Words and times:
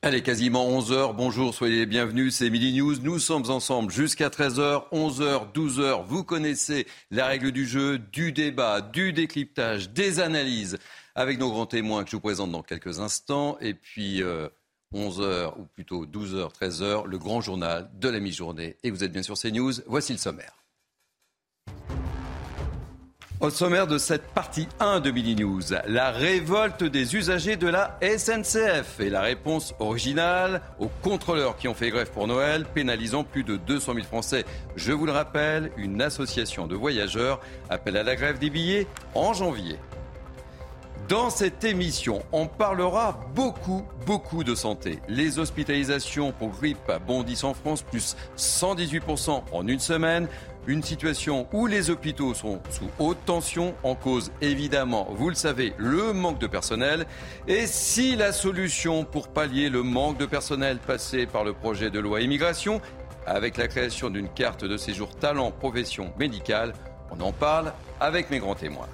Allez, 0.00 0.22
quasiment 0.22 0.70
11h. 0.78 1.16
Bonjour, 1.16 1.52
soyez 1.52 1.78
les 1.80 1.86
bienvenus. 1.86 2.36
C'est 2.36 2.50
Midi 2.50 2.72
News. 2.72 3.00
Nous 3.02 3.18
sommes 3.18 3.50
ensemble 3.50 3.90
jusqu'à 3.90 4.28
13h, 4.28 4.88
11h, 4.92 5.52
12h. 5.52 6.04
Vous 6.06 6.22
connaissez 6.22 6.86
la 7.10 7.26
règle 7.26 7.50
du 7.50 7.66
jeu, 7.66 7.98
du 7.98 8.30
débat, 8.30 8.80
du 8.80 9.12
décryptage, 9.12 9.90
des 9.90 10.20
analyses 10.20 10.78
avec 11.16 11.40
nos 11.40 11.50
grands 11.50 11.66
témoins 11.66 12.04
que 12.04 12.10
je 12.10 12.16
vous 12.16 12.22
présente 12.22 12.52
dans 12.52 12.62
quelques 12.62 13.00
instants. 13.00 13.58
Et 13.60 13.74
puis, 13.74 14.22
euh, 14.22 14.46
11h, 14.94 15.58
ou 15.58 15.64
plutôt 15.64 16.06
12h, 16.06 16.52
13h, 16.52 17.04
le 17.04 17.18
grand 17.18 17.40
journal 17.40 17.90
de 17.94 18.08
la 18.08 18.20
mi-journée. 18.20 18.76
Et 18.84 18.92
vous 18.92 19.02
êtes 19.02 19.10
bien 19.10 19.24
sur 19.24 19.34
CNews. 19.34 19.72
Voici 19.88 20.12
le 20.12 20.18
sommaire. 20.18 20.52
Au 23.40 23.50
sommaire 23.50 23.86
de 23.86 23.98
cette 23.98 24.26
partie 24.34 24.66
1 24.80 24.98
de 24.98 25.12
Mini 25.12 25.36
News, 25.36 25.62
la 25.86 26.10
révolte 26.10 26.82
des 26.82 27.14
usagers 27.14 27.54
de 27.54 27.68
la 27.68 27.96
SNCF 28.02 28.98
et 28.98 29.10
la 29.10 29.20
réponse 29.20 29.76
originale 29.78 30.60
aux 30.80 30.90
contrôleurs 31.02 31.56
qui 31.56 31.68
ont 31.68 31.74
fait 31.74 31.90
grève 31.90 32.10
pour 32.10 32.26
Noël, 32.26 32.64
pénalisant 32.74 33.22
plus 33.22 33.44
de 33.44 33.54
200 33.54 33.94
000 33.94 34.06
Français. 34.06 34.44
Je 34.74 34.90
vous 34.90 35.06
le 35.06 35.12
rappelle, 35.12 35.70
une 35.76 36.02
association 36.02 36.66
de 36.66 36.74
voyageurs 36.74 37.40
appelle 37.70 37.96
à 37.96 38.02
la 38.02 38.16
grève 38.16 38.40
des 38.40 38.50
billets 38.50 38.88
en 39.14 39.32
janvier. 39.34 39.78
Dans 41.08 41.30
cette 41.30 41.64
émission, 41.64 42.22
on 42.32 42.46
parlera 42.46 43.20
beaucoup, 43.34 43.82
beaucoup 44.04 44.44
de 44.44 44.54
santé. 44.54 44.98
Les 45.08 45.38
hospitalisations 45.38 46.32
pour 46.32 46.50
grippe 46.50 46.92
bondissent 47.06 47.44
en 47.44 47.54
France, 47.54 47.82
plus 47.82 48.14
118% 48.36 49.42
en 49.52 49.66
une 49.68 49.78
semaine. 49.78 50.28
Une 50.68 50.82
situation 50.82 51.48
où 51.54 51.66
les 51.66 51.88
hôpitaux 51.88 52.34
sont 52.34 52.60
sous 52.68 52.90
haute 52.98 53.24
tension, 53.24 53.74
en 53.84 53.94
cause 53.94 54.30
évidemment, 54.42 55.08
vous 55.12 55.30
le 55.30 55.34
savez, 55.34 55.72
le 55.78 56.12
manque 56.12 56.38
de 56.38 56.46
personnel. 56.46 57.06
Et 57.46 57.66
si 57.66 58.16
la 58.16 58.32
solution 58.32 59.06
pour 59.06 59.28
pallier 59.28 59.70
le 59.70 59.82
manque 59.82 60.18
de 60.18 60.26
personnel 60.26 60.76
passait 60.76 61.24
par 61.24 61.42
le 61.42 61.54
projet 61.54 61.90
de 61.90 61.98
loi 61.98 62.20
immigration, 62.20 62.82
avec 63.24 63.56
la 63.56 63.66
création 63.66 64.10
d'une 64.10 64.28
carte 64.28 64.66
de 64.66 64.76
séjour 64.76 65.16
talent 65.16 65.52
profession 65.52 66.12
médicale, 66.18 66.74
on 67.10 67.18
en 67.22 67.32
parle 67.32 67.72
avec 67.98 68.30
mes 68.30 68.38
grands 68.38 68.54
témoins. 68.54 68.88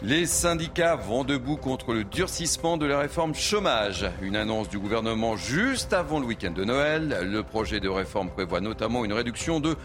Les 0.00 0.24
syndicats 0.24 0.94
vont 0.96 1.24
debout 1.24 1.56
contre 1.56 1.92
le 1.92 2.04
durcissement 2.04 2.78
de 2.78 2.86
la 2.86 2.98
réforme 2.98 3.34
chômage. 3.34 4.06
Une 4.22 4.36
annonce 4.36 4.68
du 4.68 4.78
gouvernement 4.78 5.36
juste 5.36 5.92
avant 5.92 6.20
le 6.20 6.26
week-end 6.26 6.52
de 6.52 6.64
Noël. 6.64 7.18
Le 7.22 7.42
projet 7.42 7.80
de 7.80 7.88
réforme 7.88 8.30
prévoit 8.30 8.60
notamment 8.60 9.04
une 9.06 9.14
réduction 9.14 9.58
de 9.58 9.76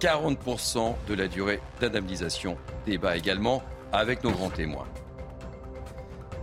40% 0.00 0.94
de 1.06 1.14
la 1.14 1.28
durée 1.28 1.60
d'indemnisation. 1.80 2.56
Débat 2.86 3.16
également 3.16 3.62
avec 3.92 4.24
nos 4.24 4.30
grands 4.30 4.50
témoins. 4.50 4.86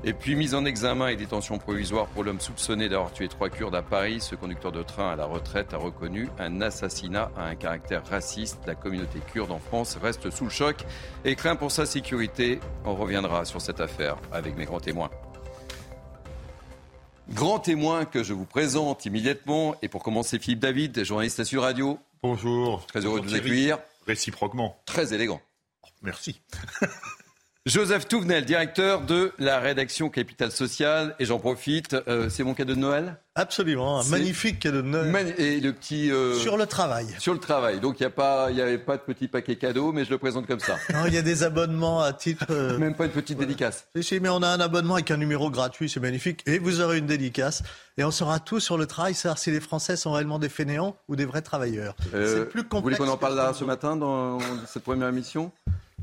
Et 0.03 0.13
puis 0.13 0.35
mise 0.35 0.53
en 0.53 0.63
examen 0.63 1.07
et 1.07 1.15
détention 1.15 1.57
provisoire 1.57 2.05
pour 2.07 2.23
l'homme 2.23 2.39
soupçonné 2.39 2.87
d'avoir 2.87 3.11
tué 3.11 3.27
trois 3.27 3.49
Kurdes 3.49 3.75
à 3.75 3.81
Paris. 3.81 4.21
Ce 4.21 4.35
conducteur 4.35 4.71
de 4.71 4.83
train 4.83 5.09
à 5.09 5.15
la 5.15 5.25
retraite 5.25 5.73
a 5.73 5.77
reconnu 5.77 6.29
un 6.37 6.61
assassinat 6.61 7.31
à 7.35 7.45
un 7.45 7.55
caractère 7.55 8.05
raciste. 8.07 8.59
La 8.67 8.75
communauté 8.75 9.19
kurde 9.33 9.51
en 9.51 9.59
France 9.59 9.97
reste 10.01 10.29
sous 10.29 10.43
le 10.43 10.49
choc 10.51 10.85
et 11.25 11.35
craint 11.35 11.55
pour 11.55 11.71
sa 11.71 11.87
sécurité. 11.87 12.59
On 12.85 12.95
reviendra 12.95 13.43
sur 13.43 13.59
cette 13.59 13.81
affaire 13.81 14.17
avec 14.31 14.55
mes 14.55 14.65
grands 14.65 14.79
témoins. 14.79 15.09
Grand 17.33 17.59
témoin 17.59 18.05
que 18.05 18.23
je 18.23 18.33
vous 18.33 18.45
présente 18.45 19.05
immédiatement. 19.05 19.75
Et 19.81 19.89
pour 19.89 20.03
commencer, 20.03 20.39
Philippe 20.39 20.59
David, 20.59 21.03
journaliste 21.03 21.39
à 21.39 21.45
Sud 21.45 21.59
Radio. 21.59 21.99
Bonjour. 22.23 22.85
Très 22.87 23.05
heureux 23.05 23.19
Bonjour, 23.19 23.25
de 23.25 23.29
vous 23.29 23.33
Thierry. 23.35 23.49
accueillir. 23.71 23.79
Réciproquement. 24.05 24.81
Très 24.85 25.13
élégant. 25.13 25.41
Merci. 26.01 26.41
Joseph 27.67 28.07
Touvenel, 28.07 28.45
directeur 28.45 29.01
de 29.01 29.33
la 29.39 29.59
rédaction 29.59 30.09
Capital 30.09 30.53
Social. 30.53 31.13
Et 31.19 31.25
j'en 31.25 31.37
profite, 31.37 31.97
euh, 32.07 32.29
c'est 32.29 32.43
mon 32.43 32.53
cadeau 32.53 32.75
de 32.75 32.79
Noël? 32.79 33.17
Absolument, 33.35 33.99
un 33.99 34.03
magnifique 34.05 34.59
cadeau 34.59 34.77
de 34.81 34.87
Noël. 34.87 35.11
Man- 35.11 35.33
Et 35.37 35.59
le 35.59 35.73
petit. 35.73 36.09
euh, 36.09 36.33
Sur 36.35 36.55
le 36.55 36.65
travail. 36.65 37.07
sur 37.19 37.33
le 37.33 37.39
travail. 37.41 37.81
Donc 37.81 37.99
il 37.99 38.03
n'y 38.03 38.07
a 38.07 38.09
pas, 38.09 38.51
y 38.51 38.61
avait 38.61 38.77
pas 38.77 38.95
de 38.95 39.01
petit 39.01 39.27
paquet 39.27 39.57
cadeau, 39.57 39.91
mais 39.91 40.05
je 40.05 40.09
le 40.11 40.17
présente 40.17 40.47
comme 40.47 40.61
ça. 40.61 40.77
Non, 40.93 41.07
il 41.07 41.13
y 41.13 41.17
a 41.17 41.21
des 41.21 41.43
abonnements 41.43 41.99
à 42.01 42.13
titre. 42.13 42.45
euh, 42.51 42.77
Même 42.79 42.95
pas 42.95 43.03
une 43.03 43.11
petite 43.11 43.37
dédicace. 43.37 43.85
Si, 44.01 44.17
mais 44.21 44.29
on 44.29 44.41
a 44.43 44.47
un 44.47 44.61
abonnement 44.61 44.93
avec 44.93 45.11
un 45.11 45.17
numéro 45.17 45.51
gratuit, 45.51 45.89
c'est 45.89 45.99
magnifique. 45.99 46.43
Et 46.45 46.59
vous 46.59 46.79
aurez 46.79 46.99
une 46.99 47.05
dédicace. 47.05 47.63
Et 47.97 48.05
on 48.05 48.11
saura 48.11 48.39
tout 48.39 48.61
sur 48.61 48.77
le 48.77 48.85
travail, 48.85 49.13
savoir 49.13 49.39
si 49.39 49.51
les 49.51 49.59
Français 49.59 49.97
sont 49.97 50.13
réellement 50.13 50.39
des 50.39 50.49
fainéants 50.49 50.95
ou 51.09 51.17
des 51.17 51.25
vrais 51.25 51.41
travailleurs. 51.41 51.97
C'est 52.13 52.47
plus 52.47 52.61
Vous 52.61 52.67
complexe. 52.69 52.97
voulez 52.97 53.09
qu'on 53.09 53.13
en 53.13 53.17
parle 53.17 53.35
là 53.35 53.51
ce 53.53 53.65
matin 53.65 53.97
dans 53.97 54.37
cette 54.67 54.83
première 54.83 55.09
émission? 55.09 55.51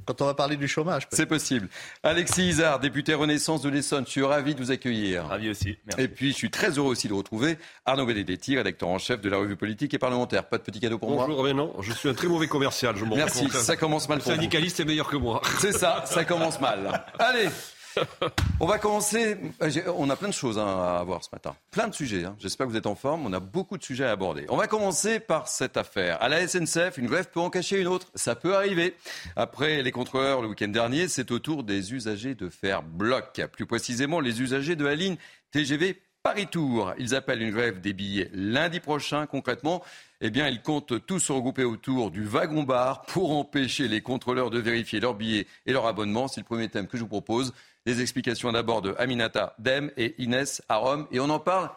Quand 0.06 0.20
on 0.22 0.26
va 0.26 0.34
parler 0.34 0.56
du 0.56 0.68
chômage. 0.68 1.06
C'est 1.10 1.26
possible. 1.26 1.68
Alexis 2.02 2.48
Isard, 2.48 2.80
député 2.80 3.14
Renaissance 3.14 3.62
de 3.62 3.68
l'Essonne, 3.68 4.04
je 4.06 4.10
suis 4.10 4.22
ravi 4.22 4.54
de 4.54 4.60
vous 4.60 4.70
accueillir. 4.70 5.26
Ravi 5.26 5.50
aussi. 5.50 5.78
Merci. 5.86 6.02
Et 6.02 6.08
puis, 6.08 6.30
je 6.32 6.36
suis 6.36 6.50
très 6.50 6.70
heureux 6.78 6.90
aussi 6.90 7.08
de 7.08 7.14
retrouver 7.14 7.58
Arnaud 7.86 8.06
Benedetti, 8.06 8.56
rédacteur 8.56 8.88
en 8.88 8.98
chef 8.98 9.20
de 9.20 9.28
la 9.28 9.38
revue 9.38 9.56
politique 9.56 9.94
et 9.94 9.98
parlementaire. 9.98 10.44
Pas 10.48 10.58
de 10.58 10.62
petit 10.62 10.80
cadeau 10.80 10.98
pour 10.98 11.10
moi 11.10 11.26
Bonjour, 11.26 11.44
mais 11.44 11.54
non, 11.54 11.72
je 11.80 11.92
suis 11.92 12.08
un 12.08 12.14
très 12.14 12.28
mauvais 12.28 12.48
commercial, 12.48 12.96
je 12.96 13.04
m'en 13.04 13.16
Merci, 13.16 13.48
ça 13.50 13.76
commence 13.76 14.08
mal 14.08 14.18
Le 14.18 14.22
pour 14.24 14.32
vous. 14.32 14.36
syndicaliste 14.36 14.80
est 14.80 14.84
meilleur 14.84 15.08
que 15.08 15.16
moi. 15.16 15.40
C'est 15.58 15.72
ça, 15.72 16.04
ça 16.06 16.24
commence 16.24 16.60
mal. 16.60 17.04
Allez, 17.18 17.48
on 18.60 18.66
va 18.66 18.78
commencer. 18.78 19.36
Euh, 19.62 19.70
On 19.96 20.10
a 20.10 20.16
plein 20.16 20.28
de 20.28 20.34
choses 20.34 20.58
hein, 20.58 20.66
à 20.98 21.02
voir 21.04 21.22
ce 21.24 21.28
matin. 21.32 21.54
Plein 21.70 21.88
de 21.88 21.94
sujets. 21.94 22.24
hein. 22.24 22.36
J'espère 22.38 22.66
que 22.66 22.72
vous 22.72 22.78
êtes 22.78 22.86
en 22.86 22.94
forme. 22.94 23.26
On 23.26 23.32
a 23.32 23.40
beaucoup 23.40 23.78
de 23.78 23.82
sujets 23.84 24.04
à 24.04 24.10
aborder. 24.10 24.46
On 24.48 24.56
va 24.56 24.66
commencer 24.66 25.20
par 25.20 25.48
cette 25.48 25.76
affaire. 25.76 26.22
À 26.22 26.28
la 26.28 26.46
SNCF, 26.46 26.98
une 26.98 27.06
grève 27.06 27.28
peut 27.30 27.40
en 27.40 27.50
cacher 27.50 27.80
une 27.80 27.86
autre. 27.88 28.08
Ça 28.14 28.34
peut 28.34 28.54
arriver. 28.56 28.94
Après 29.36 29.82
les 29.82 29.90
contrôleurs 29.92 30.42
le 30.42 30.48
week-end 30.48 30.68
dernier, 30.68 31.08
c'est 31.08 31.30
au 31.30 31.38
tour 31.38 31.62
des 31.64 31.92
usagers 31.94 32.34
de 32.34 32.48
faire 32.48 32.82
bloc. 32.82 33.40
Plus 33.52 33.66
précisément, 33.66 34.20
les 34.20 34.40
usagers 34.42 34.76
de 34.76 34.84
la 34.84 34.94
ligne 34.94 35.16
TGV 35.50 36.00
Paris-Tour. 36.22 36.94
Ils 36.98 37.14
appellent 37.14 37.42
une 37.42 37.50
grève 37.50 37.80
des 37.82 37.92
billets 37.92 38.30
lundi 38.32 38.80
prochain. 38.80 39.26
Concrètement, 39.26 39.82
eh 40.22 40.30
bien, 40.30 40.48
ils 40.48 40.62
comptent 40.62 41.04
tous 41.04 41.18
se 41.20 41.32
regrouper 41.32 41.64
autour 41.64 42.10
du 42.10 42.24
wagon-bar 42.24 43.02
pour 43.02 43.36
empêcher 43.36 43.88
les 43.88 44.00
contrôleurs 44.00 44.48
de 44.48 44.58
vérifier 44.58 45.00
leurs 45.00 45.12
billets 45.12 45.46
et 45.66 45.72
leur 45.72 45.84
abonnement. 45.86 46.26
C'est 46.26 46.40
le 46.40 46.46
premier 46.46 46.70
thème 46.70 46.86
que 46.86 46.96
je 46.96 47.02
vous 47.02 47.08
propose. 47.08 47.52
Les 47.86 48.00
explications 48.00 48.50
d'abord 48.50 48.80
de 48.80 48.94
Aminata 48.96 49.54
Dem 49.58 49.90
et 49.98 50.14
Inès 50.16 50.62
à 50.70 50.76
Rome. 50.76 51.06
Et 51.10 51.20
on 51.20 51.28
en 51.28 51.38
parle 51.38 51.70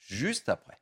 juste 0.00 0.48
après. 0.48 0.78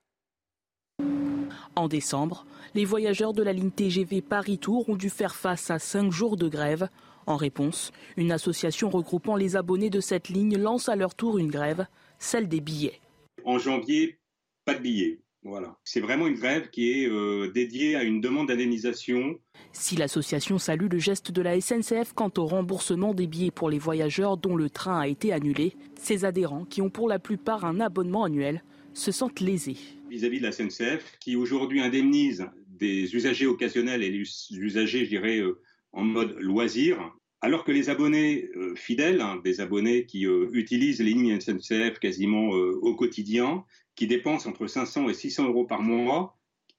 En 1.77 1.87
décembre, 1.87 2.47
les 2.75 2.87
voyageurs 2.87 3.35
de 3.35 3.43
la 3.43 3.53
ligne 3.53 3.71
TGV 3.71 4.23
Paris-Tours 4.23 4.89
ont 4.89 4.97
dû 4.97 5.11
faire 5.11 5.35
face 5.35 5.71
à 5.71 5.79
cinq 5.79 6.11
jours 6.11 6.39
de 6.39 6.49
grève. 6.49 6.89
En 7.27 7.37
réponse, 7.37 7.93
une 8.17 8.33
association 8.33 8.89
regroupant 8.89 9.37
les 9.37 9.55
abonnés 9.55 9.91
de 9.91 10.01
cette 10.01 10.31
ligne 10.31 10.57
lance 10.57 10.89
à 10.89 10.97
leur 10.97 11.15
tour 11.15 11.37
une 11.37 11.51
grève, 11.51 11.87
celle 12.19 12.49
des 12.49 12.61
billets. 12.61 13.01
En 13.45 13.59
janvier, 13.59 14.19
pas 14.65 14.75
de 14.75 14.81
billets. 14.81 15.21
Voilà. 15.43 15.77
C'est 15.85 16.01
vraiment 16.01 16.27
une 16.27 16.35
grève 16.35 16.69
qui 16.71 16.91
est 16.91 17.09
euh, 17.09 17.51
dédiée 17.51 17.97
à 17.97 18.03
une 18.03 18.21
demande 18.21 18.49
d'indemnisation. 18.49 19.39
Si 19.73 19.97
l'association 19.97 20.59
salue 20.59 20.89
le 20.91 20.99
geste 20.99 21.33
de 21.33 21.41
la 21.41 21.59
SNCF 21.61 22.13
quant 22.15 22.31
au 22.37 22.47
remboursement 22.47 23.15
des 23.15 23.27
billets 23.27 23.51
pour 23.51 23.71
les 23.71 23.79
voyageurs 23.79 24.37
dont 24.37 24.55
le 24.55 24.69
train 24.69 25.01
a 25.01 25.09
été 25.09 25.33
annulé, 25.33 25.77
ses 25.99 26.25
adhérents, 26.25 26.65
qui 26.65 26.83
ont 26.83 26.91
pour 26.91 27.09
la 27.09 27.19
plupart 27.19 27.65
un 27.65 27.81
abonnement 27.81 28.25
annuel, 28.25 28.63
se 28.93 29.13
sentent 29.13 29.41
lésés. 29.41 29.77
vis-à-vis 30.11 30.41
de 30.41 30.45
la 30.45 30.53
SNCF, 30.53 31.17
qui 31.21 31.37
aujourd'hui 31.37 31.81
indemnise 31.81 32.47
des 32.69 33.15
usagers 33.15 33.47
occasionnels 33.47 34.03
et 34.03 34.11
les 34.11 34.25
usagers, 34.51 35.05
je 35.05 35.11
dirais, 35.11 35.39
euh, 35.39 35.61
en 35.93 36.03
mode 36.03 36.37
loisir, 36.39 37.13
alors 37.43 37.65
que 37.65 37.73
les 37.73 37.89
abonnés 37.89 38.51
euh, 38.57 38.75
fidèles, 38.75 39.21
hein, 39.21 39.41
des 39.43 39.61
abonnés 39.61 40.05
qui 40.05 40.27
euh, 40.27 40.49
utilisent 40.53 41.01
les 41.01 41.13
lignes 41.13 41.41
SNCF 41.41 41.99
quasiment 41.99 42.55
euh, 42.55 42.79
au 42.83 42.95
quotidien, 42.95 43.65
qui 44.01 44.07
dépensent 44.07 44.49
entre 44.49 44.67
500 44.67 45.11
et 45.11 45.13
600 45.13 45.49
euros 45.49 45.67
par 45.67 45.83
mois, 45.83 46.35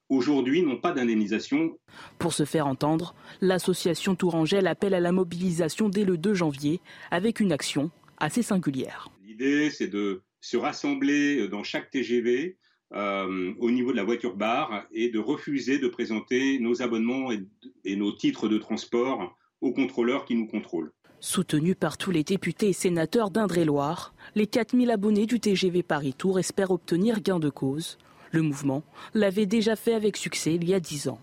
aujourd'hui 0.08 0.62
n'ont 0.62 0.80
pas 0.80 0.90
d'indemnisation. 0.90 1.78
Pour 2.18 2.32
se 2.32 2.44
faire 2.44 2.66
entendre, 2.66 3.14
l'association 3.40 4.16
Tourangelle 4.16 4.66
appelle 4.66 4.92
à 4.92 4.98
la 4.98 5.12
mobilisation 5.12 5.88
dès 5.88 6.02
le 6.04 6.18
2 6.18 6.34
janvier 6.34 6.80
avec 7.12 7.38
une 7.38 7.52
action 7.52 7.92
assez 8.18 8.42
singulière. 8.42 9.08
L'idée, 9.24 9.70
c'est 9.70 9.86
de 9.86 10.22
se 10.40 10.56
rassembler 10.56 11.46
dans 11.46 11.62
chaque 11.62 11.92
TGV 11.92 12.58
euh, 12.92 13.54
au 13.60 13.70
niveau 13.70 13.92
de 13.92 13.96
la 13.96 14.02
voiture 14.02 14.34
bar 14.34 14.84
et 14.90 15.08
de 15.08 15.20
refuser 15.20 15.78
de 15.78 15.86
présenter 15.86 16.58
nos 16.58 16.82
abonnements 16.82 17.30
et, 17.30 17.46
et 17.84 17.94
nos 17.94 18.10
titres 18.10 18.48
de 18.48 18.58
transport 18.58 19.38
aux 19.60 19.72
contrôleurs 19.72 20.24
qui 20.24 20.34
nous 20.34 20.48
contrôlent. 20.48 20.90
Soutenus 21.24 21.76
par 21.78 21.98
tous 21.98 22.10
les 22.10 22.24
députés 22.24 22.70
et 22.70 22.72
sénateurs 22.72 23.30
d'Indre-et-Loire, 23.30 24.12
les 24.34 24.48
4000 24.48 24.90
abonnés 24.90 25.24
du 25.24 25.38
TGV 25.38 25.84
Paris-Tour 25.84 26.40
espèrent 26.40 26.72
obtenir 26.72 27.20
gain 27.20 27.38
de 27.38 27.48
cause. 27.48 27.96
Le 28.32 28.42
mouvement 28.42 28.82
l'avait 29.14 29.46
déjà 29.46 29.76
fait 29.76 29.94
avec 29.94 30.16
succès 30.16 30.56
il 30.56 30.68
y 30.68 30.74
a 30.74 30.80
10 30.80 31.06
ans. 31.06 31.20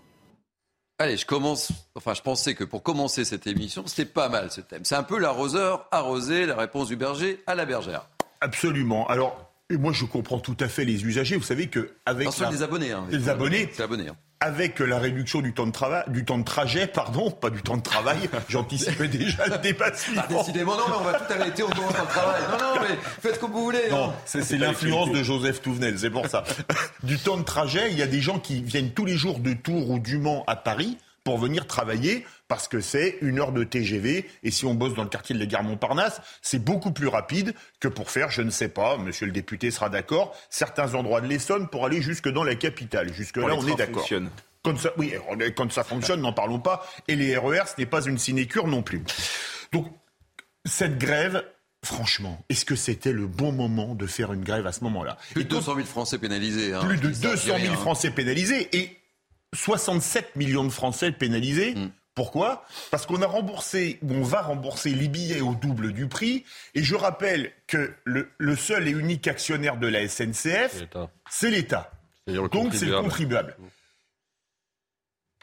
Allez, 0.98 1.18
je 1.18 1.26
commence. 1.26 1.70
Enfin, 1.94 2.14
je 2.14 2.22
pensais 2.22 2.54
que 2.54 2.64
pour 2.64 2.82
commencer 2.82 3.26
cette 3.26 3.46
émission, 3.46 3.86
c'était 3.86 4.10
pas 4.10 4.30
mal 4.30 4.50
ce 4.50 4.62
thème. 4.62 4.86
C'est 4.86 4.96
un 4.96 5.02
peu 5.02 5.18
l'arroseur 5.18 5.86
arrosé, 5.90 6.46
la 6.46 6.56
réponse 6.56 6.88
du 6.88 6.96
berger 6.96 7.42
à 7.46 7.54
la 7.54 7.66
bergère. 7.66 8.08
Absolument. 8.40 9.06
Alors, 9.08 9.52
moi, 9.70 9.92
je 9.92 10.06
comprends 10.06 10.40
tout 10.40 10.56
à 10.60 10.68
fait 10.68 10.86
les 10.86 11.04
usagers. 11.04 11.36
Vous 11.36 11.42
savez 11.42 11.66
que 11.66 11.92
avec 12.06 12.26
les 12.50 12.62
abonnés, 12.62 12.92
hein, 12.92 13.04
les 13.10 13.28
abonnés, 13.28 13.68
abonnés. 13.78 14.08
Hein 14.08 14.16
avec 14.40 14.78
la 14.78 14.98
réduction 14.98 15.42
du 15.42 15.52
temps 15.52 15.66
de 15.66 15.72
travail, 15.72 16.02
du 16.08 16.24
temps 16.24 16.38
de 16.38 16.44
trajet, 16.44 16.86
pardon, 16.86 17.30
pas 17.30 17.50
du 17.50 17.60
temps 17.60 17.76
de 17.76 17.82
travail, 17.82 18.18
j'anticipais 18.48 19.08
déjà 19.08 19.46
le 19.46 19.58
débat 19.58 19.92
ah, 20.16 20.26
décidément, 20.28 20.76
non, 20.76 20.84
mais 20.88 20.96
on 20.98 21.04
va 21.04 21.12
tout 21.14 21.30
arrêter, 21.30 21.62
on 21.62 21.68
commence 21.68 21.92
le 21.92 22.06
travail. 22.06 22.40
Non, 22.50 22.58
non, 22.58 22.80
mais 22.80 22.96
faites 23.20 23.38
comme 23.38 23.52
vous 23.52 23.64
voulez. 23.64 23.90
Non, 23.90 24.10
hein. 24.10 24.14
c'est 24.24 24.56
l'influence 24.56 25.10
de 25.12 25.22
Joseph 25.22 25.60
Touvenel, 25.60 25.98
c'est 25.98 26.10
pour 26.10 26.26
ça. 26.26 26.44
du 27.02 27.18
temps 27.18 27.36
de 27.36 27.42
trajet, 27.42 27.92
il 27.92 27.98
y 27.98 28.02
a 28.02 28.06
des 28.06 28.20
gens 28.20 28.38
qui 28.38 28.62
viennent 28.62 28.92
tous 28.92 29.04
les 29.04 29.16
jours 29.16 29.40
de 29.40 29.52
Tours 29.52 29.90
ou 29.90 29.98
du 29.98 30.16
Mans 30.16 30.42
à 30.46 30.56
Paris 30.56 30.96
pour 31.22 31.36
venir 31.36 31.66
travailler 31.66 32.24
parce 32.50 32.66
que 32.66 32.80
c'est 32.80 33.16
une 33.22 33.38
heure 33.38 33.52
de 33.52 33.62
TGV 33.62 34.28
et 34.42 34.50
si 34.50 34.66
on 34.66 34.74
bosse 34.74 34.94
dans 34.94 35.04
le 35.04 35.08
quartier 35.08 35.36
de 35.36 35.40
la 35.40 35.46
gare 35.46 35.62
Montparnasse, 35.62 36.20
c'est 36.42 36.58
beaucoup 36.58 36.90
plus 36.90 37.06
rapide 37.06 37.54
que 37.78 37.86
pour 37.86 38.10
faire, 38.10 38.32
je 38.32 38.42
ne 38.42 38.50
sais 38.50 38.68
pas, 38.68 38.98
monsieur 38.98 39.26
le 39.26 39.30
député 39.30 39.70
sera 39.70 39.88
d'accord, 39.88 40.36
certains 40.50 40.94
endroits 40.94 41.20
de 41.20 41.28
l'Essonne 41.28 41.68
pour 41.68 41.86
aller 41.86 42.02
jusque 42.02 42.28
dans 42.28 42.42
la 42.42 42.56
capitale. 42.56 43.14
Jusque 43.14 43.36
là, 43.36 43.54
on 43.56 43.64
est 43.68 43.76
d'accord. 43.76 44.04
Quand 44.64 44.76
ça, 44.76 44.90
oui, 44.98 45.14
quand 45.56 45.70
ça 45.70 45.84
fonctionne, 45.84 46.22
n'en 46.22 46.32
parlons 46.32 46.58
pas. 46.58 46.84
Et 47.06 47.14
les 47.14 47.36
RER, 47.36 47.62
ce 47.66 47.80
n'est 47.80 47.86
pas 47.86 48.02
une 48.02 48.18
sinécure 48.18 48.66
non 48.66 48.82
plus. 48.82 49.04
Donc, 49.72 49.86
cette 50.64 50.98
grève, 50.98 51.44
Franchement, 51.82 52.44
est-ce 52.50 52.66
que 52.66 52.76
c'était 52.76 53.10
le 53.12 53.26
bon 53.26 53.52
moment 53.52 53.94
de 53.94 54.06
faire 54.06 54.34
une 54.34 54.44
grève 54.44 54.66
à 54.66 54.72
ce 54.72 54.84
moment-là? 54.84 55.16
Plus 55.32 55.44
de 55.44 55.48
200 55.48 55.76
000 55.76 55.86
Français 55.86 56.18
pénalisés. 56.18 56.74
Hein, 56.74 56.84
plus 56.84 56.98
de 56.98 57.08
200 57.08 57.58
000 57.58 57.74
Français 57.76 58.10
pénalisés 58.10 58.68
et 58.76 58.98
67 59.54 60.36
millions 60.36 60.64
de 60.64 60.68
Français 60.68 61.10
pénalisés. 61.10 61.74
Mm. 61.74 61.90
Pourquoi? 62.20 62.66
Parce 62.90 63.06
qu'on 63.06 63.22
a 63.22 63.26
remboursé, 63.26 63.98
ou 64.02 64.12
on 64.12 64.22
va 64.22 64.42
rembourser 64.42 64.90
les 64.90 65.08
billets 65.08 65.40
au 65.40 65.54
double 65.54 65.94
du 65.94 66.06
prix. 66.06 66.44
Et 66.74 66.82
je 66.82 66.94
rappelle 66.94 67.50
que 67.66 67.94
le, 68.04 68.56
seul 68.56 68.88
et 68.88 68.90
unique 68.90 69.26
actionnaire 69.26 69.78
de 69.78 69.86
la 69.86 70.06
SNCF, 70.06 70.84
c'est 71.30 71.50
l'État. 71.50 71.90
Donc 72.26 72.74
c'est 72.74 72.84
le 72.84 73.00
contribuable. 73.00 73.56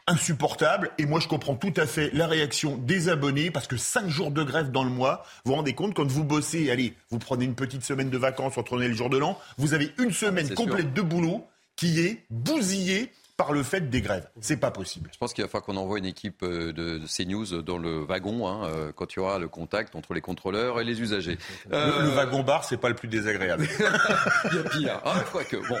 Insupportable. 0.06 0.92
Et 0.98 1.06
moi, 1.06 1.18
je 1.18 1.26
comprends 1.26 1.56
tout 1.56 1.74
à 1.76 1.84
fait 1.84 2.10
la 2.12 2.28
réaction 2.28 2.76
des 2.76 3.08
abonnés 3.08 3.50
parce 3.50 3.66
que 3.66 3.76
5 3.76 4.06
jours 4.06 4.30
de 4.30 4.44
grève 4.44 4.70
dans 4.70 4.84
le 4.84 4.90
mois, 4.90 5.26
vous 5.44 5.50
vous 5.50 5.56
rendez 5.56 5.74
compte, 5.74 5.94
quand 5.94 6.06
vous 6.06 6.22
bossez, 6.22 6.70
allez, 6.70 6.94
vous 7.10 7.18
prenez 7.18 7.44
une 7.44 7.56
petite 7.56 7.82
semaine 7.82 8.08
de 8.08 8.18
vacances, 8.18 8.54
retournez 8.54 8.86
le 8.86 8.94
jour 8.94 9.10
de 9.10 9.18
l'an, 9.18 9.36
vous 9.56 9.74
avez 9.74 9.92
une 9.98 10.12
semaine 10.12 10.54
complète 10.54 10.94
de 10.94 11.02
boulot 11.02 11.44
qui 11.74 11.98
est 11.98 12.24
bousillée 12.30 13.10
par 13.38 13.52
le 13.52 13.62
fait 13.62 13.88
des 13.88 14.02
grèves. 14.02 14.28
C'est 14.40 14.56
pas 14.56 14.72
possible. 14.72 15.08
Je 15.12 15.16
pense 15.16 15.32
qu'il 15.32 15.44
va 15.44 15.48
falloir 15.48 15.64
qu'on 15.64 15.76
envoie 15.76 15.98
une 15.98 16.06
équipe 16.06 16.42
euh, 16.42 16.72
de 16.72 17.00
CNews 17.06 17.62
dans 17.62 17.78
le 17.78 18.00
wagon 18.00 18.48
hein, 18.48 18.64
euh, 18.64 18.92
quand 18.92 19.14
il 19.14 19.18
y 19.18 19.20
aura 19.20 19.38
le 19.38 19.46
contact 19.46 19.94
entre 19.94 20.12
les 20.12 20.20
contrôleurs 20.20 20.80
et 20.80 20.84
les 20.84 21.00
usagers. 21.00 21.38
Le, 21.70 21.76
euh, 21.76 22.10
wagon 22.16 22.42
bar, 22.42 22.64
c'est 22.64 22.78
pas 22.78 22.88
le 22.88 22.96
plus 22.96 23.06
désagréable. 23.06 23.68
il 24.50 24.56
y 24.56 24.58
a 24.58 24.62
pire. 24.64 25.00
Ah, 25.04 25.22
que 25.48 25.56
bon. 25.68 25.78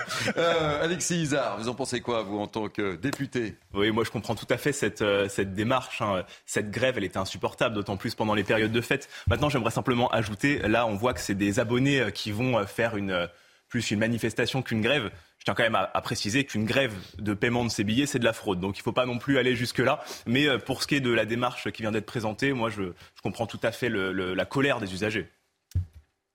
Alexis 0.80 1.20
Isard, 1.20 1.58
vous 1.58 1.68
en 1.68 1.74
pensez 1.74 2.00
quoi, 2.00 2.22
vous, 2.22 2.38
en 2.38 2.46
tant 2.46 2.68
que 2.68 2.94
député? 2.94 3.56
Oui, 3.74 3.90
moi 3.90 4.04
je 4.04 4.10
comprends 4.12 4.36
tout 4.36 4.46
à 4.50 4.56
fait 4.56 4.72
cette, 4.72 5.04
cette 5.28 5.52
démarche. 5.54 6.00
Hein. 6.00 6.22
Cette 6.46 6.70
grève, 6.70 6.96
elle 6.96 7.04
était 7.04 7.18
insupportable, 7.18 7.74
d'autant 7.74 7.96
plus 7.96 8.14
pendant 8.14 8.34
les 8.34 8.44
périodes 8.44 8.70
de 8.70 8.80
fête. 8.80 9.08
Maintenant, 9.26 9.48
j'aimerais 9.48 9.72
simplement 9.72 10.08
ajouter, 10.10 10.60
là, 10.60 10.86
on 10.86 10.94
voit 10.94 11.12
que 11.12 11.20
c'est 11.20 11.34
des 11.34 11.58
abonnés 11.58 12.12
qui 12.14 12.30
vont 12.30 12.64
faire 12.68 12.96
une 12.96 13.28
plus 13.68 13.90
une 13.90 13.98
manifestation 13.98 14.62
qu'une 14.62 14.80
grève 14.80 15.10
je 15.38 15.44
tiens 15.44 15.54
quand 15.54 15.62
même 15.62 15.76
à, 15.76 16.00
préciser 16.02 16.44
qu'une 16.44 16.64
grève 16.64 16.94
de 17.18 17.32
paiement 17.34 17.64
de 17.64 17.70
ces 17.70 17.84
billets, 17.84 18.06
c'est 18.06 18.18
de 18.18 18.24
la 18.24 18.32
fraude. 18.32 18.60
Donc 18.60 18.76
il 18.76 18.80
ne 18.80 18.84
faut 18.84 18.92
pas 18.92 19.06
non 19.06 19.18
plus 19.18 19.38
aller 19.38 19.54
jusque-là. 19.54 20.02
Mais 20.26 20.46
euh, 20.46 20.58
pour 20.58 20.82
ce 20.82 20.86
qui 20.86 20.96
est 20.96 21.00
de 21.00 21.12
la 21.12 21.24
démarche 21.24 21.70
qui 21.70 21.82
vient 21.82 21.92
d'être 21.92 22.06
présentée, 22.06 22.52
moi, 22.52 22.70
je, 22.70 22.92
comprends 23.22 23.46
tout 23.46 23.60
à 23.62 23.72
fait 23.72 23.88
la 23.88 24.44
colère 24.44 24.80
des 24.80 24.92
usagers. 24.92 25.28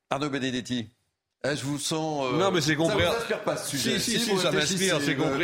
Arnaud 0.10 0.30
Benedetti. 0.30 0.90
Eh, 1.46 1.58
je 1.58 1.66
vous 1.66 1.78
sens. 1.78 2.26
Euh, 2.32 2.38
non, 2.38 2.52
mais 2.52 2.62
c'est 2.62 2.78
compréhensible. 2.78 3.26
Ça 3.28 3.36
pas 3.36 3.58
ce 3.58 3.72
sujet. 3.72 4.00
Si, 4.00 4.12
si, 4.12 4.20
si, 4.22 4.38
ça 4.38 4.50
m'inspire. 4.50 4.98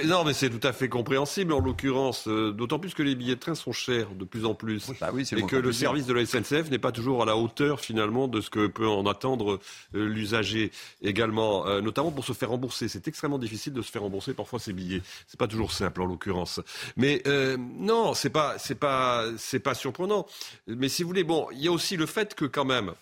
Non, 0.06 0.24
mais 0.24 0.32
c'est 0.32 0.50
tout 0.50 0.66
à 0.66 0.72
fait 0.72 0.88
compréhensible 0.88 1.52
en 1.52 1.60
l'occurrence. 1.60 2.26
Euh, 2.30 2.54
d'autant 2.54 2.80
plus 2.80 2.94
que 2.94 3.04
les 3.04 3.16
billets 3.16 3.36
de 3.36 3.40
train 3.42 3.54
sont 3.54 3.74
chers 3.74 4.10
de 4.12 4.24
plus 4.24 4.46
en 4.46 4.54
plus. 4.54 4.90
Bah 5.02 5.10
oui, 5.12 5.28
et 5.30 5.42
que 5.46 5.58
le 5.58 5.74
service 5.74 6.06
de 6.06 6.14
la 6.14 6.26
SNCF 6.26 6.70
n'est 6.70 6.80
pas 6.80 6.94
toujours 6.94 7.22
à 7.22 7.26
la 7.26 7.36
hauteur 7.36 7.82
finalement 7.82 8.30
de 8.30 8.40
ce 8.40 8.50
que 8.50 8.68
peut 8.68 8.88
en 8.88 9.06
attendre 9.08 9.60
euh, 9.94 10.08
l'usager 10.08 10.72
également, 11.02 11.66
notamment 11.82 12.12
pour 12.12 12.24
se 12.24 12.32
faire 12.32 12.52
rembourser. 12.52 12.88
C'est 12.88 13.10
extrêmement 13.10 13.38
difficile 13.38 13.74
de 13.74 13.82
se 13.82 13.92
faire 13.92 14.04
rembourser 14.04 14.34
parfois 14.34 14.60
ces 14.60 14.72
billets. 14.72 15.02
C'est 15.28 15.40
pas 15.40 15.48
toujours 15.48 15.74
simple 15.74 16.02
en 16.02 16.06
l'occurrence. 16.06 16.62
Mais 16.96 17.22
non, 17.58 18.14
c'est 18.14 18.30
pas, 18.30 18.58
c'est 18.58 18.76
pas, 18.76 19.26
c'est 19.38 19.60
pas 19.60 19.74
surprenant. 19.74 20.26
Mais 20.68 20.88
si 20.88 21.04
vous 21.04 21.10
voulez, 21.10 21.26
bon, 21.26 21.48
il 21.52 21.60
y 21.60 21.68
a 21.68 21.72
aussi 21.74 21.98
le 21.98 22.06
fait 22.06 22.36
que 22.36 22.46
quand 22.46 22.66
même, 22.66 22.94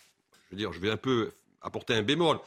je 0.50 0.56
veux 0.56 0.58
dire, 0.58 0.74
je 0.74 0.80
vais 0.80 0.90
un 0.90 0.98
peu 0.98 1.30
apporter 1.62 1.94
un 1.94 2.02
bémol 2.02 2.40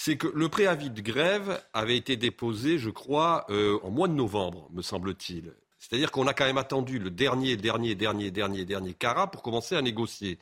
c'est 0.00 0.16
que 0.16 0.28
le 0.32 0.48
préavis 0.48 0.90
de 0.90 1.00
grève 1.00 1.60
avait 1.74 1.96
été 1.96 2.16
déposé, 2.16 2.78
je 2.78 2.88
crois, 2.88 3.44
euh, 3.50 3.80
en 3.82 3.90
mois 3.90 4.06
de 4.06 4.12
novembre, 4.12 4.68
me 4.72 4.80
semble-t-il. 4.80 5.52
C'est-à-dire 5.80 6.12
qu'on 6.12 6.28
a 6.28 6.34
quand 6.34 6.44
même 6.44 6.56
attendu 6.56 7.00
le 7.00 7.10
dernier, 7.10 7.56
dernier, 7.56 7.96
dernier, 7.96 8.30
dernier, 8.30 8.64
dernier 8.64 8.94
CARA 8.94 9.28
pour 9.28 9.42
commencer 9.42 9.74
à 9.74 9.82
négocier. 9.82 10.38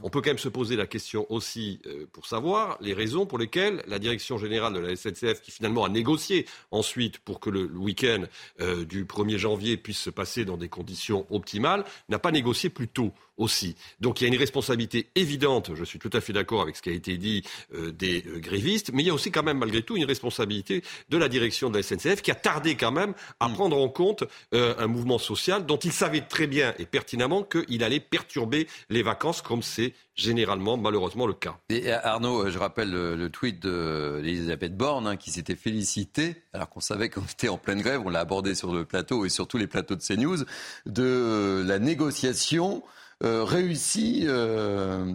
On 0.00 0.10
peut 0.10 0.20
quand 0.20 0.30
même 0.30 0.38
se 0.38 0.48
poser 0.48 0.76
la 0.76 0.86
question 0.86 1.26
aussi 1.28 1.80
euh, 1.86 2.06
pour 2.12 2.26
savoir 2.26 2.78
les 2.80 2.94
raisons 2.94 3.26
pour 3.26 3.36
lesquelles 3.36 3.82
la 3.88 3.98
direction 3.98 4.38
générale 4.38 4.74
de 4.74 4.78
la 4.78 4.94
SNCF, 4.94 5.42
qui 5.42 5.50
finalement 5.50 5.84
a 5.84 5.88
négocié 5.88 6.46
ensuite 6.70 7.18
pour 7.18 7.40
que 7.40 7.50
le, 7.50 7.64
week-end 7.66 8.22
euh, 8.60 8.84
du 8.84 9.04
1er 9.04 9.38
janvier 9.38 9.76
puisse 9.76 9.98
se 9.98 10.10
passer 10.10 10.44
dans 10.44 10.56
des 10.56 10.68
conditions 10.68 11.26
optimales, 11.30 11.84
n'a 12.08 12.20
pas 12.20 12.30
négocié 12.30 12.70
plus 12.70 12.88
tôt 12.88 13.12
aussi. 13.40 13.74
Donc 14.00 14.20
il 14.20 14.24
y 14.24 14.30
a 14.30 14.32
une 14.32 14.38
responsabilité 14.38 15.08
évidente, 15.16 15.72
je 15.74 15.82
suis 15.84 15.98
tout 15.98 16.10
à 16.12 16.20
fait 16.20 16.32
d'accord 16.32 16.62
avec 16.62 16.76
ce 16.76 16.82
qui 16.82 16.90
a 16.90 16.92
été 16.92 17.16
dit 17.16 17.42
euh, 17.74 17.90
des 17.90 18.22
euh, 18.26 18.38
grévistes, 18.38 18.90
mais 18.92 19.02
il 19.02 19.06
y 19.06 19.10
a 19.10 19.14
aussi 19.14 19.32
quand 19.32 19.42
même 19.42 19.58
malgré 19.58 19.82
tout 19.82 19.96
une 19.96 20.04
responsabilité 20.04 20.84
de 21.08 21.16
la 21.16 21.28
direction 21.28 21.70
de 21.70 21.76
la 21.78 21.82
SNCF 21.82 22.22
qui 22.22 22.30
a 22.30 22.34
tardé 22.34 22.76
quand 22.76 22.92
même 22.92 23.14
à 23.40 23.48
mm. 23.48 23.54
prendre 23.54 23.78
en 23.78 23.88
compte 23.88 24.24
euh, 24.54 24.74
un 24.78 24.86
mouvement 24.86 25.18
social 25.18 25.66
dont 25.66 25.78
il 25.78 25.92
savait 25.92 26.20
très 26.20 26.46
bien 26.46 26.74
et 26.78 26.84
pertinemment 26.84 27.42
qu'il 27.42 27.82
allait 27.82 28.00
perturber 28.00 28.68
les 28.90 29.02
vacances 29.02 29.42
comme 29.42 29.62
c'est 29.62 29.94
généralement 30.14 30.76
malheureusement 30.76 31.26
le 31.26 31.32
cas. 31.32 31.56
Et 31.70 31.90
Arnaud, 31.90 32.50
je 32.50 32.58
rappelle 32.58 32.90
le, 32.90 33.30
tweet 33.30 33.60
d'Elisabeth 33.60 34.76
Borne 34.76 35.06
hein, 35.06 35.16
qui 35.16 35.30
s'était 35.30 35.56
félicitée, 35.56 36.36
alors 36.52 36.68
qu'on 36.68 36.80
savait 36.80 37.08
qu'on 37.08 37.22
était 37.22 37.48
en 37.48 37.56
pleine 37.56 37.80
grève, 37.80 38.02
on 38.04 38.10
l'a 38.10 38.20
abordé 38.20 38.54
sur 38.54 38.74
le 38.74 38.84
plateau 38.84 39.24
et 39.24 39.30
sur 39.30 39.48
tous 39.48 39.56
les 39.56 39.66
plateaux 39.66 39.96
de 39.96 40.02
CNews, 40.02 40.44
de 40.84 41.64
la 41.66 41.78
négociation 41.78 42.82
euh, 43.22 43.44
réussi. 43.44 44.24
Euh, 44.24 45.12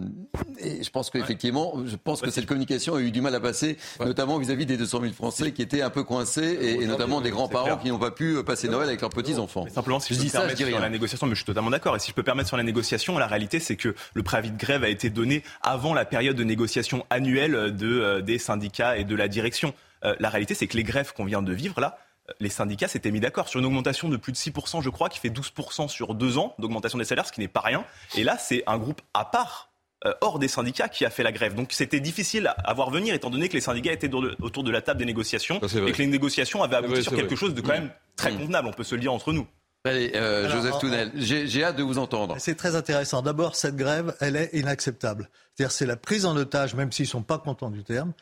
et 0.60 0.84
je 0.84 0.90
pense 0.90 1.10
qu'effectivement, 1.10 1.74
je 1.84 1.96
pense 1.96 2.20
que 2.20 2.30
cette 2.30 2.46
communication 2.46 2.94
a 2.94 3.00
eu 3.00 3.10
du 3.10 3.20
mal 3.20 3.34
à 3.34 3.40
passer, 3.40 3.76
notamment 3.98 4.38
vis-à-vis 4.38 4.64
des 4.64 4.76
200 4.76 5.00
000 5.00 5.12
Français 5.12 5.50
qui 5.50 5.60
étaient 5.60 5.82
un 5.82 5.90
peu 5.90 6.04
coincés, 6.04 6.56
et, 6.60 6.86
notamment 6.86 7.20
des 7.20 7.30
grands-parents 7.30 7.78
qui 7.78 7.88
n'ont 7.88 7.98
pas 7.98 8.12
pu 8.12 8.42
passer 8.44 8.68
Noël 8.68 8.88
avec 8.88 9.00
leurs 9.00 9.10
petits-enfants. 9.10 9.66
Simplement, 9.74 9.98
si 9.98 10.14
je, 10.14 10.20
dis 10.20 10.28
ça, 10.28 10.48
je 10.48 10.54
dis 10.54 10.64
sur 10.64 10.78
la 10.78 10.88
négociation, 10.88 11.26
mais 11.26 11.34
je 11.34 11.38
suis 11.38 11.46
totalement 11.46 11.70
d'accord. 11.70 11.96
Et 11.96 11.98
si 11.98 12.10
je 12.10 12.14
peux 12.14 12.22
permettre 12.22 12.48
sur 12.48 12.56
la 12.56 12.62
négociation, 12.62 13.18
la 13.18 13.26
réalité, 13.26 13.58
c'est 13.58 13.76
que 13.76 13.94
le 14.14 14.22
préavis 14.22 14.52
de 14.52 14.58
grève 14.58 14.84
a 14.84 14.88
été 14.88 15.10
donné 15.10 15.42
avant 15.62 15.92
la 15.92 16.04
période 16.04 16.36
de 16.36 16.44
négociation 16.44 17.04
annuelle 17.10 17.74
de, 17.74 18.00
euh, 18.00 18.20
des 18.20 18.38
syndicats 18.38 18.96
et 18.96 19.04
de 19.04 19.16
la 19.16 19.28
direction. 19.28 19.74
la 20.20 20.28
réalité, 20.28 20.54
c'est 20.54 20.68
que 20.68 20.76
les 20.76 20.84
grèves 20.84 21.12
qu'on 21.12 21.24
vient 21.24 21.42
de 21.42 21.52
vivre 21.52 21.80
là, 21.80 21.98
les 22.40 22.48
syndicats 22.48 22.88
s'étaient 22.88 23.10
mis 23.10 23.20
d'accord 23.20 23.48
sur 23.48 23.60
une 23.60 23.66
augmentation 23.66 24.08
de 24.08 24.16
plus 24.16 24.32
de 24.32 24.36
6%, 24.36 24.82
je 24.82 24.90
crois, 24.90 25.08
qui 25.08 25.18
fait 25.18 25.30
12% 25.30 25.88
sur 25.88 26.14
deux 26.14 26.38
ans 26.38 26.54
d'augmentation 26.58 26.98
des 26.98 27.04
salaires, 27.04 27.26
ce 27.26 27.32
qui 27.32 27.40
n'est 27.40 27.48
pas 27.48 27.60
rien. 27.60 27.84
Et 28.16 28.24
là, 28.24 28.38
c'est 28.38 28.62
un 28.66 28.78
groupe 28.78 29.00
à 29.14 29.24
part 29.24 29.70
euh, 30.04 30.12
hors 30.20 30.38
des 30.38 30.48
syndicats 30.48 30.88
qui 30.88 31.04
a 31.04 31.10
fait 31.10 31.22
la 31.22 31.32
grève. 31.32 31.54
Donc 31.54 31.72
c'était 31.72 32.00
difficile 32.00 32.52
à 32.56 32.74
voir 32.74 32.90
venir 32.90 33.14
étant 33.14 33.30
donné 33.30 33.48
que 33.48 33.54
les 33.54 33.60
syndicats 33.60 33.92
étaient 33.92 34.10
autour 34.12 34.62
de 34.62 34.70
la 34.70 34.82
table 34.82 34.98
des 34.98 35.06
négociations 35.06 35.58
et 35.58 35.92
que 35.92 35.98
les 35.98 36.06
négociations 36.06 36.62
avaient 36.62 36.76
abouti 36.76 37.02
sur 37.02 37.14
quelque 37.14 37.36
chose 37.36 37.54
de 37.54 37.60
quand 37.62 37.72
même 37.72 37.90
très 38.14 38.30
mmh. 38.30 38.38
convenable, 38.38 38.68
on 38.68 38.72
peut 38.72 38.84
se 38.84 38.94
le 38.94 39.00
dire 39.00 39.12
entre 39.12 39.32
nous. 39.32 39.46
Allez, 39.86 40.12
euh, 40.14 40.50
Joseph 40.50 40.78
Tounel, 40.80 41.12
j'ai 41.14 41.64
hâte 41.64 41.76
de 41.76 41.82
vous 41.82 41.98
entendre. 41.98 42.36
C'est 42.38 42.56
très 42.56 42.74
intéressant. 42.74 43.22
D'abord, 43.22 43.54
cette 43.54 43.76
grève, 43.76 44.16
elle 44.20 44.36
est 44.36 44.50
inacceptable. 44.52 45.30
C'est-à-dire, 45.54 45.72
c'est 45.72 45.86
la 45.86 45.96
prise 45.96 46.26
en 46.26 46.36
otage, 46.36 46.74
même 46.74 46.92
s'ils 46.92 47.06
ne 47.06 47.10
sont 47.10 47.22
pas 47.22 47.38
contents 47.38 47.70
du 47.70 47.84
terme, 47.84 48.12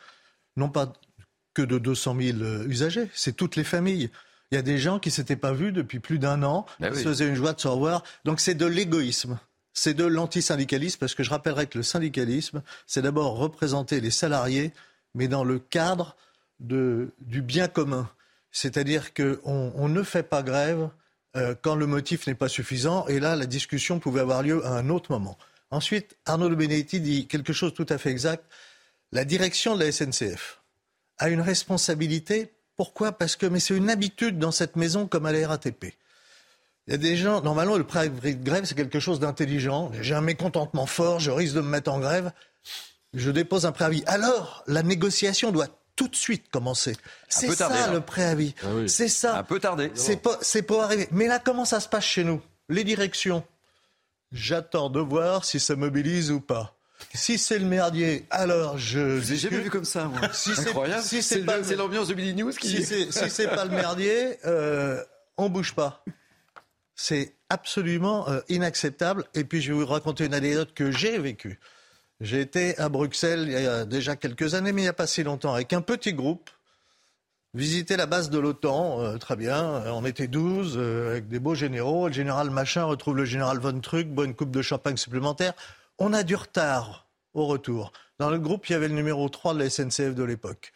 non 0.56 0.68
pas 0.68 0.92
que 1.54 1.62
de 1.62 1.78
200 1.78 2.16
000 2.20 2.38
euh, 2.40 2.66
usagers, 2.68 3.08
c'est 3.14 3.34
toutes 3.34 3.56
les 3.56 3.64
familles. 3.64 4.10
Il 4.50 4.56
y 4.56 4.58
a 4.58 4.62
des 4.62 4.78
gens 4.78 4.98
qui 4.98 5.10
s'étaient 5.10 5.36
pas 5.36 5.52
vus 5.52 5.72
depuis 5.72 6.00
plus 6.00 6.18
d'un 6.18 6.42
an, 6.42 6.66
qui 6.76 6.82
ben 6.82 6.94
se 6.94 7.02
faisaient 7.02 7.28
une 7.28 7.34
joie 7.34 7.52
de 7.54 7.60
se 7.60 7.68
revoir. 7.68 8.02
Donc 8.24 8.40
c'est 8.40 8.54
de 8.54 8.66
l'égoïsme. 8.66 9.38
C'est 9.72 9.94
de 9.94 10.04
l'antisyndicalisme, 10.04 10.98
parce 11.00 11.14
que 11.14 11.24
je 11.24 11.30
rappellerai 11.30 11.66
que 11.66 11.78
le 11.78 11.82
syndicalisme, 11.82 12.62
c'est 12.86 13.02
d'abord 13.02 13.36
représenter 13.36 14.00
les 14.00 14.10
salariés, 14.10 14.72
mais 15.14 15.26
dans 15.26 15.42
le 15.42 15.58
cadre 15.58 16.16
de, 16.60 17.10
du 17.20 17.42
bien 17.42 17.66
commun. 17.66 18.08
C'est-à-dire 18.52 19.12
qu'on 19.14 19.72
on 19.74 19.88
ne 19.88 20.02
fait 20.04 20.22
pas 20.22 20.44
grève 20.44 20.88
euh, 21.36 21.56
quand 21.60 21.74
le 21.74 21.86
motif 21.86 22.28
n'est 22.28 22.36
pas 22.36 22.48
suffisant, 22.48 23.06
et 23.08 23.18
là, 23.18 23.34
la 23.34 23.46
discussion 23.46 23.98
pouvait 23.98 24.20
avoir 24.20 24.42
lieu 24.42 24.64
à 24.64 24.70
un 24.70 24.88
autre 24.90 25.10
moment. 25.10 25.36
Ensuite, 25.72 26.16
Arnaud 26.26 26.48
de 26.48 26.54
Benedetti 26.54 27.00
dit 27.00 27.26
quelque 27.26 27.52
chose 27.52 27.72
de 27.72 27.76
tout 27.76 27.92
à 27.92 27.98
fait 27.98 28.10
exact. 28.10 28.44
La 29.10 29.24
direction 29.24 29.74
de 29.74 29.82
la 29.82 29.90
SNCF 29.90 30.60
a 31.18 31.28
une 31.28 31.40
responsabilité. 31.40 32.52
Pourquoi? 32.76 33.12
Parce 33.12 33.36
que 33.36 33.46
mais 33.46 33.60
c'est 33.60 33.76
une 33.76 33.90
habitude 33.90 34.38
dans 34.38 34.50
cette 34.50 34.76
maison 34.76 35.06
comme 35.06 35.26
à 35.26 35.32
la 35.32 35.46
RATP. 35.48 35.94
Il 36.86 36.90
y 36.90 36.94
a 36.94 36.98
des 36.98 37.16
gens, 37.16 37.40
normalement, 37.40 37.78
le 37.78 37.84
préavis 37.84 38.36
de 38.36 38.44
grève, 38.44 38.64
c'est 38.66 38.74
quelque 38.74 39.00
chose 39.00 39.18
d'intelligent. 39.18 39.90
J'ai 40.00 40.14
un 40.14 40.20
mécontentement 40.20 40.86
fort, 40.86 41.18
je 41.18 41.30
risque 41.30 41.54
de 41.54 41.62
me 41.62 41.68
mettre 41.68 41.90
en 41.90 41.98
grève. 41.98 42.30
Je 43.14 43.30
dépose 43.30 43.64
un 43.64 43.72
préavis. 43.72 44.02
Alors, 44.06 44.64
la 44.66 44.82
négociation 44.82 45.50
doit 45.50 45.68
tout 45.96 46.08
de 46.08 46.16
suite 46.16 46.50
commencer. 46.50 46.96
C'est 47.28 47.54
ça 47.54 47.90
le 47.92 48.00
préavis. 48.00 48.54
Ah 48.62 48.66
c'est 48.86 49.08
ça. 49.08 49.38
Un 49.38 49.44
peu 49.44 49.60
tardé. 49.60 49.92
C'est 49.94 50.16
pas, 50.16 50.36
c'est 50.42 50.62
pas 50.62 50.84
arriver. 50.84 51.08
Mais 51.10 51.26
là, 51.26 51.38
comment 51.38 51.64
ça 51.64 51.80
se 51.80 51.88
passe 51.88 52.04
chez 52.04 52.24
nous? 52.24 52.42
Les 52.68 52.84
directions. 52.84 53.44
J'attends 54.32 54.90
de 54.90 55.00
voir 55.00 55.44
si 55.44 55.60
ça 55.60 55.76
mobilise 55.76 56.32
ou 56.32 56.40
pas. 56.40 56.73
Si 57.12 57.38
c'est 57.38 57.58
le 57.58 57.66
merdier, 57.66 58.26
alors 58.30 58.78
je. 58.78 59.20
J'ai 59.20 59.36
jamais 59.36 59.60
vu 59.60 59.70
comme 59.70 59.84
ça, 59.84 60.04
moi. 60.06 60.20
Si 60.32 60.52
Incroyable. 60.52 61.02
Si 61.02 61.22
c'est 61.22 61.40
l'ambiance 61.76 62.08
de 62.08 62.14
Billy 62.14 62.34
News 62.34 62.52
qui. 62.52 62.84
Si 62.84 63.30
c'est 63.30 63.48
pas 63.48 63.64
le 63.64 63.70
merdier, 63.70 64.38
euh, 64.46 65.02
on 65.36 65.48
bouge 65.48 65.74
pas. 65.74 66.04
C'est 66.94 67.34
absolument 67.48 68.28
euh, 68.28 68.40
inacceptable. 68.48 69.24
Et 69.34 69.44
puis 69.44 69.60
je 69.60 69.72
vais 69.72 69.78
vous 69.80 69.86
raconter 69.86 70.24
une 70.26 70.34
anecdote 70.34 70.72
que 70.74 70.90
j'ai 70.90 71.18
vécue. 71.18 71.58
J'ai 72.20 72.40
été 72.40 72.78
à 72.78 72.88
Bruxelles 72.88 73.44
il 73.46 73.52
y 73.52 73.66
a 73.66 73.84
déjà 73.84 74.16
quelques 74.16 74.54
années, 74.54 74.72
mais 74.72 74.82
il 74.82 74.84
n'y 74.84 74.88
a 74.88 74.94
pas 74.94 75.06
si 75.06 75.22
longtemps, 75.22 75.52
avec 75.52 75.72
un 75.72 75.80
petit 75.80 76.12
groupe, 76.12 76.48
visiter 77.54 77.96
la 77.96 78.06
base 78.06 78.30
de 78.30 78.38
l'OTAN, 78.38 79.00
euh, 79.00 79.16
très 79.18 79.36
bien, 79.36 79.82
on 79.92 80.04
était 80.04 80.28
12, 80.28 80.74
euh, 80.76 81.10
avec 81.10 81.28
des 81.28 81.38
beaux 81.38 81.54
généraux, 81.54 82.08
le 82.08 82.12
général 82.12 82.50
Machin 82.50 82.84
retrouve 82.84 83.16
le 83.16 83.24
général 83.24 83.58
Von 83.58 83.80
Truck, 83.80 84.06
boit 84.06 84.24
une 84.24 84.34
coupe 84.34 84.50
de 84.50 84.62
champagne 84.62 84.96
supplémentaire. 84.96 85.54
On 85.98 86.12
a 86.12 86.22
du 86.22 86.34
retard 86.34 87.08
au 87.32 87.46
retour. 87.46 87.92
Dans 88.18 88.30
le 88.30 88.38
groupe, 88.38 88.68
il 88.68 88.72
y 88.72 88.74
avait 88.74 88.88
le 88.88 88.94
numéro 88.94 89.28
3 89.28 89.54
de 89.54 89.58
la 89.60 89.70
SNCF 89.70 90.14
de 90.14 90.24
l'époque. 90.24 90.72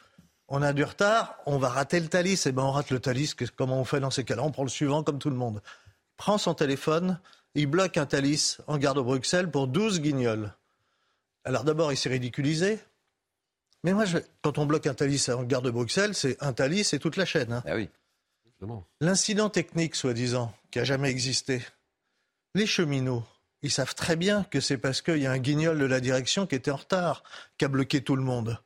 On 0.48 0.62
a 0.62 0.72
du 0.72 0.82
retard, 0.82 1.36
on 1.46 1.58
va 1.58 1.68
rater 1.68 2.00
le 2.00 2.08
Thalys. 2.08 2.42
Eh 2.46 2.52
ben, 2.52 2.62
on 2.62 2.70
rate 2.70 2.90
le 2.90 3.00
Thalys. 3.00 3.34
Comment 3.56 3.80
on 3.80 3.84
fait 3.84 4.00
dans 4.00 4.10
ces 4.10 4.24
cas-là? 4.24 4.42
On 4.42 4.50
prend 4.50 4.62
le 4.62 4.68
suivant 4.68 5.02
comme 5.02 5.18
tout 5.18 5.30
le 5.30 5.36
monde. 5.36 5.60
Il 5.64 6.16
prend 6.16 6.38
son 6.38 6.54
téléphone, 6.54 7.20
il 7.54 7.66
bloque 7.66 7.96
un 7.96 8.06
Thalys 8.06 8.58
en 8.66 8.78
gare 8.78 8.94
de 8.94 9.00
Bruxelles 9.00 9.50
pour 9.50 9.68
12 9.68 10.00
guignols. 10.00 10.52
Alors 11.44 11.64
d'abord, 11.64 11.92
il 11.92 11.96
s'est 11.96 12.08
ridiculisé. 12.08 12.78
Mais 13.84 13.92
moi, 13.92 14.04
quand 14.42 14.58
on 14.58 14.66
bloque 14.66 14.86
un 14.86 14.94
Thalys 14.94 15.30
en 15.30 15.44
gare 15.44 15.62
de 15.62 15.70
Bruxelles, 15.70 16.14
c'est 16.14 16.36
un 16.42 16.52
Thalys 16.52 16.88
et 16.92 16.98
toute 16.98 17.16
la 17.16 17.24
chaîne. 17.24 17.52
Hein. 17.52 17.62
Ah 17.66 17.76
oui. 17.76 17.88
L'incident 19.00 19.50
technique, 19.50 19.94
soi-disant, 19.94 20.52
qui 20.70 20.80
a 20.80 20.84
jamais 20.84 21.10
existé. 21.10 21.62
Les 22.54 22.66
cheminots, 22.66 23.24
ils 23.62 23.70
savent 23.70 23.94
très 23.94 24.16
bien 24.16 24.44
que 24.44 24.60
c'est 24.60 24.78
parce 24.78 25.02
qu'il 25.02 25.18
y 25.18 25.26
a 25.26 25.32
un 25.32 25.38
guignol 25.38 25.78
de 25.78 25.84
la 25.84 26.00
direction 26.00 26.46
qui 26.46 26.54
était 26.54 26.70
en 26.70 26.76
retard, 26.76 27.22
qui 27.56 27.64
a 27.64 27.68
bloqué 27.68 28.02
tout 28.02 28.16
le 28.16 28.22
monde. 28.22 28.58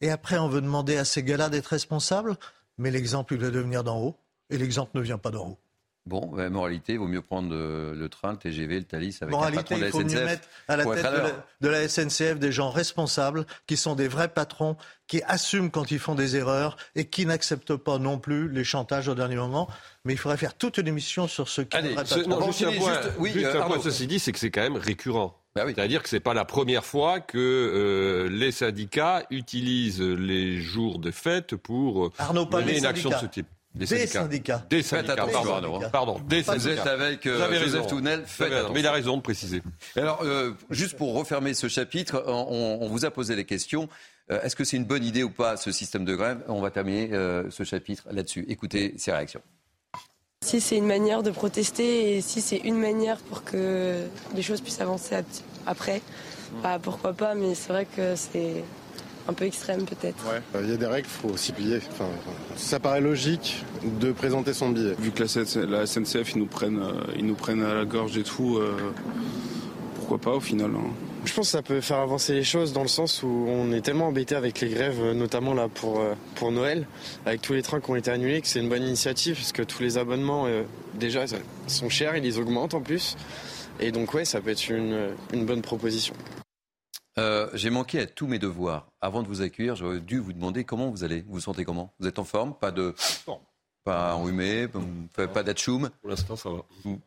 Et 0.00 0.10
après, 0.10 0.38
on 0.38 0.48
veut 0.48 0.60
demander 0.60 0.96
à 0.96 1.04
ces 1.04 1.22
gars-là 1.22 1.48
d'être 1.48 1.66
responsables, 1.68 2.36
mais 2.78 2.90
l'exemple, 2.90 3.34
il 3.34 3.40
va 3.40 3.50
devenir 3.50 3.84
d'en 3.84 3.98
haut, 4.00 4.18
et 4.50 4.58
l'exemple 4.58 4.96
ne 4.96 5.02
vient 5.02 5.18
pas 5.18 5.30
d'en 5.30 5.50
haut. 5.50 5.58
Bon, 6.04 6.26
ben, 6.34 6.50
moralité, 6.50 6.94
il 6.94 6.98
vaut 6.98 7.06
mieux 7.06 7.22
prendre 7.22 7.54
le 7.54 8.08
train, 8.08 8.32
le 8.32 8.36
TGV, 8.36 8.80
le 8.80 8.84
Thalys 8.84 9.18
avec 9.20 9.30
moralité, 9.30 9.76
un 9.76 9.78
patron 9.78 9.78
de 9.78 9.82
la 9.82 9.86
il 9.86 9.92
faut. 9.92 10.02
Mieux 10.02 10.24
mettre 10.24 10.48
à 10.66 10.76
la 10.76 10.84
tête 10.84 11.34
de 11.60 11.68
la, 11.68 11.88
SNCF 11.88 12.40
des 12.40 12.50
gens 12.50 12.70
responsables, 12.70 13.46
qui 13.68 13.76
sont 13.76 13.94
des 13.94 14.08
vrais 14.08 14.26
patrons, 14.26 14.76
qui 15.06 15.22
assument 15.22 15.70
quand 15.70 15.92
ils 15.92 16.00
font 16.00 16.16
des 16.16 16.34
erreurs 16.34 16.76
et 16.96 17.04
qui 17.04 17.24
n'acceptent 17.24 17.76
pas 17.76 17.98
non 17.98 18.18
plus 18.18 18.50
les 18.50 18.64
chantages 18.64 19.06
au 19.06 19.14
dernier 19.14 19.36
moment. 19.36 19.68
Mais 20.04 20.12
il 20.12 20.18
faudrait 20.18 20.38
faire 20.38 20.54
toute 20.54 20.78
une 20.78 20.88
émission 20.88 21.28
sur 21.28 21.48
ce 21.48 21.62
qui 21.62 21.76
est 21.76 22.04
ce, 22.04 22.28
non, 22.28 22.46
juste 22.46 22.64
un 22.64 22.72
point, 22.72 23.02
juste, 23.02 23.14
oui, 23.18 23.44
un 23.44 23.62
point 23.62 23.80
ceci 23.80 24.08
dit, 24.08 24.18
c'est 24.18 24.32
que 24.32 24.40
c'est 24.40 24.50
quand 24.50 24.62
même 24.62 24.76
récurrent. 24.76 25.38
Bah 25.54 25.62
oui. 25.66 25.72
C'est-à-dire 25.76 26.02
que 26.02 26.08
ce 26.08 26.16
n'est 26.16 26.20
pas 26.20 26.34
la 26.34 26.46
première 26.46 26.84
fois 26.84 27.20
que 27.20 27.38
euh, 27.38 28.28
les 28.28 28.50
syndicats 28.50 29.24
utilisent 29.30 30.00
les 30.00 30.60
jours 30.60 30.98
de 30.98 31.10
fête 31.10 31.54
pour 31.54 32.10
Arnaud, 32.18 32.48
mener 32.50 32.78
une 32.78 32.86
action 32.86 33.10
de 33.10 33.16
ce 33.16 33.26
type. 33.26 33.46
Des 33.74 33.86
syndicats. 34.06 34.62
Des 34.68 34.82
syndicats. 34.82 35.26
pardon, 35.26 35.80
pardon, 35.90 36.20
des 36.28 36.42
syndicats. 36.42 36.58
Vous 36.58 36.68
êtes 36.68 36.86
avec 36.86 37.26
euh, 37.26 37.58
Joseph 37.58 37.86
Tounel. 37.86 38.24
mais 38.72 38.80
il 38.80 38.86
a 38.86 38.92
raison 38.92 39.16
de 39.16 39.22
préciser. 39.22 39.62
Alors, 39.96 40.20
euh, 40.22 40.52
juste 40.70 40.96
pour 40.96 41.14
refermer 41.14 41.54
ce 41.54 41.68
chapitre, 41.68 42.22
on, 42.26 42.78
on, 42.82 42.88
vous 42.88 43.06
a 43.06 43.10
posé 43.10 43.34
les 43.34 43.44
questions. 43.46 43.88
Euh, 44.30 44.42
Est-ce 44.42 44.56
que 44.56 44.64
c'est 44.64 44.76
une 44.76 44.84
bonne 44.84 45.04
idée 45.04 45.22
ou 45.22 45.30
pas 45.30 45.56
ce 45.56 45.72
système 45.72 46.04
de 46.04 46.14
grève? 46.14 46.42
On 46.48 46.60
va 46.60 46.70
terminer 46.70 47.14
euh, 47.14 47.50
ce 47.50 47.64
chapitre 47.64 48.04
là-dessus. 48.10 48.44
Écoutez 48.48 48.94
ces 48.98 49.10
réactions. 49.10 49.40
Si 50.44 50.60
c'est 50.60 50.76
une 50.76 50.86
manière 50.86 51.22
de 51.22 51.30
protester 51.30 52.16
et 52.16 52.20
si 52.20 52.40
c'est 52.40 52.58
une 52.58 52.78
manière 52.78 53.18
pour 53.18 53.42
que 53.44 54.02
les 54.34 54.42
choses 54.42 54.60
puissent 54.60 54.80
avancer 54.80 55.16
après, 55.66 56.02
bah, 56.62 56.78
pourquoi 56.82 57.12
pas, 57.12 57.34
mais 57.34 57.54
c'est 57.54 57.72
vrai 57.72 57.86
que 57.86 58.16
c'est 58.16 58.64
un 59.28 59.32
peu 59.32 59.44
extrême 59.44 59.84
peut-être. 59.84 60.24
Il 60.60 60.70
y 60.70 60.72
a 60.72 60.76
des 60.76 60.86
règles, 60.86 61.08
il 61.08 61.28
faut 61.28 61.34
aussi 61.34 61.52
plier. 61.52 61.78
Enfin, 61.90 62.08
ça 62.56 62.80
paraît 62.80 63.00
logique 63.00 63.64
de 64.00 64.12
présenter 64.12 64.52
son 64.52 64.70
billet. 64.70 64.94
Vu 64.98 65.10
que 65.10 65.22
la 65.66 65.86
SNCF, 65.86 66.32
ils 66.34 66.38
nous 66.38 66.46
prennent, 66.46 66.80
euh, 66.82 67.12
ils 67.16 67.26
nous 67.26 67.34
prennent 67.34 67.62
à 67.62 67.74
la 67.74 67.84
gorge 67.84 68.16
et 68.16 68.22
tout, 68.22 68.56
euh, 68.58 68.92
pourquoi 69.96 70.18
pas 70.18 70.32
au 70.32 70.40
final 70.40 70.70
hein. 70.76 70.90
Je 71.24 71.32
pense 71.34 71.46
que 71.46 71.52
ça 71.52 71.62
peut 71.62 71.80
faire 71.80 71.98
avancer 71.98 72.34
les 72.34 72.42
choses 72.42 72.72
dans 72.72 72.82
le 72.82 72.88
sens 72.88 73.22
où 73.22 73.46
on 73.46 73.70
est 73.70 73.80
tellement 73.80 74.08
embêté 74.08 74.34
avec 74.34 74.60
les 74.60 74.68
grèves, 74.68 74.98
euh, 75.00 75.14
notamment 75.14 75.54
là 75.54 75.68
pour, 75.68 76.02
pour 76.34 76.50
Noël, 76.50 76.84
avec 77.24 77.40
tous 77.42 77.52
les 77.52 77.62
trains 77.62 77.78
qui 77.78 77.90
ont 77.92 77.96
été 77.96 78.10
annulés, 78.10 78.40
que 78.40 78.48
c'est 78.48 78.58
une 78.58 78.68
bonne 78.68 78.82
initiative, 78.82 79.36
parce 79.36 79.52
que 79.52 79.62
tous 79.62 79.84
les 79.84 79.98
abonnements, 79.98 80.48
déjà, 80.94 81.26
sont 81.68 81.88
chers, 81.88 82.16
ils 82.16 82.24
les 82.24 82.38
augmentent 82.40 82.74
en 82.74 82.80
plus. 82.80 83.16
Et 83.78 83.92
donc, 83.92 84.14
ouais, 84.14 84.24
ça 84.24 84.40
peut 84.40 84.50
être 84.50 84.68
une, 84.68 85.10
une 85.32 85.46
bonne 85.46 85.62
proposition. 85.62 86.14
Euh, 87.18 87.50
j'ai 87.52 87.70
manqué 87.70 88.00
à 88.00 88.06
tous 88.06 88.26
mes 88.26 88.38
devoirs. 88.38 88.86
Avant 89.00 89.22
de 89.22 89.28
vous 89.28 89.42
accueillir, 89.42 89.76
j'aurais 89.76 90.00
dû 90.00 90.18
vous 90.18 90.32
demander 90.32 90.64
comment 90.64 90.90
vous 90.90 91.04
allez. 91.04 91.20
Vous 91.22 91.34
vous 91.34 91.40
sentez 91.40 91.64
comment? 91.64 91.92
Vous 92.00 92.06
êtes 92.06 92.18
en 92.18 92.24
forme? 92.24 92.54
Pas 92.54 92.70
de 92.70 92.94
pas 93.84 94.14
enrhumé, 94.14 94.68
pas 95.34 95.42
d'atchoum. 95.42 95.90
Pour 96.00 96.10
l'instant, 96.10 96.36
ça 96.36 96.50
va. 96.50 96.58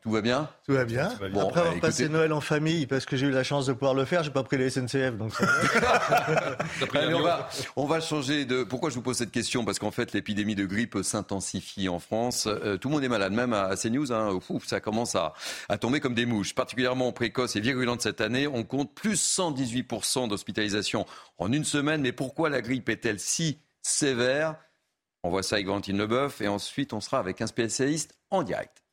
Tout, 0.01 0.11
va 0.11 0.21
bien? 0.21 0.49
Tout 0.65 0.73
va 0.73 0.83
bien. 0.83 1.09
Bon, 1.31 1.47
Après 1.47 1.61
avoir 1.61 1.79
passé 1.79 2.09
Noël 2.09 2.33
en 2.33 2.41
famille, 2.41 2.85
parce 2.85 3.05
que 3.05 3.15
j'ai 3.15 3.27
eu 3.27 3.31
la 3.31 3.43
chance 3.43 3.65
de 3.65 3.73
pouvoir 3.73 3.93
le 3.93 4.03
faire, 4.03 4.23
j'ai 4.23 4.31
pas 4.31 4.43
pris 4.43 4.57
les 4.57 4.69
SNCF, 4.69 5.15
donc 5.17 5.33
ça 5.33 5.45
Allez, 6.93 7.13
on, 7.13 7.21
va, 7.21 7.49
on 7.75 7.85
va 7.85 7.99
changer 7.99 8.45
de. 8.45 8.63
Pourquoi 8.63 8.89
je 8.89 8.95
vous 8.95 9.01
pose 9.01 9.17
cette 9.17 9.31
question? 9.31 9.63
Parce 9.63 9.79
qu'en 9.79 9.91
fait, 9.91 10.13
l'épidémie 10.13 10.55
de 10.55 10.65
grippe 10.65 10.97
s'intensifie 11.01 11.87
en 11.87 11.99
France. 11.99 12.47
Euh, 12.47 12.77
tout 12.77 12.89
le 12.89 12.95
monde 12.95 13.03
est 13.03 13.09
malade, 13.09 13.33
même 13.33 13.53
à 13.53 13.75
CNews. 13.75 14.11
Hein, 14.11 14.39
ça 14.65 14.79
commence 14.81 15.15
à, 15.15 15.33
à, 15.69 15.77
tomber 15.77 15.99
comme 15.99 16.15
des 16.15 16.25
mouches. 16.25 16.55
Particulièrement 16.55 17.11
précoce 17.11 17.55
et 17.55 17.61
virulente 17.61 18.01
cette 18.01 18.21
année, 18.21 18.47
on 18.47 18.63
compte 18.63 18.93
plus 18.93 19.39
118% 19.39 20.27
d'hospitalisation 20.27 21.05
en 21.37 21.51
une 21.51 21.65
semaine. 21.65 22.01
Mais 22.01 22.11
pourquoi 22.11 22.49
la 22.49 22.61
grippe 22.61 22.89
est-elle 22.89 23.19
si 23.19 23.59
sévère? 23.81 24.55
On 25.25 25.29
voit 25.29 25.43
ça 25.43 25.55
avec 25.55 25.65
Valentine 25.65 25.97
Leboeuf 25.97 26.41
et 26.41 26.47
ensuite 26.47 26.93
on 26.93 27.01
sera 27.01 27.17
avec 27.17 27.41
un 27.41 27.47
spécialiste 27.47 28.15
en 28.29 28.43
direct. 28.43 28.83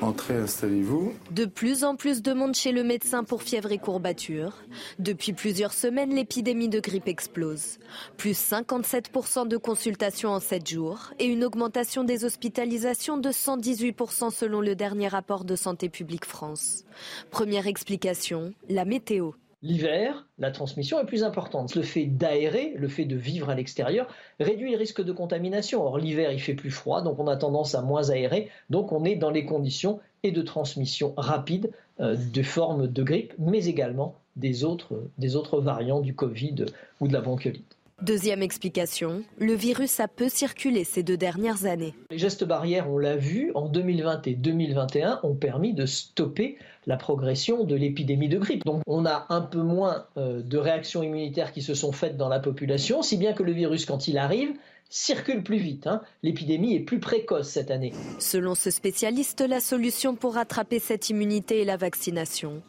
Entrez, 0.00 0.36
installez-vous. 0.36 1.14
De 1.30 1.44
plus 1.44 1.82
en 1.82 1.96
plus 1.96 2.22
de 2.22 2.32
monde 2.32 2.54
chez 2.54 2.72
le 2.72 2.84
médecin 2.84 3.24
pour 3.24 3.42
fièvre 3.42 3.72
et 3.72 3.78
courbatures. 3.78 4.52
Depuis 4.98 5.32
plusieurs 5.32 5.72
semaines, 5.72 6.14
l'épidémie 6.14 6.68
de 6.68 6.78
grippe 6.78 7.08
explose. 7.08 7.78
Plus 8.16 8.38
57% 8.38 9.48
de 9.48 9.56
consultations 9.56 10.30
en 10.30 10.40
7 10.40 10.68
jours 10.68 11.10
et 11.18 11.24
une 11.24 11.42
augmentation 11.42 12.04
des 12.04 12.24
hospitalisations 12.24 13.16
de 13.16 13.30
118% 13.30 14.30
selon 14.30 14.60
le 14.60 14.76
dernier 14.76 15.08
rapport 15.08 15.44
de 15.44 15.56
Santé 15.56 15.88
publique 15.88 16.26
France. 16.26 16.84
Première 17.30 17.66
explication, 17.66 18.52
la 18.68 18.84
météo. 18.84 19.32
L'hiver, 19.60 20.28
la 20.38 20.52
transmission 20.52 21.00
est 21.00 21.04
plus 21.04 21.24
importante. 21.24 21.74
Le 21.74 21.82
fait 21.82 22.06
d'aérer, 22.06 22.74
le 22.76 22.86
fait 22.86 23.04
de 23.04 23.16
vivre 23.16 23.50
à 23.50 23.56
l'extérieur, 23.56 24.06
réduit 24.38 24.70
le 24.70 24.78
risque 24.78 25.02
de 25.02 25.10
contamination. 25.10 25.84
Or, 25.84 25.98
l'hiver, 25.98 26.30
il 26.30 26.40
fait 26.40 26.54
plus 26.54 26.70
froid, 26.70 27.02
donc 27.02 27.18
on 27.18 27.26
a 27.26 27.36
tendance 27.36 27.74
à 27.74 27.82
moins 27.82 28.10
aérer. 28.10 28.50
Donc, 28.70 28.92
on 28.92 29.04
est 29.04 29.16
dans 29.16 29.30
les 29.30 29.44
conditions 29.44 29.98
et 30.22 30.30
de 30.30 30.42
transmission 30.42 31.12
rapide 31.16 31.72
euh, 31.98 32.16
de 32.16 32.42
formes 32.42 32.86
de 32.86 33.02
grippe, 33.02 33.34
mais 33.38 33.66
également 33.66 34.14
des 34.36 34.62
autres, 34.62 35.02
des 35.18 35.34
autres 35.34 35.60
variants 35.60 36.00
du 36.00 36.14
Covid 36.14 36.66
ou 37.00 37.08
de 37.08 37.12
la 37.12 37.20
bronchiolite. 37.20 37.67
Deuxième 38.00 38.42
explication, 38.42 39.24
le 39.38 39.54
virus 39.54 39.98
a 39.98 40.06
peu 40.06 40.28
circulé 40.28 40.84
ces 40.84 41.02
deux 41.02 41.16
dernières 41.16 41.64
années. 41.64 41.94
Les 42.12 42.18
gestes 42.18 42.44
barrières, 42.44 42.88
on 42.88 42.96
l'a 42.96 43.16
vu, 43.16 43.50
en 43.56 43.68
2020 43.68 44.24
et 44.28 44.34
2021 44.34 45.18
ont 45.24 45.34
permis 45.34 45.74
de 45.74 45.84
stopper 45.84 46.58
la 46.86 46.96
progression 46.96 47.64
de 47.64 47.74
l'épidémie 47.74 48.28
de 48.28 48.38
grippe. 48.38 48.64
Donc 48.64 48.82
on 48.86 49.04
a 49.04 49.26
un 49.30 49.40
peu 49.40 49.62
moins 49.62 50.06
euh, 50.16 50.42
de 50.42 50.58
réactions 50.58 51.02
immunitaires 51.02 51.52
qui 51.52 51.60
se 51.60 51.74
sont 51.74 51.90
faites 51.90 52.16
dans 52.16 52.28
la 52.28 52.38
population, 52.38 53.02
si 53.02 53.16
bien 53.16 53.32
que 53.32 53.42
le 53.42 53.50
virus, 53.50 53.84
quand 53.84 54.06
il 54.06 54.16
arrive, 54.16 54.52
circule 54.88 55.42
plus 55.42 55.58
vite. 55.58 55.88
Hein. 55.88 56.00
L'épidémie 56.22 56.76
est 56.76 56.80
plus 56.80 57.00
précoce 57.00 57.48
cette 57.48 57.72
année. 57.72 57.92
Selon 58.20 58.54
ce 58.54 58.70
spécialiste, 58.70 59.40
la 59.40 59.58
solution 59.58 60.14
pour 60.14 60.34
rattraper 60.34 60.78
cette 60.78 61.10
immunité 61.10 61.62
est 61.62 61.64
la 61.64 61.76
vaccination. 61.76 62.62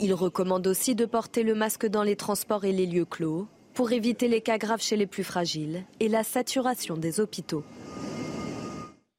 Il 0.00 0.12
recommande 0.12 0.66
aussi 0.66 0.96
de 0.96 1.06
porter 1.06 1.44
le 1.44 1.54
masque 1.54 1.86
dans 1.86 2.02
les 2.02 2.16
transports 2.16 2.64
et 2.64 2.72
les 2.72 2.86
lieux 2.86 3.04
clos 3.04 3.46
pour 3.74 3.92
éviter 3.92 4.28
les 4.28 4.40
cas 4.40 4.58
graves 4.58 4.82
chez 4.82 4.96
les 4.96 5.06
plus 5.06 5.24
fragiles 5.24 5.84
et 6.00 6.08
la 6.08 6.24
saturation 6.24 6.96
des 6.96 7.20
hôpitaux. 7.20 7.64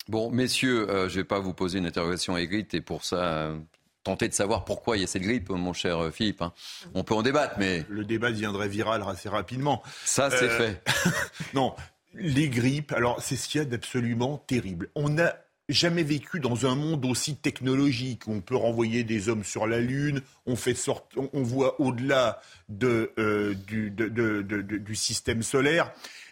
Bon, 0.07 0.31
messieurs, 0.31 0.89
euh, 0.89 1.07
je 1.09 1.15
ne 1.15 1.21
vais 1.21 1.27
pas 1.27 1.39
vous 1.39 1.53
poser 1.53 1.79
une 1.79 1.85
interrogation 1.85 2.37
aigrie 2.37 2.67
et 2.73 2.81
pour 2.81 3.05
ça, 3.05 3.15
euh, 3.15 3.57
tenter 4.03 4.27
de 4.27 4.33
savoir 4.33 4.65
pourquoi 4.65 4.97
il 4.97 5.01
y 5.01 5.03
a 5.03 5.07
cette 5.07 5.21
grippe, 5.21 5.49
mon 5.49 5.73
cher 5.73 6.11
Philippe. 6.11 6.41
Hein. 6.41 6.53
On 6.93 7.03
peut 7.03 7.15
en 7.15 7.21
débattre, 7.21 7.55
mais... 7.57 7.85
Le 7.89 8.03
débat 8.03 8.31
deviendrait 8.31 8.67
viral 8.67 9.03
assez 9.07 9.29
rapidement. 9.29 9.81
Ça, 10.03 10.29
c'est 10.29 10.49
fait. 10.49 10.83
non, 11.53 11.73
les 12.13 12.49
grippes, 12.49 12.91
alors 12.91 13.21
c'est 13.21 13.35
ce 13.35 13.47
qu'il 13.47 13.59
y 13.59 13.61
a 13.61 13.65
d'absolument 13.65 14.37
terrible. 14.37 14.89
On 14.95 15.09
n'a 15.09 15.35
jamais 15.69 16.03
vécu 16.03 16.39
dans 16.39 16.65
un 16.65 16.75
monde 16.75 17.05
aussi 17.05 17.35
technologique. 17.35 18.27
On 18.27 18.41
peut 18.41 18.55
renvoyer 18.55 19.03
des 19.03 19.29
hommes 19.29 19.43
sur 19.43 19.67
la 19.67 19.79
Lune, 19.79 20.21
on, 20.45 20.55
fait 20.55 20.75
on 21.15 21.41
voit 21.41 21.79
au-delà 21.79 22.41
euh, 22.83 23.53
du, 23.67 23.91
du 23.91 24.95
système 24.95 25.43
solaire. 25.43 25.91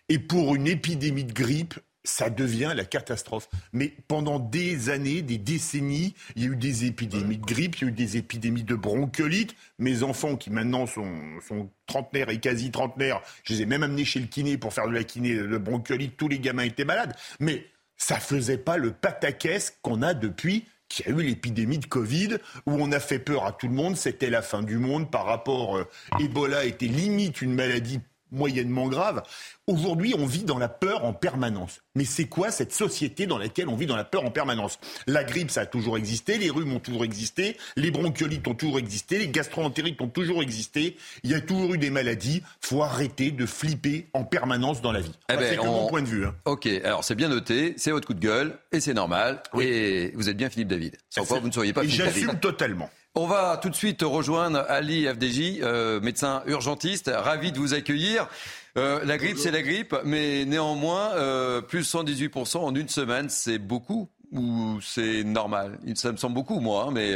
Et 0.10 0.20
pour 0.20 0.56
une 0.56 0.68
épidémie 0.68 1.24
de 1.24 1.34
grippe, 1.34 1.80
ça 2.04 2.30
devient 2.30 2.74
la 2.76 2.84
catastrophe. 2.84 3.48
Mais 3.74 3.94
pendant 4.08 4.40
des 4.40 4.90
années, 4.90 5.22
des 5.22 5.38
décennies, 5.38 6.16
il 6.36 6.44
y 6.44 6.46
a 6.48 6.50
eu 6.50 6.56
des 6.56 6.86
épidémies 6.86 7.38
de 7.38 7.46
grippe, 7.46 7.78
il 7.78 7.82
y 7.82 7.86
a 7.86 7.88
eu 7.90 7.92
des 7.94 8.18
épidémies 8.18 8.64
de 8.64 8.76
bronchiolite. 8.76 9.56
Mes 9.78 10.04
enfants, 10.04 10.36
qui 10.36 10.50
maintenant 10.50 10.88
sont, 10.88 11.14
sont 11.48 11.70
trentenaires 11.86 12.30
et 12.30 12.40
quasi 12.40 12.72
trentenaires, 12.72 13.22
je 13.44 13.54
les 13.54 13.62
ai 13.62 13.66
même 13.66 13.84
amenés 13.84 14.06
chez 14.06 14.20
le 14.20 14.28
kiné 14.28 14.58
pour 14.58 14.74
faire 14.74 14.88
de 14.88 14.94
la 14.94 15.04
kiné 15.04 15.36
de 15.36 15.58
bronchiolite. 15.58 16.18
Tous 16.18 16.28
les 16.28 16.40
gamins 16.40 16.64
étaient 16.64 16.86
malades. 16.86 17.16
Mais 17.40 17.66
ça 18.02 18.20
faisait 18.20 18.58
pas 18.58 18.78
le 18.78 18.92
pataquès 18.92 19.78
qu'on 19.84 20.02
a 20.02 20.16
depuis 20.16 20.66
qu'il 20.90 21.06
y 21.06 21.10
a 21.10 21.12
eu 21.12 21.24
l'épidémie 21.24 21.78
de 21.78 21.86
Covid, 21.86 22.38
où 22.66 22.72
on 22.74 22.92
a 22.92 23.00
fait 23.00 23.20
peur 23.20 23.46
à 23.46 23.52
tout 23.54 23.68
le 23.68 23.74
monde, 23.74 23.96
c'était 23.96 24.30
la 24.30 24.42
fin 24.42 24.64
du 24.64 24.78
monde 24.78 25.10
par 25.10 25.26
rapport... 25.26 25.78
Euh, 25.78 25.88
Ebola 26.20 26.66
était 26.66 26.88
limite 26.88 27.42
une 27.42 27.54
maladie 27.54 28.02
moyennement 28.32 28.88
grave. 28.88 29.24
Aujourd'hui, 29.68 30.16
on 30.18 30.26
vit 30.26 30.44
dans 30.44 30.58
la 30.58 30.70
peur 30.70 31.06
en 31.06 31.14
permanence. 31.14 31.82
Mais 31.96 32.06
c'est 32.06 32.26
quoi 32.26 32.52
cette 32.52 32.74
société 32.74 33.26
dans 33.26 33.38
laquelle 33.38 33.68
on 33.70 33.76
vit 33.76 33.86
dans 33.86 33.96
la 33.96 34.04
peur 34.04 34.26
en 34.26 34.32
permanence? 34.32 34.80
La 35.08 35.24
grippe, 35.24 35.52
ça 35.52 35.62
a 35.62 35.66
toujours 35.66 35.98
existé, 35.98 36.38
les 36.38 36.50
rhumes 36.50 36.74
ont 36.74 36.80
toujours 36.80 37.04
existé, 37.04 37.58
les 37.76 37.92
bronchiolites 37.92 38.48
ont 38.48 38.56
toujours 38.56 38.80
existé, 38.80 39.20
les 39.20 39.28
gastroentérites 39.28 40.02
ont 40.02 40.08
toujours 40.08 40.42
existé. 40.42 40.98
Il 41.24 41.30
y 41.30 41.36
a 41.36 41.42
toujours 41.42 41.74
eu 41.74 41.78
des 41.78 41.90
maladies. 41.90 42.42
Faut 42.60 42.84
arrêter 42.84 43.32
de 43.32 43.46
flipper 43.46 44.08
en 44.14 44.24
permanence 44.24 44.82
dans 44.82 44.92
la 44.92 45.02
vie. 45.02 45.14
Eh 45.32 45.38
ben, 45.38 45.46
c'est 45.50 45.58
mon 45.58 45.88
point 45.88 46.02
de 46.02 46.08
vue. 46.08 46.26
Hein. 46.26 46.36
Ok, 46.46 46.68
alors 46.84 47.04
c'est 47.04 47.16
bien 47.16 47.30
noté, 47.30 47.74
c'est 47.78 47.92
votre 47.92 48.08
coup 48.08 48.14
de 48.14 48.20
gueule 48.20 48.58
et 48.72 48.80
c'est 48.80 48.94
normal. 48.94 49.44
Et 49.60 50.12
vous 50.16 50.30
êtes 50.30 50.38
bien 50.38 50.50
Philippe 50.50 50.70
David. 50.70 50.98
Sans 51.10 51.26
quoi 51.26 51.40
vous 51.40 51.48
ne 51.48 51.54
seriez 51.54 51.74
pas 51.74 51.82
Philippe 51.82 52.00
David. 52.00 52.14
J'assume 52.14 52.40
totalement. 52.40 52.90
On 53.14 53.28
va 53.28 53.58
tout 53.58 53.70
de 53.70 53.76
suite 53.76 54.04
rejoindre 54.04 54.64
Ali 54.70 55.06
FDJ, 55.06 55.60
euh, 55.62 56.00
médecin 56.00 56.44
urgentiste. 56.46 57.12
Ravi 57.14 57.52
de 57.52 57.60
vous 57.60 57.74
accueillir. 57.74 58.30
Euh, 58.78 59.04
la 59.04 59.18
grippe, 59.18 59.38
c'est 59.38 59.52
la 59.52 59.62
grippe, 59.62 59.94
mais 60.06 60.46
néanmoins, 60.46 61.12
euh, 61.16 61.60
plus 61.60 61.84
118% 61.84 62.60
en 62.60 62.74
une 62.74 62.88
semaine, 62.88 63.28
c'est 63.28 63.60
beaucoup 63.60 64.10
ou 64.32 64.80
c'est 64.82 65.26
normal? 65.26 65.78
Ça 65.96 66.14
me 66.14 66.18
semble 66.18 66.36
beaucoup, 66.36 66.62
moi, 66.62 66.86
hein, 66.86 66.92
mais 66.94 67.14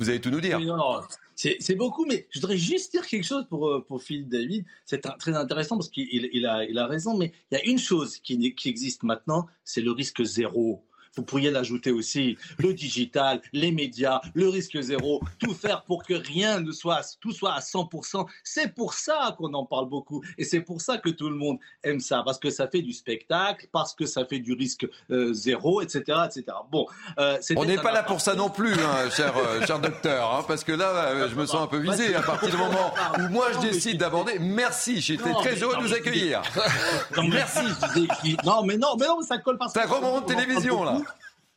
vous 0.00 0.10
allez 0.10 0.20
tout 0.20 0.30
nous 0.30 0.40
dire. 0.40 0.58
c'est 1.36 1.76
beaucoup, 1.76 2.06
mais 2.06 2.26
je 2.30 2.40
voudrais 2.40 2.56
juste 2.56 2.90
dire 2.90 3.06
quelque 3.06 3.24
chose 3.24 3.46
pour, 3.48 3.84
pour 3.86 4.02
Philippe 4.02 4.30
David. 4.30 4.64
C'est 4.84 5.00
très 5.16 5.36
intéressant 5.36 5.76
parce 5.76 5.90
qu'il 5.90 6.44
a, 6.44 6.64
il 6.64 6.76
a 6.76 6.86
raison, 6.88 7.16
mais 7.16 7.32
il 7.52 7.58
y 7.58 7.60
a 7.60 7.64
une 7.66 7.78
chose 7.78 8.18
qui, 8.18 8.52
qui 8.56 8.68
existe 8.68 9.04
maintenant, 9.04 9.46
c'est 9.62 9.80
le 9.80 9.92
risque 9.92 10.24
zéro. 10.24 10.84
Vous 11.16 11.22
pourriez 11.24 11.50
l'ajouter 11.50 11.90
aussi, 11.90 12.38
le 12.58 12.72
digital, 12.72 13.40
les 13.52 13.72
médias, 13.72 14.20
le 14.34 14.48
risque 14.48 14.80
zéro, 14.80 15.20
tout 15.38 15.54
faire 15.54 15.82
pour 15.82 16.04
que 16.04 16.14
rien 16.14 16.60
ne 16.60 16.72
soit, 16.72 17.00
tout 17.20 17.32
soit 17.32 17.52
à 17.52 17.60
100%. 17.60 18.26
C'est 18.44 18.74
pour 18.74 18.94
ça 18.94 19.34
qu'on 19.36 19.52
en 19.54 19.64
parle 19.64 19.88
beaucoup 19.88 20.22
et 20.38 20.44
c'est 20.44 20.60
pour 20.60 20.80
ça 20.80 20.98
que 20.98 21.10
tout 21.10 21.28
le 21.28 21.34
monde 21.34 21.58
aime 21.82 22.00
ça, 22.00 22.22
parce 22.24 22.38
que 22.38 22.50
ça 22.50 22.68
fait 22.68 22.82
du 22.82 22.92
spectacle, 22.92 23.66
parce 23.72 23.94
que 23.94 24.06
ça 24.06 24.24
fait 24.24 24.38
du 24.38 24.52
risque 24.52 24.86
euh, 25.10 25.32
zéro, 25.32 25.80
etc., 25.82 26.02
etc. 26.26 26.44
Bon, 26.70 26.86
euh, 27.18 27.38
on 27.56 27.64
n'est 27.64 27.76
pas 27.76 27.92
là 27.92 28.02
pour 28.02 28.20
ça 28.20 28.34
non 28.34 28.48
plus, 28.48 28.74
hein, 28.74 29.10
cher, 29.10 29.34
euh, 29.36 29.66
cher 29.66 29.78
docteur, 29.80 30.34
hein, 30.34 30.44
parce 30.46 30.64
que 30.64 30.72
là, 30.72 31.28
je 31.28 31.34
me 31.34 31.46
sens 31.46 31.62
un 31.62 31.66
peu 31.66 31.78
visé 31.78 32.14
à 32.14 32.22
partir 32.22 32.50
du 32.50 32.56
moment 32.56 32.94
où 33.18 33.28
moi 33.30 33.48
je 33.54 33.68
décide 33.68 33.98
d'aborder. 33.98 34.38
Merci, 34.38 35.00
j'étais 35.00 35.32
très 35.32 35.56
heureux 35.56 35.76
de 35.76 35.82
vous 35.82 35.94
accueillir. 35.94 36.42
Merci. 37.16 37.66
Non, 38.44 38.62
mais 38.64 38.76
non, 38.76 38.96
mais 38.98 39.06
non, 39.06 39.20
ça 39.22 39.38
colle 39.38 39.58
pas. 39.58 39.68
Ça 39.68 39.86
remonte 39.86 40.26
télévision 40.26 40.84
là. 40.84 41.00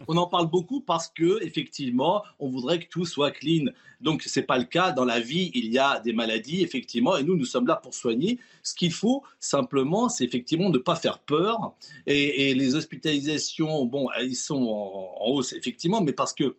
On 0.07 0.17
en 0.17 0.27
parle 0.27 0.49
beaucoup 0.49 0.81
parce 0.81 1.07
que 1.07 1.41
effectivement, 1.43 2.23
on 2.39 2.49
voudrait 2.49 2.79
que 2.79 2.87
tout 2.89 3.05
soit 3.05 3.31
clean. 3.31 3.65
Donc 4.01 4.23
c'est 4.25 4.43
pas 4.43 4.57
le 4.57 4.65
cas 4.65 4.91
dans 4.91 5.05
la 5.05 5.19
vie. 5.19 5.51
Il 5.53 5.71
y 5.71 5.79
a 5.79 5.99
des 5.99 6.13
maladies 6.13 6.61
effectivement, 6.61 7.17
et 7.17 7.23
nous 7.23 7.35
nous 7.35 7.45
sommes 7.45 7.67
là 7.67 7.75
pour 7.75 7.93
soigner. 7.93 8.39
Ce 8.61 8.75
qu'il 8.75 8.91
faut 8.91 9.23
simplement, 9.39 10.09
c'est 10.09 10.25
effectivement 10.25 10.69
ne 10.69 10.77
pas 10.77 10.95
faire 10.95 11.19
peur. 11.19 11.73
Et, 12.05 12.53
les 12.53 12.75
hospitalisations, 12.75 13.85
bon, 13.85 14.09
elles 14.17 14.35
sont 14.35 14.61
en, 14.61 15.25
hausse 15.25 15.53
effectivement, 15.53 16.01
mais 16.01 16.13
parce 16.13 16.33
que 16.33 16.55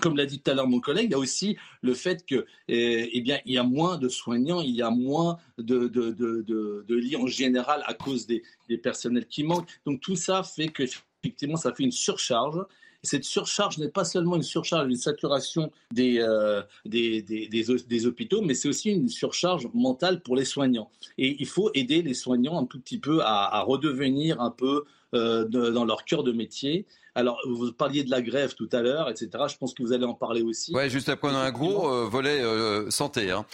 comme 0.00 0.16
l'a 0.16 0.26
dit 0.26 0.38
tout 0.40 0.50
à 0.50 0.54
l'heure 0.54 0.68
mon 0.68 0.80
collègue, 0.80 1.06
il 1.06 1.12
y 1.12 1.14
a 1.14 1.18
aussi 1.18 1.56
le 1.80 1.94
fait 1.94 2.26
que, 2.26 2.44
eh, 2.68 3.08
eh 3.10 3.20
bien, 3.22 3.38
il 3.46 3.54
y 3.54 3.58
a 3.58 3.62
moins 3.62 3.96
de 3.96 4.10
soignants, 4.10 4.60
il 4.60 4.74
y 4.74 4.82
a 4.82 4.90
moins 4.90 5.38
de, 5.56 5.88
de, 5.88 6.94
lits 6.94 7.16
en 7.16 7.26
général 7.26 7.82
à 7.86 7.94
cause 7.94 8.26
des, 8.26 8.42
des, 8.68 8.76
personnels 8.76 9.26
qui 9.26 9.44
manquent. 9.44 9.68
Donc 9.86 10.00
tout 10.00 10.14
ça 10.14 10.42
fait 10.42 10.68
que 10.68 10.84
effectivement, 11.22 11.56
ça 11.56 11.74
fait 11.74 11.84
une 11.84 11.92
surcharge. 11.92 12.60
Et 13.04 13.06
cette 13.06 13.24
surcharge 13.24 13.78
n'est 13.78 13.88
pas 13.88 14.04
seulement 14.04 14.36
une 14.36 14.42
surcharge, 14.42 14.88
une 14.88 14.96
saturation 14.96 15.70
des, 15.92 16.18
euh, 16.18 16.62
des, 16.84 17.22
des, 17.22 18.06
hôpitaux, 18.06 18.42
mais 18.42 18.54
c'est 18.54 18.68
aussi 18.68 18.90
une 18.90 19.08
surcharge 19.08 19.68
mentale 19.72 20.20
pour 20.20 20.34
les 20.34 20.44
soignants. 20.44 20.90
Et 21.16 21.36
il 21.38 21.46
faut 21.46 21.70
aider 21.74 22.02
les 22.02 22.14
soignants 22.14 22.60
un 22.60 22.66
tout 22.66 22.80
petit 22.80 22.98
peu 22.98 23.20
à, 23.22 23.60
redevenir 23.62 24.40
un 24.40 24.50
peu 24.50 24.84
euh, 25.14 25.44
dans 25.44 25.84
leur 25.84 26.04
cœur 26.04 26.24
de 26.24 26.32
métier. 26.32 26.86
Alors, 27.14 27.40
vous 27.48 27.72
parliez 27.72 28.04
de 28.04 28.10
la 28.10 28.20
grève 28.20 28.54
tout 28.54 28.68
à 28.72 28.80
l'heure, 28.80 29.08
etc. 29.08 29.30
Je 29.48 29.56
pense 29.56 29.74
que 29.74 29.82
vous 29.82 29.92
allez 29.92 30.04
en 30.04 30.14
parler 30.14 30.42
aussi. 30.42 30.72
Oui, 30.74 30.88
juste 30.90 31.08
après, 31.08 31.28
on 31.28 31.34
a 31.34 31.38
un 31.38 31.50
gros 31.50 31.88
euh, 31.88 32.04
volet 32.04 32.42
santé. 32.90 33.30
Hein. 33.30 33.46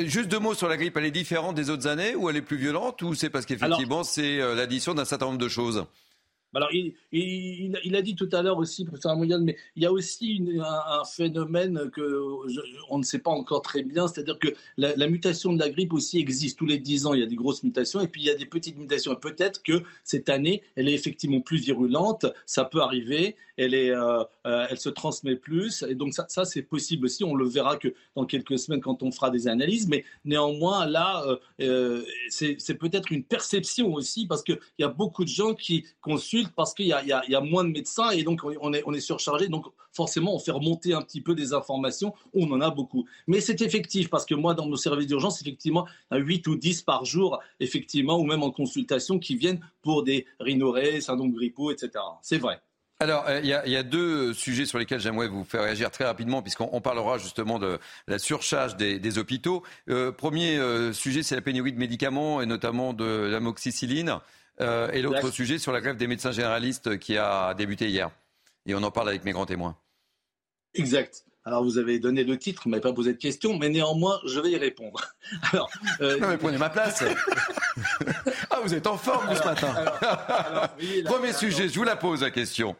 juste 0.00 0.28
deux 0.28 0.38
mots 0.38 0.54
sur 0.54 0.68
la 0.68 0.76
grippe. 0.76 0.96
Elle 0.98 1.06
est 1.06 1.10
différente 1.10 1.54
des 1.54 1.70
autres 1.70 1.86
années 1.86 2.14
ou 2.14 2.28
elle 2.28 2.36
est 2.36 2.42
plus 2.42 2.58
violente 2.58 3.00
ou 3.00 3.14
c'est 3.14 3.30
parce 3.30 3.46
qu'effectivement, 3.46 4.04
c'est 4.04 4.36
l'addition 4.54 4.92
d'un 4.92 5.06
certain 5.06 5.24
nombre 5.24 5.38
de 5.38 5.48
choses? 5.48 5.86
Alors, 6.54 6.70
il, 6.72 7.96
a 7.96 8.02
dit 8.02 8.16
tout 8.16 8.28
à 8.32 8.42
l'heure 8.42 8.58
aussi, 8.58 8.84
professeur 8.84 9.16
mondial, 9.16 9.40
mais 9.42 9.56
il 9.76 9.82
y 9.82 9.86
a 9.86 9.92
aussi 9.92 10.42
un, 10.60 11.04
phénomène 11.04 11.90
que 11.92 12.20
on 12.88 12.98
ne 12.98 13.02
sait 13.02 13.20
pas 13.20 13.30
encore 13.30 13.62
très 13.62 13.82
bien, 13.82 14.08
c'est-à-dire 14.08 14.38
que 14.38 14.48
la, 14.76 15.06
mutation 15.06 15.52
de 15.52 15.58
la 15.58 15.70
grippe 15.70 15.92
aussi 15.92 16.18
existe. 16.18 16.58
Tous 16.58 16.66
les 16.66 16.78
10 16.78 17.06
ans, 17.06 17.14
il 17.14 17.20
y 17.20 17.22
a 17.22 17.26
des 17.26 17.36
grosses 17.36 17.62
mutations, 17.62 18.00
et 18.00 18.08
puis 18.08 18.22
il 18.22 18.26
y 18.26 18.30
a 18.30 18.34
des 18.34 18.46
petites 18.46 18.78
mutations. 18.78 19.14
peut-être 19.14 19.62
que 19.62 19.82
cette 20.02 20.28
année, 20.28 20.62
elle 20.74 20.88
est 20.88 20.94
effectivement 20.94 21.40
plus 21.40 21.58
virulente, 21.58 22.26
ça 22.46 22.64
peut 22.64 22.80
arriver, 22.80 23.36
elle, 23.56 23.74
est, 23.74 23.90
euh, 23.90 24.24
euh, 24.46 24.66
elle 24.70 24.78
se 24.78 24.88
transmet 24.88 25.36
plus, 25.36 25.84
et 25.88 25.94
donc 25.94 26.14
ça, 26.14 26.26
ça 26.28 26.44
c'est 26.44 26.62
possible 26.62 27.06
aussi. 27.06 27.22
On 27.24 27.34
le 27.34 27.46
verra 27.46 27.76
que 27.76 27.94
dans 28.16 28.24
quelques 28.24 28.58
semaines 28.58 28.80
quand 28.80 29.02
on 29.02 29.12
fera 29.12 29.30
des 29.30 29.46
analyses, 29.46 29.86
mais 29.86 30.04
néanmoins, 30.24 30.86
là, 30.86 31.24
euh, 31.60 32.02
c'est 32.28 32.74
peut-être 32.78 33.12
une 33.12 33.22
perception 33.22 33.92
aussi, 33.94 34.26
parce 34.26 34.42
qu'il 34.42 34.58
y 34.78 34.84
a 34.84 34.88
beaucoup 34.88 35.24
de 35.24 35.28
gens 35.28 35.54
qui 35.54 35.84
consultent 36.00 36.39
parce 36.48 36.74
qu'il 36.74 36.86
y, 36.86 36.92
a 36.92 37.40
moins 37.40 37.64
de 37.64 37.70
médecins 37.70 38.10
et 38.10 38.22
donc 38.22 38.42
on 38.44 38.72
est, 38.72 39.00
surchargé. 39.00 39.48
Donc 39.48 39.66
forcément, 39.92 40.34
on 40.34 40.38
fait 40.38 40.52
remonter 40.52 40.94
un 40.94 41.02
petit 41.02 41.20
peu 41.20 41.34
des 41.34 41.52
informations. 41.52 42.14
On 42.34 42.50
en 42.52 42.60
a 42.60 42.70
beaucoup. 42.70 43.06
Mais 43.26 43.40
c'est 43.40 43.60
effectif 43.62 44.10
parce 44.10 44.26
que 44.26 44.34
moi, 44.34 44.54
dans 44.54 44.66
nos 44.66 44.76
services 44.76 45.06
d'urgence, 45.06 45.40
effectivement, 45.40 45.86
il 46.10 46.18
y 46.18 46.20
a 46.20 46.22
8 46.22 46.46
ou 46.48 46.56
10 46.56 46.82
par 46.82 47.04
jour, 47.04 47.40
effectivement, 47.60 48.18
ou 48.18 48.24
même 48.24 48.42
en 48.42 48.50
consultation, 48.50 49.18
qui 49.18 49.36
viennent 49.36 49.60
pour 49.82 50.02
des 50.02 50.26
rhinorées, 50.38 51.00
syndrome 51.00 51.32
grippaux, 51.32 51.70
etc. 51.70 51.90
C'est 52.22 52.38
vrai. 52.38 52.60
Alors, 53.02 53.24
euh, 53.28 53.40
il 53.42 53.48
y, 53.48 53.76
a 53.76 53.82
deux 53.82 54.34
sujets 54.34 54.66
sur 54.66 54.78
lesquels 54.78 55.00
j'aimerais 55.00 55.26
vous 55.26 55.42
faire 55.42 55.62
réagir 55.62 55.90
très 55.90 56.04
rapidement, 56.04 56.42
puisqu'on 56.42 56.82
parlera 56.82 57.16
justement 57.16 57.58
de 57.58 57.78
la 58.06 58.18
surcharge 58.18 58.76
des, 58.76 59.18
hôpitaux. 59.18 59.62
Euh, 59.88 60.12
premier 60.12 60.58
euh, 60.58 60.92
sujet, 60.92 61.22
c'est 61.22 61.34
la 61.34 61.40
pénurie 61.40 61.72
de 61.72 61.78
médicaments, 61.78 62.42
et 62.42 62.46
notamment 62.46 62.92
de 62.92 63.26
l'amoxicilline. 63.32 64.18
Euh, 64.60 64.90
et 64.92 65.02
l'autre 65.02 65.30
sujet 65.30 65.58
sur 65.58 65.72
la 65.72 65.80
grève 65.80 65.96
des 65.96 66.06
médecins 66.06 66.32
généralistes 66.32 66.98
qui 66.98 67.16
a 67.16 67.54
débuté 67.54 67.88
hier. 67.88 68.10
Et 68.66 68.74
on 68.74 68.82
en 68.82 68.90
parle 68.90 69.08
avec 69.08 69.24
mes 69.24 69.32
grands 69.32 69.46
témoins. 69.46 69.76
Exact. 70.74 71.24
Alors, 71.44 71.64
vous 71.64 71.78
avez 71.78 71.98
donné 71.98 72.22
le 72.22 72.38
titre, 72.38 72.62
vous 72.64 72.70
m'avez 72.70 72.82
pas 72.82 72.92
posé 72.92 73.14
de 73.14 73.18
question, 73.18 73.56
mais 73.58 73.70
néanmoins, 73.70 74.20
je 74.26 74.38
vais 74.40 74.50
y 74.50 74.56
répondre. 74.58 75.00
Alors, 75.52 75.70
euh, 76.02 76.18
non, 76.18 76.28
mais 76.28 76.36
prenez 76.36 76.58
ma 76.58 76.68
place. 76.68 77.02
ah, 78.50 78.60
vous 78.62 78.74
êtes 78.74 78.86
en 78.86 78.98
forme 78.98 79.34
ce 79.34 79.44
matin. 79.44 79.74
Premier 81.06 81.32
sujet, 81.32 81.68
je 81.68 81.74
vous 81.74 81.84
la 81.84 81.96
pose 81.96 82.20
la 82.20 82.30
question. 82.30 82.76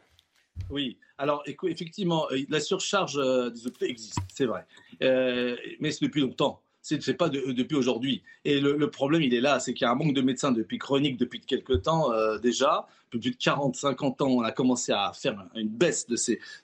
Oui, 0.68 0.98
alors 1.16 1.42
effectivement, 1.46 2.26
euh, 2.30 2.40
la 2.50 2.60
surcharge 2.60 3.14
des 3.14 3.66
hôpitaux 3.66 3.86
existe, 3.86 4.18
c'est 4.32 4.44
vrai. 4.44 4.66
mais 5.00 5.90
c'est 5.90 6.04
depuis 6.04 6.20
longtemps 6.20 6.62
c'est 6.82 7.14
pas 7.14 7.28
depuis 7.28 7.76
aujourd'hui. 7.76 8.22
Et 8.44 8.60
le, 8.60 8.90
problème, 8.90 9.22
il 9.22 9.34
est 9.34 9.40
là, 9.40 9.60
c'est 9.60 9.74
qu'il 9.74 9.84
y 9.84 9.88
a 9.88 9.90
un 9.90 9.94
manque 9.94 10.14
de 10.14 10.22
médecins 10.22 10.52
depuis 10.52 10.78
chronique 10.78 11.16
depuis 11.18 11.40
quelques 11.40 11.82
temps 11.82 12.12
euh, 12.12 12.38
déjà. 12.38 12.86
Plus 13.10 13.18
de 13.18 13.30
40-50 13.30 14.22
ans, 14.22 14.28
on 14.28 14.42
a 14.42 14.52
commencé 14.52 14.92
à 14.92 15.12
faire 15.12 15.36
une 15.56 15.68
baisse 15.68 16.06
de, 16.06 16.16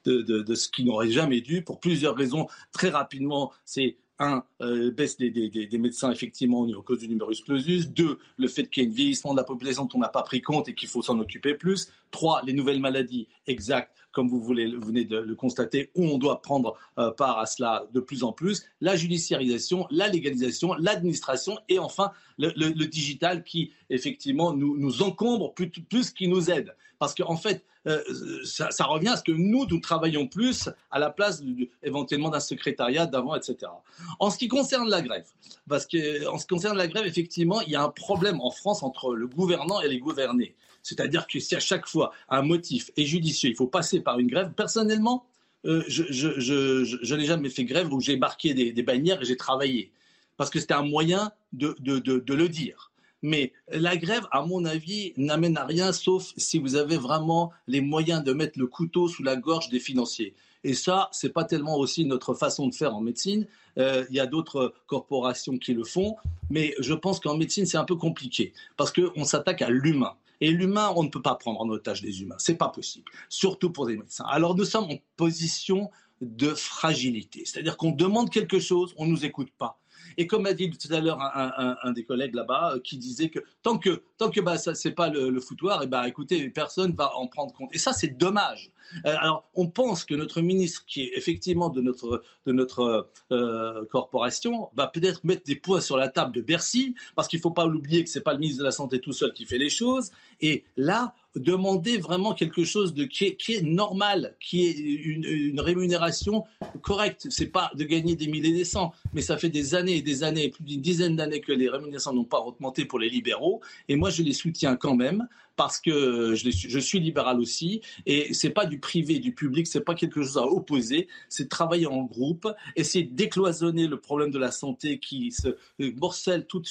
de, 0.04 0.42
de, 0.42 0.54
ce 0.54 0.68
qui 0.68 0.84
n'aurait 0.84 1.10
jamais 1.10 1.40
dû, 1.40 1.62
pour 1.62 1.80
plusieurs 1.80 2.14
raisons. 2.14 2.46
Très 2.72 2.88
rapidement, 2.88 3.52
c'est 3.64 3.96
un, 4.18 4.44
euh, 4.62 4.90
baisse 4.90 5.16
des, 5.18 5.68
médecins 5.78 6.10
effectivement 6.10 6.60
au 6.60 6.82
cause 6.82 7.00
du 7.00 7.08
numerus 7.08 7.42
clausus. 7.42 7.88
Deux, 7.88 8.18
le 8.38 8.48
fait 8.48 8.68
qu'il 8.68 8.82
y 8.82 8.86
ait 8.86 8.88
un 8.88 8.92
vieillissement 8.92 9.32
de 9.32 9.38
la 9.38 9.44
population 9.44 9.84
dont 9.84 9.98
on 9.98 10.00
n'a 10.00 10.08
pas 10.08 10.22
pris 10.22 10.40
compte 10.40 10.68
et 10.68 10.74
qu'il 10.74 10.88
faut 10.88 11.02
s'en 11.02 11.18
occuper 11.18 11.54
plus. 11.54 11.88
Trois, 12.10 12.42
les 12.44 12.52
nouvelles 12.52 12.80
maladies, 12.80 13.28
exact 13.46 13.92
comme 14.16 14.30
vous 14.30 14.42
venez 14.42 15.04
de 15.04 15.18
le 15.18 15.34
constater, 15.34 15.90
où 15.94 16.06
on 16.06 16.16
doit 16.16 16.40
prendre 16.40 16.78
euh, 16.98 17.10
part 17.10 17.38
à 17.38 17.44
cela 17.44 17.84
de 17.92 18.00
plus 18.00 18.24
en 18.24 18.32
plus, 18.32 18.64
la 18.80 18.96
judiciarisation, 18.96 19.86
la 19.90 20.08
légalisation, 20.08 20.72
l'administration 20.72 21.58
et 21.68 21.78
enfin 21.78 22.12
le, 22.38 22.86
digital 22.86 23.44
qui, 23.44 23.72
effectivement, 23.90 24.54
nous, 24.54 24.78
nous 24.78 25.02
encombre 25.02 25.52
plus, 25.52 25.68
plus 25.68 26.12
qu'il 26.12 26.30
nous 26.30 26.50
aide. 26.50 26.74
Parce 26.98 27.14
qu'en 27.14 27.36
fait, 27.36 27.62
euh, 27.86 28.02
ça, 28.44 28.84
revient 28.84 29.08
à 29.08 29.16
ce 29.16 29.22
que 29.22 29.32
nous, 29.32 29.66
nous 29.66 29.80
travaillons 29.80 30.26
plus 30.26 30.70
à 30.90 30.98
la 30.98 31.10
place 31.10 31.42
éventuellement 31.82 32.30
d'un 32.30 32.40
secrétariat 32.40 33.04
d'avant, 33.04 33.36
etc. 33.36 33.70
En 34.18 34.30
ce 34.30 34.38
qui 34.38 34.48
concerne 34.48 34.88
la 34.88 35.02
grève, 35.02 35.26
parce 35.68 35.84
que 35.84 36.26
en 36.26 36.38
ce 36.38 36.46
qui 36.46 36.54
concerne 36.54 36.78
la 36.78 36.88
grève, 36.88 37.06
effectivement, 37.06 37.60
il 37.60 37.72
y 37.72 37.76
a 37.76 37.82
un 37.82 37.90
problème 37.90 38.40
en 38.40 38.50
France 38.50 38.82
entre 38.82 39.14
le 39.14 39.28
gouvernant 39.28 39.82
et 39.82 39.88
les 39.88 39.98
gouvernés. 39.98 40.56
C'est-à-dire 40.86 41.26
que 41.26 41.40
si 41.40 41.56
à 41.56 41.60
chaque 41.60 41.88
fois 41.88 42.12
un 42.28 42.42
motif 42.42 42.92
est 42.96 43.06
judicieux, 43.06 43.50
il 43.50 43.56
faut 43.56 43.66
passer 43.66 43.98
par 43.98 44.20
une 44.20 44.28
grève, 44.28 44.52
personnellement, 44.52 45.26
euh, 45.64 45.82
je, 45.88 47.14
n'ai 47.16 47.24
jamais 47.24 47.50
fait 47.50 47.64
grève 47.64 47.92
où 47.92 48.00
j'ai 48.00 48.16
marqué 48.16 48.54
des, 48.54 48.82
bannières 48.84 49.20
et 49.20 49.24
j'ai 49.24 49.36
travaillé. 49.36 49.90
Parce 50.36 50.48
que 50.48 50.60
c'était 50.60 50.74
un 50.74 50.84
moyen 50.84 51.32
de, 51.52 51.74
le 51.84 52.48
dire. 52.48 52.92
Mais 53.20 53.52
la 53.68 53.96
grève, 53.96 54.28
à 54.30 54.46
mon 54.46 54.64
avis, 54.64 55.12
n'amène 55.16 55.56
à 55.56 55.64
rien 55.64 55.92
sauf 55.92 56.32
si 56.36 56.60
vous 56.60 56.76
avez 56.76 56.98
vraiment 56.98 57.52
les 57.66 57.80
moyens 57.80 58.22
de 58.22 58.32
mettre 58.32 58.56
le 58.56 58.68
couteau 58.68 59.08
sous 59.08 59.24
la 59.24 59.34
gorge 59.34 59.70
des 59.70 59.80
financiers. 59.80 60.36
Et 60.62 60.74
ça, 60.74 61.08
c'est 61.10 61.32
pas 61.32 61.42
tellement 61.42 61.76
aussi 61.78 62.04
notre 62.04 62.34
façon 62.34 62.68
de 62.68 62.74
faire 62.74 62.94
en 62.94 63.00
médecine. 63.00 63.48
Euh, 63.78 64.04
il 64.10 64.14
y 64.14 64.20
a 64.20 64.26
d'autres 64.26 64.72
corporations 64.86 65.58
qui 65.58 65.74
le 65.74 65.82
font, 65.82 66.14
mais 66.48 66.76
je 66.78 66.94
pense 66.94 67.18
qu'en 67.18 67.36
médecine, 67.36 67.66
c'est 67.66 67.76
un 67.76 67.84
peu 67.84 67.96
compliqué 67.96 68.52
parce 68.76 68.92
qu'on 68.92 69.24
s'attaque 69.24 69.62
à 69.62 69.70
l'humain. 69.70 70.14
Et 70.40 70.50
l'humain, 70.50 70.92
on 70.96 71.02
ne 71.02 71.08
peut 71.08 71.22
pas 71.22 71.34
prendre 71.34 71.60
en 71.60 71.68
otage 71.68 72.02
des 72.02 72.22
humains. 72.22 72.36
C'est 72.38 72.56
pas 72.56 72.68
possible. 72.68 73.10
Surtout 73.28 73.70
pour 73.70 73.86
des 73.86 73.96
médecins. 73.96 74.24
Alors 74.28 74.54
nous 74.54 74.64
sommes 74.64 74.84
en 74.84 74.98
position 75.16 75.90
de 76.20 76.54
fragilité. 76.54 77.42
C'est-à-dire 77.44 77.76
qu'on 77.76 77.90
demande 77.90 78.30
quelque 78.30 78.58
chose, 78.58 78.94
on 78.96 79.06
ne 79.06 79.10
nous 79.10 79.24
écoute 79.24 79.50
pas. 79.58 79.78
Et 80.16 80.26
comme 80.26 80.46
a 80.46 80.52
dit 80.52 80.70
tout 80.70 80.92
à 80.92 81.00
l'heure 81.00 81.18
un, 81.20 81.92
des 81.92 82.04
collègues 82.04 82.34
là-bas, 82.34 82.74
euh, 82.74 82.80
qui 82.80 82.96
disait 82.96 83.28
que 83.28 83.40
tant 83.62 83.78
que 83.78 84.02
tant 84.18 84.30
que 84.30 84.40
bah, 84.40 84.58
ça 84.58 84.74
c'est 84.74 84.92
pas 84.92 85.08
le, 85.08 85.40
foutoir, 85.40 85.82
et 85.82 85.84
eh 85.84 85.88
bah 85.88 86.08
écoutez, 86.08 86.48
personne 86.50 86.92
va 86.92 87.16
en 87.16 87.26
prendre 87.26 87.52
compte. 87.52 87.70
Et 87.74 87.78
ça 87.78 87.92
c'est 87.92 88.16
dommage. 88.16 88.70
Euh, 89.04 89.14
alors 89.18 89.48
on 89.54 89.68
pense 89.68 90.04
que 90.04 90.14
notre 90.14 90.40
ministre, 90.40 90.84
qui 90.86 91.02
est 91.02 91.12
effectivement 91.16 91.68
de 91.68 91.80
notre 91.80 92.22
de 92.46 92.52
notre 92.52 93.08
euh, 93.32 93.84
corporation, 93.86 94.70
va 94.74 94.86
peut-être 94.86 95.24
mettre 95.24 95.44
des 95.44 95.56
points 95.56 95.80
sur 95.80 95.96
la 95.96 96.08
table 96.08 96.32
de 96.32 96.40
Bercy, 96.40 96.94
parce 97.14 97.28
qu'il 97.28 97.40
faut 97.40 97.50
pas 97.50 97.66
l'oublier 97.66 98.04
que 98.04 98.10
c'est 98.10 98.20
pas 98.20 98.32
le 98.32 98.38
ministre 98.38 98.60
de 98.60 98.64
la 98.64 98.72
santé 98.72 99.00
tout 99.00 99.12
seul 99.12 99.32
qui 99.32 99.44
fait 99.44 99.58
les 99.58 99.70
choses. 99.70 100.10
Et 100.40 100.64
là, 100.76 101.14
demander 101.36 101.98
vraiment 101.98 102.34
quelque 102.34 102.64
chose 102.64 102.94
de, 102.94 103.04
qui, 103.04 103.24
est, 103.26 103.62
normal, 103.62 104.34
qui 104.40 104.66
est 104.66 104.72
une, 104.72 105.60
rémunération 105.60 106.44
correcte. 106.82 107.26
C'est 107.30 107.46
pas 107.46 107.70
de 107.74 107.84
gagner 107.84 108.16
des 108.16 108.26
milliers 108.26 108.50
et 108.50 108.58
des 108.58 108.64
cents, 108.64 108.92
mais 109.12 109.22
ça 109.22 109.36
fait 109.36 109.48
des 109.48 109.74
années 109.74 109.96
et 109.96 110.02
des 110.02 110.22
années, 110.22 110.48
plus 110.50 110.64
d'une 110.64 110.80
dizaine 110.80 111.16
d'années 111.16 111.40
que 111.40 111.52
les 111.52 111.68
rémunérations 111.68 112.12
n'ont 112.12 112.24
pas 112.24 112.40
augmenté 112.40 112.84
pour 112.84 112.98
les 112.98 113.08
libéraux. 113.08 113.60
Et 113.88 113.96
moi, 113.96 114.10
je 114.10 114.22
les 114.22 114.32
soutiens 114.32 114.76
quand 114.76 114.94
même 114.94 115.26
parce 115.56 115.80
que 115.80 116.34
je, 116.34 116.78
suis 116.78 117.00
libéral 117.00 117.40
aussi, 117.40 117.80
et 118.04 118.32
c'est 118.34 118.50
pas 118.50 118.66
du 118.66 118.78
privé, 118.78 119.18
du 119.18 119.34
public, 119.34 119.66
c'est 119.66 119.80
pas 119.80 119.94
quelque 119.94 120.22
chose 120.22 120.38
à 120.38 120.44
opposer, 120.44 121.08
c'est 121.28 121.48
travailler 121.48 121.86
en 121.86 122.02
groupe, 122.02 122.48
essayer 122.76 123.04
de 123.04 123.14
décloisonner 123.14 123.86
le 123.86 123.98
problème 123.98 124.30
de 124.30 124.38
la 124.38 124.50
santé 124.50 124.98
qui 124.98 125.32
se 125.32 125.56
morcelle 125.96 126.46
tout, 126.46 126.62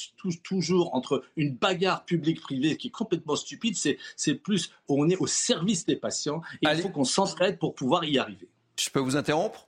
toujours 0.43 0.95
entre 0.95 1.23
une 1.35 1.55
bagarre 1.55 2.05
publique-privée 2.05 2.77
qui 2.77 2.87
est 2.87 2.91
complètement 2.91 3.35
stupide, 3.35 3.75
c'est 3.75 4.35
plus 4.35 4.71
on 4.87 5.09
est 5.09 5.17
au 5.17 5.27
service 5.27 5.85
des 5.85 5.95
patients, 5.95 6.41
et 6.61 6.67
il 6.71 6.81
faut 6.81 6.89
qu'on 6.89 7.03
s'entraide 7.03 7.57
pour 7.59 7.75
pouvoir 7.75 8.05
y 8.05 8.17
arriver. 8.17 8.47
Je 8.79 8.89
peux 8.89 8.99
vous 8.99 9.15
interrompre? 9.15 9.67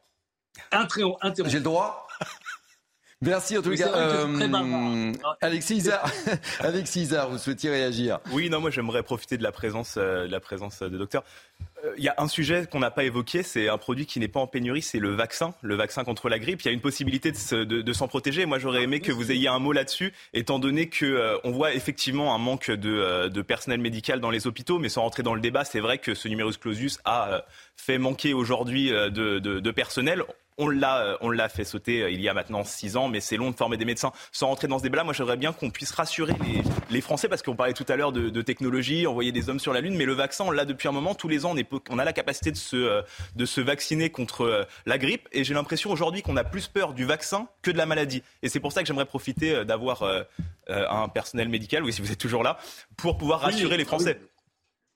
Interrompre. 0.71 1.19
J'ai 1.45 1.57
le 1.57 1.63
droit? 1.63 2.07
Merci 3.21 3.57
en 3.57 3.63
tout 3.63 3.73
cas. 3.73 3.91
Euh, 3.95 5.11
Alexis 5.41 5.77
Isard, 5.77 6.11
Alexis 6.59 7.01
Isard, 7.01 7.31
vous 7.31 7.39
souhaitiez 7.39 7.71
réagir 7.71 8.19
Oui, 8.31 8.47
non, 8.47 8.61
moi 8.61 8.69
j'aimerais 8.69 9.01
profiter 9.01 9.37
de 9.37 9.43
la 9.43 9.51
présence, 9.51 9.95
euh, 9.97 10.27
de 10.27 10.31
la 10.31 10.39
présence 10.39 10.83
de 10.83 10.95
docteur. 10.95 11.23
Euh, 11.83 11.95
il 11.97 12.03
y 12.03 12.09
a 12.09 12.15
un 12.19 12.27
sujet 12.27 12.67
qu'on 12.71 12.77
n'a 12.77 12.91
pas 12.91 13.05
évoqué, 13.05 13.41
c'est 13.41 13.69
un 13.69 13.79
produit 13.79 14.05
qui 14.05 14.19
n'est 14.19 14.27
pas 14.27 14.39
en 14.39 14.45
pénurie, 14.45 14.83
c'est 14.83 14.99
le 14.99 15.15
vaccin, 15.15 15.55
le 15.63 15.73
vaccin 15.73 16.03
contre 16.03 16.29
la 16.29 16.37
grippe. 16.37 16.61
Il 16.61 16.65
y 16.65 16.69
a 16.69 16.73
une 16.73 16.81
possibilité 16.81 17.31
de, 17.31 17.93
s'en 17.93 18.07
protéger. 18.07 18.45
Moi, 18.45 18.59
j'aurais 18.59 18.83
aimé 18.83 18.99
que 18.99 19.11
vous 19.11 19.31
ayez 19.31 19.47
un 19.47 19.57
mot 19.57 19.71
là-dessus, 19.71 20.13
étant 20.33 20.59
donné 20.59 20.87
que 20.87 21.05
euh, 21.05 21.37
on 21.43 21.49
voit 21.49 21.73
effectivement 21.73 22.35
un 22.35 22.37
manque 22.37 22.69
de, 22.69 23.29
de, 23.29 23.41
personnel 23.41 23.79
médical 23.79 24.19
dans 24.19 24.29
les 24.29 24.45
hôpitaux, 24.45 24.77
mais 24.77 24.89
sans 24.89 25.01
rentrer 25.01 25.23
dans 25.23 25.33
le 25.33 25.41
débat, 25.41 25.65
c'est 25.65 25.79
vrai 25.79 25.97
que 25.97 26.13
ce 26.13 26.27
numerus 26.27 26.57
clausus 26.57 26.99
a 27.03 27.45
fait 27.75 27.97
manquer 27.97 28.35
aujourd'hui 28.35 28.91
de, 28.91 29.39
de 29.39 29.71
personnel. 29.71 30.23
On 30.59 30.69
l'a, 30.69 31.01
euh, 31.01 31.17
on 31.21 31.29
l'a 31.29 31.49
fait 31.49 31.63
sauter 31.63 32.01
euh, 32.01 32.09
il 32.09 32.19
y 32.19 32.27
a 32.27 32.33
maintenant 32.33 32.63
six 32.63 32.97
ans, 32.97 33.09
mais 33.09 33.19
c'est 33.19 33.37
long 33.37 33.51
de 33.51 33.55
former 33.55 33.77
des 33.77 33.85
médecins. 33.85 34.11
Sans 34.31 34.47
rentrer 34.47 34.67
dans 34.67 34.79
ce 34.79 34.83
débat-là, 34.83 35.03
moi 35.03 35.13
j'aimerais 35.13 35.37
bien 35.37 35.53
qu'on 35.53 35.69
puisse 35.69 35.91
rassurer 35.91 36.33
les, 36.89 37.01
Français, 37.01 37.29
parce 37.29 37.43
qu'on 37.43 37.55
parlait 37.55 37.73
tout 37.73 37.85
à 37.87 37.95
l'heure 37.95 38.11
de, 38.11 38.41
technologie, 38.41 39.05
envoyer 39.05 39.31
des 39.31 39.49
hommes 39.49 39.59
sur 39.59 39.71
la 39.71 39.81
Lune, 39.81 39.95
mais 39.95 40.05
le 40.05 40.13
vaccin, 40.13 40.45
on 40.45 40.51
l'a 40.51 40.65
depuis 40.65 40.87
un 40.87 40.91
moment. 40.91 41.13
Tous 41.13 41.27
les 41.27 41.45
ans, 41.45 41.53
on, 41.55 41.79
on 41.91 41.99
a 41.99 42.03
la 42.03 42.11
capacité 42.11 42.51
de 42.51 42.57
se, 42.57 42.75
euh, 42.75 43.01
de 43.35 43.45
se 43.45 43.61
vacciner 43.61 44.09
contre 44.09 44.67
la 44.87 44.97
grippe, 44.97 45.29
et 45.31 45.43
j'ai 45.43 45.53
l'impression 45.53 45.91
aujourd'hui 45.91 46.23
qu'on 46.23 46.37
a 46.37 46.43
plus 46.43 46.67
peur 46.67 46.93
du 46.93 47.05
vaccin 47.05 47.47
que 47.61 47.69
de 47.69 47.77
la 47.77 47.85
maladie. 47.85 48.23
Et 48.41 48.49
c'est 48.49 48.59
pour 48.59 48.71
ça 48.71 48.81
que 48.81 48.87
j'aimerais 48.87 49.05
profiter 49.05 49.63
d'avoir 49.63 50.03
un 50.67 51.07
personnel 51.09 51.49
médical, 51.49 51.83
oui, 51.83 51.93
si 51.93 52.01
vous 52.01 52.11
êtes 52.11 52.17
toujours 52.17 52.41
là, 52.41 52.57
pour 52.95 53.17
pouvoir 53.17 53.41
rassurer 53.41 53.77
les 53.77 53.85
Français. 53.85 54.19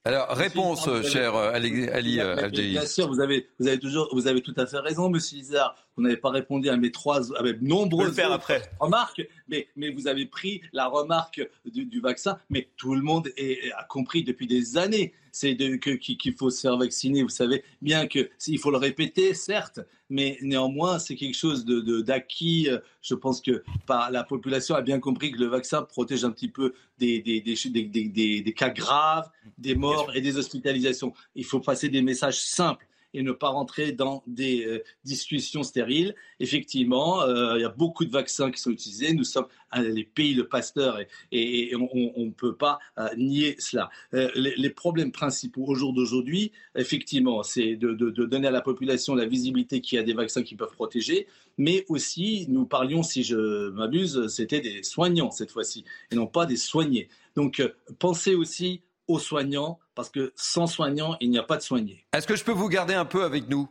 Alors, 0.03 0.29
réponse, 0.29 0.89
cher 1.03 1.35
Ali, 1.35 1.87
Ali 1.89 2.19
Bien 2.51 2.85
sûr, 2.85 3.07
vous 3.07 3.19
avez, 3.19 3.47
vous 3.59 3.67
avez 3.67 3.79
toujours, 3.79 4.09
vous 4.13 4.27
avez 4.27 4.41
tout 4.41 4.53
à 4.57 4.65
fait 4.65 4.79
raison, 4.79 5.09
Monsieur 5.09 5.37
Isard. 5.37 5.75
Vous 5.95 6.04
n'avez 6.04 6.17
pas 6.17 6.30
répondu 6.30 6.69
à 6.69 6.77
mes 6.77 6.91
trois, 6.91 7.38
à 7.38 7.43
mes 7.43 7.54
nombreuses 7.62 8.19
après. 8.19 8.62
remarques, 8.80 9.27
mais, 9.47 9.67
mais 9.75 9.89
vous 9.89 10.08
avez 10.08 10.25
pris 10.25 10.62
la 10.73 10.88
remarque 10.88 11.41
du, 11.65 11.99
vaccin. 11.99 12.38
Mais 12.49 12.69
tout 12.77 12.95
le 12.95 13.01
monde 13.01 13.30
a 13.77 13.84
compris 13.84 14.23
depuis 14.23 14.47
des 14.47 14.77
années 14.77 15.13
c'est 15.32 15.56
qu'il 15.56 16.34
faut 16.34 16.49
se 16.49 16.62
faire 16.62 16.77
vacciner. 16.77 17.23
Vous 17.23 17.30
savez 17.30 17.63
bien 17.82 18.08
que 18.08 18.30
il 18.47 18.60
faut 18.60 18.71
le 18.71 18.77
répéter, 18.77 19.34
certes, 19.34 19.80
mais 20.10 20.38
néanmoins 20.41 20.99
c'est 20.99 21.15
quelque 21.15 21.38
chose 21.38 21.65
de 21.65 22.01
d'acquis. 22.01 22.67
Je 23.01 23.15
pense 23.15 23.41
que 23.41 23.63
la 23.88 24.23
population 24.23 24.75
a 24.75 24.82
bien 24.82 24.99
compris 24.99 25.32
que 25.32 25.38
le 25.38 25.47
vaccin 25.47 25.84
protège 25.84 26.25
un 26.25 26.32
petit 26.32 26.49
peu 26.49 26.73
des, 26.97 27.21
des, 27.21 27.41
des, 27.41 28.41
des 28.41 28.54
cas 28.54 28.69
graves, 28.69 29.30
des 29.58 29.75
morts 29.75 30.12
et 30.15 30.21
des 30.21 30.38
hospitalisations. 30.38 31.13
Il 31.36 31.45
faut 31.45 31.60
passer 31.60 31.89
des 31.89 32.01
messages 32.01 32.41
simples 32.41 32.86
et 33.13 33.24
ne 33.24 33.32
pas 33.32 33.50
rentrer 33.50 33.91
dans 33.91 34.24
des 34.28 34.65
euh, 34.65 34.84
discussions 35.04 35.63
stériles. 35.63 36.15
Effectivement, 36.39 37.21
euh, 37.24 37.58
il 37.58 37.62
y 37.62 37.65
a 37.65 37.69
beaucoup 37.69 38.06
de 38.06 38.12
vaccins 38.12 38.52
qui 38.52 38.62
sont 38.62 38.71
utilisés. 38.71 39.13
Nous 39.13 39.24
sommes 39.24 39.47
les 39.78 40.04
pays 40.04 40.36
de 40.36 40.41
Pasteur 40.41 41.00
et, 41.32 41.74
on 41.76 42.26
ne 42.26 42.32
peut 42.32 42.56
pas 42.56 42.80
euh, 42.97 43.08
nier 43.17 43.56
cela. 43.60 43.89
Les, 44.12 44.69
problèmes 44.69 45.12
principaux 45.12 45.65
au 45.65 45.76
jour 45.76 45.93
d'aujourd'hui, 45.93 46.52
effectivement, 46.76 47.43
c'est 47.43 47.76
de, 47.76 47.93
donner 47.93 48.47
à 48.47 48.52
la 48.52 48.62
population 48.62 49.15
la 49.15 49.26
visibilité 49.26 49.82
qu'il 49.82 49.97
y 49.97 50.00
a 50.00 50.04
des 50.04 50.13
vaccins 50.13 50.43
qui 50.43 50.56
peuvent 50.56 50.74
protéger, 50.74 51.28
mais 51.58 51.86
aussi, 51.89 52.45
nous 52.50 52.65
parlions, 52.65 53.04
si 53.04 53.24
je 53.24 53.69
m'abuse, 53.69 54.28
c'était 54.28 54.62
des 54.62 54.84
soignants 54.84 55.32
cette 55.32 55.52
fois-ci, 55.52 55.84
et 56.12 56.15
non 56.15 56.28
pas 56.28 56.45
des 56.45 56.58
soignés. 56.58 57.10
Donc, 57.36 57.62
pensez 58.00 58.36
aussi 58.36 58.82
aux 59.08 59.19
soignants, 59.19 59.80
parce 59.95 60.10
que 60.10 60.32
sans 60.36 60.67
soignants, 60.67 61.17
il 61.19 61.30
n'y 61.30 61.38
a 61.38 61.43
pas 61.43 61.58
de 61.58 61.62
soignés. 61.62 62.06
Est-ce 62.13 62.27
que 62.27 62.36
je 62.36 62.43
peux 62.43 62.51
vous 62.51 62.69
garder 62.69 62.93
un 62.93 63.06
peu 63.06 63.23
avec 63.23 63.49
nous? 63.49 63.69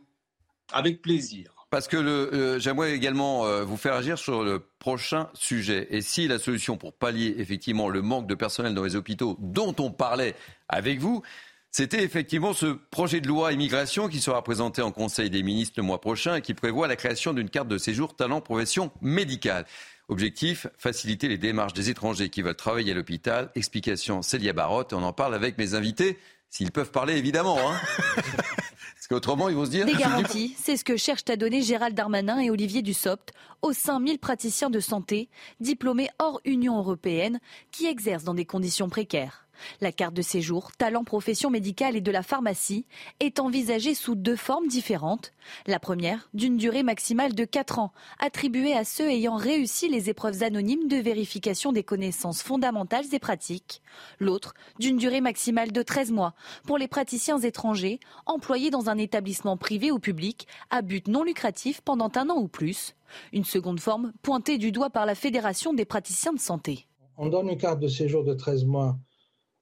Avec 0.71 1.01
plaisir. 1.01 1.53
Parce 1.69 1.87
que 1.87 1.95
le, 1.95 2.59
j'aimerais 2.59 2.93
également 2.93 3.45
euh, 3.45 3.63
vous 3.63 3.77
faire 3.77 3.93
agir 3.93 4.17
sur 4.17 4.43
le 4.43 4.59
prochain 4.79 5.29
sujet. 5.33 5.87
Et 5.89 6.01
si 6.01 6.27
la 6.27 6.37
solution 6.37 6.75
pour 6.75 6.93
pallier 6.93 7.35
effectivement 7.37 7.87
le 7.87 8.01
manque 8.01 8.27
de 8.27 8.35
personnel 8.35 8.75
dans 8.75 8.83
les 8.83 8.97
hôpitaux 8.97 9.37
dont 9.39 9.73
on 9.79 9.89
parlait 9.89 10.35
avec 10.67 10.99
vous, 10.99 11.23
c'était 11.71 12.03
effectivement 12.03 12.51
ce 12.51 12.65
projet 12.65 13.21
de 13.21 13.29
loi 13.29 13.53
immigration 13.53 14.09
qui 14.09 14.19
sera 14.19 14.43
présenté 14.43 14.81
en 14.81 14.91
Conseil 14.91 15.29
des 15.29 15.43
ministres 15.43 15.75
le 15.77 15.83
mois 15.83 16.01
prochain 16.01 16.35
et 16.35 16.41
qui 16.41 16.53
prévoit 16.53 16.89
la 16.89 16.97
création 16.97 17.33
d'une 17.33 17.49
carte 17.49 17.69
de 17.69 17.77
séjour 17.77 18.17
talent 18.17 18.41
profession 18.41 18.91
médicale. 19.01 19.65
Objectif, 20.11 20.67
faciliter 20.77 21.29
les 21.29 21.37
démarches 21.37 21.71
des 21.71 21.89
étrangers 21.89 22.27
qui 22.27 22.41
veulent 22.41 22.53
travailler 22.53 22.91
à 22.91 22.95
l'hôpital. 22.95 23.49
Explication, 23.55 24.21
Célia 24.21 24.51
Barotte. 24.51 24.91
On 24.91 25.03
en 25.03 25.13
parle 25.13 25.33
avec 25.33 25.57
mes 25.57 25.73
invités, 25.73 26.19
s'ils 26.49 26.73
peuvent 26.73 26.91
parler 26.91 27.15
évidemment. 27.15 27.57
Hein. 27.57 27.79
Parce 28.17 29.07
qu'autrement, 29.07 29.47
ils 29.47 29.55
vont 29.55 29.63
se 29.63 29.69
dire... 29.69 29.85
Des 29.85 29.93
garanties, 29.93 30.53
c'est 30.61 30.75
ce 30.75 30.83
que 30.83 30.97
cherchent 30.97 31.29
à 31.29 31.37
donner 31.37 31.61
Gérald 31.61 31.95
Darmanin 31.95 32.41
et 32.41 32.49
Olivier 32.49 32.81
Dussopt 32.81 33.31
aux 33.61 33.71
5000 33.71 34.19
praticiens 34.19 34.69
de 34.69 34.81
santé, 34.81 35.29
diplômés 35.61 36.09
hors 36.19 36.41
Union 36.43 36.77
européenne, 36.77 37.39
qui 37.71 37.85
exercent 37.85 38.25
dans 38.25 38.33
des 38.33 38.45
conditions 38.45 38.89
précaires. 38.89 39.47
La 39.79 39.91
carte 39.91 40.13
de 40.13 40.21
séjour, 40.21 40.71
talent 40.73 41.03
profession 41.03 41.49
médicale 41.49 41.95
et 41.95 42.01
de 42.01 42.11
la 42.11 42.23
pharmacie 42.23 42.85
est 43.19 43.39
envisagée 43.39 43.93
sous 43.93 44.15
deux 44.15 44.35
formes 44.35 44.67
différentes. 44.67 45.33
La 45.67 45.79
première, 45.79 46.29
d'une 46.33 46.57
durée 46.57 46.83
maximale 46.83 47.33
de 47.33 47.45
4 47.45 47.79
ans, 47.79 47.91
attribuée 48.19 48.73
à 48.73 48.83
ceux 48.83 49.09
ayant 49.09 49.35
réussi 49.35 49.89
les 49.89 50.09
épreuves 50.09 50.43
anonymes 50.43 50.87
de 50.87 50.97
vérification 50.97 51.71
des 51.71 51.83
connaissances 51.83 52.43
fondamentales 52.43 53.05
et 53.13 53.19
pratiques. 53.19 53.81
L'autre, 54.19 54.53
d'une 54.79 54.97
durée 54.97 55.21
maximale 55.21 55.71
de 55.71 55.81
13 55.81 56.11
mois, 56.11 56.33
pour 56.65 56.77
les 56.77 56.87
praticiens 56.87 57.39
étrangers 57.39 57.99
employés 58.25 58.69
dans 58.69 58.89
un 58.89 58.97
établissement 58.97 59.57
privé 59.57 59.91
ou 59.91 59.99
public 59.99 60.47
à 60.69 60.81
but 60.81 61.07
non 61.07 61.23
lucratif 61.23 61.81
pendant 61.81 62.11
un 62.15 62.29
an 62.29 62.37
ou 62.37 62.47
plus. 62.47 62.95
Une 63.33 63.43
seconde 63.43 63.79
forme 63.79 64.13
pointée 64.21 64.57
du 64.57 64.71
doigt 64.71 64.89
par 64.89 65.05
la 65.05 65.15
Fédération 65.15 65.73
des 65.73 65.85
praticiens 65.85 66.33
de 66.33 66.39
santé. 66.39 66.87
On 67.17 67.27
donne 67.27 67.49
une 67.49 67.57
carte 67.57 67.79
de 67.79 67.87
séjour 67.87 68.23
de 68.23 68.33
13 68.33 68.65
mois 68.65 68.97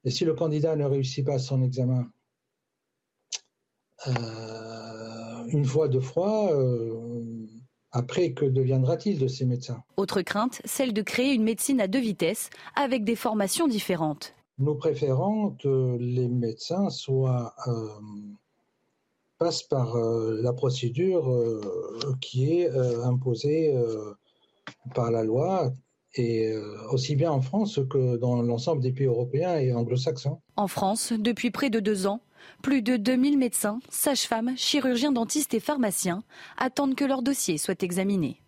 et 0.04 0.12
si 0.12 0.26
le 0.26 0.34
candidat 0.34 0.76
ne 0.76 0.86
réussit 0.86 1.26
pas 1.26 1.40
son 1.40 1.62
examen 1.62 2.10
euh, 4.08 5.46
une 5.48 5.66
fois, 5.66 5.88
deux 5.88 6.00
fois, 6.00 6.54
euh, 6.54 7.48
après, 7.92 8.34
que 8.34 8.46
deviendra-t-il 8.46 9.20
de 9.20 9.28
ces 9.28 9.46
médecins? 9.46 9.84
Autre 9.98 10.22
crainte, 10.22 10.62
celle 10.64 10.94
de 10.94 11.02
créer 11.02 11.34
une 11.34 11.44
médecine 11.44 11.82
à 11.82 11.88
deux 11.88 12.00
vitesses 12.00 12.50
avec 12.76 13.04
des 13.04 13.16
formations 13.16 13.68
différentes. 13.68 14.36
Nous 14.58 14.76
préférons 14.76 15.52
que 15.52 15.98
les 16.00 16.28
médecins 16.28 16.90
soient, 16.90 17.54
euh, 17.68 17.88
passent 19.38 19.64
par 19.64 19.98
la 19.98 20.52
procédure 20.54 21.34
qui 22.20 22.52
est 22.52 22.70
imposée 22.70 23.74
par 24.94 25.12
la 25.12 25.24
loi, 25.24 25.72
et 26.16 26.48
euh, 26.48 26.78
aussi 26.92 27.16
bien 27.16 27.32
en 27.32 27.42
France 27.42 27.80
que 27.90 28.18
dans 28.18 28.42
l'ensemble 28.42 28.82
des 28.82 28.92
pays 28.92 29.06
européens 29.06 29.58
et 29.58 29.74
anglo-saxons. 29.74 30.42
En 30.56 30.68
France, 30.68 31.14
depuis 31.18 31.52
près 31.52 31.70
de 31.70 31.80
deux 31.80 32.08
ans, 32.08 32.22
plus 32.64 32.82
de 32.82 32.98
2000 32.98 33.38
médecins, 33.38 33.80
sages-femmes, 33.90 34.54
chirurgiens 34.58 35.12
dentistes 35.12 35.54
et 35.54 35.60
pharmaciens 35.60 36.24
attendent 36.58 36.96
que 36.96 37.06
leur 37.06 37.22
dossier 37.22 37.58
soit 37.58 37.84
examiné. 37.84 38.42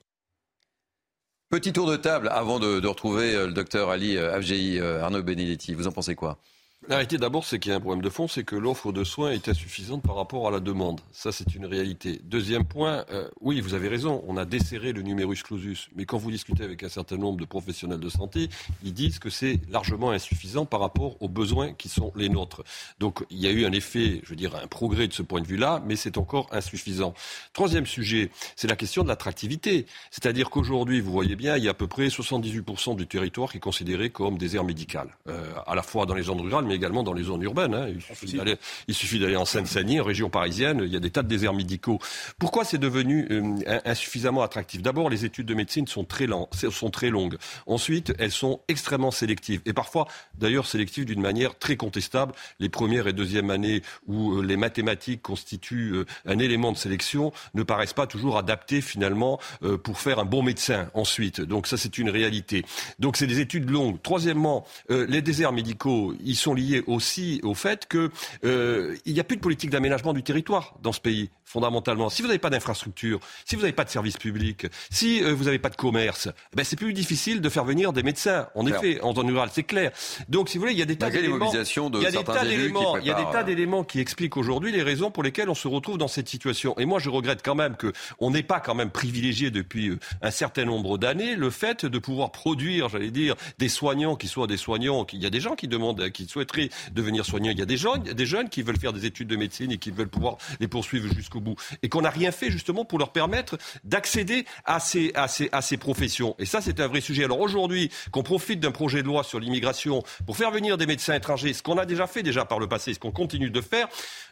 Petit 1.50 1.74
tour 1.74 1.90
de 1.90 1.98
table 1.98 2.30
avant 2.32 2.60
de, 2.60 2.86
retrouver 2.88 3.36
euh, 3.36 3.48
le 3.48 3.54
docteur 3.54 3.90
Ali 3.90 4.18
euh, 4.18 4.34
Avgei, 4.34 4.80
Arnaud 4.80 5.22
Benedetti. 5.22 5.74
Vous 5.74 5.88
en 5.88 5.92
pensez 5.92 6.16
quoi? 6.16 6.38
La 6.88 6.96
réalité 6.96 7.20
d'abord, 7.20 7.46
c'est 7.46 7.60
qu'il 7.60 7.70
y 7.70 7.74
a 7.74 7.78
un 7.78 7.80
problème 7.80 8.02
de 8.02 8.10
fond, 8.10 8.28
c'est 8.28 8.44
que 8.44 8.56
l'offre 8.56 8.92
de 8.92 9.04
soins 9.04 9.30
est 9.32 9.48
insuffisante 9.48 10.02
par 10.02 10.16
rapport 10.16 10.48
à 10.48 10.52
la 10.52 10.60
demande. 10.60 11.00
Ça, 11.12 11.32
c'est 11.32 11.54
une 11.54 11.68
réalité. 11.68 12.20
Deuxième 12.24 12.66
point, 12.66 13.06
euh, 13.12 13.30
oui, 13.40 13.62
vous 13.62 13.76
avez 13.76 13.88
raison, 13.88 14.24
on 14.28 14.36
a 14.36 14.46
desserré 14.46 14.92
le 14.92 15.04
numerus 15.04 15.44
clausus, 15.44 15.90
mais 15.96 16.06
quand 16.06 16.18
vous 16.18 16.32
discutez 16.32 16.64
avec 16.64 16.82
un 16.82 16.90
certain 16.90 17.18
nombre 17.18 17.40
de 17.40 17.46
professionnels 17.46 18.00
de 18.00 18.10
santé, 18.10 18.50
ils 18.84 18.96
disent 18.96 19.20
que 19.20 19.30
c'est 19.30 19.60
largement 19.70 20.10
insuffisant 20.10 20.66
par 20.66 20.80
rapport 20.80 21.22
aux 21.22 21.30
besoins 21.30 21.74
qui 21.74 21.88
sont 21.88 22.12
les 22.16 22.30
nôtres. 22.30 22.64
Donc, 23.00 23.24
il 23.30 23.38
y 23.38 23.46
a 23.46 23.52
eu 23.52 23.64
un 23.64 23.72
effet, 23.74 24.20
je 24.24 24.32
veux 24.32 24.36
dire, 24.36 24.56
un 24.56 24.66
progrès 24.66 25.08
de 25.08 25.14
ce 25.14 25.22
point 25.22 25.42
de 25.42 25.48
vue-là, 25.48 25.84
mais 25.86 25.96
c'est 25.96 26.18
encore 26.18 26.48
insuffisant. 26.52 27.14
Troisième 27.54 27.86
sujet, 27.86 28.32
c'est 28.56 28.68
la 28.68 28.76
question 28.76 29.04
de 29.04 29.08
l'attractivité. 29.08 29.86
C'est-à-dire 30.10 30.50
qu'aujourd'hui, 30.50 31.00
vous 31.00 31.12
voyez 31.12 31.36
bien, 31.36 31.58
il 31.58 31.64
y 31.64 31.68
a 31.68 31.72
à 31.72 31.76
peu 31.76 31.88
près 31.88 32.08
78% 32.08 32.96
du 32.96 33.06
territoire 33.06 33.52
qui 33.52 33.58
est 33.58 33.62
considéré 33.62 34.10
comme 34.10 34.40
désert 34.40 34.64
médical, 34.64 35.16
euh, 35.28 35.54
à 35.68 35.76
la 35.76 35.84
fois 35.84 36.08
dans 36.08 36.16
les 36.16 36.24
zones 36.24 36.42
rurales, 36.42 36.71
mais 36.72 36.78
également 36.78 37.04
dans 37.04 37.14
les 37.14 37.24
zones 37.24 37.44
urbaines. 37.44 37.74
Hein. 37.74 37.88
Il, 38.88 38.96
suffit 38.96 39.20
d'aller, 39.20 39.36
en 39.36 39.46
Seine-Saint-Denis, 39.46 40.00
en 40.00 40.06
région 40.06 40.30
parisienne, 40.30 40.82
il 40.86 40.92
y 40.92 40.96
a 40.96 41.00
des 41.00 41.12
tas 41.12 41.22
de 41.22 41.28
déserts 41.28 41.54
médicaux. 41.54 42.00
Pourquoi 42.40 42.64
c'est 42.64 42.78
devenu 42.78 43.28
euh, 43.30 43.80
insuffisamment 43.86 44.42
attractif? 44.42 44.82
D'abord, 44.82 45.10
les 45.10 45.26
études 45.26 45.48
de 45.48 45.54
médecine 45.54 45.88
sont 45.88 46.06
très, 46.06 46.28
sont 46.72 46.90
très 46.90 47.10
longues. 47.10 47.38
Ensuite, 47.68 48.14
elles 48.20 48.32
sont 48.32 48.62
extrêmement 48.68 49.12
sélectives. 49.12 49.62
Et 49.66 49.74
parfois, 49.74 50.08
d'ailleurs, 50.38 50.66
sélectives 50.66 51.06
d'une 51.06 51.22
manière 51.22 51.58
très 51.58 51.76
contestable. 51.76 52.34
Les 52.60 52.70
premières 52.70 53.08
et 53.08 53.14
deuxièmes 53.14 53.50
années 53.50 53.82
où 54.08 54.38
euh, 54.38 54.44
les 54.44 54.58
mathématiques 54.58 55.22
constituent 55.22 55.94
euh, 55.94 56.06
un 56.26 56.40
élément 56.40 56.72
de 56.72 56.78
sélection 56.78 57.34
ne 57.54 57.64
paraissent 57.64 57.94
pas 57.94 58.08
toujours 58.08 58.38
adaptées 58.38 58.82
finalement 58.82 59.40
pour 59.84 60.00
faire 60.00 60.20
un 60.20 60.26
bon 60.26 60.44
médecin 60.44 60.90
ensuite. 60.94 61.42
Donc 61.42 61.68
ça, 61.68 61.78
c'est 61.78 61.98
une 61.98 62.10
réalité. 62.10 62.64
Donc 63.00 63.18
c'est 63.18 63.28
des 63.28 63.40
études 63.40 63.70
longues. 63.70 64.02
Troisièmement, 64.02 64.66
les 64.90 65.22
déserts 65.22 65.52
médicaux, 65.52 66.14
ils 66.24 66.36
sont 66.36 66.54
lié 66.62 66.84
aussi 66.88 67.40
au 67.44 67.54
fait 67.54 67.88
qu'il 67.88 68.10
euh, 68.46 68.96
n'y 69.06 69.20
a 69.20 69.24
plus 69.24 69.38
de 69.38 69.42
politique 69.42 69.70
d'aménagement 69.70 70.14
du 70.14 70.24
territoire 70.24 70.76
dans 70.82 70.92
ce 70.92 71.00
pays, 71.00 71.30
fondamentalement. 71.44 72.10
Si 72.10 72.22
vous 72.22 72.28
n'avez 72.28 72.40
pas 72.40 72.50
d'infrastructure, 72.50 73.20
si 73.46 73.56
vous 73.56 73.62
n'avez 73.62 73.74
pas 73.74 73.84
de 73.84 73.90
services 73.90 74.18
publics, 74.18 74.68
si 74.90 75.24
euh, 75.24 75.34
vous 75.34 75.46
n'avez 75.46 75.60
pas 75.60 75.70
de 75.70 75.76
commerce, 75.76 76.30
eh 76.54 76.56
ben 76.56 76.64
c'est 76.64 76.76
plus 76.76 76.94
difficile 76.94 77.42
de 77.42 77.50
faire 77.50 77.66
venir 77.66 77.94
des 77.94 78.04
médecins. 78.04 78.48
En 78.56 78.66
effet, 78.66 79.02
en 79.02 79.14
zone 79.14 79.30
rurale, 79.30 79.50
c'est 79.52 79.64
clair. 79.64 79.92
Donc, 80.30 80.50
si 80.50 80.58
vous 80.58 80.62
voulez, 80.62 80.74
il 80.74 80.80
y 80.80 80.84
a 80.84 80.86
des 80.86 80.98
tas 80.98 81.10
d'éléments. 81.10 81.52
Il 81.52 82.02
y 82.02 82.06
a 82.06 82.12
des 82.12 82.24
tas 82.24 82.46
d'éléments. 82.46 82.98
Il 82.98 83.06
y 83.06 83.12
a 83.12 83.16
des 83.16 83.32
tas 83.32 83.44
d'éléments 83.44 83.84
qui 83.84 84.00
expliquent 84.00 84.38
aujourd'hui 84.38 84.72
les 84.72 84.84
raisons 84.84 85.12
pour 85.12 85.24
lesquelles 85.24 85.50
on 85.50 85.56
se 85.56 85.68
retrouve 85.68 85.98
dans 85.98 86.08
cette 86.08 86.30
situation. 86.30 86.78
Et 86.78 86.86
moi, 86.86 87.00
je 87.00 87.10
regrette 87.10 87.42
quand 87.44 87.56
même 87.56 87.76
qu'on 87.76 88.32
n'ait 88.32 88.44
pas 88.44 88.60
quand 88.60 88.76
même 88.76 88.92
privilégié 88.92 89.52
depuis 89.52 89.90
euh, 89.90 90.00
un 90.22 90.32
certain 90.32 90.66
nombre 90.66 90.98
d'années 90.98 91.36
le 91.36 91.50
fait 91.50 91.86
de 91.86 92.00
pouvoir 92.00 92.32
produire, 92.32 92.90
j'allais 92.90 93.12
dire, 93.12 93.36
des 93.58 93.70
soignants 93.70 94.16
qui 94.16 94.28
soient 94.28 94.48
des 94.48 94.58
soignants. 94.58 95.06
Il 95.14 95.22
y 95.22 95.26
a 95.26 95.30
des 95.30 95.40
gens 95.40 95.56
qui 95.56 95.68
demandent, 95.68 96.10
qui 96.12 96.28
devenir 96.92 97.26
soignants. 97.26 97.52
Il 97.52 97.60
y 97.60 97.62
a 97.62 97.66
des 97.66 97.78
jeunes, 97.78 98.50
qui 98.50 98.62
veulent 98.62 98.80
faire 98.80 98.94
des 98.94 99.06
études 99.06 99.28
de 99.28 99.36
médecine 99.36 99.72
et 99.72 99.78
qui 99.78 99.92
veulent 99.92 100.10
pouvoir 100.10 100.38
les 100.60 100.68
poursuivre 100.68 101.14
jusqu'au 101.14 101.40
bout. 101.40 101.56
Et 101.84 101.90
qu'on 101.90 102.02
n'a 102.02 102.10
rien 102.10 102.32
fait 102.32 102.52
justement 102.52 102.86
pour 102.86 103.00
leur 103.00 103.12
permettre 103.12 103.58
d'accéder 103.84 104.46
à 104.66 104.80
ces, 104.80 105.78
professions. 105.78 106.36
Et 106.40 106.46
ça, 106.46 106.62
c'est 106.62 106.80
un 106.80 106.88
vrai 106.88 107.02
sujet. 107.02 107.24
Alors 107.24 107.40
aujourd'hui, 107.40 107.92
qu'on 108.12 108.24
profite 108.24 108.60
d'un 108.60 108.72
projet 108.72 109.02
de 109.02 109.08
loi 109.08 109.24
sur 109.24 109.40
l'immigration 109.40 110.04
pour 110.26 110.38
faire 110.38 110.52
venir 110.52 110.78
des 110.78 110.86
médecins 110.86 111.16
étrangers, 111.16 111.54
ce 111.54 111.64
qu'on 111.64 111.78
a 111.78 111.86
déjà 111.86 112.08
fait 112.08 112.24
déjà 112.24 112.46
par 112.46 112.60
le 112.60 112.68
passé, 112.68 112.94
ce 112.94 113.00
qu'on 113.00 113.12
continue 113.12 113.50
de 113.50 113.62
faire, 113.62 113.88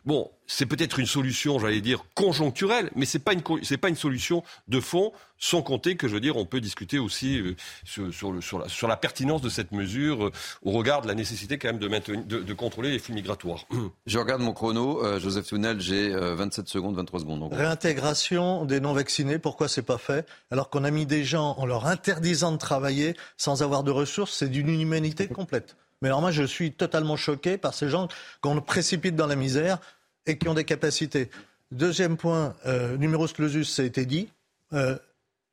bon, 0.06 0.30
c'est 0.48 0.66
peut-être 0.66 1.00
une 1.00 1.06
solution, 1.06 1.60
j'allais 1.60 1.82
dire, 1.82 2.04
conjoncturelle, 2.16 2.90
mais 2.96 3.06
ce 3.06 3.18
n'est 3.18 3.78
pas 3.78 3.90
une 3.90 3.96
solution 3.96 4.44
de 4.68 4.80
fond, 4.80 5.12
sans 5.39 5.62
compter 5.62 5.95
que, 5.95 6.08
je 6.08 6.13
veux 6.13 6.19
dire, 6.19 6.38
on 6.38 6.45
peut 6.45 6.62
discuter 6.62 6.99
aussi 6.99 7.39
euh, 7.39 7.56
sur, 7.84 8.13
sur, 8.43 8.60
la, 8.60 8.67
sur, 8.67 8.88
la, 8.88 8.97
pertinence 8.97 9.41
de 9.41 9.49
cette 9.49 9.71
mesure 9.71 10.28
euh, 10.28 10.32
au 10.63 10.71
regard 10.71 11.02
de 11.02 11.08
la 11.08 11.15
nécessité 11.15 11.58
quand 11.58 11.69
même 11.69 11.80
de, 11.80 11.88
maintenir, 11.88 12.23
de, 12.25 12.54
contrôler 12.54 12.91
les 12.91 12.99
flux 12.99 13.13
migratoires. 13.13 13.65
Je 14.06 14.19
regarde 14.19 14.41
mon 14.41 14.54
chrono. 14.54 15.04
Euh, 15.04 15.19
Joseph 15.19 15.47
Tounel, 15.47 15.80
j'ai 15.80 16.10
27 16.10 16.67
secondes, 16.67 16.95
23 16.95 17.21
secondes. 17.21 17.54
Réintégration 17.54 18.65
des 18.65 18.80
non-vaccinés, 18.80 19.39
pourquoi 19.39 19.67
c'est 19.67 19.82
pas 19.82 19.97
fait? 19.97 20.28
Alors 20.52 20.69
qu'on 20.69 20.84
a 20.84 20.91
mis 20.91 21.06
des 21.06 21.23
gens 21.23 21.56
en 21.58 21.65
leur 21.65 21.88
interdisant 21.88 22.52
de 22.52 22.58
travailler 22.58 23.15
sans 23.38 23.63
avoir 23.63 23.84
de 23.84 23.91
ressources, 23.91 24.34
c'est 24.34 24.49
d'une 24.49 24.69
inhumanité 24.69 25.28
complète. 25.28 25.75
Mais 26.02 26.08
alors 26.08 26.21
moi, 26.21 26.32
je 26.32 26.43
suis 26.43 26.71
totalement 26.71 27.17
choqué 27.17 27.58
par 27.58 27.73
ces 27.73 27.89
gens 27.89 28.08
qu'on 28.41 28.60
précipite 28.62 29.15
dans 29.15 29.28
la 29.28 29.36
misère 29.36 29.80
et 30.25 30.38
qui 30.38 30.47
ont 30.47 30.54
des 30.54 30.63
capacités. 30.63 31.30
Deuxième 31.71 32.17
point, 32.17 32.56
euh, 32.65 32.97
numerus 32.97 33.34
clausus, 33.34 33.69
ça 33.69 33.82
a 33.82 33.86
été 33.86 34.06
dit. 34.06 34.30
Euh, 34.73 34.97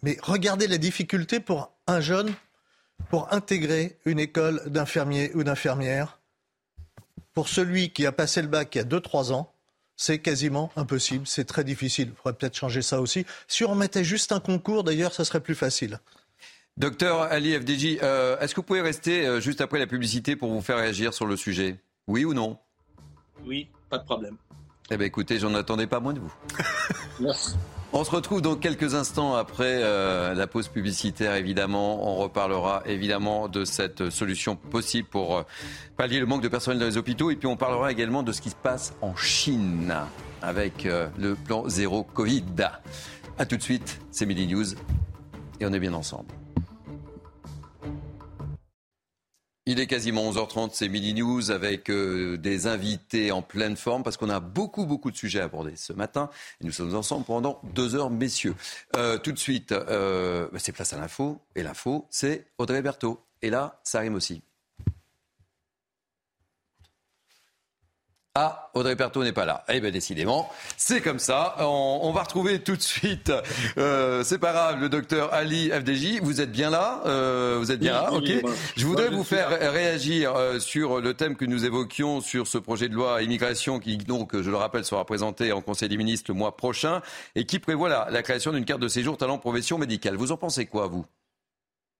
mais 0.02 0.18
regardez 0.22 0.66
les 0.66 0.78
difficultés 0.78 1.40
pour 1.40 1.72
un 1.86 2.00
jeune 2.00 2.32
pour 3.10 3.32
intégrer 3.32 3.98
une 4.04 4.18
école 4.18 4.62
d'infirmier 4.66 5.30
ou 5.34 5.44
d'infirmière. 5.44 6.18
Pour 7.34 7.48
celui 7.48 7.90
qui 7.90 8.06
a 8.06 8.12
passé 8.12 8.42
le 8.42 8.48
bac 8.48 8.74
il 8.74 8.78
y 8.78 8.80
a 8.80 8.84
2-3 8.84 9.32
ans, 9.32 9.52
c'est 9.96 10.18
quasiment 10.18 10.70
impossible, 10.76 11.26
c'est 11.26 11.44
très 11.44 11.64
difficile. 11.64 12.08
Il 12.08 12.16
faudrait 12.16 12.34
peut-être 12.34 12.56
changer 12.56 12.82
ça 12.82 13.00
aussi. 13.00 13.24
Si 13.48 13.64
on 13.64 13.74
mettait 13.74 14.04
juste 14.04 14.32
un 14.32 14.40
concours, 14.40 14.84
d'ailleurs, 14.84 15.12
ça 15.14 15.24
serait 15.24 15.40
plus 15.40 15.54
facile. 15.54 16.00
Docteur 16.76 17.22
Ali 17.22 17.54
FDJ, 17.54 17.98
euh, 18.02 18.38
est-ce 18.38 18.54
que 18.54 18.60
vous 18.60 18.66
pouvez 18.66 18.82
rester 18.82 19.26
euh, 19.26 19.40
juste 19.40 19.62
après 19.62 19.78
la 19.78 19.86
publicité 19.86 20.36
pour 20.36 20.52
vous 20.52 20.60
faire 20.60 20.76
réagir 20.76 21.14
sur 21.14 21.26
le 21.26 21.36
sujet? 21.36 21.78
Oui 22.06 22.26
ou 22.26 22.34
non? 22.34 22.58
Oui, 23.46 23.68
pas 23.88 23.98
de 23.98 24.04
problème. 24.04 24.36
Eh 24.90 24.96
bien 24.98 25.06
écoutez, 25.06 25.38
j'en 25.38 25.54
attendais 25.54 25.86
pas 25.86 26.00
moins 26.00 26.12
de 26.12 26.20
vous. 26.20 26.34
Merci. 27.20 27.54
On 27.98 28.04
se 28.04 28.10
retrouve 28.10 28.42
dans 28.42 28.56
quelques 28.56 28.94
instants 28.94 29.36
après 29.36 29.80
euh, 29.82 30.34
la 30.34 30.46
pause 30.46 30.68
publicitaire, 30.68 31.34
évidemment. 31.34 32.06
On 32.06 32.16
reparlera 32.16 32.82
évidemment 32.84 33.48
de 33.48 33.64
cette 33.64 34.10
solution 34.10 34.54
possible 34.54 35.08
pour 35.08 35.38
euh, 35.38 35.42
pallier 35.96 36.20
le 36.20 36.26
manque 36.26 36.42
de 36.42 36.48
personnel 36.48 36.78
dans 36.78 36.84
les 36.84 36.98
hôpitaux. 36.98 37.30
Et 37.30 37.36
puis 37.36 37.46
on 37.46 37.56
parlera 37.56 37.90
également 37.90 38.22
de 38.22 38.32
ce 38.32 38.42
qui 38.42 38.50
se 38.50 38.54
passe 38.54 38.94
en 39.00 39.16
Chine 39.16 39.94
avec 40.42 40.84
euh, 40.84 41.08
le 41.16 41.36
plan 41.36 41.70
zéro 41.70 42.02
Covid. 42.02 42.68
A 43.38 43.46
tout 43.46 43.56
de 43.56 43.62
suite, 43.62 43.98
c'est 44.10 44.26
Midi 44.26 44.46
News 44.46 44.74
et 45.58 45.64
on 45.64 45.72
est 45.72 45.80
bien 45.80 45.94
ensemble. 45.94 46.28
Il 49.68 49.80
est 49.80 49.88
quasiment 49.88 50.30
11h30, 50.30 50.70
c'est 50.74 50.88
Midi 50.88 51.12
News 51.12 51.50
avec 51.50 51.90
euh, 51.90 52.38
des 52.38 52.68
invités 52.68 53.32
en 53.32 53.42
pleine 53.42 53.76
forme 53.76 54.04
parce 54.04 54.16
qu'on 54.16 54.30
a 54.30 54.38
beaucoup, 54.38 54.86
beaucoup 54.86 55.10
de 55.10 55.16
sujets 55.16 55.40
à 55.40 55.44
aborder 55.44 55.74
ce 55.74 55.92
matin. 55.92 56.30
Et 56.60 56.64
nous 56.64 56.70
sommes 56.70 56.94
ensemble 56.94 57.24
pendant 57.24 57.60
deux 57.74 57.96
heures, 57.96 58.08
messieurs. 58.10 58.54
Euh, 58.94 59.18
tout 59.18 59.32
de 59.32 59.38
suite, 59.38 59.72
euh, 59.72 60.46
bah, 60.52 60.60
c'est 60.60 60.70
place 60.70 60.92
à 60.92 60.98
l'info. 60.98 61.40
Et 61.56 61.64
l'info, 61.64 62.06
c'est 62.10 62.46
Audrey 62.58 62.80
Berthaud. 62.80 63.20
Et 63.42 63.50
là, 63.50 63.80
ça 63.82 63.98
rime 63.98 64.14
aussi. 64.14 64.40
Ah, 68.38 68.68
Audrey 68.74 68.96
Pertot 68.96 69.24
n'est 69.24 69.32
pas 69.32 69.46
là. 69.46 69.64
Eh 69.72 69.80
bien, 69.80 69.90
décidément, 69.90 70.52
c'est 70.76 71.00
comme 71.00 71.18
ça. 71.18 71.56
On, 71.60 72.12
va 72.12 72.22
retrouver 72.22 72.62
tout 72.62 72.76
de 72.76 72.82
suite, 72.82 73.32
euh, 73.78 74.22
c'est 74.24 74.38
pas 74.38 74.52
grave, 74.52 74.78
le 74.78 74.90
docteur 74.90 75.32
Ali 75.32 75.70
FDJ. 75.70 76.20
Vous 76.20 76.42
êtes 76.42 76.52
bien 76.52 76.68
là? 76.68 77.00
Euh, 77.06 77.56
Vous 77.58 77.72
êtes 77.72 77.80
bien 77.80 77.94
là? 77.94 78.12
Ok. 78.12 78.30
je 78.76 78.86
voudrais 78.86 79.08
vous 79.08 79.24
faire 79.24 79.48
réagir 79.48 80.36
euh, 80.36 80.58
sur 80.58 81.00
le 81.00 81.14
thème 81.14 81.36
que 81.36 81.46
nous 81.46 81.64
évoquions 81.64 82.20
sur 82.20 82.46
ce 82.46 82.58
projet 82.58 82.90
de 82.90 82.94
loi 82.94 83.22
immigration 83.22 83.80
qui, 83.80 83.96
donc, 83.96 84.38
je 84.38 84.50
le 84.50 84.56
rappelle, 84.56 84.84
sera 84.84 85.06
présenté 85.06 85.50
en 85.52 85.62
Conseil 85.62 85.88
des 85.88 85.96
ministres 85.96 86.30
le 86.30 86.36
mois 86.36 86.58
prochain 86.58 87.00
et 87.36 87.46
qui 87.46 87.58
prévoit 87.58 87.88
la, 87.88 88.08
la 88.10 88.22
création 88.22 88.52
d'une 88.52 88.66
carte 88.66 88.82
de 88.82 88.88
séjour 88.88 89.16
talent 89.16 89.38
profession 89.38 89.78
médicale. 89.78 90.16
Vous 90.16 90.30
en 90.30 90.36
pensez 90.36 90.66
quoi, 90.66 90.88
vous? 90.88 91.06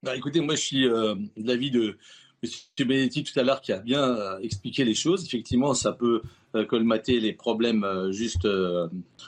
Bah, 0.03 0.15
Écoutez, 0.15 0.41
moi, 0.41 0.55
je 0.55 0.61
suis 0.61 0.83
de 0.83 1.17
l'avis 1.39 1.71
de 1.71 1.97
M. 2.43 2.51
Benetti 2.87 3.25
tout 3.25 3.39
à 3.39 3.43
l'heure 3.43 3.61
qui 3.61 3.73
a 3.73 3.79
bien 3.79 4.03
euh, 4.03 4.39
expliqué 4.41 4.85
les 4.85 4.95
choses. 4.95 5.25
Effectivement, 5.25 5.75
ça 5.75 5.93
peut 5.93 6.23
euh, 6.55 6.65
colmater 6.65 7.21
les 7.21 7.33
problèmes 7.33 7.85
euh, 7.85 8.13
juste 8.13 8.47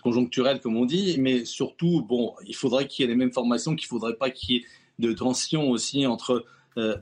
conjoncturels, 0.03 0.61
comme 0.61 0.77
on 0.77 0.85
dit, 0.85 1.17
mais 1.19 1.45
surtout, 1.45 2.03
bon, 2.03 2.35
il 2.47 2.55
faudrait 2.55 2.87
qu'il 2.87 3.05
y 3.05 3.09
ait 3.09 3.11
les 3.11 3.17
mêmes 3.17 3.33
formations, 3.33 3.75
qu'il 3.75 3.87
ne 3.87 3.99
faudrait 3.99 4.17
pas 4.17 4.31
qu'il 4.31 4.57
y 4.57 4.59
ait 4.59 4.65
de 4.99 5.13
tension 5.13 5.71
aussi 5.71 6.07
entre 6.07 6.45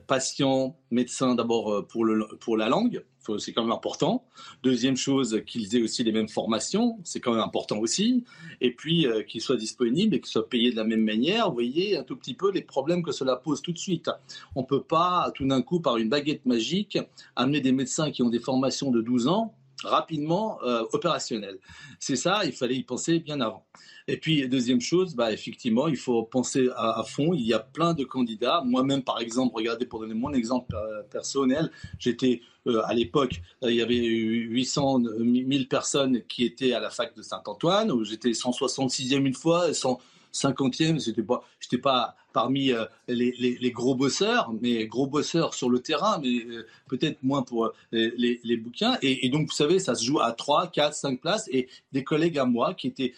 patients, 0.07 0.77
médecins, 0.91 1.35
d'abord 1.35 1.85
pour, 1.87 2.07
pour 2.39 2.57
la 2.57 2.69
langue, 2.69 3.03
c'est 3.37 3.51
quand 3.51 3.63
même 3.63 3.71
important. 3.71 4.25
Deuxième 4.63 4.95
chose, 4.95 5.41
qu'ils 5.45 5.75
aient 5.75 5.81
aussi 5.81 6.03
les 6.03 6.11
mêmes 6.11 6.29
formations, 6.29 6.99
c'est 7.03 7.19
quand 7.19 7.33
même 7.33 7.43
important 7.43 7.79
aussi. 7.79 8.23
Et 8.61 8.71
puis 8.73 9.05
euh, 9.05 9.23
qu'ils 9.23 9.41
soient 9.41 9.57
disponibles 9.57 10.15
et 10.15 10.21
qu'ils 10.21 10.31
soient 10.31 10.47
payés 10.47 10.71
de 10.71 10.77
la 10.77 10.85
même 10.85 11.03
manière. 11.03 11.49
Vous 11.49 11.55
voyez 11.55 11.97
un 11.97 12.03
tout 12.03 12.15
petit 12.15 12.33
peu 12.33 12.51
les 12.51 12.61
problèmes 12.61 13.03
que 13.03 13.11
cela 13.11 13.35
pose 13.35 13.61
tout 13.61 13.73
de 13.73 13.77
suite. 13.77 14.09
On 14.55 14.61
ne 14.61 14.65
peut 14.65 14.83
pas 14.83 15.31
tout 15.35 15.45
d'un 15.45 15.61
coup, 15.61 15.81
par 15.81 15.97
une 15.97 16.09
baguette 16.09 16.45
magique, 16.45 16.97
amener 17.35 17.59
des 17.59 17.71
médecins 17.71 18.11
qui 18.11 18.23
ont 18.23 18.29
des 18.29 18.39
formations 18.39 18.91
de 18.91 19.01
12 19.01 19.27
ans 19.27 19.53
rapidement 19.83 20.59
euh, 20.63 20.83
opérationnelles. 20.91 21.59
C'est 21.99 22.15
ça, 22.15 22.41
il 22.45 22.51
fallait 22.51 22.75
y 22.75 22.83
penser 22.83 23.19
bien 23.19 23.41
avant. 23.41 23.65
Et 24.07 24.17
puis, 24.17 24.47
deuxième 24.47 24.79
chose, 24.79 25.15
bah, 25.15 25.33
effectivement, 25.33 25.87
il 25.87 25.97
faut 25.97 26.23
penser 26.23 26.69
à, 26.75 27.03
fond. 27.05 27.33
Il 27.33 27.41
y 27.41 27.53
a 27.53 27.59
plein 27.59 27.93
de 27.93 28.05
candidats. 28.05 28.61
Moi-même, 28.65 29.03
par 29.03 29.19
exemple, 29.19 29.55
regardez, 29.55 29.85
pour 29.85 29.99
donner 29.99 30.13
mon 30.13 30.33
exemple 30.33 30.75
euh, 30.75 31.03
personnel, 31.03 31.69
j'étais 31.99 32.41
euh, 32.67 32.81
à 32.85 32.93
l'époque, 32.93 33.41
il 33.63 33.75
y 33.75 33.81
avait 33.81 33.97
800 33.97 35.01
000 35.01 35.65
personnes 35.69 36.21
qui 36.27 36.45
étaient 36.45 36.73
à 36.73 36.79
la 36.79 36.89
fac 36.89 37.15
de 37.15 37.21
Saint-Antoine, 37.21 37.91
où 37.91 38.03
j'étais 38.03 38.31
166e 38.31 39.25
une 39.25 39.33
fois, 39.33 39.71
150e, 39.71 40.99
c'était 40.99 41.23
pas, 41.23 41.43
j'étais 41.59 41.77
pas 41.77 42.15
parmi 42.37 42.71
les, 43.07 43.71
gros 43.71 43.95
bosseurs, 43.95 44.53
mais 44.61 44.85
gros 44.85 45.07
bosseurs 45.07 45.55
sur 45.55 45.71
le 45.71 45.79
terrain, 45.79 46.19
mais 46.21 46.45
peut-être 46.87 47.17
moins 47.23 47.41
pour 47.41 47.71
les, 47.91 48.57
bouquins. 48.57 48.99
Et, 49.01 49.27
donc, 49.29 49.47
vous 49.47 49.55
savez, 49.55 49.79
ça 49.79 49.95
se 49.95 50.05
joue 50.05 50.19
à 50.19 50.33
3, 50.33 50.67
4, 50.67 50.93
5 50.93 51.19
places. 51.19 51.49
Et 51.51 51.67
des 51.93 52.03
collègues 52.03 52.37
à 52.37 52.45
moi 52.45 52.75
qui 52.75 52.87
étaient 52.87 53.13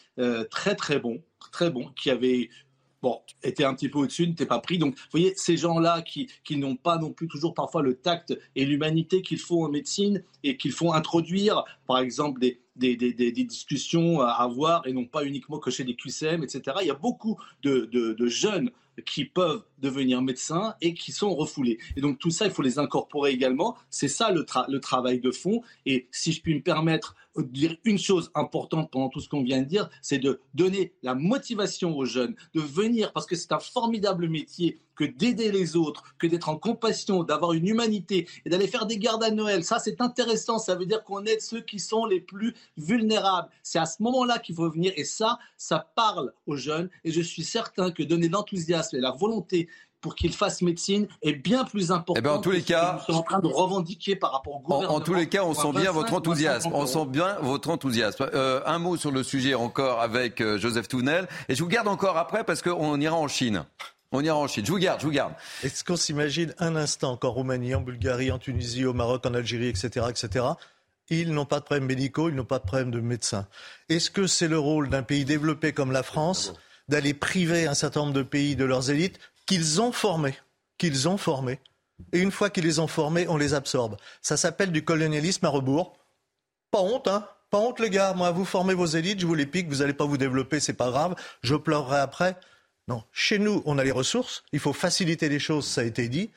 très, 0.50 0.76
très 0.76 1.00
bons, 1.00 1.22
très 1.52 1.70
bons, 1.70 1.90
qui 1.98 2.10
avaient 2.10 2.50
bon, 3.02 3.20
était 3.44 3.64
un 3.64 3.74
petit 3.74 3.90
peu 3.90 4.00
au-dessus, 4.00 4.28
n'était 4.28 4.46
pas 4.46 4.60
pris. 4.60 4.78
Donc, 4.78 4.96
vous 4.96 5.02
voyez, 5.12 5.34
ces 5.36 5.58
gens-là 5.58 6.02
qui, 6.02 6.30
n'ont 6.52 6.76
pas 6.76 6.98
non 6.98 7.12
plus 7.12 7.28
toujours 7.28 7.54
parfois 7.54 7.82
le 7.82 7.96
tact 7.96 8.38
et 8.56 8.66
l'humanité 8.66 9.22
qu'il 9.22 9.40
faut 9.40 9.64
en 9.64 9.70
médecine 9.70 10.24
et 10.44 10.58
qu'il 10.58 10.72
faut 10.72 10.94
introduire, 10.94 11.64
par 11.88 12.00
exemple, 12.00 12.40
des, 12.42 12.60
discussions 13.32 14.22
à 14.22 14.32
avoir 14.32 14.88
et 14.88 14.94
non 14.94 15.06
pas 15.06 15.24
uniquement 15.26 15.60
cocher 15.60 15.84
des 15.84 15.96
QCM, 15.96 16.44
etc. 16.44 16.78
Il 16.82 16.88
y 16.88 16.92
a 16.92 16.96
beaucoup 16.96 17.38
de 17.64 18.28
jeunes 18.28 18.72
qui 19.06 19.26
peuvent 19.26 19.64
devenir 19.80 20.22
médecins 20.22 20.76
et 20.82 20.94
qui 20.94 21.12
sont 21.12 21.34
refoulés. 21.34 21.80
Et 21.96 22.02
donc 22.02 22.20
tout 22.20 22.32
ça, 22.32 22.46
il 22.46 22.52
faut 22.52 22.62
les 22.62 22.80
incorporer 22.80 23.32
également. 23.32 23.78
C'est 23.90 24.08
ça 24.08 24.32
le, 24.32 24.46
travail 24.80 25.20
de 25.20 25.32
fond. 25.32 25.62
Et 25.86 26.08
si 26.12 26.32
je 26.32 26.42
puis 26.42 26.56
me 26.56 26.62
permettre 26.62 27.16
dire 27.38 27.78
une 27.84 27.98
chose 27.98 28.32
importante 28.36 28.92
pendant 28.92 29.10
tout 29.10 29.20
ce 29.20 29.30
qu'on 29.30 29.44
vient 29.44 29.62
de 29.62 29.68
dire, 29.68 29.90
c'est 30.02 30.20
de 30.20 30.42
donner 30.54 30.94
la 31.04 31.16
motivation 31.16 31.96
aux 31.98 32.06
jeunes 32.06 32.36
de 32.54 32.62
venir 32.62 33.14
parce 33.14 33.26
que 33.26 33.36
c'est 33.36 33.52
un 33.52 33.60
formidable 33.60 34.28
métier 34.28 34.80
que 34.96 35.06
d'aider 35.06 35.50
les 35.52 35.78
autres, 35.78 36.04
que 36.18 36.28
d'être 36.28 36.50
en 36.50 36.58
compassion, 36.58 37.24
d'avoir 37.24 37.54
une 37.54 37.68
humanité 37.68 38.28
et 38.44 38.50
d'aller 38.50 38.68
faire 38.68 38.86
des 38.86 38.98
gardes 38.98 39.24
à 39.24 39.32
Noël. 39.32 39.64
Ça, 39.64 39.80
c'est 39.80 40.02
intéressant. 40.02 40.60
Ça 40.60 40.76
veut 40.76 40.86
dire 40.86 41.06
qu'on 41.06 41.24
aide 41.24 41.40
ceux 41.40 41.62
qui 41.62 41.80
sont 41.80 42.06
les 42.06 42.20
plus 42.20 42.54
vulnérables. 42.76 43.48
C'est 43.64 43.80
à 43.80 43.86
ce 43.86 44.04
moment-là 44.04 44.40
qu'il 44.40 44.56
faut 44.56 44.70
venir 44.70 44.92
et 44.98 45.06
ça, 45.06 45.40
ça 45.56 45.90
parle 45.96 46.34
aux 46.48 46.58
jeunes. 46.58 46.90
Et 47.06 47.12
je 47.12 47.22
suis 47.22 47.46
certain 47.46 47.92
que 47.92 48.04
donner 48.04 48.28
l'enthousiasme 48.28 48.98
et 48.98 49.00
la 49.00 49.12
volonté 49.12 49.70
pour 50.02 50.16
qu'ils 50.16 50.34
fassent 50.34 50.62
médecine 50.62 51.08
est 51.22 51.34
bien 51.34 51.66
plus 51.66 51.92
important. 51.92 52.14
Eh 52.18 52.22
ben 52.22 52.32
en 52.32 52.40
tous 52.40 52.52
les 52.52 52.62
cas, 52.62 53.00
nous 53.00 53.06
sommes 53.06 53.22
en 53.22 53.24
train 53.24 53.40
de 53.40 53.48
revendiquer 53.48 54.16
par 54.16 54.32
rapport 54.32 54.56
au 54.56 54.60
gouvernement. 54.60 54.96
En, 54.96 55.00
tous 55.02 55.14
les 55.14 55.28
cas, 55.28 55.44
on 55.44 55.54
sent 55.54 55.72
bien 55.74 55.92
votre 55.92 56.14
enthousiasme. 56.14 56.72
On 56.74 56.86
sent 56.86 57.06
bien 57.08 57.38
votre 57.42 57.70
enthousiasme. 57.70 58.30
Euh, 58.34 58.62
un 58.66 58.80
mot 58.80 58.98
sur 58.98 59.12
le 59.12 59.24
sujet 59.24 59.56
encore 59.56 60.02
avec 60.02 60.42
euh, 60.42 60.58
Joseph 60.58 60.88
Tounel. 60.88 61.28
Et 61.48 61.56
je 61.56 61.64
vous 61.64 61.70
garde 61.70 61.88
encore 61.88 62.18
après 62.18 62.44
parce 62.44 62.62
qu'on 62.62 63.00
ira 63.00 63.16
en 63.16 63.28
Chine. 63.28 63.66
On 64.12 64.24
ira 64.24 64.38
en 64.38 64.48
Chine. 64.48 64.66
Je 64.66 64.72
vous 64.72 64.80
garde, 64.80 65.02
je 65.02 65.06
vous 65.06 65.12
garde. 65.12 65.34
Est-ce 65.64 65.84
qu'on 65.84 65.96
s'imagine 65.96 66.54
un 66.58 66.76
instant 66.76 67.16
qu'en 67.18 67.32
Roumanie, 67.32 67.76
en 67.76 67.82
Bulgarie, 67.82 68.32
en 68.32 68.40
Tunisie, 68.40 68.86
au 68.86 68.94
Maroc, 68.94 69.26
en 69.26 69.34
Algérie, 69.34 69.68
etc., 69.68 70.08
etc., 70.10 70.46
ils 71.12 71.34
n'ont 71.34 71.46
pas 71.46 71.60
de 71.60 71.66
problèmes 71.66 71.88
médicaux, 71.88 72.30
ils 72.30 72.36
n'ont 72.36 72.46
pas 72.46 72.60
de 72.60 72.66
problème 72.66 72.92
de 72.92 73.00
médecins. 73.00 73.48
Est-ce 73.90 74.12
que 74.12 74.28
c'est 74.28 74.48
le 74.48 74.60
rôle 74.60 74.90
d'un 74.90 75.02
pays 75.02 75.26
développé 75.26 75.74
comme 75.74 75.92
la 75.92 76.04
France 76.04 76.54
d'aller 76.88 77.14
priver 77.14 77.68
un 77.68 77.74
certain 77.74 78.02
nombre 78.02 78.14
de 78.14 78.24
pays 78.24 78.56
de 78.56 78.66
leurs 78.66 78.90
élites 78.90 79.20
qu'ils 79.50 79.82
ont 79.82 79.92
formées 79.92 80.38
Qu'ils 80.78 81.10
ont 81.10 81.18
formées. 81.18 81.60
Et 82.14 82.20
une 82.20 82.32
fois 82.32 82.52
qu'ils 82.52 82.66
les 82.66 82.78
ont 82.78 82.88
formés, 82.88 83.28
on 83.28 83.36
les 83.36 83.56
absorbe. 83.56 83.98
Ça 84.22 84.38
s'appelle 84.38 84.72
du 84.72 84.86
colonialisme 84.86 85.44
à 85.44 85.50
rebours. 85.50 85.98
Pas 86.70 86.82
honte, 86.82 87.08
hein 87.08 87.28
Pas 87.50 87.58
honte, 87.58 87.80
les 87.80 87.90
gars. 87.90 88.14
Moi, 88.14 88.30
vous 88.30 88.46
formez 88.46 88.76
vos 88.76 88.86
élites, 88.86 89.20
je 89.20 89.26
vous 89.26 89.34
les 89.34 89.48
pique, 89.48 89.68
vous 89.68 89.78
n'allez 89.78 89.94
pas 89.94 90.06
vous 90.06 90.18
développer, 90.18 90.60
c'est 90.60 90.74
pas 90.74 90.92
grave. 90.92 91.16
Je 91.42 91.56
pleurerai 91.56 91.98
après. 91.98 92.38
Non, 92.88 93.04
chez 93.12 93.40
nous, 93.40 93.64
on 93.66 93.80
a 93.80 93.84
les 93.84 93.92
ressources, 93.92 94.44
il 94.52 94.60
faut 94.60 94.72
faciliter 94.72 95.30
les 95.30 95.40
choses, 95.40 95.66
ça 95.66 95.82
a 95.82 95.84
été 95.84 96.10
dit. 96.10 96.30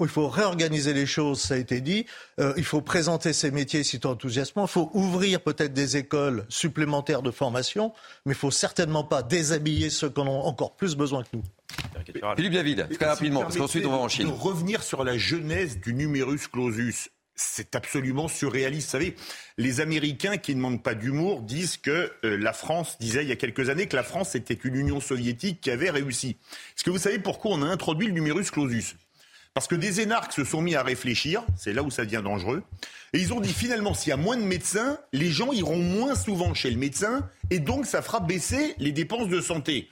Il 0.00 0.08
faut 0.08 0.28
réorganiser 0.28 0.92
les 0.92 1.06
choses, 1.06 1.40
ça 1.40 1.54
a 1.54 1.56
été 1.56 1.80
dit. 1.80 2.06
Euh, 2.38 2.52
il 2.56 2.64
faut 2.64 2.82
présenter 2.82 3.32
ces 3.32 3.50
métiers 3.50 3.82
si 3.82 4.00
enthousiasmant. 4.04 4.66
Il 4.66 4.70
faut 4.70 4.90
ouvrir 4.94 5.40
peut-être 5.40 5.72
des 5.72 5.96
écoles 5.96 6.44
supplémentaires 6.48 7.22
de 7.22 7.30
formation, 7.30 7.92
mais 8.24 8.32
il 8.32 8.38
faut 8.38 8.50
certainement 8.50 9.04
pas 9.04 9.22
déshabiller 9.22 9.90
ceux 9.90 10.10
qui 10.10 10.20
en 10.20 10.26
ont 10.26 10.44
encore 10.44 10.76
plus 10.76 10.96
besoin 10.96 11.22
que 11.22 11.28
nous. 11.34 11.42
Philippe 12.36 12.52
David, 12.52 12.88
très 12.90 13.06
rapidement, 13.06 13.40
parce 13.40 13.56
qu'ensuite 13.56 13.86
on 13.86 13.90
va 13.90 13.96
en 13.96 14.08
Chine. 14.08 14.28
revenir 14.28 14.82
sur 14.82 15.02
la 15.04 15.18
genèse 15.18 15.80
du 15.80 15.94
numerus 15.94 16.46
clausus 16.48 17.10
c'est 17.36 17.76
absolument 17.76 18.28
surréaliste. 18.28 18.86
Vous 18.86 18.92
savez, 18.92 19.14
les 19.58 19.80
Américains 19.80 20.38
qui 20.38 20.52
ne 20.52 20.56
demandent 20.56 20.82
pas 20.82 20.94
d'humour 20.94 21.42
disent 21.42 21.76
que 21.76 22.10
euh, 22.24 22.36
la 22.38 22.52
France 22.52 22.96
disait 22.98 23.22
il 23.22 23.28
y 23.28 23.32
a 23.32 23.36
quelques 23.36 23.68
années 23.68 23.86
que 23.86 23.96
la 23.96 24.02
France 24.02 24.34
était 24.34 24.54
une 24.54 24.74
Union 24.74 25.00
soviétique 25.00 25.60
qui 25.60 25.70
avait 25.70 25.90
réussi. 25.90 26.38
Est-ce 26.76 26.82
que 26.82 26.90
vous 26.90 26.98
savez 26.98 27.18
pourquoi 27.18 27.52
on 27.52 27.62
a 27.62 27.66
introduit 27.66 28.06
le 28.06 28.14
numerus 28.14 28.50
clausus? 28.50 28.96
Parce 29.56 29.68
que 29.68 29.74
des 29.74 30.02
énarques 30.02 30.34
se 30.34 30.44
sont 30.44 30.60
mis 30.60 30.74
à 30.74 30.82
réfléchir, 30.82 31.42
c'est 31.56 31.72
là 31.72 31.82
où 31.82 31.90
ça 31.90 32.04
devient 32.04 32.20
dangereux, 32.22 32.62
et 33.14 33.18
ils 33.18 33.32
ont 33.32 33.40
dit 33.40 33.54
finalement 33.54 33.94
s'il 33.94 34.10
y 34.10 34.12
a 34.12 34.18
moins 34.18 34.36
de 34.36 34.42
médecins, 34.42 34.98
les 35.14 35.30
gens 35.30 35.50
iront 35.50 35.78
moins 35.78 36.14
souvent 36.14 36.52
chez 36.52 36.70
le 36.70 36.76
médecin, 36.76 37.26
et 37.48 37.58
donc 37.58 37.86
ça 37.86 38.02
fera 38.02 38.20
baisser 38.20 38.74
les 38.76 38.92
dépenses 38.92 39.30
de 39.30 39.40
santé. 39.40 39.88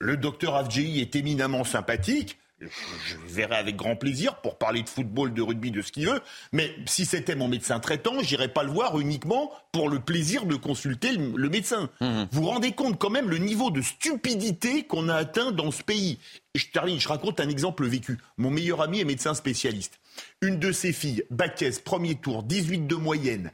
Le 0.00 0.18
docteur 0.18 0.54
Avji 0.54 1.00
est 1.00 1.16
éminemment 1.16 1.64
sympathique, 1.64 2.36
je 2.60 3.16
verrai 3.26 3.56
avec 3.56 3.76
grand 3.76 3.96
plaisir 3.96 4.36
pour 4.40 4.56
parler 4.56 4.82
de 4.82 4.88
football, 4.88 5.34
de 5.34 5.42
rugby, 5.42 5.70
de 5.70 5.82
ce 5.82 5.92
qu'il 5.92 6.06
veut. 6.08 6.20
Mais 6.52 6.74
si 6.86 7.04
c'était 7.04 7.34
mon 7.34 7.48
médecin 7.48 7.80
traitant, 7.80 8.22
j'irais 8.22 8.48
pas 8.48 8.62
le 8.62 8.72
voir 8.72 8.98
uniquement 8.98 9.52
pour 9.72 9.90
le 9.90 10.00
plaisir 10.00 10.46
de 10.46 10.56
consulter 10.56 11.12
le, 11.12 11.48
médecin. 11.50 11.90
Mmh. 12.00 12.24
Vous 12.30 12.42
vous 12.42 12.48
rendez 12.48 12.72
compte 12.72 12.98
quand 12.98 13.10
même 13.10 13.28
le 13.28 13.38
niveau 13.38 13.70
de 13.70 13.82
stupidité 13.82 14.84
qu'on 14.84 15.08
a 15.08 15.14
atteint 15.14 15.52
dans 15.52 15.70
ce 15.70 15.82
pays. 15.82 16.18
Je 16.54 16.66
termine, 16.72 16.98
je 16.98 17.08
raconte 17.08 17.40
un 17.40 17.48
exemple 17.48 17.86
vécu. 17.86 18.18
Mon 18.38 18.50
meilleur 18.50 18.80
ami 18.80 19.00
est 19.00 19.04
médecin 19.04 19.34
spécialiste. 19.34 20.00
Une 20.40 20.58
de 20.58 20.72
ses 20.72 20.94
filles, 20.94 21.24
Baquès, 21.30 21.78
premier 21.78 22.14
tour, 22.14 22.42
18 22.42 22.86
de 22.86 22.94
moyenne, 22.94 23.52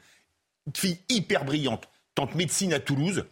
fille 0.77 0.99
hyper 1.09 1.45
brillante, 1.45 1.89
tente 2.15 2.37
médecine 2.37 2.73
à 2.73 2.79
Toulouse. 2.79 3.25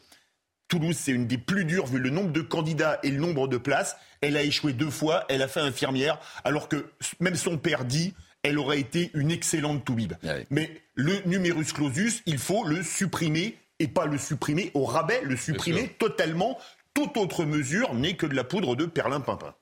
Toulouse, 0.71 0.97
c'est 0.99 1.13
une 1.13 1.27
des 1.27 1.37
plus 1.37 1.67
dures 1.67 1.87
vu 1.87 1.99
le 1.99 2.09
nombre 2.09 2.33
de 2.33 2.41
candidats 2.41 2.99
et 3.03 3.11
le 3.11 3.19
nombre 3.19 3.49
de 3.49 3.59
places. 3.59 3.97
Elle 4.23 4.37
a 4.37 4.43
échoué 4.43 4.73
deux 4.73 4.89
fois, 4.89 5.25
elle 5.29 5.43
a 5.43 5.49
fait 5.49 5.61
infirmière, 5.61 6.19
alors 6.45 6.69
que 6.69 6.87
même 7.19 7.35
son 7.35 7.59
père 7.59 7.85
dit 7.85 8.15
elle 8.43 8.59
aurait 8.59 8.81
été 8.81 9.11
une 9.15 9.31
excellente 9.31 9.85
toubib. 9.85 10.15
Ah 10.27 10.35
Mais 10.49 10.71
le 10.95 11.21
numerus 11.27 11.73
clausus, 11.73 12.23
il 12.25 12.39
faut 12.39 12.65
le 12.65 12.83
supprimer 12.83 13.59
et 13.79 13.89
pas 13.89 14.07
le 14.07 14.17
supprimer 14.17 14.71
au 14.75 14.85
rabais, 14.85 15.21
le 15.25 15.37
supprimer 15.37 15.89
totalement. 15.99 16.59
Toute 16.95 17.17
autre 17.17 17.45
mesure 17.45 17.95
n'est 17.95 18.17
que 18.17 18.27
de 18.27 18.35
la 18.35 18.45
poudre 18.45 18.77
de 18.77 18.87
perlimpinpin. 18.87 19.55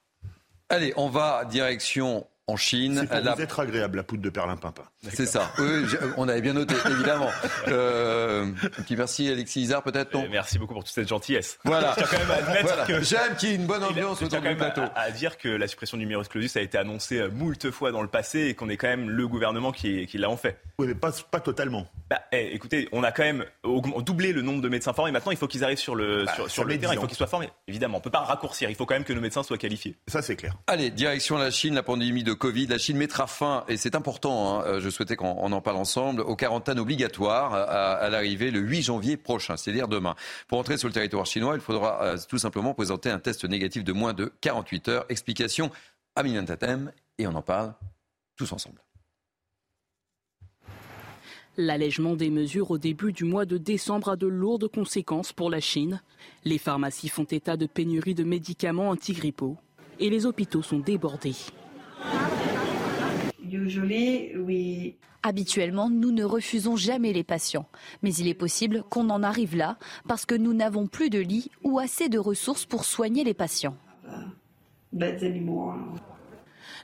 Allez, 0.69 0.93
on 0.97 1.09
va 1.09 1.45
direction 1.45 2.27
en 2.49 2.57
Chine. 2.57 3.07
C'est 3.09 3.21
vous 3.21 3.43
être 3.43 3.61
agréable, 3.61 3.99
la 3.99 4.03
poudre 4.03 4.23
de 4.23 4.31
perlimpinpin. 4.31 4.83
C'est 5.13 5.27
ça. 5.27 5.53
Oui, 5.59 5.85
on 6.17 6.29
avait 6.29 6.41
bien 6.41 6.55
noté, 6.55 6.75
évidemment. 6.91 7.31
Euh, 7.69 8.47
merci 8.91 9.29
Alexis 9.29 9.61
Isard, 9.61 9.83
peut-être 9.83 10.15
non 10.15 10.27
Merci 10.31 10.59
beaucoup 10.59 10.73
pour 10.73 10.85
toute 10.85 10.95
cette 10.95 11.09
gentillesse. 11.09 11.59
Voilà. 11.65 11.95
Je 11.99 12.05
quand 12.05 12.19
même 12.19 12.31
à 12.31 12.35
admettre 12.35 12.87
que... 12.87 13.03
J'aime 13.03 13.37
qu'il 13.37 13.51
y 13.51 13.53
ait 13.53 13.57
une 13.57 13.67
bonne 13.67 13.83
ambiance 13.83 14.23
autour 14.23 14.41
du 14.41 14.57
plateau. 14.57 14.81
À, 14.95 15.03
à, 15.03 15.11
dire 15.11 15.37
que 15.37 15.49
la 15.49 15.69
suppression 15.69 15.99
du 15.99 16.05
numerus 16.05 16.29
clausus 16.29 16.57
a 16.57 16.63
été 16.63 16.79
annoncée 16.79 17.19
euh, 17.19 17.31
moult 17.31 17.71
fois 17.71 17.93
dans 17.93 18.01
le 18.01 18.09
passé 18.09 18.47
et 18.47 18.55
qu'on 18.55 18.69
est 18.69 18.77
quand 18.77 18.89
même 18.89 19.11
le 19.11 19.29
gouvernement 19.29 19.73
qui, 19.73 20.07
qui 20.07 20.19
l'a 20.19 20.31
en 20.31 20.37
fait. 20.37 20.59
Oui, 20.79 20.87
mais 20.87 20.95
pas, 20.95 21.13
pas 21.31 21.41
totalement. 21.41 21.87
Bah, 22.09 22.23
eh, 22.33 22.55
écoutez, 22.55 22.89
on 22.93 23.03
a 23.03 23.13
quand 23.13 23.25
même 23.25 23.45
doublé 24.01 24.33
le 24.33 24.43
nombre 24.43 24.63
de 24.63 24.69
médecins 24.69 24.93
formés. 24.93 25.13
Maintenant, 25.13 25.33
il 25.33 25.39
faut 25.39 25.47
qu'ils 25.47 25.65
arrivent 25.65 25.79
sur 25.79 25.95
le, 25.95 26.25
bah, 26.25 26.33
sur, 26.49 26.65
le 26.65 26.79
terrain, 26.79 26.95
il 26.95 27.01
faut 27.01 27.07
qu'ils 27.07 27.17
soient 27.17 27.27
formés. 27.27 27.51
Évidemment, 27.67 27.97
on 27.97 28.01
ne 28.01 28.05
peut 28.05 28.11
pas 28.11 28.21
raccourcir. 28.21 28.71
Il 28.71 28.77
faut 28.77 28.87
quand 28.87 28.95
même 28.95 29.05
que 29.05 29.13
nos 29.13 29.21
médecins 29.21 29.43
soient 29.43 29.59
qualifiés. 29.59 29.97
Ça, 30.07 30.23
c'est 30.23 30.37
clair. 30.37 30.55
Allez, 30.67 30.91
direction 30.91 31.37
la 31.37 31.51
Chine, 31.51 31.75
la 31.75 31.83
pandémie 31.83 32.25
de 32.25 32.33
Covid. 32.39 32.67
La 32.69 32.79
Chine 32.79 32.97
mettra 32.97 33.27
fin, 33.27 33.65
et 33.69 33.77
c'est 33.77 33.95
important, 33.95 34.61
hein, 34.61 34.65
euh, 34.67 34.81
je 34.81 34.89
souhaitais 34.89 35.17
qu'on 35.17 35.53
en 35.53 35.61
parle 35.61 35.77
ensemble, 35.77 36.23
aux 36.23 36.37
quarantaines 36.37 36.79
obligatoires 36.79 37.53
à, 37.53 38.09
l'arrivée 38.09 38.51
le 38.51 38.61
8 38.61 38.83
janvier 38.83 39.17
prochain, 39.17 39.57
c'est-à-dire 39.57 39.89
demain. 39.89 40.15
Pour 40.47 40.59
entrer 40.59 40.79
sur 40.79 40.89
le 40.89 40.95
territoire 40.95 41.27
chinois, 41.27 41.55
il 41.55 41.61
faudra 41.61 42.03
euh, 42.03 42.17
tout 42.29 42.39
simplement 42.39 42.73
présenter 42.73 43.11
un 43.11 43.19
test 43.19 43.45
négatif 43.45 43.85
de 43.85 43.93
moins 43.93 44.15
de 44.15 44.33
48 44.41 44.89
heures. 44.89 45.05
Explication 45.09 45.71
à 46.17 46.23
Tatem, 46.23 46.93
et 47.19 47.27
on 47.27 47.35
en 47.35 47.43
parle 47.43 47.75
tous 48.37 48.53
ensemble. 48.53 48.81
L'allègement 51.57 52.15
des 52.15 52.31
mesures 52.31 52.71
au 52.71 52.79
début 52.79 53.13
du 53.13 53.25
mois 53.25 53.45
de 53.45 53.59
décembre 53.59 54.11
a 54.11 54.17
de 54.17 54.29
lourdes 54.29 54.69
conséquences 54.69 55.33
pour 55.33 55.51
la 55.51 55.59
Chine. 55.59 56.01
Les 56.45 56.59
pharmacies 56.59 57.09
font 57.09 57.25
état 57.25 57.57
de 57.57 57.67
pénurie 57.67 58.15
de 58.15 58.23
médicaments 58.23 58.91
antigrippaux 58.91 59.57
et 59.99 60.09
les 60.09 60.25
hôpitaux 60.25 60.63
sont 60.63 60.79
débordés. 60.79 61.35
Habituellement, 65.23 65.91
nous 65.91 66.13
ne 66.13 66.25
refusons 66.25 66.77
jamais 66.77 67.13
les 67.13 67.25
patients, 67.25 67.67
mais 68.03 68.15
il 68.15 68.29
est 68.29 68.35
possible 68.35 68.85
qu'on 68.89 69.11
en 69.11 69.23
arrive 69.23 69.57
là 69.57 69.79
parce 70.07 70.25
que 70.25 70.35
nous 70.35 70.55
n'avons 70.55 70.87
plus 70.87 71.11
de 71.11 71.19
lits 71.19 71.51
ou 71.65 71.79
assez 71.79 72.09
de 72.09 72.19
ressources 72.19 72.67
pour 72.67 72.85
soigner 72.85 73.25
les 73.25 73.35
patients. 73.35 73.77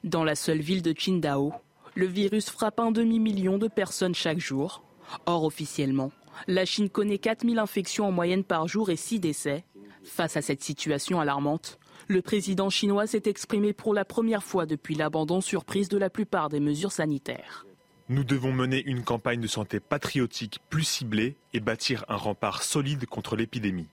Dans 0.02 0.24
la 0.24 0.34
seule 0.34 0.60
ville 0.60 0.82
de 0.82 0.92
Qingdao, 0.92 1.52
le 1.94 2.06
virus 2.06 2.50
frappe 2.50 2.80
un 2.80 2.90
demi-million 2.90 3.56
de 3.56 3.68
personnes 3.68 4.14
chaque 4.14 4.40
jour. 4.40 4.82
Or, 5.26 5.44
officiellement, 5.44 6.10
la 6.48 6.64
Chine 6.64 6.90
connaît 6.90 7.18
4000 7.18 7.58
infections 7.58 8.06
en 8.06 8.12
moyenne 8.12 8.44
par 8.44 8.66
jour 8.66 8.90
et 8.90 8.96
6 8.96 9.20
décès. 9.20 9.64
Face 10.02 10.36
à 10.36 10.42
cette 10.42 10.62
situation 10.62 11.20
alarmante, 11.20 11.78
le 12.08 12.22
président 12.22 12.70
chinois 12.70 13.06
s'est 13.06 13.22
exprimé 13.26 13.72
pour 13.72 13.94
la 13.94 14.04
première 14.04 14.42
fois 14.42 14.66
depuis 14.66 14.94
l'abandon 14.94 15.40
surprise 15.40 15.88
de 15.88 15.98
la 15.98 16.10
plupart 16.10 16.48
des 16.48 16.60
mesures 16.60 16.92
sanitaires. 16.92 17.66
Nous 18.08 18.24
devons 18.24 18.52
mener 18.52 18.82
une 18.84 19.02
campagne 19.02 19.40
de 19.40 19.46
santé 19.46 19.80
patriotique 19.80 20.60
plus 20.68 20.84
ciblée 20.84 21.36
et 21.54 21.60
bâtir 21.60 22.04
un 22.08 22.16
rempart 22.16 22.62
solide 22.62 23.06
contre 23.06 23.34
l'épidémie. 23.34 23.88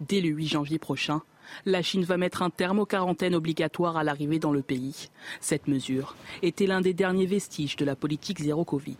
Dès 0.00 0.22
le 0.22 0.30
8 0.30 0.46
janvier 0.46 0.78
prochain, 0.78 1.20
la 1.66 1.82
Chine 1.82 2.04
va 2.04 2.16
mettre 2.16 2.42
un 2.42 2.48
terme 2.48 2.78
aux 2.78 2.86
quarantaines 2.86 3.34
obligatoires 3.34 3.98
à 3.98 4.04
l'arrivée 4.04 4.38
dans 4.38 4.52
le 4.52 4.62
pays. 4.62 5.10
Cette 5.40 5.68
mesure 5.68 6.16
était 6.42 6.66
l'un 6.66 6.80
des 6.80 6.94
derniers 6.94 7.26
vestiges 7.26 7.76
de 7.76 7.84
la 7.84 7.96
politique 7.96 8.40
zéro 8.40 8.64
Covid. 8.64 8.96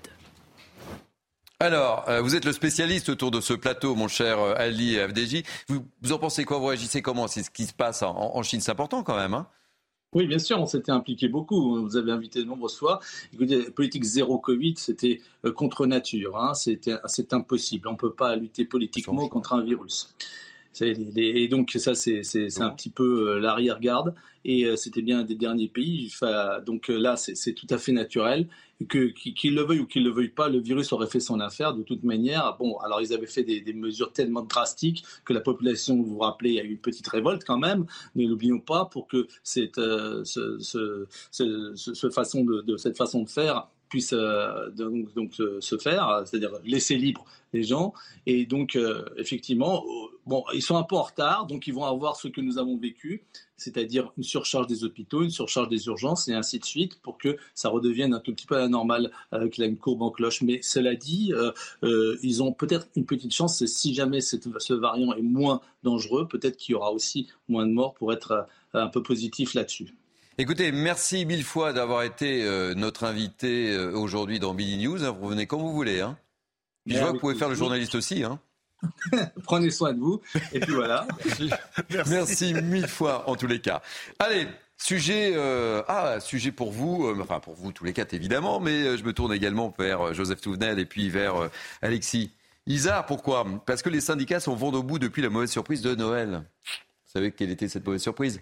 Alors, 1.62 2.08
euh, 2.08 2.22
vous 2.22 2.36
êtes 2.36 2.46
le 2.46 2.52
spécialiste 2.52 3.10
autour 3.10 3.30
de 3.30 3.38
ce 3.42 3.52
plateau, 3.52 3.94
mon 3.94 4.08
cher 4.08 4.38
euh, 4.38 4.54
Ali 4.56 4.96
FDJ. 4.96 5.42
Vous, 5.68 6.12
en 6.12 6.18
pensez 6.18 6.46
quoi? 6.46 6.56
Vous 6.56 6.64
réagissez 6.64 7.02
comment? 7.02 7.28
C'est 7.28 7.42
ce 7.42 7.50
qui 7.50 7.66
se 7.66 7.74
passe 7.74 8.02
en, 8.02 8.42
Chine, 8.42 8.62
c'est 8.62 8.70
important 8.70 9.02
quand 9.02 9.14
même. 9.14 9.34
Hein? 9.34 9.46
Oui, 10.14 10.26
bien 10.26 10.38
sûr, 10.38 10.58
on 10.58 10.64
s'était 10.64 10.90
impliqué 10.90 11.28
beaucoup. 11.28 11.82
Vous 11.82 11.98
avez 11.98 12.12
invité 12.12 12.38
de 12.38 12.46
nombreuses 12.46 12.78
fois. 12.78 13.00
Écoutez, 13.34 13.70
politique 13.72 14.04
zéro 14.04 14.38
Covid, 14.38 14.72
c'était 14.78 15.20
euh, 15.44 15.52
contre 15.52 15.84
nature. 15.84 16.38
Hein. 16.38 16.54
C'est 16.54 17.34
impossible. 17.34 17.88
On 17.88 17.92
ne 17.92 17.98
peut 17.98 18.14
pas 18.14 18.36
lutter 18.36 18.64
politiquement 18.64 19.28
contre 19.28 19.52
un 19.52 19.62
virus. 19.62 20.14
Et 20.80 21.48
donc 21.48 21.72
ça, 21.72 21.94
c'est 21.94 22.60
un 22.60 22.70
petit 22.70 22.90
peu 22.90 23.30
euh, 23.30 23.40
l'arrière-garde. 23.40 24.14
Et 24.44 24.64
euh, 24.64 24.76
c'était 24.76 25.02
bien 25.02 25.20
un 25.20 25.24
des 25.24 25.34
derniers 25.34 25.68
pays. 25.68 26.12
donc 26.64 26.88
euh, 26.88 26.98
là, 26.98 27.16
c'est 27.16 27.52
tout 27.52 27.66
à 27.70 27.78
fait 27.78 27.92
naturel. 27.92 28.48
Qu'il 28.88 29.54
le 29.54 29.62
veuille 29.62 29.80
ou 29.80 29.86
qu'il 29.86 30.04
le 30.04 30.10
veuille 30.10 30.30
pas, 30.30 30.48
le 30.48 30.58
virus 30.58 30.90
aurait 30.94 31.06
fait 31.06 31.20
son 31.20 31.38
affaire 31.40 31.74
de 31.74 31.82
toute 31.82 32.02
manière. 32.02 32.56
Bon, 32.58 32.78
alors 32.78 33.02
ils 33.02 33.12
avaient 33.12 33.26
fait 33.26 33.42
des, 33.42 33.72
mesures 33.74 34.12
tellement 34.12 34.42
drastiques 34.42 35.04
que 35.26 35.34
la 35.34 35.40
population, 35.40 35.96
vous 35.96 36.04
vous 36.04 36.18
rappelez, 36.18 36.50
il 36.50 36.56
y 36.56 36.60
a 36.60 36.64
eu 36.64 36.70
une 36.70 36.78
petite 36.78 37.06
révolte 37.06 37.44
quand 37.44 37.58
même. 37.58 37.84
Ne 38.14 38.26
l'oublions 38.26 38.60
pas 38.60 38.86
pour 38.86 39.06
que 39.06 39.28
cette, 39.42 39.76
ce, 39.76 41.06
façon 42.10 42.44
de, 42.44 42.76
cette 42.78 42.96
façon 42.96 43.22
de 43.24 43.28
faire 43.28 43.68
puisse 43.90 44.14
donc, 44.14 45.12
donc 45.14 45.34
se 45.34 45.78
faire, 45.78 46.22
c'est-à-dire 46.24 46.52
laisser 46.64 46.96
libre 46.96 47.24
les 47.52 47.64
gens. 47.64 47.92
Et 48.26 48.46
donc, 48.46 48.78
effectivement, 49.18 49.84
Bon, 50.30 50.44
ils 50.54 50.62
sont 50.62 50.76
un 50.76 50.82
peu 50.82 50.96
en 50.96 51.02
retard, 51.02 51.46
donc 51.46 51.66
ils 51.66 51.74
vont 51.74 51.84
avoir 51.84 52.14
ce 52.14 52.28
que 52.28 52.40
nous 52.40 52.58
avons 52.58 52.76
vécu, 52.76 53.24
c'est-à-dire 53.56 54.12
une 54.16 54.22
surcharge 54.22 54.66
des 54.66 54.84
hôpitaux, 54.84 55.24
une 55.24 55.30
surcharge 55.30 55.68
des 55.68 55.86
urgences 55.86 56.28
et 56.28 56.34
ainsi 56.34 56.58
de 56.58 56.64
suite, 56.64 57.00
pour 57.02 57.18
que 57.18 57.36
ça 57.54 57.68
redevienne 57.68 58.12
un 58.14 58.20
tout 58.20 58.32
petit 58.32 58.46
peu 58.46 58.56
à 58.56 58.60
la 58.60 58.68
normale 58.68 59.10
avec 59.32 59.58
une 59.58 59.76
courbe 59.76 60.02
en 60.02 60.10
cloche. 60.10 60.42
Mais 60.42 60.60
cela 60.62 60.94
dit, 60.94 61.32
euh, 61.34 61.50
euh, 61.82 62.18
ils 62.22 62.42
ont 62.42 62.52
peut-être 62.52 62.86
une 62.96 63.06
petite 63.06 63.32
chance, 63.32 63.64
si 63.64 63.94
jamais 63.94 64.20
ce 64.20 64.72
variant 64.74 65.14
est 65.14 65.22
moins 65.22 65.60
dangereux, 65.82 66.28
peut-être 66.28 66.56
qu'il 66.56 66.74
y 66.74 66.76
aura 66.76 66.92
aussi 66.92 67.26
moins 67.48 67.66
de 67.66 67.72
morts 67.72 67.94
pour 67.94 68.12
être 68.12 68.30
euh, 68.30 68.82
un 68.84 68.88
peu 68.88 69.02
positif 69.02 69.54
là-dessus. 69.54 69.94
Écoutez, 70.40 70.72
merci 70.72 71.26
mille 71.26 71.44
fois 71.44 71.74
d'avoir 71.74 72.02
été 72.02 72.44
notre 72.74 73.04
invité 73.04 73.76
aujourd'hui 73.76 74.38
dans 74.38 74.54
Billy 74.54 74.82
News. 74.82 74.98
Vous 75.12 75.28
venez 75.28 75.46
quand 75.46 75.58
vous 75.58 75.74
voulez. 75.74 76.00
Hein. 76.00 76.16
je 76.86 76.96
vois 76.98 77.08
que 77.08 77.12
vous 77.12 77.18
pouvez 77.18 77.34
faire 77.34 77.50
le 77.50 77.54
journaliste 77.54 77.94
aussi. 77.94 78.24
Hein. 78.24 78.40
Prenez 79.44 79.70
soin 79.70 79.92
de 79.92 80.00
vous. 80.00 80.22
Et 80.54 80.60
puis 80.60 80.72
voilà. 80.72 81.06
Merci. 82.08 82.54
mille 82.54 82.88
fois 82.88 83.28
en 83.28 83.36
tous 83.36 83.46
les 83.46 83.60
cas. 83.60 83.82
Allez, 84.18 84.48
Sujet, 84.78 85.32
euh, 85.34 85.82
ah, 85.88 86.20
sujet 86.20 86.52
pour 86.52 86.72
vous, 86.72 87.06
euh, 87.06 87.18
enfin 87.20 87.38
pour 87.38 87.52
vous 87.52 87.70
tous 87.70 87.84
les 87.84 87.92
quatre 87.92 88.14
évidemment, 88.14 88.60
mais 88.60 88.82
euh, 88.82 88.96
je 88.96 89.04
me 89.04 89.12
tourne 89.12 89.30
également 89.30 89.74
vers 89.78 90.14
Joseph 90.14 90.40
Touvenel 90.40 90.78
et 90.78 90.86
puis 90.86 91.10
vers 91.10 91.50
Alexis 91.82 92.30
Isard. 92.66 93.04
Pourquoi? 93.04 93.44
Parce 93.66 93.82
que 93.82 93.90
les 93.90 94.00
syndicats 94.00 94.40
sont 94.40 94.56
vent 94.56 94.70
au 94.70 94.82
bout 94.82 94.98
depuis 94.98 95.20
la 95.20 95.28
mauvaise 95.28 95.50
surprise 95.50 95.82
de 95.82 95.94
Noël. 95.94 96.44
Vous 96.64 97.12
savez 97.12 97.30
quelle 97.30 97.50
était 97.50 97.68
cette 97.68 97.84
mauvaise 97.84 98.00
surprise? 98.00 98.40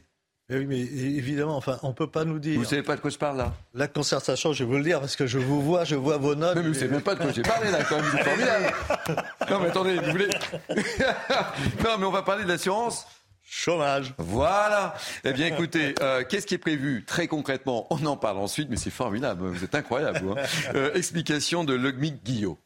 Oui, 0.50 0.66
mais 0.66 0.80
évidemment, 0.80 1.56
enfin, 1.56 1.78
on 1.82 1.92
peut 1.92 2.06
pas 2.06 2.24
nous 2.24 2.38
dire. 2.38 2.58
Vous 2.58 2.64
savez 2.64 2.82
pas 2.82 2.96
de 2.96 3.00
quoi 3.00 3.10
je 3.10 3.18
parle 3.18 3.36
là? 3.36 3.52
La 3.74 3.86
concertation, 3.86 4.54
je 4.54 4.64
vais 4.64 4.70
vous 4.70 4.78
le 4.78 4.84
dire 4.84 5.00
parce 5.00 5.14
que 5.14 5.26
je 5.26 5.38
vous 5.38 5.60
vois, 5.60 5.84
je 5.84 5.94
vois 5.94 6.16
vos 6.16 6.34
notes. 6.34 6.56
Mais, 6.56 6.62
vous 6.62 6.74
savez 6.74 6.88
même 6.88 7.02
pas 7.02 7.14
de 7.14 7.20
quoi 7.20 7.32
j'ai 7.32 7.42
parlé 7.42 7.70
là, 7.70 7.84
quand 7.84 7.96
même, 7.96 8.06
c'est 8.10 8.24
formidable. 8.24 8.74
non, 9.50 9.60
mais 9.60 9.68
attendez, 9.68 9.96
vous 9.96 10.10
voulez 10.10 10.28
Non, 11.84 11.98
mais 11.98 12.06
on 12.06 12.10
va 12.10 12.22
parler 12.22 12.44
de 12.44 12.48
l'assurance. 12.48 13.06
Chômage. 13.50 14.14
Voilà. 14.18 14.94
Eh 15.24 15.32
bien, 15.32 15.46
écoutez, 15.46 15.94
euh, 16.00 16.22
qu'est-ce 16.28 16.46
qui 16.46 16.54
est 16.54 16.58
prévu? 16.58 17.04
Très 17.06 17.26
concrètement 17.26 17.86
On 17.90 18.04
en 18.04 18.16
parle 18.16 18.38
ensuite, 18.38 18.68
mais 18.70 18.76
c'est 18.76 18.90
formidable. 18.90 19.46
Vous 19.46 19.64
êtes 19.64 19.74
incroyable. 19.74 20.22
Hein. 20.30 20.42
euh, 20.74 20.92
explication 20.94 21.64
de 21.64 21.74
Lugmic 21.74 22.22
Guillot. 22.24 22.58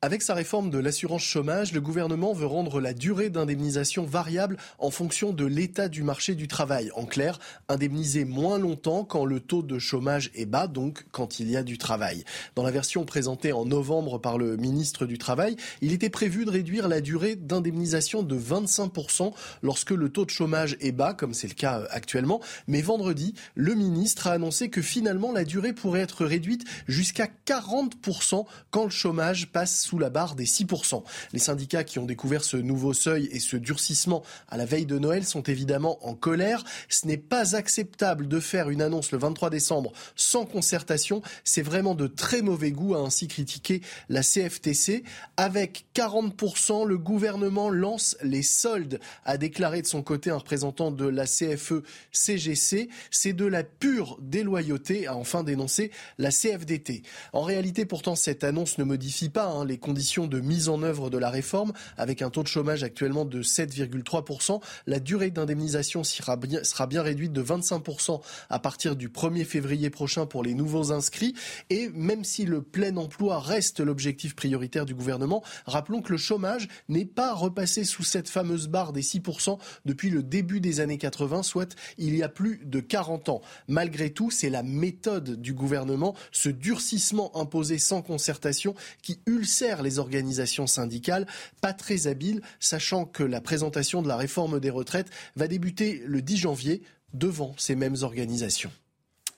Avec 0.00 0.22
sa 0.22 0.34
réforme 0.34 0.70
de 0.70 0.78
l'assurance 0.78 1.24
chômage, 1.24 1.72
le 1.72 1.80
gouvernement 1.80 2.32
veut 2.32 2.46
rendre 2.46 2.80
la 2.80 2.94
durée 2.94 3.30
d'indemnisation 3.30 4.04
variable 4.04 4.56
en 4.78 4.92
fonction 4.92 5.32
de 5.32 5.44
l'état 5.44 5.88
du 5.88 6.04
marché 6.04 6.36
du 6.36 6.46
travail. 6.46 6.92
En 6.94 7.04
clair, 7.04 7.40
indemniser 7.68 8.24
moins 8.24 8.60
longtemps 8.60 9.02
quand 9.02 9.24
le 9.24 9.40
taux 9.40 9.64
de 9.64 9.80
chômage 9.80 10.30
est 10.36 10.46
bas, 10.46 10.68
donc 10.68 11.04
quand 11.10 11.40
il 11.40 11.50
y 11.50 11.56
a 11.56 11.64
du 11.64 11.78
travail. 11.78 12.22
Dans 12.54 12.62
la 12.62 12.70
version 12.70 13.04
présentée 13.04 13.52
en 13.52 13.64
novembre 13.64 14.18
par 14.18 14.38
le 14.38 14.56
ministre 14.56 15.04
du 15.04 15.18
Travail, 15.18 15.56
il 15.80 15.92
était 15.92 16.10
prévu 16.10 16.44
de 16.44 16.50
réduire 16.50 16.86
la 16.86 17.00
durée 17.00 17.34
d'indemnisation 17.34 18.22
de 18.22 18.38
25% 18.38 19.32
lorsque 19.62 19.90
le 19.90 20.10
taux 20.10 20.24
de 20.24 20.30
chômage 20.30 20.76
est 20.80 20.92
bas, 20.92 21.12
comme 21.12 21.34
c'est 21.34 21.48
le 21.48 21.54
cas 21.54 21.82
actuellement. 21.90 22.40
Mais 22.68 22.82
vendredi, 22.82 23.34
le 23.56 23.74
ministre 23.74 24.28
a 24.28 24.34
annoncé 24.34 24.70
que 24.70 24.80
finalement 24.80 25.32
la 25.32 25.42
durée 25.42 25.72
pourrait 25.72 26.02
être 26.02 26.24
réduite 26.24 26.64
jusqu'à 26.86 27.26
40% 27.46 28.46
quand 28.70 28.84
le 28.84 28.90
chômage 28.90 29.50
passe 29.50 29.87
sous 29.88 29.98
la 29.98 30.10
barre 30.10 30.34
des 30.34 30.44
6%. 30.44 31.02
Les 31.32 31.38
syndicats 31.38 31.82
qui 31.82 31.98
ont 31.98 32.04
découvert 32.04 32.44
ce 32.44 32.58
nouveau 32.58 32.92
seuil 32.92 33.26
et 33.32 33.40
ce 33.40 33.56
durcissement 33.56 34.22
à 34.48 34.58
la 34.58 34.66
veille 34.66 34.84
de 34.84 34.98
Noël 34.98 35.24
sont 35.24 35.40
évidemment 35.42 35.98
en 36.06 36.14
colère. 36.14 36.62
Ce 36.90 37.06
n'est 37.06 37.16
pas 37.16 37.56
acceptable 37.56 38.28
de 38.28 38.38
faire 38.38 38.68
une 38.68 38.82
annonce 38.82 39.12
le 39.12 39.18
23 39.18 39.48
décembre 39.48 39.92
sans 40.14 40.44
concertation. 40.44 41.22
C'est 41.42 41.62
vraiment 41.62 41.94
de 41.94 42.06
très 42.06 42.42
mauvais 42.42 42.70
goût, 42.70 42.94
a 42.94 42.98
ainsi 42.98 43.28
critiqué 43.28 43.80
la 44.10 44.22
CFTC. 44.22 45.04
Avec 45.38 45.86
40%, 45.94 46.86
le 46.86 46.98
gouvernement 46.98 47.70
lance 47.70 48.14
les 48.22 48.42
soldes, 48.42 49.00
a 49.24 49.38
déclaré 49.38 49.80
de 49.80 49.86
son 49.86 50.02
côté 50.02 50.28
un 50.30 50.36
représentant 50.36 50.90
de 50.90 51.06
la 51.06 51.24
CFE-CGC. 51.24 52.90
C'est 53.10 53.32
de 53.32 53.46
la 53.46 53.64
pure 53.64 54.18
déloyauté, 54.20 55.06
a 55.06 55.16
enfin 55.16 55.44
dénoncé 55.44 55.90
la 56.18 56.30
CFDT. 56.30 57.02
En 57.32 57.42
réalité, 57.42 57.86
pourtant, 57.86 58.16
cette 58.16 58.44
annonce 58.44 58.76
ne 58.76 58.84
modifie 58.84 59.30
pas 59.30 59.46
hein, 59.46 59.64
les 59.64 59.77
conditions 59.78 60.26
de 60.26 60.40
mise 60.40 60.68
en 60.68 60.82
œuvre 60.82 61.10
de 61.10 61.18
la 61.18 61.30
réforme, 61.30 61.72
avec 61.96 62.22
un 62.22 62.30
taux 62.30 62.42
de 62.42 62.48
chômage 62.48 62.82
actuellement 62.82 63.24
de 63.24 63.42
7,3%. 63.42 64.60
La 64.86 65.00
durée 65.00 65.30
d'indemnisation 65.30 66.04
sera 66.04 66.36
bien 66.36 67.02
réduite 67.02 67.32
de 67.32 67.42
25% 67.42 68.20
à 68.50 68.58
partir 68.58 68.96
du 68.96 69.08
1er 69.08 69.44
février 69.44 69.90
prochain 69.90 70.26
pour 70.26 70.42
les 70.42 70.54
nouveaux 70.54 70.92
inscrits. 70.92 71.34
Et 71.70 71.88
même 71.90 72.24
si 72.24 72.44
le 72.44 72.62
plein 72.62 72.96
emploi 72.96 73.40
reste 73.40 73.80
l'objectif 73.80 74.34
prioritaire 74.34 74.86
du 74.86 74.94
gouvernement, 74.94 75.42
rappelons 75.66 76.02
que 76.02 76.12
le 76.12 76.18
chômage 76.18 76.68
n'est 76.88 77.04
pas 77.06 77.34
repassé 77.34 77.84
sous 77.84 78.04
cette 78.04 78.28
fameuse 78.28 78.68
barre 78.68 78.92
des 78.92 79.02
6% 79.02 79.58
depuis 79.84 80.10
le 80.10 80.22
début 80.22 80.60
des 80.60 80.80
années 80.80 80.98
80, 80.98 81.42
soit 81.42 81.76
il 81.98 82.16
y 82.16 82.22
a 82.22 82.28
plus 82.28 82.60
de 82.64 82.80
40 82.80 83.28
ans. 83.28 83.42
Malgré 83.68 84.10
tout, 84.10 84.30
c'est 84.30 84.50
la 84.50 84.62
méthode 84.62 85.40
du 85.40 85.52
gouvernement, 85.52 86.14
ce 86.32 86.48
durcissement 86.48 87.36
imposé 87.36 87.78
sans 87.78 88.02
concertation 88.02 88.74
qui 89.02 89.20
ulcère 89.26 89.67
les 89.82 89.98
organisations 89.98 90.66
syndicales, 90.66 91.26
pas 91.60 91.72
très 91.72 92.06
habile, 92.06 92.42
sachant 92.60 93.04
que 93.04 93.22
la 93.22 93.40
présentation 93.40 94.02
de 94.02 94.08
la 94.08 94.16
réforme 94.16 94.60
des 94.60 94.70
retraites 94.70 95.10
va 95.36 95.48
débuter 95.48 96.02
le 96.06 96.22
10 96.22 96.36
janvier 96.36 96.82
devant 97.12 97.54
ces 97.56 97.74
mêmes 97.74 97.96
organisations. 98.02 98.72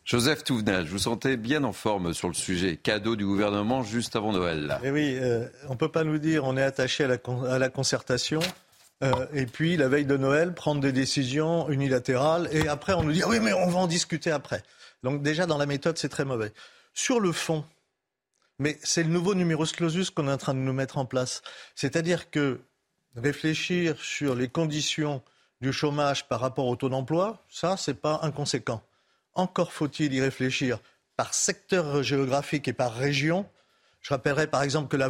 Joseph 0.05 0.43
Touvenel, 0.43 0.87
je 0.87 0.91
vous 0.91 0.99
sentais 0.99 1.37
bien 1.37 1.63
en 1.63 1.73
forme 1.73 2.15
sur 2.15 2.29
le 2.29 2.35
sujet. 2.35 2.77
Cadeau 2.77 3.15
du 3.15 3.25
gouvernement 3.25 3.83
juste 3.83 4.17
avant 4.17 4.33
Noël. 4.33 4.79
Eh 4.83 4.91
oui, 4.91 5.17
euh, 5.21 5.47
on 5.69 5.73
ne 5.73 5.79
peut 5.79 5.91
pas 5.91 6.03
nous 6.03 6.19
dire 6.19 6.45
on 6.45 6.57
est 6.57 6.63
attaché 6.63 7.05
à 7.05 7.09
la, 7.09 7.19
à 7.49 7.59
la 7.59 7.69
concertation. 7.69 8.41
Euh, 9.03 9.13
et 9.33 9.47
puis, 9.47 9.77
la 9.77 9.89
veille 9.89 10.05
de 10.05 10.17
Noël, 10.17 10.53
prendre 10.53 10.81
des 10.81 10.93
décisions 10.93 11.69
unilatérales. 11.71 12.49
Et 12.53 12.69
après, 12.69 12.93
on 12.95 13.03
nous 13.03 13.13
dit, 13.13 13.23
ah 13.25 13.29
oui, 13.29 13.41
mais 13.41 13.53
on 13.53 13.69
va 13.69 13.79
en 13.79 13.87
discuter 13.87 14.31
après. 14.31 14.63
Donc 15.03 15.23
déjà, 15.23 15.47
dans 15.47 15.59
la 15.59 15.67
méthode, 15.67 15.97
c'est 15.97 16.09
très 16.09 16.25
mauvais. 16.25 16.53
Sur 16.93 17.21
le 17.21 17.33
fond, 17.33 17.65
mais 18.61 18.79
c'est 18.83 19.03
le 19.03 19.09
nouveau 19.09 19.35
numerus 19.35 19.73
clausus 19.73 20.11
qu'on 20.11 20.29
est 20.29 20.33
en 20.33 20.37
train 20.37 20.55
de 20.55 20.61
nous 20.61 20.75
mettre 20.75 20.99
en 20.99 21.07
place. 21.07 21.43
C'est-à-dire 21.75 22.31
que 22.31 22.61
réfléchir 23.17 23.99
sur 23.99 24.37
les 24.37 24.49
conditions 24.49 25.23
du 25.63 25.73
chômage 25.73 26.29
par 26.29 26.41
rapport 26.41 26.67
au 26.67 26.77
taux 26.77 26.91
d'emploi, 26.91 27.43
ça, 27.49 27.77
c'est 27.79 27.95
pas 27.95 28.21
inconséquent. 28.23 28.83
Encore 29.35 29.73
faut-il 29.73 30.13
y 30.13 30.21
réfléchir 30.21 30.79
par 31.17 31.33
secteur 31.33 32.03
géographique 32.03 32.69
et 32.69 32.75
par 32.75 32.95
région. 32.95 33.47
Je 34.03 34.11
rappellerai 34.11 34.47
par 34.47 34.63
exemple 34.63 34.89
que 34.89 34.97
la, 34.97 35.09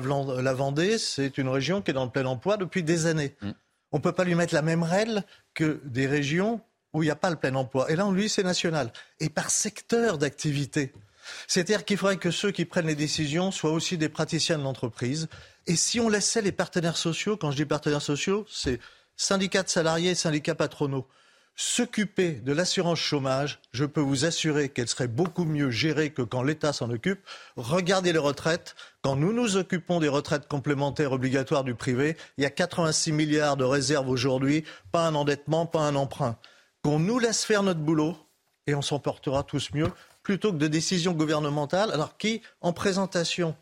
Vendée, 0.55 0.98
c'est 0.98 1.36
une 1.36 1.48
région 1.48 1.82
qui 1.82 1.90
est 1.90 1.94
dans 1.94 2.05
le 2.05 2.11
plein 2.11 2.26
emploi 2.26 2.57
depuis 2.57 2.84
des 2.84 3.07
années. 3.07 3.34
Mm. 3.42 3.51
On 3.90 3.96
ne 3.96 4.03
peut 4.03 4.12
pas 4.12 4.24
lui 4.24 4.36
mettre 4.36 4.55
la 4.55 4.62
même 4.62 4.84
règle 4.84 5.24
que 5.55 5.80
des 5.84 6.07
régions 6.07 6.61
où 6.92 7.03
il 7.03 7.07
n'y 7.07 7.12
a 7.12 7.16
pas 7.16 7.30
le 7.30 7.36
plein 7.36 7.55
emploi. 7.57 7.90
Et 7.90 7.96
là, 7.96 8.07
on 8.07 8.12
lui, 8.12 8.28
c'est 8.28 8.44
national. 8.44 8.92
Et 9.18 9.28
par 9.28 9.51
secteur 9.51 10.18
d'activité. 10.18 10.92
C'est-à-dire 11.46 11.84
qu'il 11.84 11.96
faudrait 11.96 12.16
que 12.16 12.30
ceux 12.30 12.50
qui 12.50 12.64
prennent 12.64 12.86
les 12.86 12.94
décisions 12.94 13.50
soient 13.50 13.72
aussi 13.72 13.98
des 13.98 14.08
praticiens 14.08 14.58
de 14.58 14.62
l'entreprise. 14.62 15.28
Et 15.66 15.76
si 15.76 16.00
on 16.00 16.08
laissait 16.08 16.42
les 16.42 16.52
partenaires 16.52 16.96
sociaux, 16.96 17.36
quand 17.36 17.50
je 17.50 17.56
dis 17.56 17.64
partenaires 17.64 18.02
sociaux, 18.02 18.46
c'est 18.50 18.80
syndicats 19.16 19.62
de 19.62 19.68
salariés 19.68 20.10
et 20.10 20.14
syndicats 20.14 20.54
patronaux, 20.54 21.06
s'occuper 21.56 22.32
de 22.32 22.52
l'assurance 22.52 22.98
chômage, 22.98 23.60
je 23.72 23.84
peux 23.84 24.00
vous 24.00 24.24
assurer 24.24 24.70
qu'elle 24.70 24.88
serait 24.88 25.08
beaucoup 25.08 25.44
mieux 25.44 25.70
gérée 25.70 26.10
que 26.10 26.22
quand 26.22 26.42
l'État 26.42 26.72
s'en 26.72 26.90
occupe. 26.90 27.20
Regardez 27.56 28.14
les 28.14 28.18
retraites. 28.18 28.74
Quand 29.02 29.14
nous 29.14 29.34
nous 29.34 29.58
occupons 29.58 30.00
des 30.00 30.08
retraites 30.08 30.48
complémentaires 30.48 31.12
obligatoires 31.12 31.64
du 31.64 31.74
privé, 31.74 32.16
il 32.38 32.44
y 32.44 32.46
a 32.46 32.50
86 32.50 33.12
milliards 33.12 33.58
de 33.58 33.64
réserves 33.64 34.08
aujourd'hui, 34.08 34.64
pas 34.90 35.06
un 35.06 35.14
endettement, 35.14 35.66
pas 35.66 35.80
un 35.80 35.96
emprunt. 35.96 36.38
Qu'on 36.82 36.98
nous 36.98 37.18
laisse 37.18 37.44
faire 37.44 37.62
notre 37.62 37.80
boulot 37.80 38.16
et 38.66 38.74
on 38.74 38.82
s'en 38.82 38.98
portera 38.98 39.42
tous 39.42 39.70
mieux 39.74 39.90
plutôt 40.22 40.52
que 40.52 40.58
de 40.58 40.66
décisions 40.66 41.12
gouvernementales, 41.12 41.90
alors 41.92 42.16
qui, 42.16 42.42
en 42.60 42.72
présentation, 42.72 43.56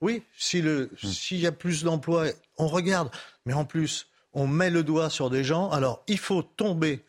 oui, 0.00 0.18
hmm. 0.18 0.86
s'il 0.96 1.38
y 1.38 1.46
a 1.46 1.52
plus 1.52 1.84
d'emplois, 1.84 2.26
on 2.58 2.66
regarde, 2.66 3.10
mais 3.46 3.52
en 3.52 3.64
plus, 3.64 4.08
on 4.32 4.46
met 4.46 4.70
le 4.70 4.82
doigt 4.82 5.10
sur 5.10 5.30
des 5.30 5.44
gens, 5.44 5.70
alors 5.70 6.02
il 6.08 6.18
faut 6.18 6.42
tomber 6.42 7.04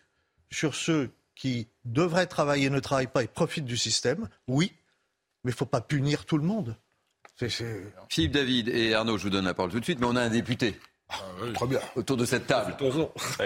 sur 0.52 0.76
ceux 0.76 1.10
qui 1.36 1.68
devraient 1.86 2.28
travailler, 2.28 2.70
ne 2.70 2.80
travaillent 2.80 3.08
pas 3.08 3.24
et 3.24 3.28
profitent 3.28 3.66
du 3.66 3.78
système, 3.78 4.30
oui, 4.48 4.72
mais 5.44 5.52
il 5.52 5.54
ne 5.54 5.58
faut 5.58 5.66
pas 5.66 5.82
punir 5.82 6.26
tout 6.26 6.38
le 6.38 6.44
monde. 6.44 6.78
Philippe 8.10 8.32
David 8.32 8.70
et 8.70 8.94
Arnaud, 8.94 9.18
je 9.18 9.24
vous 9.24 9.30
donne 9.30 9.46
la 9.46 9.54
parole 9.54 9.72
tout 9.72 9.80
de 9.80 9.84
suite, 9.84 10.00
mais 10.00 10.06
on 10.06 10.16
a 10.16 10.22
un 10.22 10.30
député. 10.30 10.80
Ah, 11.14 11.46
Très 11.54 11.68
bien. 11.68 11.80
Autour 11.96 12.18
de 12.18 12.26
cette 12.26 12.48
table. 12.48 12.76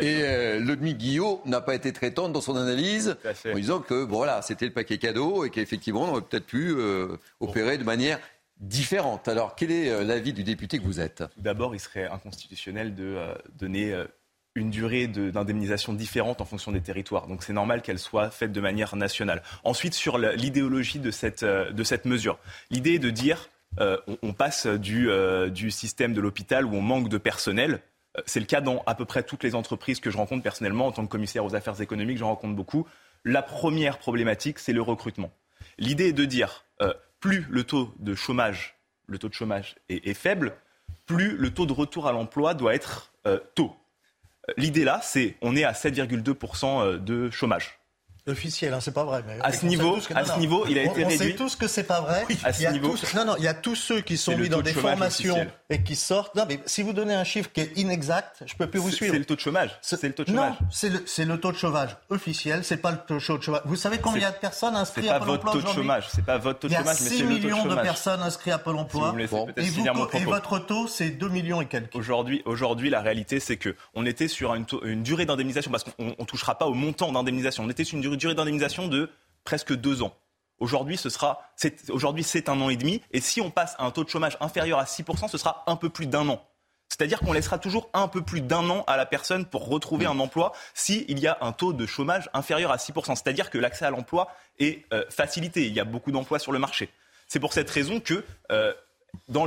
Et 0.02 0.22
euh, 0.22 0.60
Ludwig 0.60 0.98
Guillot 0.98 1.42
n'a 1.46 1.62
pas 1.62 1.76
été 1.76 1.92
très 1.94 2.12
tendre 2.12 2.34
dans 2.34 2.42
son 2.42 2.56
analyse 2.56 3.18
en 3.46 3.56
disant 3.56 3.80
que 3.80 3.94
voilà, 3.94 4.42
c'était 4.42 4.66
le 4.66 4.74
paquet 4.74 4.98
cadeau 4.98 5.46
et 5.46 5.50
qu'effectivement, 5.50 6.04
on 6.04 6.12
aurait 6.12 6.22
peut-être 6.22 6.46
pu 6.46 6.72
euh, 6.72 7.18
opérer 7.40 7.78
de 7.78 7.84
manière 7.84 8.20
différente. 8.60 9.28
Alors, 9.28 9.56
quel 9.56 9.72
est 9.72 9.90
euh, 9.90 10.04
l'avis 10.04 10.34
du 10.34 10.44
député 10.44 10.80
que 10.80 10.84
vous 10.84 11.00
êtes? 11.00 11.24
D'abord, 11.38 11.76
il 11.76 11.80
serait 11.80 12.08
inconstitutionnel 12.08 12.96
de 12.96 13.04
euh, 13.04 13.34
donner 13.60 13.96
une 14.56 14.72
durée 14.72 15.08
d'indemnisation 15.08 15.94
différente 15.94 16.42
en 16.42 16.46
fonction 16.46 16.72
des 16.72 16.82
territoires. 16.82 17.28
Donc 17.28 17.44
c'est 17.44 17.54
normal 17.54 17.84
qu'elle 17.84 18.00
soit 18.00 18.32
faite 18.32 18.52
de 18.52 18.62
manière 18.62 18.96
nationale. 18.96 19.44
Ensuite, 19.64 19.94
sur 19.94 20.18
l'idéologie 20.18 20.98
de 20.98 21.12
cette, 21.12 21.44
de 21.46 21.84
cette 21.84 22.06
mesure, 22.06 22.40
l'idée 22.72 22.96
est 22.96 23.00
de 23.00 23.12
dire 23.12 23.50
euh, 23.80 23.98
on, 24.24 24.34
passe 24.34 24.66
euh, 24.66 25.50
du, 25.50 25.72
système 25.72 26.14
de 26.14 26.22
l'hôpital 26.22 26.66
où 26.66 26.76
on 26.76 26.82
manque 26.82 27.10
de 27.10 27.18
personnel. 27.18 27.82
Euh, 28.18 28.22
c'est 28.26 28.40
le 28.40 28.46
cas 28.46 28.62
dans 28.62 28.84
à 28.86 28.96
peu 28.96 29.06
près 29.06 29.24
toutes 29.24 29.44
les 29.44 29.56
entreprises 29.56 30.00
que 30.00 30.10
je 30.10 30.18
rencontre 30.18 30.44
personnellement 30.44 30.88
en 30.88 30.92
tant 30.92 31.06
que 31.06 31.12
commissaire 31.12 31.46
aux 31.46 31.56
affaires 31.56 31.80
économiques. 31.82 32.18
J'en 32.18 32.30
rencontre 32.30 32.56
beaucoup. 32.56 32.88
La 33.24 33.42
première 33.42 34.00
problématique, 34.00 34.60
c'est 34.60 34.74
le 34.74 34.82
recrutement. 34.82 35.32
L'idée 35.78 36.08
est 36.10 36.14
de 36.14 36.26
dire 36.26 36.66
plus 37.20 37.46
le 37.50 37.64
taux 37.64 37.94
de 38.00 38.16
chômage, 38.16 38.78
le 39.08 39.18
taux 39.18 39.28
de 39.28 39.34
chômage 39.34 39.76
est, 39.90 40.14
faible, 40.14 40.56
plus 41.06 41.36
le 41.36 41.50
taux 41.52 41.66
de 41.66 41.74
retour 41.74 42.08
à 42.08 42.12
l'emploi 42.12 42.54
doit 42.54 42.76
être 42.76 43.12
tôt. 43.56 43.76
L'idée 44.56 44.84
là, 44.84 45.00
c'est 45.02 45.36
on 45.42 45.56
est 45.56 45.64
à 45.64 45.74
7,2% 45.74 47.04
de 47.04 47.30
chômage 47.32 47.77
officiel, 48.30 48.74
hein, 48.74 48.80
c'est 48.82 48.94
pas 48.94 49.04
vrai. 49.04 49.24
à 49.42 49.52
ce 49.52 49.66
niveau, 49.66 49.98
à 50.14 50.26
ce 50.26 50.40
niveau, 50.40 50.66
il 50.70 50.78
a 50.78 50.84
été 50.84 51.04
réduit. 51.04 51.16
On 51.16 51.30
sait 51.30 51.36
tous 51.36 51.56
que 51.56 51.68
c'est 51.68 51.84
pas 51.84 52.02
vrai. 52.02 52.26
à 52.44 52.54
ce 52.54 52.68
niveau, 52.72 52.96
non, 53.16 53.26
non, 53.26 53.36
il 53.38 53.44
y 53.44 53.48
a 53.48 53.54
tous 53.54 53.76
ceux 53.76 54.02
qui 54.02 54.18
sont 54.18 54.38
mis 54.38 54.50
dans 54.50 54.62
des 54.62 54.74
formations 54.74 55.48
et 55.70 55.84
qui 55.84 55.96
sortent. 55.96 56.36
Non, 56.36 56.46
mais 56.48 56.60
si 56.66 56.82
vous 56.82 56.94
donnez 56.94 57.14
un 57.14 57.24
chiffre 57.24 57.52
qui 57.52 57.62
est 57.62 57.78
inexact, 57.78 58.44
je 58.46 58.56
peux 58.56 58.68
plus 58.68 58.80
vous 58.80 58.92
suivre. 58.92 59.14
C'est 59.14 59.20
le 59.20 59.26
taux 59.26 59.36
de 59.36 59.40
chômage. 59.40 59.78
C'est 59.82 60.02
le 60.04 60.14
taux 60.14 60.24
de 60.24 60.30
chômage. 60.30 60.52
Non, 60.52 60.68
c'est 60.72 60.90
le, 60.90 61.34
le, 61.34 61.40
taux 61.40 61.52
de 61.52 61.58
chômage 61.58 61.98
officiel. 62.10 62.64
C'est 62.64 62.78
pas 62.78 62.92
le 62.92 62.98
taux 63.08 63.16
de 63.16 63.20
chômage. 63.20 63.62
Vous 63.66 63.76
savez 63.76 63.98
combien 63.98 64.20
il 64.20 64.24
y 64.24 64.26
a 64.26 64.32
de 64.32 64.38
personnes 64.38 64.76
inscrites 64.76 65.10
à 65.10 65.20
Pôle 65.20 65.30
Emploi 65.30 65.56
aujourd'hui 65.56 65.88
C'est 66.12 66.26
pas 66.26 66.38
votre 66.38 66.60
taux 66.60 66.68
de 66.68 66.74
chômage. 66.74 66.98
C'est 66.98 67.00
pas 67.00 67.00
votre 67.00 67.00
taux 67.00 67.00
de 67.00 67.00
chômage, 67.00 67.00
mais 67.02 67.10
taux 67.10 67.16
de 67.16 67.20
chômage. 67.20 67.42
6 67.42 67.48
millions 67.48 67.66
de 67.66 67.82
personnes 67.82 68.22
inscrites 68.22 68.54
à 68.54 68.58
Pôle 68.58 68.78
Emploi. 68.78 69.16
et, 69.58 70.26
votre 70.26 70.60
taux, 70.60 70.88
c'est 70.88 71.10
2 71.10 71.30
millions 71.30 71.62
et 71.62 71.66
quelques. 71.66 71.96
Aujourd'hui, 71.96 72.42
aujourd'hui, 72.46 72.90
la 72.90 73.02
réalité, 73.02 73.40
c'est 73.40 73.58
que 73.58 73.76
on 73.94 74.06
était 74.06 74.28
sur 74.28 74.54
une, 74.56 74.66
une 74.84 75.04
durée 75.04 75.26
d'indemnisation 75.26 75.72
parce 75.72 75.84
qu'on 75.84 76.26
touchera 76.26 76.58
pas 76.58 76.66
au 76.66 76.74
montant 76.74 77.12
d'indemnisation. 77.12 77.64
On 77.64 77.70
était 77.70 77.84
sur 77.84 77.96
une 77.96 78.02
durée 78.02 78.17
d'indemnisation 78.18 78.88
de 78.88 79.10
presque 79.44 79.74
deux 79.74 80.04
ans. 80.04 80.14
Aujourd'hui, 80.60 80.98
ce 80.98 81.10
sera, 81.10 81.42
aujourd'hui, 81.90 82.24
c'est 82.24 82.50
un 82.50 82.60
an 82.62 82.70
et 82.70 82.78
demi. 82.78 83.02
Et 83.12 83.22
si 83.22 83.42
on 83.42 83.52
passe 83.52 83.76
à 83.78 83.86
un 83.86 83.92
taux 83.92 84.04
de 84.04 84.10
chômage 84.10 84.38
inférieur 84.42 84.80
à 84.80 84.86
6%, 84.86 85.28
ce 85.30 85.38
sera 85.38 85.64
un 85.68 85.76
peu 85.76 85.90
plus 85.90 86.08
d'un 86.08 86.28
an. 86.30 86.44
C'est-à-dire 86.90 87.20
qu'on 87.20 87.34
laissera 87.34 87.60
toujours 87.60 87.90
un 87.94 88.08
peu 88.08 88.22
plus 88.22 88.42
d'un 88.42 88.70
an 88.70 88.84
à 88.88 88.98
la 88.98 89.06
personne 89.06 89.46
pour 89.46 89.68
retrouver 89.68 90.06
un 90.06 90.20
emploi 90.20 90.54
s'il 90.74 91.20
y 91.20 91.28
a 91.28 91.38
un 91.42 91.52
taux 91.52 91.74
de 91.74 91.86
chômage 91.86 92.30
inférieur 92.34 92.72
à 92.72 92.78
6%. 92.78 93.16
C'est-à-dire 93.16 93.50
que 93.50 93.58
l'accès 93.58 93.86
à 93.86 93.92
l'emploi 93.92 94.32
est 94.60 94.86
euh, 94.94 95.04
facilité. 95.10 95.68
Il 95.68 95.74
y 95.74 95.80
a 95.80 95.86
beaucoup 95.86 96.12
d'emplois 96.12 96.40
sur 96.40 96.52
le 96.52 96.60
marché. 96.60 96.90
C'est 97.28 97.40
pour 97.40 97.54
cette 97.54 97.70
raison 97.70 98.00
que, 98.00 98.24
euh, 98.52 98.74
dans 99.30 99.46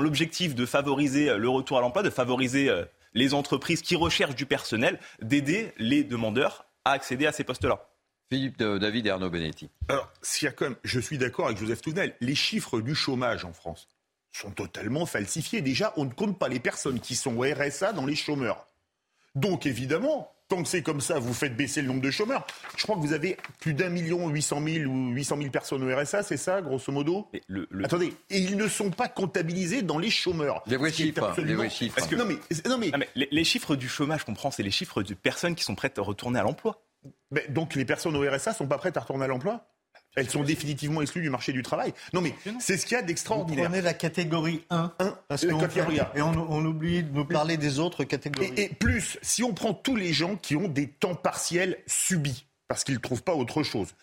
l'objectif 0.00 0.54
de 0.54 0.66
favoriser 0.66 1.36
le 1.36 1.48
retour 1.48 1.78
à 1.78 1.80
l'emploi, 1.80 2.02
de 2.02 2.10
favoriser 2.10 2.68
euh, 2.68 2.84
les 3.14 3.34
entreprises 3.34 3.82
qui 3.82 3.96
recherchent 3.96 4.36
du 4.36 4.46
personnel, 4.46 5.00
d'aider 5.20 5.72
les 5.78 6.04
demandeurs 6.04 6.66
à 6.84 6.92
accéder 6.92 7.26
à 7.26 7.32
ces 7.32 7.44
postes-là. 7.44 7.91
Philippe 8.32 8.62
David 8.62 9.06
et 9.06 9.10
Arnaud 9.10 9.28
Benetti. 9.28 9.68
Alors, 9.90 10.10
s'il 10.22 10.46
y 10.46 10.48
a 10.48 10.52
quand 10.52 10.64
même, 10.64 10.76
je 10.84 10.98
suis 10.98 11.18
d'accord 11.18 11.48
avec 11.48 11.58
Joseph 11.58 11.82
Tounel, 11.82 12.14
les 12.22 12.34
chiffres 12.34 12.80
du 12.80 12.94
chômage 12.94 13.44
en 13.44 13.52
France 13.52 13.88
sont 14.32 14.50
totalement 14.50 15.04
falsifiés. 15.04 15.60
Déjà, 15.60 15.92
on 15.98 16.06
ne 16.06 16.10
compte 16.14 16.38
pas 16.38 16.48
les 16.48 16.58
personnes 16.58 16.98
qui 16.98 17.14
sont 17.14 17.36
au 17.36 17.42
RSA 17.42 17.92
dans 17.92 18.06
les 18.06 18.14
chômeurs. 18.14 18.66
Donc, 19.34 19.66
évidemment, 19.66 20.32
tant 20.48 20.62
que 20.62 20.68
c'est 20.70 20.80
comme 20.80 21.02
ça, 21.02 21.18
vous 21.18 21.34
faites 21.34 21.54
baisser 21.54 21.82
le 21.82 21.88
nombre 21.88 22.00
de 22.00 22.10
chômeurs. 22.10 22.46
Je 22.78 22.84
crois 22.84 22.96
que 22.96 23.02
vous 23.02 23.12
avez 23.12 23.36
plus 23.60 23.74
d'un 23.74 23.90
million 23.90 24.26
huit 24.30 24.40
cent 24.40 24.60
mille 24.60 24.86
ou 24.86 25.10
huit 25.10 25.24
cent 25.24 25.36
mille 25.36 25.50
personnes 25.50 25.82
au 25.82 25.94
RSA, 25.94 26.22
c'est 26.22 26.38
ça, 26.38 26.62
grosso 26.62 26.90
modo? 26.90 27.28
Attendez, 27.84 28.14
et 28.30 28.38
ils 28.38 28.56
ne 28.56 28.66
sont 28.66 28.90
pas 28.90 29.08
comptabilisés 29.08 29.82
dans 29.82 29.98
les 29.98 30.10
chômeurs. 30.10 30.62
Les 30.66 30.78
vrais 30.78 30.90
chiffres. 30.90 31.34
Les 31.38 31.54
vrais 31.54 31.68
chiffres. 31.68 32.00
non, 32.16 32.24
mais, 32.24 32.38
non, 32.66 32.78
mais... 32.78 32.92
les, 33.14 33.28
les, 33.30 33.44
chiffres 33.44 33.76
du 33.76 33.90
chômage, 33.90 34.20
je 34.20 34.24
comprends, 34.24 34.50
c'est 34.50 34.62
les 34.62 34.70
chiffres 34.70 35.02
de 35.02 35.12
personnes 35.12 35.54
qui 35.54 35.64
sont 35.64 35.74
prêtes 35.74 35.98
à 35.98 36.02
retourner 36.02 36.40
à 36.40 36.44
l'emploi 36.44 36.82
donc 37.48 37.74
les 37.74 37.84
personnes 37.84 38.16
au 38.16 38.30
RSA 38.30 38.54
sont 38.54 38.66
pas 38.66 38.78
prêtes 38.78 38.96
à 38.96 39.00
retourner 39.00 39.24
à 39.24 39.28
l'emploi? 39.28 39.66
Elles 40.14 40.28
sont 40.28 40.42
définitivement 40.42 41.00
exclues 41.00 41.22
du 41.22 41.30
marché 41.30 41.52
du 41.52 41.62
travail. 41.62 41.94
Non, 42.12 42.20
mais 42.20 42.34
c'est 42.60 42.76
ce 42.76 42.84
qu'il 42.84 42.96
y 42.96 42.98
a 42.98 43.02
d'extraordinaire. 43.02 43.64
Vous 43.64 43.70
prenez 43.70 43.82
la 43.82 43.94
catégorie 43.94 44.64
1, 44.68 44.92
parce 45.26 45.44
et 45.44 45.52
on, 46.22 46.64
oublie 46.64 47.02
de 47.02 47.10
nous 47.12 47.24
parler 47.24 47.56
des 47.56 47.78
autres 47.78 48.04
catégories. 48.04 48.52
Et, 48.56 48.68
plus, 48.68 49.18
si 49.22 49.42
on 49.42 49.54
prend 49.54 49.72
tous 49.72 49.96
les 49.96 50.12
gens 50.12 50.36
qui 50.36 50.54
ont 50.54 50.68
des 50.68 50.88
temps 50.88 51.14
partiels 51.14 51.78
subis, 51.86 52.46
parce 52.68 52.84
qu'ils 52.84 52.96
ne 52.96 53.00
trouvent 53.00 53.22
pas 53.22 53.34
autre 53.34 53.62
chose, 53.62 53.94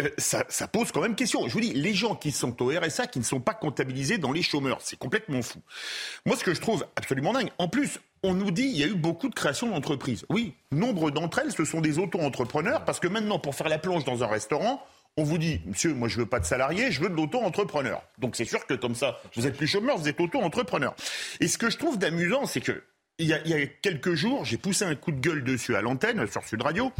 euh, 0.00 0.10
ça, 0.16 0.44
ça, 0.48 0.68
pose 0.68 0.92
quand 0.92 1.00
même 1.00 1.16
question. 1.16 1.48
Je 1.48 1.52
vous 1.52 1.60
dis, 1.60 1.72
les 1.72 1.94
gens 1.94 2.14
qui 2.14 2.30
sont 2.30 2.62
au 2.62 2.68
RSA, 2.68 3.08
qui 3.08 3.18
ne 3.18 3.24
sont 3.24 3.40
pas 3.40 3.54
comptabilisés 3.54 4.18
dans 4.18 4.30
les 4.30 4.42
chômeurs, 4.42 4.78
c'est 4.80 4.98
complètement 4.98 5.42
fou. 5.42 5.60
Moi, 6.24 6.36
ce 6.36 6.44
que 6.44 6.54
je 6.54 6.60
trouve 6.60 6.86
absolument 6.94 7.32
dingue, 7.32 7.50
en 7.58 7.68
plus, 7.68 7.98
on 8.22 8.34
nous 8.34 8.50
dit 8.50 8.68
qu'il 8.68 8.80
y 8.80 8.84
a 8.84 8.88
eu 8.88 8.94
beaucoup 8.94 9.28
de 9.28 9.34
créations 9.34 9.68
d'entreprises. 9.70 10.24
Oui, 10.28 10.54
nombre 10.72 11.10
d'entre 11.10 11.40
elles, 11.40 11.52
ce 11.52 11.64
sont 11.64 11.80
des 11.80 11.98
auto-entrepreneurs, 11.98 12.84
parce 12.84 13.00
que 13.00 13.08
maintenant, 13.08 13.38
pour 13.38 13.54
faire 13.54 13.68
la 13.68 13.78
plonge 13.78 14.04
dans 14.04 14.22
un 14.22 14.26
restaurant, 14.26 14.82
on 15.16 15.24
vous 15.24 15.38
dit, 15.38 15.60
monsieur, 15.66 15.94
moi 15.94 16.08
je 16.08 16.18
veux 16.18 16.26
pas 16.26 16.38
de 16.38 16.44
salariés, 16.44 16.92
je 16.92 17.00
veux 17.00 17.08
de 17.08 17.14
l'auto-entrepreneur. 17.14 18.02
Donc 18.18 18.36
c'est 18.36 18.44
sûr 18.44 18.64
que 18.66 18.74
comme 18.74 18.94
ça, 18.94 19.20
vous 19.34 19.46
êtes 19.46 19.56
plus 19.56 19.66
chômeur, 19.66 19.98
vous 19.98 20.08
êtes 20.08 20.20
auto-entrepreneur. 20.20 20.94
Et 21.40 21.48
ce 21.48 21.58
que 21.58 21.70
je 21.70 21.76
trouve 21.76 21.98
d'amusant, 21.98 22.46
c'est 22.46 22.60
que 22.60 22.84
il 23.20 23.26
y, 23.26 23.32
a, 23.32 23.40
il 23.44 23.50
y, 23.50 23.54
a, 23.54 23.66
quelques 23.66 24.14
jours, 24.14 24.44
j'ai 24.44 24.58
poussé 24.58 24.84
un 24.84 24.94
coup 24.94 25.10
de 25.10 25.20
gueule 25.20 25.42
dessus 25.42 25.74
à 25.74 25.82
l'antenne, 25.82 26.24
sur 26.28 26.44
Sud 26.44 26.62
Radio. 26.62 26.92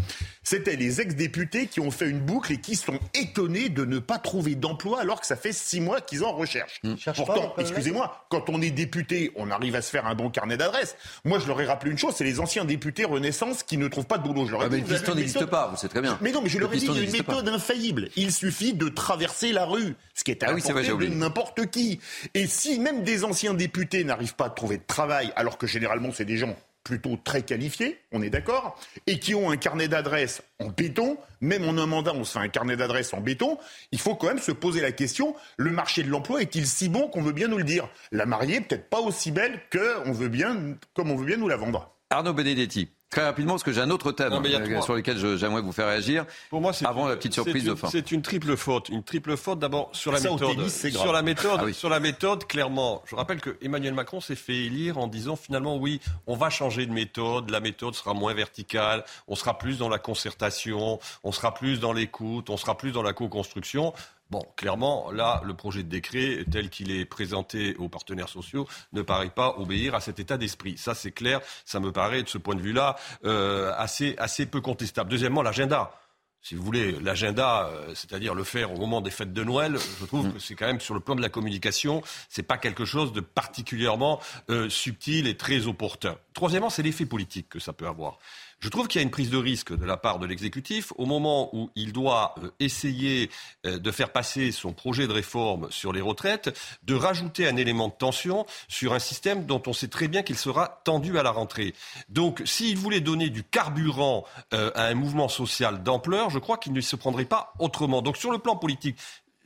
C'était 0.42 0.74
les 0.74 1.00
ex-députés 1.00 1.68
qui 1.68 1.78
ont 1.78 1.92
fait 1.92 2.08
une 2.08 2.18
boucle 2.18 2.52
et 2.52 2.60
qui 2.60 2.74
sont 2.74 2.98
étonnés 3.14 3.68
de 3.68 3.84
ne 3.84 4.00
pas 4.00 4.18
trouver 4.18 4.56
d'emploi 4.56 5.00
alors 5.00 5.20
que 5.20 5.26
ça 5.28 5.36
fait 5.36 5.52
six 5.52 5.80
mois 5.80 6.00
qu'ils 6.00 6.24
en 6.24 6.32
recherchent. 6.32 6.80
Mmh. 6.82 6.94
Pourtant, 7.14 7.54
excusez-moi, 7.58 8.26
quand 8.30 8.50
on 8.50 8.60
est 8.60 8.72
député, 8.72 9.30
on 9.36 9.52
arrive 9.52 9.76
à 9.76 9.82
se 9.82 9.90
faire 9.90 10.06
un 10.06 10.16
bon 10.16 10.28
carnet 10.28 10.56
d'adresses. 10.56 10.96
Moi, 11.24 11.38
je 11.38 11.46
leur 11.46 11.60
ai 11.60 11.66
rappelé 11.66 11.92
une 11.92 11.98
chose, 11.98 12.14
c'est 12.16 12.24
les 12.24 12.40
anciens 12.40 12.64
députés 12.64 13.04
Renaissance 13.04 13.62
qui 13.62 13.78
ne 13.78 13.86
trouvent 13.86 14.06
pas 14.06 14.18
de 14.18 14.24
boulot. 14.24 14.44
Je 14.46 14.52
leur 14.52 14.62
ai 14.62 14.66
ah, 14.66 14.68
dit, 14.70 14.76
mais 14.76 14.88
le 14.88 14.94
piston 14.94 15.14
n'existe 15.14 15.46
pas, 15.46 15.68
vous 15.68 15.76
savez 15.76 15.90
très 15.90 16.02
bien. 16.02 16.18
Mais 16.20 16.32
non, 16.32 16.42
mais 16.42 16.48
je 16.48 16.58
leur 16.58 16.74
ai 16.74 16.78
dit, 16.78 16.86
il 16.86 16.96
y 16.96 16.98
a 16.98 17.02
une 17.02 17.12
méthode 17.12 17.48
infaillible. 17.48 18.08
Il 18.16 18.32
suffit 18.32 18.72
de 18.72 18.88
traverser 18.88 19.52
la 19.52 19.66
rue, 19.66 19.94
ce 20.14 20.24
qui 20.24 20.32
est 20.32 20.42
à 20.42 20.48
ah 20.50 20.54
oui, 20.54 20.62
de 20.62 21.14
n'importe 21.14 21.70
qui. 21.70 22.00
Et 22.34 22.48
si 22.48 22.80
même 22.80 23.04
des 23.04 23.22
anciens 23.22 23.54
députés 23.54 24.02
n'arrivent 24.02 24.34
pas 24.34 24.46
à 24.46 24.50
trouver 24.50 24.78
de 24.78 24.82
travail, 24.84 25.32
alors 25.36 25.58
que 25.58 25.68
généralement 25.68 26.07
c'est 26.12 26.24
des 26.24 26.36
gens 26.36 26.56
plutôt 26.84 27.18
très 27.22 27.42
qualifiés, 27.42 28.00
on 28.12 28.22
est 28.22 28.30
d'accord, 28.30 28.80
et 29.06 29.18
qui 29.18 29.34
ont 29.34 29.50
un 29.50 29.58
carnet 29.58 29.88
d'adresses 29.88 30.42
en 30.58 30.68
béton, 30.68 31.18
même 31.42 31.68
en 31.68 31.76
un 31.76 31.86
mandat, 31.86 32.14
on 32.14 32.24
se 32.24 32.32
fait 32.32 32.44
un 32.44 32.48
carnet 32.48 32.76
d'adresses 32.76 33.12
en 33.12 33.20
béton, 33.20 33.58
il 33.92 33.98
faut 33.98 34.14
quand 34.14 34.28
même 34.28 34.38
se 34.38 34.52
poser 34.52 34.80
la 34.80 34.92
question, 34.92 35.36
le 35.58 35.70
marché 35.70 36.02
de 36.02 36.08
l'emploi 36.08 36.40
est-il 36.40 36.66
si 36.66 36.88
bon 36.88 37.08
qu'on 37.08 37.22
veut 37.22 37.32
bien 37.32 37.48
nous 37.48 37.58
le 37.58 37.64
dire? 37.64 37.88
La 38.10 38.24
mariée, 38.24 38.62
peut-être 38.62 38.88
pas 38.88 39.00
aussi 39.00 39.30
belle 39.30 39.60
que 39.68 39.98
on 40.06 40.12
veut 40.12 40.28
bien, 40.28 40.76
comme 40.94 41.10
on 41.10 41.16
veut 41.16 41.26
bien 41.26 41.36
nous 41.36 41.48
la 41.48 41.56
vendre. 41.56 41.94
Arnaud 42.10 42.32
Benedetti. 42.32 42.88
Très 43.10 43.24
rapidement, 43.24 43.54
parce 43.54 43.62
que 43.62 43.72
j'ai 43.72 43.80
un 43.80 43.88
autre 43.88 44.12
thème 44.12 44.34
euh, 44.34 44.82
sur 44.82 44.94
lequel 44.94 45.16
j'aimerais 45.38 45.62
vous 45.62 45.72
faire 45.72 45.86
réagir. 45.86 46.26
Pour 46.50 46.60
moi, 46.60 46.72
avant 46.84 47.08
la 47.08 47.16
petite 47.16 47.32
surprise 47.32 47.64
de 47.64 47.74
fin. 47.74 47.88
C'est 47.88 48.12
une 48.12 48.20
triple 48.20 48.54
faute. 48.54 48.90
Une 48.90 49.02
triple 49.02 49.36
faute 49.38 49.58
d'abord 49.58 49.88
sur 49.92 50.12
la 50.12 50.20
méthode. 50.20 50.68
sur 50.68 51.12
la 51.12 51.22
méthode, 51.22 51.60
ah 51.62 51.72
sur 51.72 51.88
la 51.88 52.00
méthode, 52.00 52.46
clairement. 52.46 53.02
Je 53.06 53.16
rappelle 53.16 53.40
que 53.40 53.56
Emmanuel 53.62 53.94
Macron 53.94 54.20
s'est 54.20 54.36
fait 54.36 54.56
élire 54.56 54.98
en 54.98 55.06
disant 55.06 55.36
finalement 55.36 55.78
oui, 55.78 56.00
on 56.26 56.36
va 56.36 56.50
changer 56.50 56.84
de 56.84 56.92
méthode. 56.92 57.48
La 57.48 57.60
méthode 57.60 57.94
sera 57.94 58.12
moins 58.12 58.34
verticale. 58.34 59.04
On 59.26 59.36
sera 59.36 59.56
plus 59.56 59.78
dans 59.78 59.88
la 59.88 59.98
concertation. 59.98 60.98
On 61.24 61.32
sera 61.32 61.54
plus 61.54 61.80
dans 61.80 61.94
l'écoute. 61.94 62.50
On 62.50 62.58
sera 62.58 62.76
plus 62.76 62.92
dans 62.92 63.02
la 63.02 63.14
co-construction. 63.14 63.94
Bon, 64.30 64.44
clairement, 64.56 65.10
là, 65.10 65.40
le 65.44 65.54
projet 65.54 65.82
de 65.82 65.88
décret 65.88 66.44
tel 66.50 66.68
qu'il 66.68 66.90
est 66.90 67.06
présenté 67.06 67.74
aux 67.76 67.88
partenaires 67.88 68.28
sociaux 68.28 68.68
ne 68.92 69.00
paraît 69.00 69.30
pas 69.30 69.54
obéir 69.56 69.94
à 69.94 70.00
cet 70.00 70.20
état 70.20 70.36
d'esprit. 70.36 70.76
Ça, 70.76 70.94
c'est 70.94 71.12
clair. 71.12 71.40
Ça 71.64 71.80
me 71.80 71.92
paraît, 71.92 72.22
de 72.22 72.28
ce 72.28 72.36
point 72.36 72.54
de 72.54 72.60
vue-là, 72.60 72.96
euh, 73.24 73.72
assez, 73.76 74.14
assez 74.18 74.44
peu 74.44 74.60
contestable. 74.60 75.10
Deuxièmement, 75.10 75.42
l'agenda 75.42 75.92
si 76.40 76.54
vous 76.54 76.62
voulez, 76.62 76.92
l'agenda, 77.00 77.66
euh, 77.66 77.94
c'est-à-dire 77.94 78.34
le 78.34 78.44
faire 78.44 78.72
au 78.72 78.76
moment 78.76 79.00
des 79.00 79.10
fêtes 79.10 79.32
de 79.32 79.44
Noël, 79.44 79.76
je 80.00 80.06
trouve 80.06 80.32
que 80.32 80.38
c'est 80.38 80.54
quand 80.54 80.66
même 80.66 80.80
sur 80.80 80.94
le 80.94 81.00
plan 81.00 81.14
de 81.14 81.20
la 81.20 81.28
communication, 81.28 82.02
c'est 82.28 82.42
pas 82.42 82.58
quelque 82.58 82.84
chose 82.84 83.12
de 83.12 83.20
particulièrement 83.20 84.20
euh, 84.48 84.70
subtil 84.70 85.26
et 85.26 85.36
très 85.36 85.66
opportun. 85.66 86.16
Troisièmement, 86.34 86.70
c'est 86.70 86.82
l'effet 86.82 87.06
politique 87.06 87.48
que 87.48 87.58
ça 87.58 87.72
peut 87.72 87.86
avoir. 87.86 88.18
Je 88.60 88.68
trouve 88.70 88.88
qu'il 88.88 89.00
y 89.00 89.02
a 89.02 89.04
une 89.04 89.10
prise 89.10 89.30
de 89.30 89.36
risque 89.36 89.76
de 89.76 89.84
la 89.84 89.96
part 89.96 90.18
de 90.18 90.26
l'exécutif 90.26 90.92
au 90.96 91.06
moment 91.06 91.54
où 91.54 91.70
il 91.76 91.92
doit 91.92 92.34
euh, 92.42 92.50
essayer 92.58 93.30
euh, 93.66 93.78
de 93.78 93.90
faire 93.92 94.10
passer 94.10 94.50
son 94.50 94.72
projet 94.72 95.06
de 95.06 95.12
réforme 95.12 95.70
sur 95.70 95.92
les 95.92 96.00
retraites, 96.00 96.50
de 96.82 96.94
rajouter 96.94 97.46
un 97.46 97.56
élément 97.56 97.86
de 97.86 97.92
tension 97.92 98.46
sur 98.66 98.94
un 98.94 98.98
système 98.98 99.46
dont 99.46 99.62
on 99.66 99.72
sait 99.72 99.86
très 99.86 100.08
bien 100.08 100.22
qu'il 100.22 100.36
sera 100.36 100.80
tendu 100.84 101.18
à 101.18 101.22
la 101.22 101.30
rentrée. 101.30 101.72
Donc, 102.08 102.42
s'il 102.46 102.76
voulait 102.76 103.00
donner 103.00 103.30
du 103.30 103.44
carburant 103.44 104.24
euh, 104.52 104.72
à 104.74 104.86
un 104.86 104.94
mouvement 104.94 105.28
social 105.28 105.84
d'ampleur, 105.84 106.30
je 106.30 106.40
crois 106.40 106.58
qu'il 106.58 106.72
ne 106.72 106.80
se 106.80 106.96
prendrait 106.96 107.26
pas 107.26 107.52
autrement. 107.60 108.02
Donc, 108.02 108.16
sur 108.16 108.32
le 108.32 108.38
plan 108.38 108.56
politique, 108.56 108.98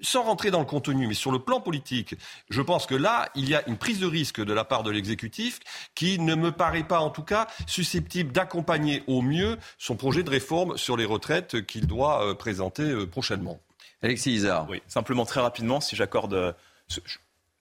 sans 0.03 0.25
rentrer 0.25 0.51
dans 0.51 0.59
le 0.59 0.67
contenu, 0.67 1.07
mais 1.07 1.15
sur 1.15 1.33
le 1.33 1.39
plan 1.39 1.61
politique, 1.61 2.17
je 2.51 2.61
pense 2.61 2.87
que 2.87 2.95
là, 2.95 3.31
il 3.35 3.49
y 3.49 3.55
a 3.55 3.67
une 3.69 3.79
prise 3.79 4.01
de 4.01 4.07
risque 4.07 4.41
de 4.45 4.53
la 4.53 4.65
part 4.65 4.83
de 4.83 4.91
l'exécutif 4.91 5.61
qui 5.95 6.19
ne 6.19 6.35
me 6.35 6.53
paraît 6.53 6.83
pas, 6.83 7.01
en 7.01 7.11
tout 7.11 7.23
cas, 7.23 7.47
susceptible 7.67 8.33
d'accompagner 8.33 9.05
au 9.07 9.23
mieux 9.23 9.59
son 9.79 9.97
projet 9.97 10.23
de 10.23 10.31
réforme 10.31 10.77
sur 10.77 10.97
les 10.97 11.05
retraites 11.05 11.65
qu'il 11.67 11.87
doit 11.87 12.27
euh, 12.27 12.35
présenter 12.35 12.83
euh, 12.83 13.07
prochainement. 13.07 13.61
Alexis 14.03 14.33
Isard. 14.33 14.69
Oui, 14.69 14.83
simplement 14.89 15.25
très 15.25 15.41
rapidement, 15.41 15.81
si 15.81 15.95
j'accorde 15.95 16.35
euh, 16.35 16.53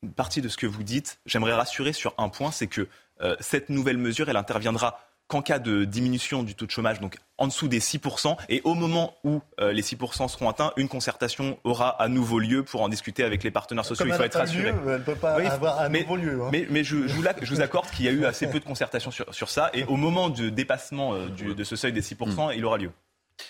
une 0.02 0.12
partie 0.12 0.42
de 0.42 0.50
ce 0.50 0.58
que 0.58 0.66
vous 0.66 0.84
dites, 0.84 1.20
j'aimerais 1.28 1.54
rassurer 1.54 1.94
sur 1.94 2.14
un 2.18 2.30
point, 2.30 2.52
c'est 2.52 2.68
que 2.68 2.88
cette 3.39 3.70
nouvelle 3.70 4.00
mesure, 4.00 4.30
elle 4.30 4.36
interviendra 4.36 5.00
qu'en 5.32 5.42
cas 5.42 5.60
de 5.60 5.86
diminution 5.86 6.44
du 6.44 6.56
taux 6.56 6.66
de 6.66 6.72
chômage, 6.72 7.00
donc 7.00 7.16
en 7.38 7.48
dessous 7.48 7.70
des 7.70 7.80
6%, 7.80 8.36
et 8.50 8.60
au 8.66 8.74
moment 8.74 9.16
où 9.24 9.42
euh, 9.62 9.72
les 9.72 9.82
6% 9.82 10.28
seront 10.28 10.50
atteints, 10.50 10.74
une 10.76 10.90
concertation 10.90 11.58
aura 11.64 11.90
à 12.02 12.10
nouveau 12.10 12.38
lieu 12.38 12.64
pour 12.64 12.82
en 12.82 12.90
discuter 12.90 13.24
avec 13.24 13.42
les 13.42 13.50
partenaires 13.50 13.86
sociaux. 13.86 14.06
il 14.06 14.14
faut 14.14 14.24
être 14.24 14.38
rassuré. 14.38 14.74
elle 14.86 14.92
ne 14.92 14.98
peut 14.98 15.16
pas 15.16 15.36
avoir 15.36 15.80
à 15.80 15.88
nouveau 15.88 16.18
lieu. 16.18 16.42
Hein. 16.44 16.50
Mais, 16.52 16.84
je, 16.84 16.98
vous 16.98 17.62
accorde 17.62 17.90
qu'il 17.92 18.06
y 18.06 18.10
a 18.10 18.12
eu 18.12 18.26
assez 18.26 18.46
peu 18.52 18.60
de 18.60 18.66
concertation 18.66 19.10
sur, 19.10 19.50
ça, 19.50 19.70
et 19.74 19.86
au 19.86 19.96
moment 19.96 20.30
du 20.30 20.52
dépassement 20.52 21.14
euh, 21.14 21.30
de 21.30 21.64
ce 21.64 21.78
seuil 21.78 21.94
des 21.94 22.02
6%, 22.02 22.50
hmm. 22.50 22.54
il 22.58 22.66
aura 22.66 22.78
lieu. 22.78 22.92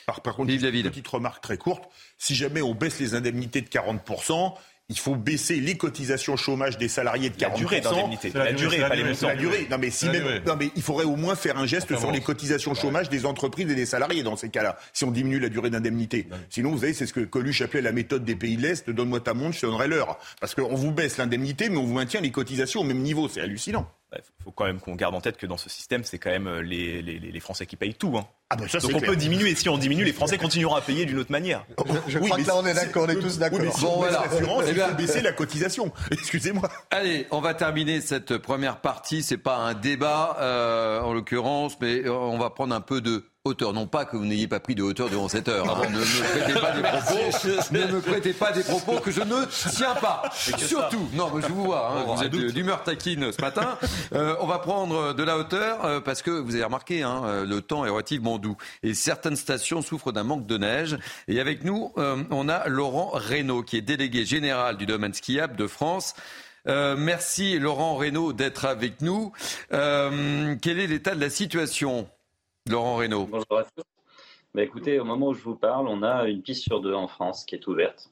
Par, 0.05 0.21
par 0.21 0.35
contre, 0.35 0.51
une 0.51 0.59
petite 0.59 1.07
remarque 1.07 1.41
très 1.41 1.57
courte. 1.57 1.85
Si 2.19 2.35
jamais 2.35 2.61
on 2.61 2.75
baisse 2.75 2.99
les 2.99 3.15
indemnités 3.15 3.61
de 3.61 3.67
40%, 3.67 4.53
il 4.91 4.99
faut 4.99 5.15
baisser 5.15 5.55
les 5.61 5.77
cotisations 5.77 6.35
chômage 6.35 6.77
des 6.77 6.89
salariés 6.89 7.29
de 7.29 7.35
40%. 7.35 7.49
La 7.49 7.55
durée 7.57 7.81
d'indemnité. 7.81 8.31
La, 8.35 8.51
durée, 8.51 8.79
pas 8.79 8.95
les 8.95 9.03
montants. 9.05 9.27
La 9.27 9.35
durée. 9.35 9.67
Non 9.71 9.77
mais, 9.79 9.89
si 9.89 10.09
même, 10.09 10.41
non 10.45 10.55
mais 10.59 10.69
il 10.75 10.81
faudrait 10.81 11.05
au 11.05 11.15
moins 11.15 11.35
faire 11.35 11.57
un 11.57 11.65
geste 11.65 11.97
sur 11.97 12.11
les 12.11 12.19
cotisations 12.19 12.73
chômage 12.73 13.09
des 13.09 13.25
entreprises 13.25 13.69
et 13.71 13.75
des 13.75 13.85
salariés 13.85 14.21
dans 14.21 14.35
ces 14.35 14.49
cas-là, 14.49 14.77
si 14.93 15.05
on 15.05 15.11
diminue 15.11 15.39
la 15.39 15.49
durée 15.49 15.69
d'indemnité. 15.69 16.27
Sinon, 16.49 16.71
vous 16.71 16.79
savez, 16.79 16.93
c'est 16.93 17.05
ce 17.05 17.13
que 17.13 17.21
Coluche 17.21 17.61
appelait 17.61 17.81
la 17.81 17.93
méthode 17.93 18.25
des 18.25 18.35
pays 18.35 18.57
de 18.57 18.63
l'Est, 18.63 18.89
donne-moi 18.89 19.21
ta 19.21 19.33
montre, 19.33 19.55
je 19.55 19.61
te 19.61 19.65
donnerai 19.65 19.87
l'heure. 19.87 20.19
Parce 20.41 20.55
qu'on 20.55 20.75
vous 20.75 20.91
baisse 20.91 21.17
l'indemnité, 21.17 21.69
mais 21.69 21.77
on 21.77 21.85
vous 21.85 21.93
maintient 21.93 22.21
les 22.21 22.31
cotisations 22.31 22.81
au 22.81 22.85
même 22.85 22.99
niveau. 22.99 23.29
C'est 23.29 23.41
hallucinant. 23.41 23.89
Il 24.17 24.43
faut 24.43 24.51
quand 24.51 24.65
même 24.65 24.79
qu'on 24.79 24.95
garde 24.95 25.15
en 25.15 25.21
tête 25.21 25.37
que 25.37 25.45
dans 25.45 25.57
ce 25.57 25.69
système, 25.69 26.03
c'est 26.03 26.17
quand 26.17 26.29
même 26.29 26.47
euh, 26.47 26.61
les, 26.61 27.01
les, 27.01 27.17
les, 27.19 27.39
Français 27.39 27.65
qui 27.65 27.77
payent 27.77 27.93
tout. 27.93 28.17
Hein. 28.17 28.27
Ah 28.49 28.57
ben 28.57 28.67
ça, 28.67 28.79
Donc 28.79 28.91
on 28.93 28.99
peut 28.99 29.15
diminuer. 29.15 29.55
Si 29.55 29.69
on 29.69 29.77
diminue, 29.77 30.03
les 30.03 30.11
Français 30.11 30.37
continueront 30.37 30.75
à 30.75 30.81
payer 30.81 31.05
d'une 31.05 31.17
autre 31.17 31.31
manière. 31.31 31.65
Je, 32.07 32.19
crois 32.19 32.37
que 32.37 32.45
là, 32.45 32.57
on 32.57 32.65
est 32.65 32.73
d'accord, 32.73 33.05
on 33.07 33.09
est 33.09 33.15
tous 33.15 33.37
d'accord. 33.37 33.59
Oui, 33.61 33.69
si 33.73 33.81
bon, 33.81 33.97
voilà. 33.97 34.23
l'assurance, 34.29 34.65
il 34.67 34.75
faut 34.75 34.95
baisser 34.95 35.21
la 35.21 35.31
cotisation. 35.31 35.93
Excusez-moi. 36.11 36.69
Allez, 36.89 37.27
on 37.31 37.39
va 37.39 37.53
terminer 37.53 38.01
cette 38.01 38.37
première 38.37 38.81
partie. 38.81 39.23
C'est 39.23 39.37
pas 39.37 39.55
un 39.55 39.73
débat, 39.73 40.37
euh, 40.41 40.99
en 40.99 41.13
l'occurrence, 41.13 41.77
mais 41.79 42.09
on 42.09 42.37
va 42.37 42.49
prendre 42.49 42.75
un 42.75 42.81
peu 42.81 42.99
de 42.99 43.30
hauteur. 43.43 43.73
Non 43.73 43.87
pas 43.87 44.05
que 44.05 44.15
vous 44.15 44.25
n'ayez 44.25 44.47
pas 44.47 44.59
pris 44.59 44.75
de 44.75 44.83
hauteur 44.83 45.09
durant 45.09 45.27
cette 45.27 45.47
heure. 45.47 45.65
ne 45.89 45.97
me 45.97 46.01
prêtez 46.01 46.53
pas 46.59 46.71
des 46.71 46.81
propos. 46.83 47.71
ne 47.71 47.91
me 47.91 48.01
prêtez 48.01 48.33
pas 48.33 48.51
des 48.51 48.63
propos 48.63 48.99
que 48.99 49.11
je 49.11 49.21
ne 49.21 49.45
tiens 49.71 49.95
pas. 49.95 50.23
Surtout, 50.33 51.09
non, 51.13 51.31
mais 51.33 51.41
je 51.41 51.47
vous 51.47 51.63
vois, 51.63 51.91
hein, 51.91 52.03
vous 52.05 52.23
êtes 52.23 52.31
d'humeur 52.53 52.83
taquine 52.83 53.31
ce 53.31 53.41
matin. 53.41 53.77
Euh, 54.13 54.35
on 54.41 54.47
va 54.47 54.59
prendre 54.59 55.13
de 55.13 55.23
la 55.23 55.37
hauteur 55.37 55.85
euh, 55.85 56.01
parce 56.01 56.21
que 56.21 56.31
vous 56.31 56.55
avez 56.55 56.63
remarqué, 56.63 57.01
hein, 57.01 57.21
euh, 57.25 57.45
le 57.45 57.61
temps 57.61 57.85
est 57.85 57.89
relativement 57.89 58.39
doux 58.39 58.57
et 58.83 58.93
certaines 58.93 59.35
stations 59.35 59.81
souffrent 59.81 60.11
d'un 60.11 60.23
manque 60.23 60.45
de 60.47 60.57
neige. 60.57 60.97
Et 61.27 61.39
avec 61.39 61.63
nous, 61.63 61.93
on 61.95 62.49
a 62.49 62.67
Laurent 62.67 63.11
Reynaud 63.13 63.63
qui 63.63 63.77
est 63.77 63.81
délégué 63.81 64.25
général 64.25 64.77
du 64.77 64.85
domaine 64.85 65.13
skiable 65.13 65.55
de 65.55 65.67
France. 65.67 66.13
merci 66.65 67.57
Laurent 67.57 67.95
Reynaud 67.95 68.33
d'être 68.33 68.65
avec 68.65 69.01
nous. 69.01 69.31
quel 69.69 70.79
est 70.79 70.87
l'état 70.87 71.15
de 71.15 71.21
la 71.21 71.29
situation? 71.29 72.07
Laurent 72.69 72.97
Reynaud. 72.97 73.25
Bonjour 73.25 73.57
à 73.57 73.63
tous. 73.63 73.83
Bah, 74.53 74.61
écoutez, 74.61 74.99
au 74.99 75.03
moment 75.03 75.29
où 75.29 75.33
je 75.33 75.41
vous 75.41 75.55
parle, 75.55 75.87
on 75.87 76.03
a 76.03 76.27
une 76.27 76.43
piste 76.43 76.63
sur 76.63 76.79
deux 76.79 76.93
en 76.93 77.07
France 77.07 77.43
qui 77.43 77.55
est 77.55 77.67
ouverte. 77.67 78.11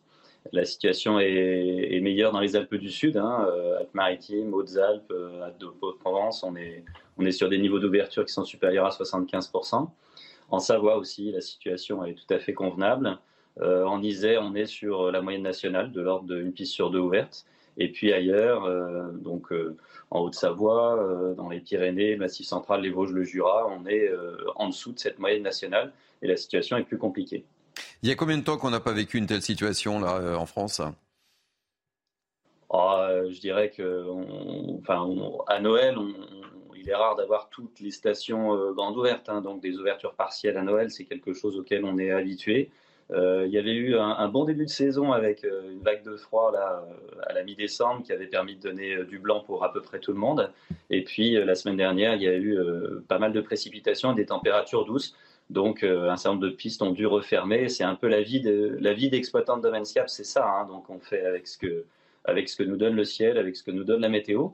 La 0.51 0.65
situation 0.65 1.19
est, 1.19 1.99
meilleure 2.01 2.31
dans 2.31 2.39
les 2.39 2.55
Alpes 2.55 2.75
du 2.75 2.89
Sud, 2.89 3.17
hein, 3.17 3.45
euh, 3.47 3.77
Alpes-Maritimes, 3.79 4.53
Hautes-Alpes, 4.53 5.11
euh, 5.11 5.43
Alpes-de-Provence. 5.43 6.43
On 6.43 6.55
est, 6.55 7.31
sur 7.31 7.49
des 7.49 7.59
niveaux 7.59 7.77
d'ouverture 7.77 8.25
qui 8.25 8.33
sont 8.33 8.43
supérieurs 8.43 8.87
à 8.87 8.89
75%. 8.89 9.87
En 10.49 10.59
Savoie 10.59 10.97
aussi, 10.97 11.31
la 11.31 11.41
situation 11.41 12.03
est 12.03 12.15
tout 12.15 12.33
à 12.33 12.39
fait 12.39 12.53
convenable. 12.53 13.19
Euh, 13.61 13.83
en 13.85 14.01
Isère, 14.01 14.41
on 14.41 14.55
est 14.55 14.65
sur 14.65 15.11
la 15.11 15.21
moyenne 15.21 15.43
nationale 15.43 15.91
de 15.91 16.01
l'ordre 16.01 16.25
d'une 16.25 16.53
piste 16.53 16.73
sur 16.73 16.89
deux 16.89 16.99
ouverte. 16.99 17.45
Et 17.77 17.91
puis 17.91 18.11
ailleurs, 18.11 18.67
donc 19.13 19.53
en 20.11 20.21
Haute-Savoie, 20.21 20.97
euh, 20.97 21.33
dans 21.35 21.49
les 21.49 21.59
Pyrénées, 21.59 22.15
Massif 22.15 22.47
central, 22.47 22.81
les 22.81 22.89
Vosges, 22.89 23.11
le 23.11 23.23
Jura, 23.23 23.67
on 23.67 23.85
est 23.85 24.07
euh, 24.09 24.37
en 24.55 24.69
dessous 24.69 24.91
de 24.91 24.99
cette 24.99 25.19
moyenne 25.19 25.43
nationale 25.43 25.93
et 26.21 26.27
la 26.27 26.35
situation 26.35 26.77
est 26.77 26.83
plus 26.83 26.97
compliquée. 26.97 27.45
Il 28.01 28.09
y 28.09 28.11
a 28.11 28.15
combien 28.15 28.37
de 28.37 28.43
temps 28.43 28.57
qu'on 28.57 28.71
n'a 28.71 28.79
pas 28.79 28.91
vécu 28.91 29.17
une 29.17 29.27
telle 29.27 29.41
situation 29.41 29.99
là 29.99 30.17
euh, 30.17 30.35
en 30.35 30.45
France? 30.45 30.81
Ah, 32.71 33.09
Je 33.29 33.39
dirais 33.39 33.69
que, 33.69 34.05
enfin, 34.79 35.09
à 35.47 35.59
Noël, 35.59 35.97
il 36.75 36.87
est 36.87 36.95
rare 36.95 37.15
d'avoir 37.15 37.49
toutes 37.49 37.79
les 37.79 37.91
stations 37.91 38.73
grandes 38.73 38.95
ouvertes, 38.95 39.27
hein. 39.27 39.41
donc 39.41 39.59
des 39.59 39.77
ouvertures 39.77 40.13
partielles 40.13 40.55
à 40.55 40.61
Noël, 40.61 40.91
c'est 40.91 41.05
quelque 41.05 41.33
chose 41.33 41.57
auquel 41.57 41.83
on 41.83 41.97
est 41.97 42.11
habitué. 42.11 42.69
Euh, 43.11 43.45
il 43.47 43.51
y 43.51 43.57
avait 43.57 43.73
eu 43.73 43.97
un, 43.97 44.27
bon 44.27 44.45
début 44.45 44.65
de 44.65 44.69
saison 44.69 45.11
avec 45.11 45.43
euh, 45.43 45.71
une 45.71 45.81
vague 45.81 46.03
de 46.03 46.15
froid 46.15 46.51
là, 46.51 46.83
euh, 46.87 47.21
à 47.25 47.33
la 47.33 47.43
mi-décembre 47.43 48.03
qui 48.03 48.11
avait 48.11 48.27
permis 48.27 48.55
de 48.55 48.61
donner 48.61 49.03
du 49.05 49.17
blanc 49.17 49.39
pour 49.39 49.63
à 49.63 49.73
peu 49.73 49.81
près 49.81 49.99
tout 49.99 50.11
le 50.11 50.19
monde. 50.19 50.51
Et 50.91 51.03
puis 51.03 51.33
la 51.33 51.55
semaine 51.55 51.77
dernière, 51.77 52.15
il 52.15 52.21
y 52.21 52.27
a 52.27 52.37
eu 52.37 52.57
pas 53.07 53.17
mal 53.17 53.33
de 53.33 53.41
précipitations 53.41 54.11
et 54.11 54.15
des 54.15 54.27
températures 54.27 54.85
douces. 54.85 55.15
Donc 55.49 55.83
un 55.83 56.15
certain 56.17 56.35
nombre 56.35 56.47
de 56.47 56.53
pistes 56.53 56.81
ont 56.83 56.91
dû 56.91 57.07
refermer. 57.07 57.69
C'est 57.69 57.83
un 57.83 57.95
peu 57.95 58.07
la 58.07 58.21
vie 58.21 58.41
de 58.41 58.77
d'exploitant 59.09 59.57
de 59.57 59.63
Domains 59.63 59.83
Cap, 59.91 60.09
c'est 60.09 60.23
ça. 60.23 60.47
Hein. 60.47 60.65
Donc 60.67 60.89
on 60.89 60.99
fait 60.99 61.25
avec 61.25 61.47
ce 61.47 61.57
que 61.57 61.85
avec 62.25 62.47
ce 62.49 62.57
que 62.57 62.63
nous 62.63 62.77
donne 62.77 62.95
le 62.95 63.05
ciel, 63.05 63.37
avec 63.37 63.55
ce 63.55 63.63
que 63.63 63.71
nous 63.71 63.83
donne 63.83 64.01
la 64.01 64.09
météo. 64.09 64.49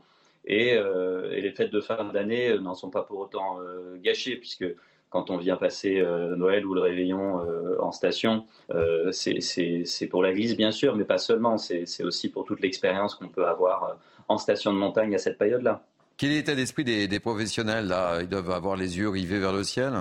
Et, 0.45 0.69
et 0.75 1.41
les 1.41 1.51
fêtes 1.51 1.71
de 1.71 1.81
fin 1.81 2.03
d'année 2.05 2.57
n'en 2.59 2.75
sont 2.75 2.91
pas 2.91 3.01
pour 3.01 3.19
autant 3.19 3.59
gâchées 4.01 4.35
puisque 4.35 4.65
quand 5.09 5.29
on 5.29 5.37
vient 5.37 5.55
passer 5.55 5.99
euh, 5.99 6.35
Noël 6.35 6.65
ou 6.65 6.73
le 6.73 6.81
réveillon 6.81 7.39
euh, 7.39 7.81
en 7.81 7.91
station, 7.91 8.45
euh, 8.71 9.11
c'est 9.11 10.07
pour 10.09 10.23
la 10.23 10.33
glisse 10.33 10.57
bien 10.57 10.71
sûr, 10.71 10.95
mais 10.95 11.05
pas 11.05 11.17
seulement, 11.17 11.57
c'est 11.57 12.03
aussi 12.03 12.29
pour 12.29 12.45
toute 12.45 12.61
l'expérience 12.61 13.15
qu'on 13.15 13.29
peut 13.29 13.47
avoir 13.47 13.97
en 14.27 14.37
station 14.37 14.73
de 14.73 14.77
montagne 14.77 15.15
à 15.15 15.17
cette 15.17 15.37
période-là. 15.37 15.83
Quel 16.17 16.31
est 16.31 16.35
l'état 16.35 16.55
d'esprit 16.55 16.83
des, 16.83 17.07
des, 17.07 17.19
professionnels 17.19 17.87
là? 17.87 18.19
Ils 18.21 18.29
doivent 18.29 18.51
avoir 18.51 18.75
les 18.75 18.97
yeux 18.97 19.09
rivés 19.09 19.39
vers 19.39 19.53
le 19.53 19.63
ciel? 19.63 19.93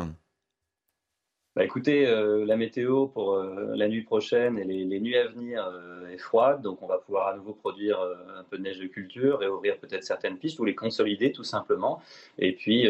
Bah 1.56 1.62
écoutez, 1.62 2.04
euh, 2.04 2.44
la 2.44 2.56
météo 2.56 3.06
pour 3.06 3.34
euh, 3.34 3.74
la 3.76 3.86
nuit 3.86 4.02
prochaine 4.02 4.58
et 4.58 4.64
les, 4.64 4.98
nuits 4.98 5.16
à 5.16 5.28
venir 5.28 5.64
euh, 5.64 6.08
est 6.08 6.18
froide, 6.18 6.62
donc 6.62 6.82
on 6.82 6.88
va 6.88 6.98
pouvoir 6.98 7.28
à 7.28 7.36
nouveau 7.36 7.52
produire 7.52 8.00
un 8.36 8.42
peu 8.42 8.58
de 8.58 8.62
neige 8.62 8.80
de 8.80 8.86
culture, 8.86 9.40
et 9.40 9.46
ouvrir 9.46 9.78
peut-être 9.78 10.02
certaines 10.02 10.36
pistes 10.36 10.58
ou 10.58 10.64
les 10.64 10.74
consolider 10.74 11.30
tout 11.30 11.44
simplement. 11.44 12.02
Et 12.38 12.52
puis 12.52 12.88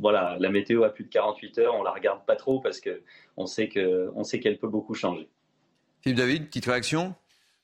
voilà, 0.00 0.36
la 0.38 0.50
météo 0.50 0.84
à 0.84 0.90
plus 0.90 1.04
de 1.04 1.08
48 1.08 1.58
heures, 1.58 1.74
on 1.74 1.82
la 1.82 1.92
regarde 1.92 2.20
pas 2.26 2.36
trop 2.36 2.60
parce 2.60 2.80
que 2.80 3.00
on 3.38 3.46
sait 3.46 3.68
que 3.68 4.10
on 4.14 4.24
sait 4.24 4.40
qu'elle 4.40 4.58
peut 4.58 4.68
beaucoup 4.68 4.94
changer. 4.94 5.28
Philippe 6.02 6.18
David, 6.18 6.46
petite 6.48 6.66
réaction? 6.66 7.14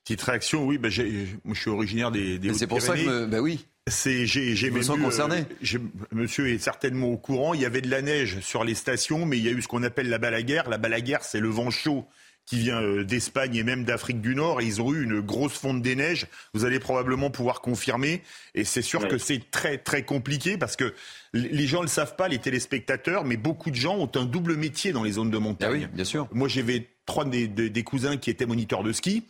Petite 0.03 0.21
réaction, 0.23 0.65
oui. 0.65 0.79
Ben 0.79 0.89
je 0.89 1.37
suis 1.53 1.69
originaire 1.69 2.09
des, 2.09 2.39
des 2.39 2.53
C'est 2.53 2.65
pour 2.65 2.81
ça 2.81 2.95
que, 2.95 3.25
ben 3.25 3.39
oui. 3.39 3.67
C'est, 3.87 4.27
j'ai, 4.27 4.55
j'ai 4.55 4.69
me 4.69 4.83
sens 4.83 4.99
concerné. 4.99 5.45
Euh, 5.73 5.79
monsieur 6.11 6.47
est 6.49 6.59
certainement 6.59 7.07
au 7.07 7.17
courant. 7.17 7.55
Il 7.55 7.61
y 7.61 7.65
avait 7.65 7.81
de 7.81 7.89
la 7.89 8.03
neige 8.03 8.39
sur 8.41 8.63
les 8.63 8.75
stations, 8.75 9.25
mais 9.25 9.39
il 9.39 9.43
y 9.43 9.47
a 9.47 9.51
eu 9.51 9.61
ce 9.61 9.67
qu'on 9.67 9.81
appelle 9.81 10.07
la 10.07 10.19
balaguère. 10.19 10.69
La 10.69 10.77
balaguère, 10.77 11.23
c'est 11.23 11.39
le 11.39 11.49
vent 11.49 11.71
chaud 11.71 12.05
qui 12.45 12.57
vient 12.57 12.81
euh, 12.81 13.03
d'Espagne 13.03 13.55
et 13.55 13.63
même 13.63 13.83
d'Afrique 13.83 14.21
du 14.21 14.35
Nord. 14.35 14.61
Et 14.61 14.65
ils 14.65 14.81
ont 14.81 14.93
eu 14.93 15.03
une 15.03 15.21
grosse 15.21 15.53
fonte 15.53 15.81
des 15.81 15.95
neiges. 15.95 16.27
Vous 16.53 16.65
allez 16.65 16.79
probablement 16.79 17.29
pouvoir 17.29 17.61
confirmer. 17.61 18.21
Et 18.55 18.63
c'est 18.63 18.81
sûr 18.81 19.07
que 19.07 19.17
c'est 19.17 19.51
très 19.51 19.77
très 19.77 20.03
compliqué 20.03 20.57
parce 20.57 20.75
que 20.75 20.93
les 21.33 21.67
gens 21.67 21.79
ne 21.79 21.83
le 21.83 21.89
savent 21.89 22.15
pas, 22.15 22.27
les 22.27 22.39
téléspectateurs, 22.39 23.23
mais 23.23 23.37
beaucoup 23.37 23.71
de 23.71 23.75
gens 23.75 23.95
ont 23.97 24.11
un 24.15 24.25
double 24.25 24.57
métier 24.57 24.91
dans 24.91 25.03
les 25.03 25.13
zones 25.13 25.31
de 25.31 25.37
montagne. 25.37 25.69
Ah 25.71 25.87
oui, 25.87 25.87
bien 25.93 26.03
sûr. 26.03 26.27
Moi, 26.33 26.47
j'avais 26.49 26.87
trois 27.05 27.25
des, 27.25 27.47
des, 27.47 27.83
cousins 27.83 28.17
qui 28.17 28.29
étaient 28.29 28.45
moniteurs 28.45 28.83
de 28.83 28.91
ski. 28.91 29.23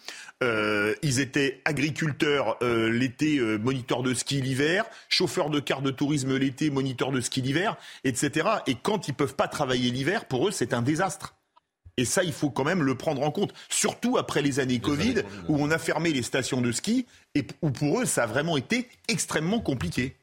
Euh, 0.43 0.93
ils 1.01 1.19
étaient 1.19 1.61
agriculteurs 1.65 2.57
euh, 2.61 2.89
l'été, 2.89 3.37
euh, 3.37 3.57
moniteurs 3.57 4.03
de 4.03 4.13
ski 4.13 4.41
l'hiver, 4.41 4.85
chauffeurs 5.09 5.49
de 5.49 5.59
cars 5.59 5.81
de 5.81 5.91
tourisme 5.91 6.35
l'été, 6.37 6.69
moniteurs 6.69 7.11
de 7.11 7.21
ski 7.21 7.41
l'hiver, 7.41 7.77
etc. 8.03 8.47
Et 8.67 8.75
quand 8.75 9.07
ils 9.07 9.13
peuvent 9.13 9.35
pas 9.35 9.47
travailler 9.47 9.91
l'hiver, 9.91 10.25
pour 10.25 10.47
eux, 10.47 10.51
c'est 10.51 10.73
un 10.73 10.81
désastre. 10.81 11.35
Et 11.97 12.05
ça, 12.05 12.23
il 12.23 12.33
faut 12.33 12.49
quand 12.49 12.63
même 12.63 12.83
le 12.83 12.95
prendre 12.95 13.21
en 13.21 13.31
compte, 13.31 13.53
surtout 13.69 14.17
après 14.17 14.41
les 14.41 14.59
années 14.59 14.79
Covid, 14.79 15.23
où 15.47 15.57
on 15.59 15.71
a 15.71 15.77
fermé 15.77 16.11
les 16.13 16.23
stations 16.23 16.61
de 16.61 16.71
ski 16.71 17.05
et 17.35 17.45
où 17.61 17.71
pour 17.71 18.01
eux, 18.01 18.05
ça 18.05 18.23
a 18.23 18.25
vraiment 18.27 18.57
été 18.57 18.87
extrêmement 19.07 19.59
compliqué. 19.59 20.15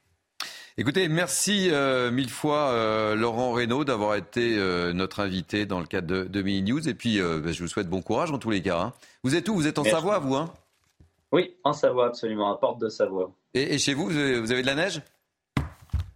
Écoutez, 0.81 1.09
merci 1.09 1.71
euh, 1.73 2.13
mille 2.13 2.31
fois 2.31 2.69
euh, 2.69 3.17
Laurent 3.17 3.51
Reynaud 3.51 3.85
d'avoir 3.85 4.15
été 4.15 4.57
euh, 4.57 4.93
notre 4.93 5.19
invité 5.19 5.67
dans 5.67 5.81
le 5.81 5.87
cadre 5.87 6.07
de, 6.07 6.23
de 6.23 6.43
Mini 6.43 6.71
News. 6.71 6.89
Et 6.89 6.95
puis, 6.95 7.19
ben, 7.19 7.53
je 7.53 7.61
vous 7.61 7.69
souhaite 7.69 7.89
bon 7.89 8.01
courage 8.01 8.31
en 8.31 8.39
tous 8.39 8.51
les 8.51 8.63
cas. 8.63 8.79
Hein. 8.79 8.93
Vous 9.25 9.35
êtes 9.35 9.49
où? 9.49 9.57
Vous 9.57 9.67
êtes 9.67 9.81
en 9.81 9.85
Savoie, 9.85 10.21
vous 10.21 10.37
hein? 10.37 10.55
Oui, 11.33 11.57
en 11.65 11.73
Savoie, 11.73 12.07
absolument, 12.07 12.55
à 12.55 12.57
Porte 12.59 12.81
de 12.81 12.89
Savoie. 12.89 13.33
Et, 13.55 13.77
chez 13.79 13.93
vous, 13.93 14.05
vous 14.05 14.17
avez, 14.17 14.63
de 14.63 14.67
la 14.67 14.77
neige? 14.77 15.03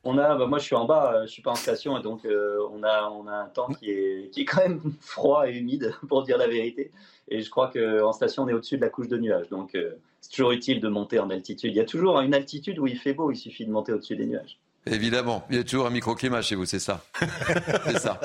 On 0.05 0.19
a, 0.19 0.35
bah, 0.35 0.47
moi 0.47 0.59
je 0.59 0.65
suis 0.65 0.75
en 0.75 0.85
bas, 0.85 1.23
je 1.27 1.31
suis 1.31 1.43
pas 1.43 1.53
en 1.53 1.57
station 1.57 1.99
et 1.99 2.03
donc 2.03 2.27
on, 2.27 2.83
a, 2.83 3.09
on 3.11 3.27
a 3.27 3.35
un 3.35 3.49
temps 3.49 3.69
qui 3.69 3.91
est, 3.91 4.31
qui 4.31 4.43
est 4.43 4.45
quand 4.45 4.63
même 4.63 4.81
froid 5.01 5.49
et 5.49 5.53
humide 5.53 5.95
pour 6.09 6.23
dire 6.23 6.39
la 6.39 6.49
vérité. 6.49 6.91
Et 7.29 7.43
je 7.43 7.51
crois 7.51 7.71
qu'en 7.73 8.13
station 8.13 8.45
on 8.45 8.49
est 8.49 8.53
au-dessus 8.53 8.77
de 8.77 8.83
la 8.83 8.89
couche 8.89 9.09
de 9.09 9.19
nuages. 9.19 9.49
Donc 9.49 9.77
c'est 10.21 10.31
toujours 10.31 10.53
utile 10.53 10.81
de 10.81 10.89
monter 10.89 11.19
en 11.19 11.31
altitude. 11.31 11.73
Il 11.73 11.77
y 11.77 11.81
a 11.81 11.85
toujours 11.85 12.21
une 12.21 12.35
altitude 12.35 12.79
où 12.79 12.87
il 12.87 12.99
fait 12.99 13.15
beau, 13.15 13.31
il 13.31 13.37
suffit 13.37 13.65
de 13.65 13.71
monter 13.71 13.93
au-dessus 13.93 14.17
des 14.17 14.27
nuages. 14.27 14.59
Évidemment, 14.87 15.45
il 15.49 15.57
y 15.57 15.59
a 15.61 15.63
toujours 15.63 15.87
un 15.87 15.91
microclimat 15.91 16.43
chez 16.43 16.57
vous, 16.57 16.67
c'est 16.67 16.81
ça. 16.81 17.03
c'est 17.87 17.99
ça. 17.99 18.19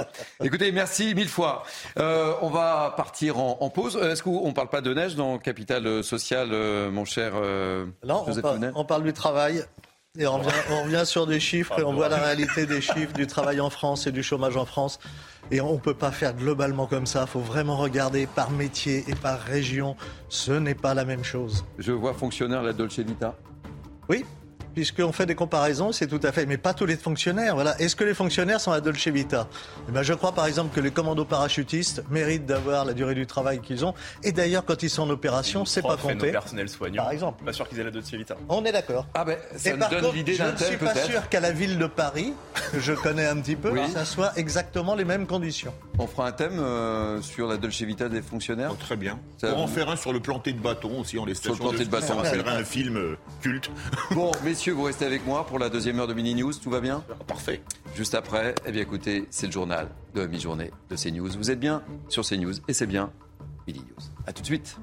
Écoutez, 0.43 0.71
merci 0.71 1.13
mille 1.13 1.27
fois. 1.27 1.63
Euh, 1.99 2.33
on 2.41 2.49
va 2.49 2.95
partir 2.97 3.37
en, 3.37 3.69
pause. 3.69 3.95
Est-ce 3.97 4.23
qu'on 4.23 4.47
ne 4.47 4.53
parle 4.53 4.69
pas 4.69 4.81
de 4.81 4.91
neige 4.91 5.15
dans 5.15 5.37
Capital 5.37 6.03
Social, 6.03 6.49
euh, 6.51 6.89
mon 6.89 7.05
cher 7.05 7.33
euh, 7.35 7.85
Non, 8.03 8.25
on, 8.73 8.85
parle 8.85 9.03
du 9.03 9.13
travail. 9.13 9.63
Et 10.19 10.25
on 10.25 10.37
revient, 10.37 11.05
sur 11.05 11.27
des 11.27 11.39
chiffres 11.39 11.79
et 11.79 11.83
on 11.83 11.93
voit 11.93 12.09
la 12.09 12.17
réalité 12.17 12.65
des 12.65 12.81
chiffres 12.81 13.13
du 13.13 13.27
travail 13.27 13.59
en 13.59 13.69
France 13.69 14.07
et 14.07 14.11
du 14.11 14.23
chômage 14.23 14.57
en 14.57 14.65
France. 14.65 14.99
Et 15.51 15.61
on 15.61 15.73
ne 15.73 15.77
peut 15.77 15.93
pas 15.93 16.11
faire 16.11 16.33
globalement 16.33 16.87
comme 16.87 17.05
ça. 17.05 17.25
Il 17.27 17.29
faut 17.29 17.39
vraiment 17.39 17.77
regarder 17.77 18.25
par 18.25 18.49
métier 18.49 19.03
et 19.07 19.13
par 19.13 19.39
région. 19.39 19.95
Ce 20.27 20.51
n'est 20.51 20.75
pas 20.75 20.95
la 20.95 21.05
même 21.05 21.23
chose. 21.23 21.65
Je 21.77 21.91
vois 21.91 22.15
fonctionnaire 22.15 22.63
la 22.63 22.73
Dolce 22.73 22.99
Vita. 22.99 23.35
Oui, 24.09 24.25
puisqu'on 24.77 25.11
fait 25.11 25.25
des 25.25 25.33
comparaisons, 25.33 25.91
c'est 25.91 26.05
tout 26.05 26.19
à 26.21 26.31
fait, 26.31 26.45
mais 26.45 26.57
pas 26.57 26.75
tous 26.75 26.85
les 26.85 26.97
fonctionnaires. 26.97 27.55
Voilà. 27.55 27.75
Est-ce 27.81 27.95
que 27.95 28.03
les 28.03 28.13
fonctionnaires 28.13 28.61
sont 28.61 28.71
à 28.71 28.79
Dolce 28.79 29.07
Vita? 29.07 29.47
Eh 29.89 29.91
ben, 29.91 30.03
Je 30.03 30.13
crois 30.13 30.33
par 30.33 30.45
exemple 30.45 30.71
que 30.71 30.79
les 30.79 30.91
commandos 30.91 31.25
parachutistes 31.25 32.03
méritent 32.11 32.45
d'avoir 32.45 32.85
la 32.85 32.93
durée 32.93 33.15
du 33.15 33.25
travail 33.25 33.59
qu'ils 33.59 33.85
ont. 33.85 33.95
Et 34.21 34.31
d'ailleurs, 34.31 34.65
quand 34.65 34.83
ils 34.83 34.91
sont 34.91 35.01
en 35.01 35.09
opération, 35.09 35.65
c'est 35.65 35.81
pas 35.81 35.97
compté. 35.97 36.31
personnel 36.31 36.69
soignant, 36.69 37.05
par 37.05 37.11
exemple. 37.11 37.43
Pas 37.43 37.53
sûr 37.53 37.67
qu'ils 37.67 37.79
aient 37.79 37.85
la 37.85 37.89
Dolce 37.89 38.11
Vita. 38.11 38.37
On 38.49 38.63
est 38.65 38.71
d'accord. 38.71 39.07
Ah 39.15 39.25
ben, 39.25 39.39
ça 39.55 39.75
me 39.75 39.89
donne 39.89 40.13
l'idée 40.13 40.37
d'un 40.37 40.55
Je 40.55 40.63
ne 40.63 40.69
suis 40.69 40.77
pas 40.77 40.93
sûr 40.93 41.27
qu'à 41.27 41.39
la 41.39 41.51
ville 41.51 41.79
de 41.79 41.87
Paris, 41.87 42.33
que 42.71 42.79
je 42.79 42.93
connais 42.93 43.25
un 43.25 43.37
petit 43.41 43.55
peu, 43.55 43.75
ça 43.91 44.05
soit 44.05 44.33
exactement 44.35 44.93
les 44.93 45.05
mêmes 45.05 45.25
conditions. 45.25 45.73
On 45.97 46.05
fera 46.05 46.27
un 46.27 46.31
thème 46.33 46.59
euh, 46.59 47.19
sur 47.23 47.47
la 47.47 47.57
Dolce 47.57 47.81
Vita 47.81 48.09
des 48.09 48.21
fonctionnaires? 48.21 48.69
Oh, 48.73 48.77
très 48.79 48.95
bien. 48.95 49.17
Ça 49.39 49.55
On 49.55 49.61
en 49.63 49.67
faire 49.67 49.89
un 49.89 49.95
sur 49.95 50.13
le 50.13 50.19
planté 50.19 50.53
de 50.53 50.59
bâton 50.59 50.99
aussi, 50.99 51.17
en 51.17 51.25
les 51.25 51.33
Sur 51.33 51.53
le 51.53 51.57
planté 51.57 51.83
de, 51.83 51.89
bâton. 51.89 52.13
On 52.19 52.47
un 52.47 52.63
film 52.63 52.97
euh, 52.97 53.17
culte. 53.41 53.71
Bon, 54.11 54.31
messieurs 54.43 54.66
vous 54.71 54.83
restez 54.83 55.05
avec 55.05 55.25
moi 55.25 55.45
pour 55.45 55.59
la 55.59 55.69
deuxième 55.69 55.99
heure 55.99 56.07
de 56.07 56.13
Mini 56.13 56.35
News. 56.35 56.53
Tout 56.53 56.69
va 56.69 56.81
bien? 56.81 57.03
Parfait. 57.27 57.61
Juste 57.95 58.15
après, 58.15 58.55
eh 58.65 58.71
bien 58.71 58.81
écoutez, 58.81 59.25
c'est 59.29 59.47
le 59.47 59.51
journal 59.51 59.89
de 60.13 60.21
la 60.21 60.27
mi-journée 60.27 60.71
de 60.89 60.95
CNews. 60.95 61.29
Vous 61.37 61.51
êtes 61.51 61.59
bien 61.59 61.83
sur 62.09 62.25
CNews 62.25 62.53
et 62.67 62.73
c'est 62.73 62.87
bien 62.87 63.11
Mini 63.67 63.79
News. 63.79 64.05
A 64.25 64.33
tout 64.33 64.41
de 64.41 64.47
suite. 64.47 64.77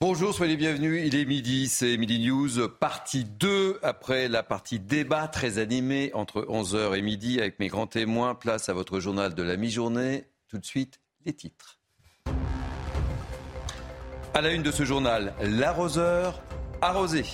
Bonjour, 0.00 0.34
soyez 0.34 0.52
les 0.52 0.56
bienvenus. 0.56 1.02
Il 1.06 1.14
est 1.14 1.24
midi, 1.24 1.68
c'est 1.68 1.96
Midi 1.96 2.26
News, 2.26 2.68
partie 2.68 3.24
2 3.24 3.78
après 3.82 4.28
la 4.28 4.42
partie 4.42 4.80
débat 4.80 5.28
très 5.28 5.58
animée 5.58 6.10
entre 6.14 6.42
11h 6.42 6.96
et 6.96 7.02
midi 7.02 7.38
avec 7.38 7.58
mes 7.58 7.68
grands 7.68 7.86
témoins. 7.86 8.34
Place 8.34 8.68
à 8.68 8.72
votre 8.72 9.00
journal 9.00 9.34
de 9.34 9.42
la 9.42 9.56
mi-journée. 9.56 10.24
Tout 10.48 10.58
de 10.58 10.64
suite, 10.64 11.00
les 11.26 11.34
titres. 11.34 11.79
À 14.32 14.42
la 14.42 14.52
une 14.52 14.62
de 14.62 14.70
ce 14.70 14.84
journal, 14.84 15.34
l'arroseur 15.42 16.40
arrosé. 16.80 17.24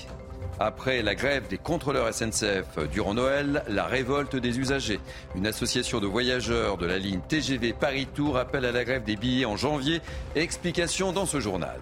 Après 0.58 1.02
la 1.02 1.14
grève 1.14 1.46
des 1.46 1.58
contrôleurs 1.58 2.12
SNCF 2.12 2.88
durant 2.90 3.12
Noël, 3.12 3.62
la 3.68 3.84
révolte 3.84 4.34
des 4.34 4.58
usagers. 4.58 4.98
Une 5.34 5.46
association 5.46 6.00
de 6.00 6.06
voyageurs 6.06 6.78
de 6.78 6.86
la 6.86 6.98
ligne 6.98 7.20
TGV 7.28 7.74
Paris-Tours 7.74 8.38
appelle 8.38 8.64
à 8.64 8.72
la 8.72 8.84
grève 8.84 9.04
des 9.04 9.16
billets 9.16 9.44
en 9.44 9.58
janvier. 9.58 10.00
Explication 10.34 11.12
dans 11.12 11.26
ce 11.26 11.38
journal. 11.38 11.78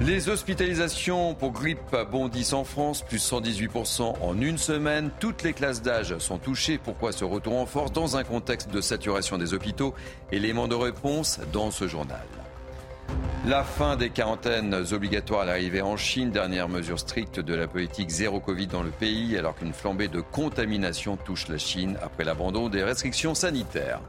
Les 0.00 0.30
hospitalisations 0.30 1.34
pour 1.34 1.52
grippe 1.52 1.96
bondissent 2.10 2.54
en 2.54 2.64
France, 2.64 3.02
plus 3.02 3.30
118% 3.30 4.14
en 4.22 4.40
une 4.40 4.58
semaine. 4.58 5.10
Toutes 5.20 5.42
les 5.42 5.52
classes 5.52 5.82
d'âge 5.82 6.16
sont 6.18 6.38
touchées. 6.38 6.78
Pourquoi 6.82 7.12
ce 7.12 7.24
retour 7.24 7.56
en 7.56 7.66
force 7.66 7.92
dans 7.92 8.16
un 8.16 8.24
contexte 8.24 8.70
de 8.70 8.80
saturation 8.80 9.36
des 9.36 9.52
hôpitaux? 9.52 9.94
Élément 10.32 10.66
de 10.66 10.74
réponse 10.74 11.40
dans 11.52 11.70
ce 11.70 11.86
journal. 11.86 12.24
La 13.46 13.62
fin 13.62 13.96
des 13.96 14.10
quarantaines 14.10 14.74
obligatoires 14.90 15.42
à 15.42 15.44
l'arrivée 15.44 15.80
en 15.80 15.96
Chine, 15.96 16.32
dernière 16.32 16.68
mesure 16.68 16.98
stricte 16.98 17.38
de 17.38 17.54
la 17.54 17.68
politique 17.68 18.10
zéro 18.10 18.40
Covid 18.40 18.66
dans 18.66 18.82
le 18.82 18.90
pays, 18.90 19.38
alors 19.38 19.54
qu'une 19.54 19.72
flambée 19.72 20.08
de 20.08 20.20
contamination 20.20 21.16
touche 21.16 21.46
la 21.46 21.56
Chine 21.56 21.96
après 22.02 22.24
l'abandon 22.24 22.68
des 22.68 22.82
restrictions 22.82 23.36
sanitaires. 23.36 24.00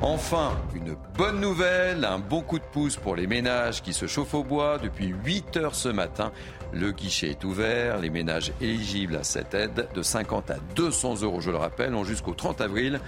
Enfin, 0.00 0.52
une 0.74 0.96
bonne 1.16 1.40
nouvelle, 1.40 2.06
un 2.06 2.18
bon 2.18 2.40
coup 2.40 2.58
de 2.58 2.64
pouce 2.64 2.96
pour 2.96 3.16
les 3.16 3.26
ménages 3.26 3.82
qui 3.82 3.92
se 3.92 4.06
chauffent 4.06 4.34
au 4.34 4.44
bois. 4.44 4.78
Depuis 4.78 5.08
8 5.08 5.58
heures 5.58 5.74
ce 5.74 5.90
matin, 5.90 6.32
le 6.72 6.90
guichet 6.90 7.30
est 7.30 7.44
ouvert. 7.44 7.98
Les 7.98 8.10
ménages 8.10 8.52
éligibles 8.60 9.16
à 9.16 9.24
cette 9.24 9.54
aide 9.54 9.88
de 9.94 10.02
50 10.02 10.50
à 10.50 10.56
200 10.74 11.22
euros, 11.22 11.40
je 11.40 11.50
le 11.50 11.58
rappelle, 11.58 11.94
ont 11.94 12.04
jusqu'au 12.04 12.34
30 12.34 12.62
avril 12.62 13.00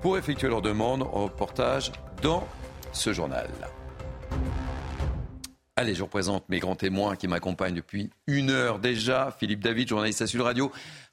pour 0.00 0.16
effectuer 0.16 0.48
leur 0.48 0.62
demande 0.62 1.02
reportage 1.02 1.92
dans 2.22 2.46
ce 2.92 3.12
journal. 3.12 3.48
Allez, 5.76 5.94
je 5.94 6.02
représente 6.02 6.48
mes 6.48 6.58
grands 6.58 6.76
témoins 6.76 7.16
qui 7.16 7.26
m'accompagnent 7.28 7.74
depuis 7.74 8.10
une 8.26 8.50
heure 8.50 8.78
déjà. 8.78 9.34
Philippe 9.38 9.64
David, 9.64 9.88
journaliste 9.88 10.22
à 10.22 10.26
Sud 10.26 10.42
Radio. 10.42 10.70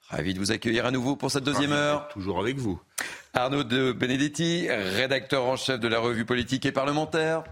Ravi 0.09 0.33
de 0.33 0.39
vous 0.39 0.51
accueillir 0.51 0.85
à 0.85 0.91
nouveau 0.91 1.15
pour 1.15 1.31
cette 1.31 1.43
deuxième 1.43 1.71
heure. 1.71 2.07
Toujours 2.09 2.39
avec 2.39 2.57
vous. 2.57 2.81
Arnaud 3.33 3.63
de 3.63 3.91
Benedetti, 3.91 4.67
rédacteur 4.69 5.45
en 5.45 5.55
chef 5.55 5.79
de 5.79 5.87
la 5.87 5.99
revue 5.99 6.25
politique 6.25 6.65
et 6.65 6.71
parlementaire. 6.71 7.43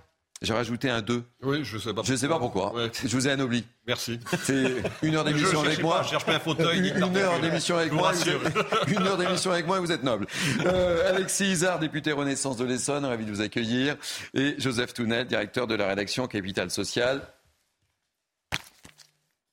J'ai 0.41 0.53
rajouté 0.53 0.89
un 0.89 1.01
2. 1.01 1.23
Oui, 1.41 1.63
je 1.63 1.79
sais 1.79 1.93
pas. 1.93 2.03
Je 2.03 2.15
sais 2.15 2.27
pas 2.27 2.38
pourquoi. 2.38 2.71
Je 3.03 3.15
vous 3.15 3.27
ai 3.27 3.31
anobli. 3.31 3.65
Merci. 3.88 4.19
C'est 4.43 4.83
une 5.01 5.15
heure 5.15 5.23
d'émission 5.23 5.61
avec 5.61 5.81
moi. 5.81 6.03
je 6.03 6.09
cherche 6.09 6.25
pas 6.25 6.35
un 6.35 6.39
fauteuil. 6.39 6.77
Une, 6.77 6.97
une 6.97 7.17
heure 7.17 7.39
d'émission 7.39 7.77
avec 7.77 7.91
moi. 7.91 8.11
une 8.88 9.01
heure 9.01 9.17
d'émission 9.17 9.51
avec 9.51 9.65
moi 9.65 9.77
et 9.77 9.79
vous 9.79 9.91
êtes 9.91 10.03
noble. 10.03 10.27
Euh, 10.65 11.09
Alexis 11.09 11.45
Isard, 11.51 11.79
député 11.79 12.11
Renaissance 12.11 12.57
de 12.57 12.65
l'Essonne, 12.65 13.05
ravi 13.05 13.25
de 13.25 13.31
vous 13.31 13.41
accueillir. 13.41 13.95
Et 14.35 14.53
Joseph 14.59 14.93
Tounel, 14.93 15.25
directeur 15.25 15.65
de 15.65 15.73
la 15.73 15.88
rédaction 15.88 16.27
Capital 16.27 16.69
Social. 16.69 17.21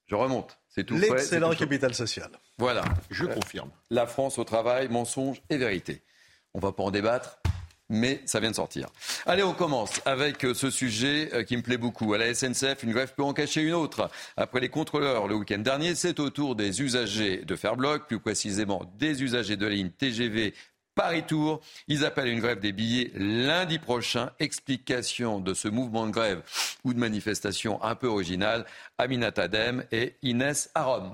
Je 0.06 0.14
remonte. 0.14 0.58
C'est 0.68 0.84
tout 0.84 0.96
L'excellent 0.96 1.54
Capital 1.54 1.94
Social. 1.94 2.30
Voilà. 2.58 2.84
Je 3.10 3.24
confirme. 3.24 3.70
La 3.90 4.06
France 4.06 4.38
au 4.38 4.44
travail, 4.44 4.88
mensonge 4.88 5.40
et 5.48 5.56
vérité. 5.56 6.02
On 6.52 6.60
va 6.60 6.72
pas 6.72 6.82
en 6.82 6.90
débattre 6.90 7.38
mais 7.94 8.20
ça 8.26 8.40
vient 8.40 8.50
de 8.50 8.56
sortir. 8.56 8.88
Allez, 9.26 9.42
on 9.42 9.54
commence 9.54 10.00
avec 10.04 10.44
euh, 10.44 10.54
ce 10.54 10.70
sujet 10.70 11.30
euh, 11.32 11.42
qui 11.44 11.56
me 11.56 11.62
plaît 11.62 11.78
beaucoup. 11.78 12.12
À 12.12 12.18
la 12.18 12.34
SNCF, 12.34 12.82
une 12.82 12.92
grève 12.92 13.14
peut 13.16 13.22
en 13.22 13.32
cacher 13.32 13.62
une 13.62 13.74
autre. 13.74 14.10
Après 14.36 14.60
les 14.60 14.68
contrôleurs 14.68 15.26
le 15.28 15.36
week-end 15.36 15.58
dernier, 15.58 15.94
c'est 15.94 16.20
au 16.20 16.30
tour 16.30 16.56
des 16.56 16.82
usagers 16.82 17.44
de 17.44 17.56
faire 17.56 17.74
plus 18.06 18.18
précisément 18.18 18.82
des 18.98 19.22
usagers 19.22 19.56
de 19.56 19.66
la 19.66 19.74
ligne 19.74 19.90
TGV 19.90 20.54
Paris-Tour. 20.94 21.60
Ils 21.88 22.04
appellent 22.04 22.28
une 22.28 22.40
grève 22.40 22.60
des 22.60 22.72
billets 22.72 23.10
lundi 23.14 23.78
prochain. 23.78 24.30
Explication 24.38 25.40
de 25.40 25.54
ce 25.54 25.68
mouvement 25.68 26.06
de 26.06 26.12
grève 26.12 26.42
ou 26.84 26.94
de 26.94 26.98
manifestation 26.98 27.82
un 27.82 27.94
peu 27.94 28.06
original. 28.06 28.64
Aminat 28.98 29.32
Adem 29.36 29.84
et 29.92 30.14
Inès 30.22 30.70
Aron. 30.74 31.12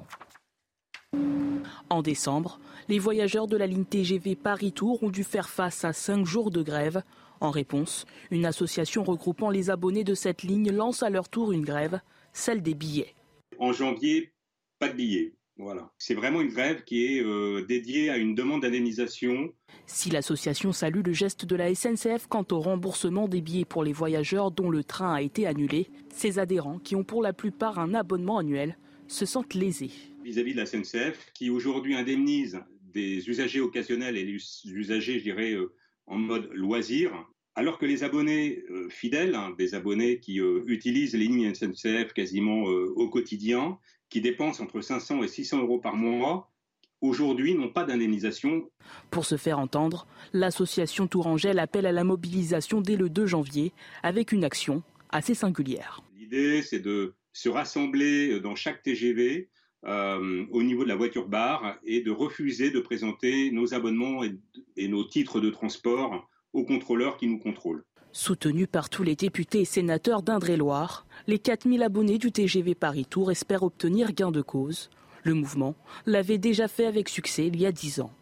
En 1.91 2.03
décembre, 2.03 2.61
les 2.89 3.01
voyageurs 3.01 3.49
de 3.49 3.57
la 3.57 3.67
ligne 3.67 3.85
TGV 3.85 4.37
Paris-Tour 4.37 5.03
ont 5.03 5.11
dû 5.11 5.25
faire 5.25 5.49
face 5.49 5.85
à 5.85 5.93
cinq 5.93 6.25
jours 6.25 6.53
de 6.53 6.63
grève. 6.63 7.03
En 7.41 7.51
réponse, 7.51 8.07
une 8.31 8.47
association 8.47 9.03
regroupant 9.03 9.51
les 9.51 9.71
abonnés 9.71 10.05
de 10.05 10.15
cette 10.15 10.45
ligne 10.45 10.71
lance 10.71 11.03
à 11.03 11.11
leur 11.11 11.29
tour 11.29 11.51
une 11.51 11.65
grève, 11.65 12.01
celle 12.33 12.63
des 12.63 12.75
billets. 12.75 13.15
En 13.59 13.73
janvier, 13.73 14.33
pas 14.79 14.89
de 14.89 14.95
billets. 14.95 15.35
Voilà. 15.57 15.91
C'est 15.99 16.15
vraiment 16.15 16.41
une 16.41 16.49
grève 16.49 16.85
qui 16.85 17.05
est 17.07 17.23
euh, 17.23 17.67
dédiée 17.67 18.09
à 18.09 18.17
une 18.17 18.37
demande 18.37 18.63
d'indemnisation. 18.63 19.53
Si 19.87 20.11
l'association 20.11 20.73
salue 20.73 21.03
le 21.05 21.13
geste 21.13 21.45
de 21.45 21.57
la 21.57 21.75
SNCF 21.75 22.29
quant 22.29 22.47
au 22.53 22.61
remboursement 22.61 23.27
des 23.27 23.43
billets 23.43 23.65
pour 23.65 23.83
les 23.83 23.93
voyageurs 23.93 24.53
dont 24.53 24.71
le 24.71 24.85
train 24.85 25.13
a 25.13 25.23
été 25.23 25.47
annulé, 25.47 25.91
ses 26.15 26.39
adhérents, 26.39 26.79
qui 26.79 26.95
ont 26.95 27.05
pour 27.05 27.21
la 27.21 27.33
plupart 27.33 27.79
un 27.79 27.95
abonnement 27.95 28.39
annuel, 28.39 28.79
se 29.09 29.27
sentent 29.27 29.55
lésés. 29.55 29.91
Vis-à-vis 30.31 30.53
-vis 30.53 30.55
de 30.55 30.61
la 30.61 30.67
SNCF, 30.67 31.33
qui 31.35 31.51
aujourd'hui 31.51 31.97
indemnise 31.97 32.61
des 32.95 33.29
usagers 33.29 33.61
occasionnels 33.61 34.17
et 34.17 34.25
des 34.25 34.39
usagers, 34.71 35.19
je 35.19 35.25
dirais, 35.25 35.55
euh, 35.55 35.73
en 36.07 36.19
mode 36.19 36.49
loisir, 36.53 37.11
alors 37.57 37.79
que 37.79 37.87
les 37.87 38.05
abonnés 38.05 38.63
euh, 38.71 38.89
fidèles, 38.91 39.35
hein, 39.35 39.53
des 39.59 39.75
abonnés 39.75 40.21
qui 40.21 40.41
euh, 40.41 40.63
utilisent 40.69 41.15
les 41.15 41.27
lignes 41.27 41.53
SNCF 41.53 42.13
quasiment 42.13 42.63
au 42.63 43.09
quotidien, 43.09 43.77
qui 44.09 44.21
dépensent 44.21 44.63
entre 44.63 44.81
500 44.81 45.25
et 45.25 45.29
600 45.29 45.63
euros 45.63 45.79
par 45.79 45.97
mois, 45.97 46.53
aujourd'hui 47.01 47.57
n'ont 47.57 47.73
pas 47.73 47.83
d'indemnisation. 47.83 48.71
Pour 49.11 49.25
se 49.25 49.37
faire 49.37 49.59
entendre, 49.59 50.07
l'association 50.33 51.09
Tourangelle 51.09 51.59
appelle 51.59 51.87
à 51.87 51.93
la 51.93 52.05
mobilisation 52.05 52.81
dès 52.81 52.95
le 52.95 53.09
2 53.09 53.27
janvier 53.27 53.73
avec 54.05 54.31
une 54.31 54.45
action 54.45 54.85
assez 55.09 55.35
singulière. 55.35 56.03
L'idée, 56.17 56.63
c'est 56.63 56.79
de 56.79 57.15
se 57.33 57.49
rassembler 57.49 58.39
dans 58.39 58.55
chaque 58.55 58.85
TGV 58.85 59.49
euh, 59.87 60.45
au 60.51 60.63
niveau 60.63 60.85
de 60.85 60.89
la 60.89 60.97
voiture 60.97 61.27
bar 61.27 61.77
et 61.85 62.03
de 62.03 62.11
refuser 62.11 62.71
de 62.71 62.81
présenter 62.81 63.51
nos 63.51 63.73
abonnements 63.73 64.23
et, 64.25 64.89
nos 64.89 65.05
titres 65.05 65.41
de 65.41 65.51
transport 65.51 66.29
aux 66.53 66.65
contrôleurs 66.65 67.17
qui 67.17 67.27
nous 67.27 67.39
contrôlent. 67.39 67.85
Soutenus 68.13 68.67
par 68.71 68.91
tous 68.91 69.03
les 69.03 69.17
députés 69.17 69.61
et 69.61 69.65
sénateurs 69.65 70.23
d'Indre-et-Loire, 70.23 71.07
les 71.27 71.39
4000 71.39 71.83
abonnés 71.83 72.19
du 72.19 72.33
TGV 72.33 72.75
Paris-Tour 72.75 73.31
espèrent 73.31 73.63
obtenir 73.63 74.13
gain 74.13 74.31
de 74.33 74.43
cause. 74.43 74.91
Le 75.23 75.35
mouvement 75.35 75.77
l'avait 76.07 76.39
déjà 76.39 76.67
fait 76.67 76.87
avec 76.87 77.09
succès 77.09 77.47
il 77.47 77.61
y 77.61 77.67
a 77.67 77.73
10 77.73 78.01
ans. 78.01 78.13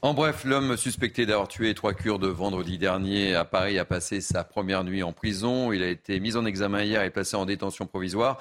En 0.00 0.14
bref, 0.14 0.44
l'homme 0.44 0.76
suspecté 0.76 1.26
d'avoir 1.26 1.48
tué 1.48 1.74
trois 1.74 1.92
Kurdes 1.92 2.24
vendredi 2.24 2.78
dernier 2.78 3.34
à 3.34 3.44
Paris 3.44 3.78
a 3.78 3.84
passé 3.84 4.20
sa 4.20 4.44
première 4.44 4.84
nuit 4.84 5.02
en 5.02 5.12
prison. 5.12 5.72
Il 5.72 5.82
a 5.82 5.88
été 5.88 6.18
mis 6.20 6.36
en 6.36 6.46
examen 6.46 6.82
hier 6.82 7.02
et 7.02 7.10
placé 7.10 7.36
en 7.36 7.44
détention 7.44 7.86
provisoire. 7.86 8.38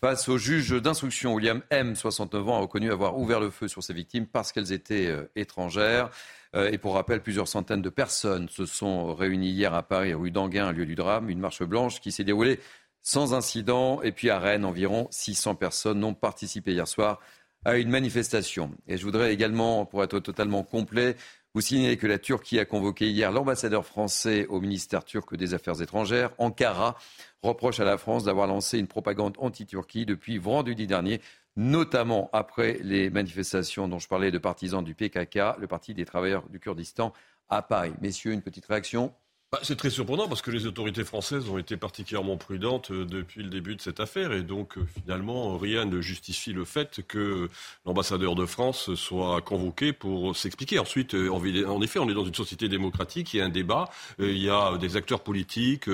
Face 0.00 0.28
au 0.28 0.38
juge 0.38 0.70
d'instruction, 0.70 1.34
William 1.34 1.62
M, 1.70 1.94
69 1.94 2.48
ans, 2.48 2.56
a 2.56 2.60
reconnu 2.60 2.90
avoir 2.90 3.18
ouvert 3.18 3.40
le 3.40 3.50
feu 3.50 3.68
sur 3.68 3.82
ses 3.82 3.92
victimes 3.92 4.26
parce 4.26 4.52
qu'elles 4.52 4.72
étaient 4.72 5.06
euh, 5.06 5.30
étrangères. 5.36 6.10
Euh, 6.54 6.70
et 6.70 6.78
pour 6.78 6.94
rappel, 6.94 7.20
plusieurs 7.20 7.48
centaines 7.48 7.82
de 7.82 7.90
personnes 7.90 8.48
se 8.48 8.64
sont 8.64 9.14
réunies 9.14 9.50
hier 9.50 9.74
à 9.74 9.82
Paris, 9.82 10.14
rue 10.14 10.30
d'Anguin, 10.30 10.72
lieu 10.72 10.86
du 10.86 10.94
drame. 10.94 11.28
Une 11.28 11.40
marche 11.40 11.62
blanche 11.62 12.00
qui 12.00 12.12
s'est 12.12 12.24
déroulée 12.24 12.60
sans 13.02 13.34
incident. 13.34 14.02
Et 14.02 14.12
puis 14.12 14.30
à 14.30 14.38
Rennes, 14.38 14.64
environ 14.64 15.08
600 15.10 15.56
personnes 15.56 16.02
ont 16.04 16.14
participé 16.14 16.72
hier 16.72 16.88
soir 16.88 17.20
à 17.64 17.76
une 17.76 17.88
manifestation. 17.88 18.70
Et 18.86 18.96
je 18.96 19.04
voudrais 19.04 19.32
également, 19.32 19.86
pour 19.86 20.02
être 20.02 20.18
totalement 20.20 20.62
complet, 20.62 21.16
vous 21.54 21.60
signaler 21.60 21.96
que 21.96 22.06
la 22.06 22.18
Turquie 22.18 22.58
a 22.58 22.64
convoqué 22.64 23.08
hier 23.10 23.30
l'ambassadeur 23.30 23.86
français 23.86 24.46
au 24.48 24.60
ministère 24.60 25.04
turc 25.04 25.36
des 25.36 25.54
Affaires 25.54 25.80
étrangères. 25.80 26.30
Ankara 26.38 26.96
reproche 27.42 27.78
à 27.78 27.84
la 27.84 27.96
France 27.96 28.24
d'avoir 28.24 28.48
lancé 28.48 28.78
une 28.78 28.88
propagande 28.88 29.36
anti-Turquie 29.38 30.04
depuis 30.04 30.38
vendredi 30.38 30.86
dernier, 30.86 31.20
notamment 31.56 32.28
après 32.32 32.78
les 32.82 33.08
manifestations 33.08 33.86
dont 33.86 34.00
je 34.00 34.08
parlais 34.08 34.32
de 34.32 34.38
partisans 34.38 34.82
du 34.82 34.94
PKK, 34.94 35.58
le 35.58 35.66
Parti 35.68 35.94
des 35.94 36.04
travailleurs 36.04 36.48
du 36.48 36.58
Kurdistan, 36.58 37.12
à 37.48 37.62
Paris. 37.62 37.92
Messieurs, 38.00 38.32
une 38.32 38.42
petite 38.42 38.66
réaction 38.66 39.12
bah, 39.54 39.60
c'est 39.62 39.76
très 39.76 39.90
surprenant 39.90 40.26
parce 40.26 40.42
que 40.42 40.50
les 40.50 40.66
autorités 40.66 41.04
françaises 41.04 41.48
ont 41.48 41.58
été 41.58 41.76
particulièrement 41.76 42.36
prudentes 42.36 42.90
euh, 42.90 43.04
depuis 43.04 43.40
le 43.40 43.50
début 43.50 43.76
de 43.76 43.80
cette 43.80 44.00
affaire 44.00 44.32
et 44.32 44.42
donc 44.42 44.76
euh, 44.76 44.84
finalement 45.00 45.56
rien 45.56 45.84
ne 45.84 46.00
justifie 46.00 46.52
le 46.52 46.64
fait 46.64 47.02
que 47.06 47.48
l'ambassadeur 47.86 48.34
de 48.34 48.46
France 48.46 48.96
soit 48.96 49.42
convoqué 49.42 49.92
pour 49.92 50.36
s'expliquer. 50.36 50.80
Ensuite, 50.80 51.14
euh, 51.14 51.30
en 51.30 51.80
effet, 51.82 52.00
on 52.00 52.08
est 52.08 52.14
dans 52.14 52.24
une 52.24 52.34
société 52.34 52.68
démocratique, 52.68 53.32
il 53.32 53.36
y 53.36 53.40
a 53.40 53.44
un 53.44 53.48
débat, 53.48 53.90
il 54.18 54.38
y 54.38 54.50
a 54.50 54.76
des 54.76 54.96
acteurs 54.96 55.20
politiques, 55.20 55.88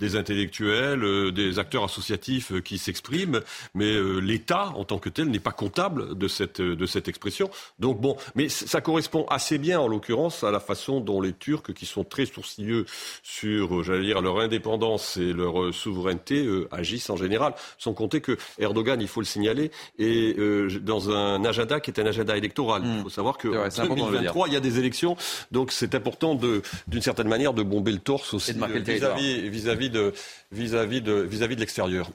des 0.00 0.16
intellectuels, 0.16 1.30
des 1.32 1.60
acteurs 1.60 1.84
associatifs 1.84 2.60
qui 2.62 2.78
s'expriment, 2.78 3.42
mais 3.74 3.94
l'État 4.20 4.72
en 4.74 4.84
tant 4.84 4.98
que 4.98 5.08
tel 5.08 5.28
n'est 5.28 5.38
pas 5.38 5.52
comptable 5.52 6.18
de 6.18 6.26
cette, 6.26 6.60
de 6.60 6.86
cette 6.86 7.06
expression. 7.06 7.48
Donc 7.78 8.00
bon, 8.00 8.16
mais 8.34 8.48
ça 8.48 8.80
correspond 8.80 9.24
assez 9.28 9.58
bien 9.58 9.78
en 9.78 9.86
l'occurrence 9.86 10.42
à 10.42 10.50
la 10.50 10.60
façon 10.60 11.00
dont 11.00 11.20
les 11.20 11.32
Turcs, 11.32 11.72
qui 11.74 11.86
sont 11.86 12.02
très 12.04 12.26
sourcilleux 12.26 12.86
sur, 13.22 13.76
euh, 13.76 13.82
j'allais 13.82 14.04
dire, 14.04 14.20
leur 14.20 14.40
indépendance 14.40 15.16
et 15.16 15.32
leur 15.32 15.60
euh, 15.60 15.72
souveraineté 15.72 16.44
euh, 16.44 16.68
agissent 16.70 17.10
en 17.10 17.16
général, 17.16 17.54
sans 17.78 17.92
compter 17.92 18.20
que 18.20 18.36
Erdogan, 18.58 19.00
il 19.00 19.08
faut 19.08 19.20
le 19.20 19.26
signaler, 19.26 19.70
est 19.98 20.38
dans 20.80 21.10
un 21.10 21.44
agenda 21.44 21.80
qui 21.80 21.90
est 21.90 22.00
un 22.00 22.06
agenda 22.06 22.36
électoral. 22.36 22.82
Il 22.84 23.02
faut 23.02 23.08
savoir 23.08 23.38
que 23.38 23.48
en 23.48 23.86
2023, 23.86 24.48
il 24.48 24.54
y 24.54 24.56
a 24.56 24.60
des 24.60 24.78
élections, 24.78 25.16
donc 25.50 25.72
c'est 25.72 25.94
important 25.94 26.34
d'une 26.34 27.02
certaine 27.02 27.28
manière 27.28 27.54
de 27.54 27.62
bomber 27.62 27.92
le 27.92 27.98
torse 27.98 28.34
aussi 28.34 28.52
vis-à-vis 28.52 29.90
de 29.90 30.12
vis-à-vis 30.52 31.00
de 31.00 31.12
vis-à-vis 31.12 31.56
de 31.56 31.60
l'extérieur. 31.60 32.10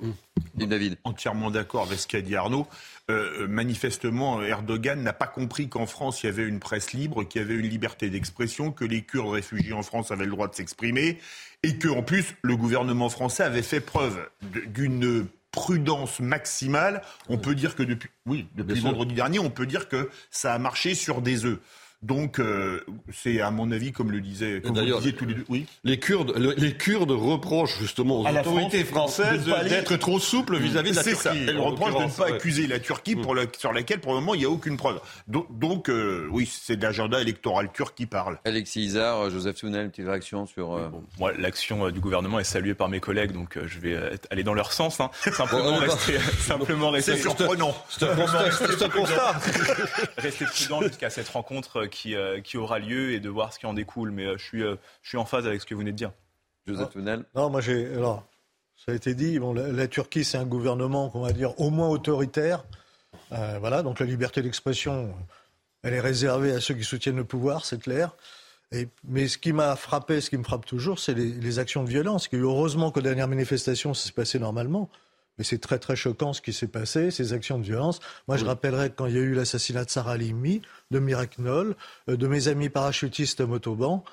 David. 0.56 0.98
Entièrement 1.04 1.52
d'accord 1.52 1.84
avec 1.84 2.00
ce 2.00 2.08
qu'a 2.08 2.22
dit 2.22 2.36
Arnaud. 2.36 2.68
Euh, 3.10 3.48
manifestement, 3.48 4.42
Erdogan 4.44 5.02
n'a 5.02 5.14
pas 5.14 5.26
compris 5.26 5.68
qu'en 5.68 5.88
France, 5.88 6.22
il 6.22 6.28
y 6.28 6.30
avait 6.30 6.46
une 6.46 6.60
presse 6.60 6.94
libre, 6.94 7.24
qu'il 7.24 7.42
y 7.42 7.44
avait 7.44 7.56
une 7.56 7.68
liberté 7.68 8.10
d'expression, 8.10 8.72
que 8.72 8.86
les 8.86 9.02
Kurdes 9.02 9.34
réfugiés 9.34 9.74
en 9.74 9.82
France 9.82 10.12
avaient 10.12 10.26
le 10.26 10.32
droit 10.32 10.48
de 10.48 10.56
s'exprimer, 10.56 11.18
et 11.64 11.80
qu'en 11.80 12.04
plus, 12.04 12.36
le 12.44 12.56
gouvernement 12.56 13.10
français 13.10 13.44
avait 13.44 13.64
fait 13.64 13.80
preuve 13.80 14.30
d'une 14.68 15.28
prudence 15.52 16.20
maximale. 16.20 17.02
On 17.28 17.38
peut 17.38 17.56
dire 17.56 17.76
que 17.76 17.82
depuis, 17.82 18.10
oui, 18.28 18.48
depuis 18.56 18.80
vendredi 18.80 19.16
dernier, 19.16 19.40
on 19.40 19.50
peut 19.50 19.66
dire 19.66 19.90
que 19.90 20.10
ça 20.30 20.54
a 20.54 20.60
marché 20.60 20.94
sur 20.94 21.22
des 21.22 21.46
œufs. 21.46 21.60
Donc, 22.02 22.40
euh, 22.40 22.80
c'est 23.12 23.42
à 23.42 23.52
mon 23.52 23.72
avis, 23.72 23.92
comme 23.92 24.12
le 24.12 24.22
disait, 24.22 24.62
comme 24.62 24.80
vous 24.80 25.12
tous 25.12 25.26
les 25.26 25.34
deux. 25.34 25.46
Oui. 25.50 25.66
Les 25.84 26.00
Kurdes, 26.00 26.34
les 26.58 26.74
Kurdes 26.74 27.12
reprochent 27.12 27.78
justement 27.78 28.22
aux 28.22 28.28
autorités 28.28 28.86
françaises 28.86 29.46
d'être 29.68 29.98
trop 29.98 30.18
souples 30.18 30.58
vis-à-vis 30.58 30.92
de 30.92 30.96
la 30.96 31.04
Turquie. 31.04 31.22
Ça. 31.22 31.36
Elles 31.36 31.60
reprochent 31.60 31.96
de 31.96 32.04
ne 32.04 32.10
pas 32.10 32.28
accuser 32.28 32.68
la 32.68 32.80
Turquie 32.80 33.18
pour 33.18 33.36
mm. 33.36 33.48
sur 33.58 33.74
laquelle, 33.74 34.00
pour 34.00 34.14
le 34.14 34.22
moment, 34.22 34.34
il 34.34 34.40
n'y 34.40 34.46
a 34.46 34.50
aucune 34.50 34.78
preuve. 34.78 35.02
Donc, 35.28 35.90
euh, 35.90 36.26
oui, 36.32 36.50
c'est 36.50 36.82
l'agenda 36.82 37.20
électoral 37.20 37.70
turc 37.74 37.94
qui 37.96 38.06
parle. 38.06 38.40
Alexis 38.46 38.82
Isard, 38.82 39.30
Joseph 39.30 39.58
Sounel, 39.58 39.86
une 39.86 39.92
petite 39.92 40.08
réaction 40.08 40.46
sur. 40.46 40.76
Euh, 40.76 40.88
moi, 41.20 41.34
l'action 41.38 41.90
du 41.92 42.00
gouvernement 42.00 42.40
est 42.40 42.46
saluée 42.46 42.76
par 42.76 42.88
mes 42.88 43.02
collègues, 43.02 43.34
donc 43.34 43.60
je 43.62 43.80
vais 43.80 43.98
aller 44.30 44.44
dans 44.44 44.54
leur 44.54 44.72
sens. 44.72 45.02
Hein. 45.02 45.10
Simplement 45.34 45.76
rester, 45.78 46.18
simplement 46.40 46.92
rester. 46.92 47.18
C'est 47.18 47.22
surprenant. 47.22 47.76
C'est 47.90 48.06
un 48.06 48.90
constat. 48.90 49.34
Rester 50.18 50.46
prudent 50.46 50.82
jusqu'à 50.82 51.10
cette 51.10 51.30
rencontre 51.30 51.89
euh, 52.08 52.42
qui, 52.42 52.58
aura 52.58 52.80
lieu 52.80 53.12
et 53.12 53.20
de 53.20 53.30
voir 53.30 53.54
ce 53.54 53.60
qui 53.60 53.66
en 53.66 53.74
découle. 53.74 54.12
Mais 54.12 54.26
euh, 54.26 54.38
je, 54.38 54.44
suis, 54.44 54.64
euh, 54.64 54.76
je 55.02 55.10
suis 55.10 55.18
en 55.18 55.26
phase 55.26 55.48
avec 55.48 55.62
ce 55.62 55.66
que 55.66 55.74
vous 55.74 55.82
venez 55.82 55.92
de 55.92 55.98
dire. 55.98 56.12
Joseph 56.68 56.92
Tunel. 56.92 57.26
Non, 57.36 57.50
moi 57.50 57.62
j'ai. 57.62 57.88
Alors, 57.94 58.26
Ça 58.86 58.92
a 58.92 58.96
été 58.96 59.16
dit. 59.16 59.40
Bon, 59.40 59.54
la, 59.54 59.88
Turquie, 59.88 60.24
c'est 60.24 60.38
un 60.38 60.46
gouvernement, 60.46 61.12
on 61.14 61.22
va 61.22 61.32
dire, 61.32 61.60
au 61.60 61.70
moins 61.70 61.90
autoritaire. 61.90 62.64
Euh, 63.32 63.58
voilà, 63.60 63.84
donc 63.84 64.00
la 64.00 64.06
liberté 64.06 64.42
d'expression, 64.42 65.14
elle 65.84 65.94
est 65.94 66.00
réservée 66.00 66.52
à 66.52 66.60
ceux 66.60 66.74
qui 66.74 66.84
soutiennent 66.84 67.18
le 67.18 67.24
pouvoir, 67.24 67.66
c'est 67.66 67.82
clair. 67.82 68.16
mais 69.04 69.28
ce 69.28 69.38
qui 69.38 69.54
m'a 69.54 69.76
frappé, 69.76 70.22
ce 70.22 70.30
qui 70.30 70.38
me 70.38 70.44
frappe 70.44 70.66
toujours, 70.66 71.00
c'est 71.00 71.14
les, 71.14 71.60
actions 71.60 71.84
de 71.84 71.90
violence. 71.90 72.30
heureusement 72.34 72.92
qu'aux 72.92 73.02
dernières 73.02 73.28
manifestations, 73.28 73.94
ça 73.94 74.08
s'est 74.08 74.14
passé 74.14 74.40
normalement. 74.40 74.90
Mais 75.40 75.46
c'est 75.46 75.58
très 75.58 75.80
très 75.80 75.96
choquant 75.96 76.34
ce 76.34 76.42
qui 76.42 76.52
s'est 76.52 76.68
passé, 76.68 77.12
ces 77.12 77.32
actions 77.32 77.58
de 77.58 77.64
violence. 77.64 78.02
Moi, 78.28 78.36
je 78.36 78.44
rappellerai 78.44 78.92
quand 78.92 79.06
il 79.06 79.16
y 79.16 79.18
a 79.18 79.22
eu 79.22 79.34
l'assassinat 79.34 79.86
de 79.86 79.90
Sarah 79.90 80.18
Limi, 80.18 80.62
de 80.92 81.00
Knoll, 81.00 81.76
euh, 82.10 82.18
de 82.18 82.28
mes 82.28 82.50
amis 82.50 82.68
parachutistes 82.70 83.40
motoban, 83.40 84.04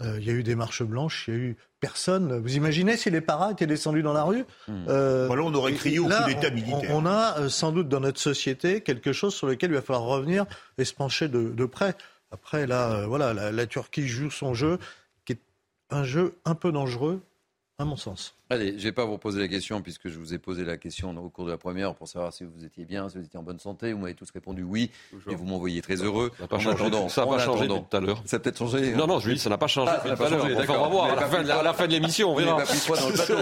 euh, 0.00 0.16
il 0.18 0.24
y 0.24 0.30
a 0.30 0.32
eu 0.32 0.44
des 0.44 0.54
marches 0.54 0.84
blanches, 0.84 1.24
il 1.26 1.34
y 1.34 1.36
a 1.36 1.40
eu 1.40 1.56
personne. 1.80 2.38
Vous 2.38 2.54
imaginez 2.54 2.96
si 2.96 3.10
les 3.10 3.20
paras 3.20 3.50
étaient 3.50 3.66
descendus 3.66 4.02
dans 4.02 4.12
la 4.12 4.22
rue 4.22 4.44
hmm. 4.68 4.84
euh, 4.88 5.26
Voilà, 5.26 5.42
on 5.42 5.52
aurait 5.54 5.72
crié 5.72 5.98
au 5.98 6.04
coup 6.04 6.24
d'État 6.26 6.50
militaire. 6.50 6.90
On, 6.90 7.04
a 7.04 7.48
sans 7.48 7.72
doute 7.72 7.88
dans 7.88 8.00
notre 8.00 8.20
société 8.20 8.80
quelque 8.80 9.12
chose 9.12 9.34
sur 9.34 9.48
lequel 9.48 9.70
il 9.70 9.74
va 9.74 9.82
falloir 9.82 10.04
revenir 10.04 10.46
et 10.78 10.84
se 10.84 10.94
pencher 10.94 11.28
de, 11.28 11.64
près. 11.66 11.96
Après, 12.30 12.68
là, 12.68 13.06
voilà, 13.06 13.34
la 13.50 13.66
Turquie 13.66 14.06
joue 14.06 14.30
son 14.30 14.54
jeu, 14.54 14.78
qui 15.24 15.32
est 15.32 15.40
un 15.90 16.04
jeu 16.04 16.36
un 16.44 16.54
peu 16.54 16.70
dangereux, 16.70 17.20
à 17.80 17.84
mon 17.86 17.96
sens. 17.96 18.36
Allez, 18.52 18.72
je 18.72 18.78
ne 18.78 18.80
vais 18.80 18.92
pas 18.92 19.04
vous 19.04 19.16
poser 19.16 19.40
la 19.40 19.46
question 19.46 19.80
puisque 19.80 20.08
je 20.08 20.18
vous 20.18 20.34
ai 20.34 20.38
posé 20.38 20.64
la 20.64 20.76
question 20.76 21.16
au 21.16 21.28
cours 21.28 21.46
de 21.46 21.52
la 21.52 21.56
première 21.56 21.94
pour 21.94 22.08
savoir 22.08 22.32
si 22.32 22.42
vous 22.42 22.64
étiez 22.64 22.84
bien, 22.84 23.08
si 23.08 23.16
vous 23.16 23.24
étiez 23.24 23.38
en 23.38 23.44
bonne 23.44 23.60
santé. 23.60 23.92
Vous 23.92 24.00
m'avez 24.00 24.14
tous 24.14 24.28
répondu 24.32 24.64
oui 24.64 24.90
et 25.30 25.36
vous 25.36 25.44
m'envoyez 25.44 25.80
très 25.80 25.94
heureux. 25.94 26.32
Ça 26.36 26.42
n'a 26.42 26.48
pas 26.48 26.58
changé, 26.58 26.90
ça 27.08 27.24
n'a 27.24 27.30
pas 27.30 27.38
changé 27.38 27.68
tout 27.68 27.96
à 27.96 28.00
l'heure. 28.00 28.20
Ça 28.26 28.36
a 28.36 28.38
peut-être 28.40 28.58
changé. 28.58 28.92
Non, 28.96 29.06
non, 29.06 29.20
je 29.20 29.28
lui 29.28 29.34
dis 29.36 29.40
ça 29.40 29.50
n'a 29.50 29.56
pas 29.56 29.68
changé 29.68 29.92
ah, 29.94 30.00
tout 30.00 30.22
à 30.22 30.28
l'heure. 30.28 30.46
Enfin, 30.58 30.74
on 30.76 30.82
va 30.82 30.88
voir 30.88 31.04
à 31.04 31.14
la, 31.62 31.72
fin, 31.72 31.86
de 31.86 31.92
l'émission, 31.92 32.32
on 32.32 32.34
verra. 32.34 32.56
pas 32.56 32.64
pris 32.64 32.80
dans 32.88 33.08
le 33.08 33.14
plateau. 33.14 33.36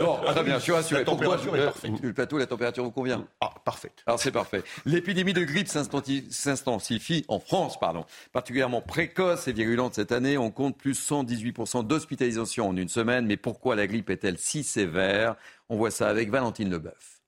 bon, 0.00 0.16
très 0.24 0.44
bien, 0.44 0.58
je 0.58 0.62
suis 0.62 0.72
rassuré. 0.72 1.00
La 1.00 1.04
température 1.04 1.56
est 1.56 1.64
parfaite. 1.64 1.92
Le 2.00 2.12
plateau, 2.12 2.38
la 2.38 2.46
température 2.46 2.84
vous 2.84 2.92
convient 2.92 3.26
Ah, 3.40 3.50
parfaite. 3.64 4.04
Alors 4.06 4.20
c'est 4.20 4.30
parfait. 4.30 4.62
L'épidémie 4.86 5.32
de 5.32 5.42
grippe 5.42 5.68
s'intensifie 5.68 7.24
en 7.26 7.40
France, 7.40 7.78
pardon, 7.78 8.04
particulièrement 8.32 8.82
précoce 8.82 9.48
et 9.48 9.52
virulente 9.52 9.94
cette 9.94 10.12
année. 10.12 10.38
On 10.38 10.52
compte 10.52 10.78
plus 10.78 11.10
118% 11.10 11.84
d'hospitalisation 11.84 12.68
en 12.68 12.76
une 12.76 12.88
semaine. 12.88 13.26
Mais 13.26 13.36
pourquoi 13.36 13.57
la 13.64 13.86
grippe 13.86 14.10
est-elle 14.10 14.38
si 14.38 14.62
sévère? 14.62 15.36
On 15.68 15.76
voit 15.76 15.90
ça 15.90 16.08
avec 16.08 16.30
Valentine 16.30 16.70
Leboeuf. 16.70 17.18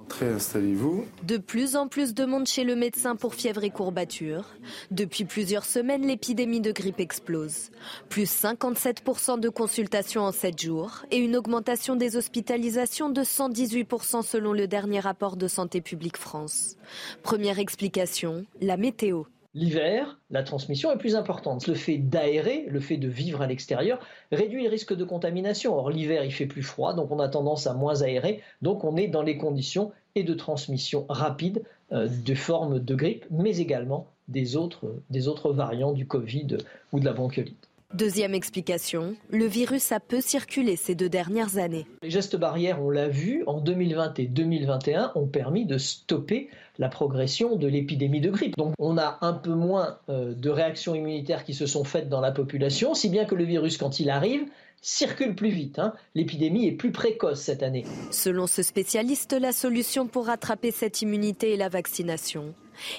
Entrez, 0.00 0.28
installez-vous. 0.28 1.06
De 1.22 1.36
plus 1.36 1.76
en 1.76 1.86
plus 1.86 2.14
de 2.14 2.24
monde 2.24 2.46
chez 2.46 2.64
le 2.64 2.74
médecin 2.74 3.14
pour 3.14 3.34
fièvre 3.34 3.62
et 3.62 3.70
courbatures. 3.70 4.44
Depuis 4.90 5.24
plusieurs 5.24 5.64
semaines, 5.64 6.06
l'épidémie 6.06 6.60
de 6.60 6.72
grippe 6.72 6.98
explose. 6.98 7.70
Plus 8.08 8.30
57% 8.30 9.38
de 9.38 9.48
consultations 9.48 10.22
en 10.22 10.32
7 10.32 10.60
jours 10.60 11.04
et 11.10 11.18
une 11.18 11.36
augmentation 11.36 11.94
des 11.94 12.16
hospitalisations 12.16 13.08
de 13.08 13.22
118% 13.22 14.22
selon 14.22 14.52
le 14.52 14.66
dernier 14.66 15.00
rapport 15.00 15.36
de 15.36 15.46
Santé 15.46 15.80
publique 15.80 16.16
France. 16.16 16.76
Première 17.22 17.58
explication, 17.58 18.44
la 18.60 18.76
météo. 18.76 19.24
L'hiver, 19.54 20.18
la 20.30 20.42
transmission 20.42 20.90
est 20.90 20.98
plus 20.98 21.14
importante. 21.14 21.68
Le 21.68 21.74
fait 21.74 21.98
d'aérer, 21.98 22.66
le 22.68 22.80
fait 22.80 22.96
de 22.96 23.06
vivre 23.06 23.40
à 23.40 23.46
l'extérieur, 23.46 24.00
réduit 24.32 24.64
le 24.64 24.68
risque 24.68 24.94
de 24.94 25.04
contamination. 25.04 25.76
Or, 25.76 25.90
l'hiver, 25.90 26.24
il 26.24 26.32
fait 26.32 26.46
plus 26.46 26.64
froid, 26.64 26.92
donc 26.92 27.12
on 27.12 27.20
a 27.20 27.28
tendance 27.28 27.68
à 27.68 27.74
moins 27.74 28.02
aérer. 28.02 28.42
Donc, 28.62 28.82
on 28.82 28.96
est 28.96 29.06
dans 29.06 29.22
les 29.22 29.38
conditions 29.38 29.92
et 30.16 30.24
de 30.24 30.34
transmission 30.34 31.06
rapide 31.08 31.62
euh, 31.92 32.08
de 32.08 32.34
formes 32.34 32.80
de 32.80 32.94
grippe, 32.96 33.26
mais 33.30 33.58
également 33.58 34.08
des 34.26 34.56
autres, 34.56 35.02
des 35.10 35.28
autres 35.28 35.52
variants 35.52 35.92
du 35.92 36.06
Covid 36.06 36.56
ou 36.92 36.98
de 36.98 37.04
la 37.04 37.12
bronchiolite. 37.12 37.63
Deuxième 37.92 38.34
explication, 38.34 39.14
le 39.30 39.44
virus 39.44 39.92
a 39.92 40.00
peu 40.00 40.20
circulé 40.20 40.74
ces 40.74 40.96
deux 40.96 41.08
dernières 41.08 41.58
années. 41.58 41.86
Les 42.02 42.10
gestes 42.10 42.34
barrières, 42.34 42.82
on 42.82 42.90
l'a 42.90 43.08
vu, 43.08 43.44
en 43.46 43.60
2020 43.60 44.18
et 44.18 44.26
2021 44.26 45.12
ont 45.14 45.26
permis 45.26 45.64
de 45.64 45.78
stopper 45.78 46.48
la 46.78 46.88
progression 46.88 47.54
de 47.54 47.68
l'épidémie 47.68 48.20
de 48.20 48.30
grippe. 48.30 48.56
Donc 48.56 48.74
on 48.80 48.98
a 48.98 49.18
un 49.20 49.32
peu 49.32 49.54
moins 49.54 49.98
euh, 50.08 50.34
de 50.34 50.50
réactions 50.50 50.96
immunitaires 50.96 51.44
qui 51.44 51.54
se 51.54 51.66
sont 51.66 51.84
faites 51.84 52.08
dans 52.08 52.20
la 52.20 52.32
population, 52.32 52.94
si 52.94 53.08
bien 53.08 53.26
que 53.26 53.36
le 53.36 53.44
virus, 53.44 53.76
quand 53.76 54.00
il 54.00 54.10
arrive, 54.10 54.44
circule 54.80 55.36
plus 55.36 55.50
vite. 55.50 55.78
Hein. 55.78 55.94
L'épidémie 56.16 56.66
est 56.66 56.72
plus 56.72 56.90
précoce 56.90 57.40
cette 57.40 57.62
année. 57.62 57.84
Selon 58.10 58.46
ce 58.46 58.62
spécialiste, 58.62 59.32
la 59.32 59.52
solution 59.52 60.08
pour 60.08 60.26
rattraper 60.26 60.72
cette 60.72 61.00
immunité 61.02 61.54
est 61.54 61.58
la 61.58 61.68
vaccination. 61.68 62.54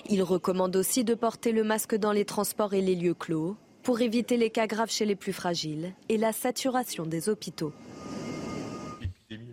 Il 0.10 0.24
recommande 0.24 0.76
aussi 0.78 1.04
de 1.04 1.16
porter 1.16 1.52
le 1.52 1.64
masque 1.64 1.96
dans 1.96 2.14
les 2.14 2.26
transports 2.26 2.74
et 2.74 2.82
les 2.82 2.96
lieux 2.96 3.14
clos 3.14 3.58
pour 3.86 4.02
éviter 4.02 4.36
les 4.36 4.50
cas 4.50 4.66
graves 4.66 4.90
chez 4.90 5.06
les 5.06 5.16
plus 5.16 5.32
fragiles 5.32 5.94
et 6.10 6.18
la 6.18 6.34
saturation 6.34 7.06
des 7.06 7.30
hôpitaux. 7.30 7.72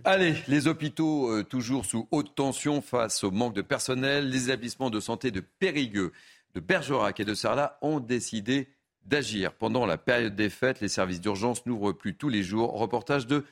Allez, 0.04 0.34
les 0.48 0.66
hôpitaux 0.66 1.30
euh, 1.30 1.44
toujours 1.44 1.84
sous 1.84 2.08
haute 2.10 2.34
tension 2.34 2.80
face 2.80 3.22
au 3.24 3.30
manque 3.30 3.54
de 3.54 3.62
personnel. 3.62 4.30
Les 4.30 4.44
établissements 4.44 4.90
de 4.90 5.00
santé 5.00 5.30
de 5.30 5.40
Périgueux, 5.40 6.12
de 6.54 6.60
Bergerac 6.60 7.20
et 7.20 7.24
de 7.26 7.34
Sarlat 7.34 7.78
ont 7.82 8.00
décidé 8.00 8.68
d'agir. 9.04 9.52
Pendant 9.52 9.84
la 9.84 9.98
période 9.98 10.34
des 10.34 10.50
fêtes, 10.50 10.80
les 10.80 10.88
services 10.88 11.20
d'urgence 11.20 11.66
n'ouvrent 11.66 11.92
plus 11.92 12.16
tous 12.16 12.30
les 12.30 12.42
jours. 12.42 12.72
Reportage 12.72 13.26
de 13.26 13.44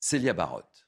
Célia 0.00 0.32
Barotte. 0.32 0.81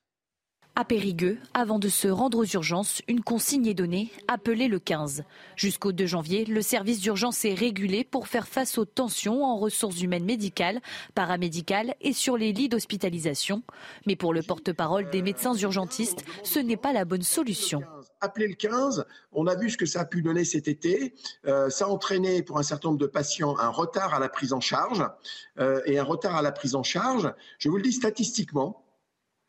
À 0.76 0.84
Périgueux, 0.84 1.38
avant 1.54 1.78
de 1.78 1.88
se 1.88 2.08
rendre 2.08 2.38
aux 2.38 2.44
urgences, 2.44 3.00
une 3.06 3.22
consigne 3.22 3.66
est 3.66 3.74
donnée, 3.74 4.10
appelez 4.26 4.66
le 4.66 4.80
15. 4.80 5.22
Jusqu'au 5.54 5.92
2 5.92 6.04
janvier, 6.04 6.44
le 6.46 6.62
service 6.62 7.00
d'urgence 7.00 7.44
est 7.44 7.54
régulé 7.54 8.02
pour 8.02 8.26
faire 8.26 8.48
face 8.48 8.76
aux 8.76 8.84
tensions 8.84 9.44
en 9.44 9.56
ressources 9.56 10.02
humaines 10.02 10.24
médicales, 10.24 10.80
paramédicales 11.14 11.94
et 12.00 12.12
sur 12.12 12.36
les 12.36 12.52
lits 12.52 12.68
d'hospitalisation. 12.68 13.62
Mais 14.06 14.16
pour 14.16 14.34
le 14.34 14.42
porte-parole 14.42 15.10
des 15.10 15.22
médecins 15.22 15.54
urgentistes, 15.54 16.24
ce 16.42 16.58
n'est 16.58 16.76
pas 16.76 16.92
la 16.92 17.04
bonne 17.04 17.22
solution. 17.22 17.82
Appelez 18.20 18.48
le 18.48 18.54
15, 18.54 19.06
on 19.30 19.46
a 19.46 19.54
vu 19.54 19.70
ce 19.70 19.76
que 19.76 19.86
ça 19.86 20.00
a 20.00 20.04
pu 20.04 20.22
donner 20.22 20.44
cet 20.44 20.66
été. 20.66 21.14
Euh, 21.46 21.70
ça 21.70 21.84
a 21.84 21.88
entraîné 21.88 22.42
pour 22.42 22.58
un 22.58 22.64
certain 22.64 22.88
nombre 22.88 23.00
de 23.00 23.06
patients 23.06 23.56
un 23.58 23.68
retard 23.68 24.12
à 24.12 24.18
la 24.18 24.28
prise 24.28 24.52
en 24.52 24.60
charge. 24.60 25.06
Euh, 25.60 25.82
et 25.86 26.00
un 26.00 26.04
retard 26.04 26.34
à 26.34 26.42
la 26.42 26.50
prise 26.50 26.74
en 26.74 26.82
charge, 26.82 27.32
je 27.58 27.68
vous 27.68 27.76
le 27.76 27.82
dis 27.82 27.92
statistiquement, 27.92 28.83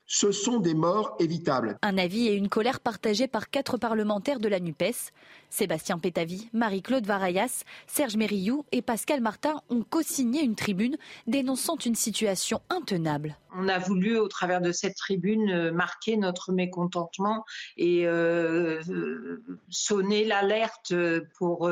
ce 0.08 0.32
sont 0.32 0.60
des 0.60 0.74
morts 0.74 1.16
évitables. 1.20 1.78
Un 1.82 1.98
avis 1.98 2.28
et 2.28 2.34
une 2.34 2.50
colère 2.50 2.80
partagés 2.80 3.28
par 3.28 3.50
quatre 3.50 3.78
parlementaires 3.78 4.40
de 4.40 4.48
la 4.48 4.60
NUPES. 4.60 5.12
Sébastien 5.50 6.00
Pétavy, 6.00 6.50
Marie-Claude 6.54 7.06
Varayas, 7.06 7.64
Serge 7.88 8.16
Mérillou 8.16 8.66
et 8.72 8.82
Pascal 8.82 9.22
Martin 9.22 9.62
ont 9.70 9.84
co-signé 9.84 10.44
une 10.44 10.56
tribune 10.56 10.98
dénonçant 11.28 11.78
une 11.78 11.96
situation 11.96 12.62
intenable. 12.70 13.38
On 13.58 13.70
a 13.70 13.80
voulu, 13.80 14.18
au 14.18 14.28
travers 14.28 14.60
de 14.60 14.74
cette 14.74 14.98
tribune, 14.98 15.50
euh, 15.50 15.72
marquer 15.72 16.18
notre 16.18 16.52
mécontentement 16.52 17.46
et 17.78 18.06
euh, 18.06 18.82
euh, 18.90 19.42
sonner 19.70 20.26
l'alerte 20.26 20.94
pour 21.38 21.70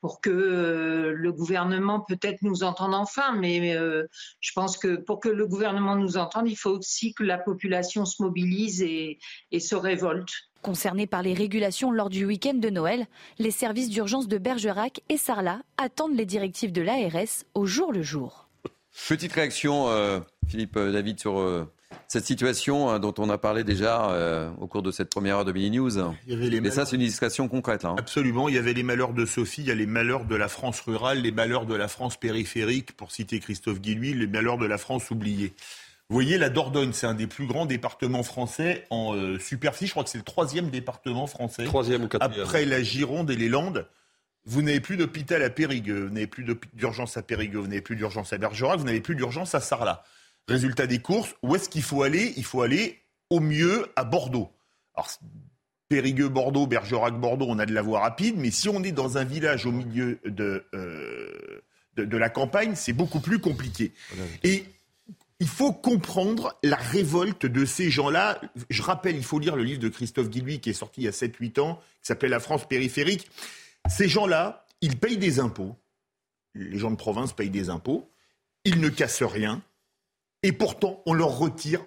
pour 0.00 0.20
que 0.20 0.30
euh, 0.30 1.12
le 1.12 1.32
gouvernement 1.32 2.00
peut-être 2.00 2.42
nous 2.42 2.62
entende 2.62 2.94
enfin, 2.94 3.32
mais 3.36 3.74
euh, 3.76 4.06
je 4.40 4.52
pense 4.54 4.76
que 4.78 4.96
pour 4.96 5.20
que 5.20 5.28
le 5.28 5.46
gouvernement 5.46 5.96
nous 5.96 6.16
entende, 6.16 6.48
il 6.48 6.56
faut 6.56 6.78
aussi 6.78 7.14
que 7.14 7.22
la 7.22 7.38
population 7.38 8.04
se 8.04 8.22
mobilise 8.22 8.82
et, 8.82 9.18
se 9.58 9.74
révolte. 9.74 10.30
Concernés 10.62 11.06
par 11.06 11.22
les 11.22 11.34
régulations 11.34 11.90
lors 11.90 12.10
du 12.10 12.24
week-end 12.24 12.54
de 12.54 12.70
Noël, 12.70 13.06
les 13.38 13.50
services 13.50 13.88
d'urgence 13.88 14.28
de 14.28 14.38
Bergerac 14.38 15.00
et 15.08 15.16
Sarlat 15.16 15.60
attendent 15.78 16.16
les 16.16 16.26
directives 16.26 16.72
de 16.72 16.82
l'ARS 16.82 17.44
au 17.54 17.66
jour 17.66 17.92
le 17.92 18.02
jour. 18.02 18.48
Petite 19.08 19.32
réaction, 19.32 19.88
euh, 19.88 20.20
Philippe 20.48 20.78
David, 20.78 21.20
sur 21.20 21.38
cette 22.08 22.24
situation 22.24 22.90
hein, 22.90 22.98
dont 22.98 23.14
on 23.18 23.30
a 23.30 23.38
parlé 23.38 23.62
déjà 23.62 24.10
euh, 24.10 24.50
au 24.60 24.66
cours 24.66 24.82
de 24.82 24.90
cette 24.90 25.10
première 25.10 25.38
heure 25.38 25.44
de 25.44 25.52
Mini 25.52 25.78
News. 25.78 25.92
Mais 26.26 26.70
ça, 26.70 26.84
c'est 26.84 26.96
une 26.96 27.02
illustration 27.02 27.48
concrète. 27.48 27.84
Hein. 27.84 27.94
Absolument. 27.98 28.48
Il 28.48 28.54
y 28.54 28.58
avait 28.58 28.72
les 28.72 28.82
malheurs 28.82 29.12
de 29.12 29.24
Sophie, 29.24 29.62
il 29.62 29.68
y 29.68 29.70
a 29.70 29.74
les 29.76 29.86
malheurs 29.86 30.24
de 30.24 30.34
la 30.34 30.48
France 30.48 30.80
rurale, 30.80 31.20
les 31.20 31.30
malheurs 31.30 31.66
de 31.66 31.74
la 31.74 31.88
France 31.88 32.16
périphérique, 32.16 32.96
pour 32.96 33.12
citer 33.12 33.38
Christophe 33.38 33.80
Guilluy, 33.80 34.14
les 34.14 34.26
malheurs 34.26 34.58
de 34.58 34.66
la 34.66 34.78
France 34.78 35.10
oubliée. 35.10 35.52
Vous 36.08 36.14
voyez, 36.14 36.38
la 36.38 36.48
Dordogne, 36.48 36.92
c'est 36.92 37.06
un 37.06 37.14
des 37.14 37.28
plus 37.28 37.46
grands 37.46 37.66
départements 37.66 38.24
français 38.24 38.84
en 38.90 39.14
euh, 39.14 39.38
superficie. 39.38 39.86
Je 39.86 39.92
crois 39.92 40.02
que 40.02 40.10
c'est 40.10 40.18
le 40.18 40.24
troisième 40.24 40.68
département 40.68 41.28
français. 41.28 41.62
Troisième 41.62 42.02
ou 42.02 42.08
quatrième. 42.08 42.44
Après 42.44 42.64
la 42.64 42.82
Gironde 42.82 43.30
et 43.30 43.36
les 43.36 43.48
Landes. 43.48 43.86
Vous 44.46 44.62
n'avez 44.62 44.80
plus 44.80 44.96
d'hôpital 44.96 45.42
à 45.42 45.50
Périgueux, 45.50 46.06
vous 46.06 46.14
n'avez 46.14 46.26
plus 46.26 46.44
d'urgence 46.72 47.16
à 47.16 47.22
Périgueux, 47.22 47.58
vous 47.58 47.68
n'avez 47.68 47.82
plus 47.82 47.94
d'urgence 47.94 48.32
à 48.32 48.38
Bergerac, 48.38 48.78
vous 48.78 48.86
n'avez 48.86 49.02
plus 49.02 49.14
d'urgence 49.14 49.54
à 49.54 49.60
Sarlat. 49.60 50.02
Résultat 50.48 50.86
des 50.86 50.98
courses, 50.98 51.34
où 51.42 51.54
est-ce 51.54 51.68
qu'il 51.68 51.82
faut 51.82 52.02
aller? 52.02 52.34
Il 52.36 52.44
faut 52.44 52.62
aller 52.62 53.00
au 53.30 53.40
mieux 53.40 53.86
à 53.96 54.04
Bordeaux. 54.04 54.50
Alors, 54.94 55.08
Périgueux, 55.88 56.28
Bordeaux, 56.28 56.68
Bergerac, 56.68 57.18
Bordeaux, 57.18 57.46
on 57.48 57.58
a 57.58 57.66
de 57.66 57.74
la 57.74 57.82
voie 57.82 58.00
rapide, 58.00 58.36
mais 58.36 58.52
si 58.52 58.68
on 58.68 58.82
est 58.84 58.92
dans 58.92 59.18
un 59.18 59.24
village 59.24 59.66
au 59.66 59.72
milieu 59.72 60.20
de, 60.24 60.64
euh, 60.72 61.62
de, 61.96 62.16
la 62.16 62.30
campagne, 62.30 62.76
c'est 62.76 62.92
beaucoup 62.92 63.18
plus 63.18 63.40
compliqué. 63.40 63.92
Et 64.44 64.64
il 65.40 65.48
faut 65.48 65.72
comprendre 65.72 66.56
la 66.62 66.76
révolte 66.76 67.46
de 67.46 67.64
ces 67.64 67.90
gens-là. 67.90 68.40
Je 68.68 68.82
rappelle, 68.82 69.16
il 69.16 69.24
faut 69.24 69.40
lire 69.40 69.56
le 69.56 69.64
livre 69.64 69.80
de 69.80 69.88
Christophe 69.88 70.30
Guilluy 70.30 70.60
qui 70.60 70.70
est 70.70 70.74
sorti 70.74 71.00
il 71.00 71.04
y 71.04 71.08
a 71.08 71.12
7-8 71.12 71.58
ans, 71.58 71.80
qui 72.02 72.06
s'appelle 72.06 72.30
La 72.30 72.40
France 72.40 72.68
périphérique. 72.68 73.28
Ces 73.88 74.08
gens-là, 74.08 74.64
ils 74.82 74.96
payent 74.96 75.18
des 75.18 75.40
impôts. 75.40 75.76
Les 76.54 76.78
gens 76.78 76.92
de 76.92 76.96
province 76.96 77.32
payent 77.32 77.50
des 77.50 77.68
impôts. 77.68 78.08
Ils 78.64 78.80
ne 78.80 78.90
cassent 78.90 79.24
rien 79.24 79.60
et 80.42 80.52
pourtant 80.52 81.02
on 81.06 81.12
leur 81.12 81.38
retire 81.38 81.84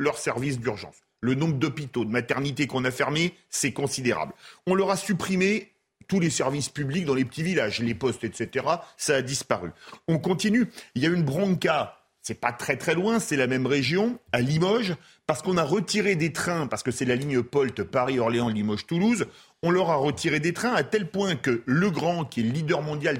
leurs 0.00 0.18
services 0.18 0.58
d'urgence. 0.58 0.96
Le 1.20 1.34
nombre 1.34 1.54
d'hôpitaux, 1.54 2.04
de 2.04 2.10
maternités 2.10 2.66
qu'on 2.66 2.84
a 2.84 2.90
fermés, 2.90 3.34
c'est 3.50 3.72
considérable. 3.72 4.32
On 4.66 4.74
leur 4.74 4.90
a 4.90 4.96
supprimé 4.96 5.72
tous 6.08 6.18
les 6.18 6.30
services 6.30 6.70
publics 6.70 7.04
dans 7.04 7.14
les 7.14 7.24
petits 7.24 7.42
villages, 7.42 7.80
les 7.80 7.94
postes, 7.94 8.24
etc. 8.24 8.66
Ça 8.96 9.16
a 9.16 9.22
disparu. 9.22 9.70
On 10.08 10.18
continue. 10.18 10.68
Il 10.94 11.02
y 11.02 11.06
a 11.06 11.10
une 11.10 11.22
bronca 11.22 11.99
c'est 12.22 12.40
pas 12.40 12.52
très 12.52 12.76
très 12.76 12.94
loin, 12.94 13.18
c'est 13.18 13.36
la 13.36 13.46
même 13.46 13.66
région, 13.66 14.18
à 14.32 14.40
Limoges, 14.40 14.94
parce 15.26 15.42
qu'on 15.42 15.56
a 15.56 15.62
retiré 15.62 16.16
des 16.16 16.32
trains, 16.32 16.66
parce 16.66 16.82
que 16.82 16.90
c'est 16.90 17.04
la 17.04 17.16
ligne 17.16 17.42
POLT 17.42 17.84
Paris-Orléans-Limoges-Toulouse, 17.84 19.26
on 19.62 19.70
leur 19.70 19.90
a 19.90 19.96
retiré 19.96 20.40
des 20.40 20.52
trains 20.52 20.74
à 20.74 20.82
tel 20.82 21.10
point 21.10 21.36
que 21.36 21.62
Legrand, 21.66 22.24
qui 22.24 22.40
est 22.40 22.44
le 22.44 22.50
leader 22.50 22.82
mondial 22.82 23.18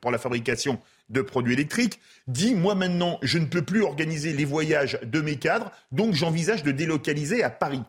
pour 0.00 0.10
la 0.10 0.18
fabrication 0.18 0.78
de 1.10 1.20
produits 1.20 1.54
électriques, 1.54 2.00
dit 2.26 2.54
Moi 2.54 2.74
maintenant, 2.74 3.18
je 3.22 3.38
ne 3.38 3.46
peux 3.46 3.62
plus 3.62 3.82
organiser 3.82 4.32
les 4.32 4.44
voyages 4.44 4.98
de 5.02 5.20
mes 5.20 5.36
cadres, 5.36 5.70
donc 5.92 6.14
j'envisage 6.14 6.62
de 6.62 6.72
délocaliser 6.72 7.42
à 7.42 7.50
Paris. 7.50 7.82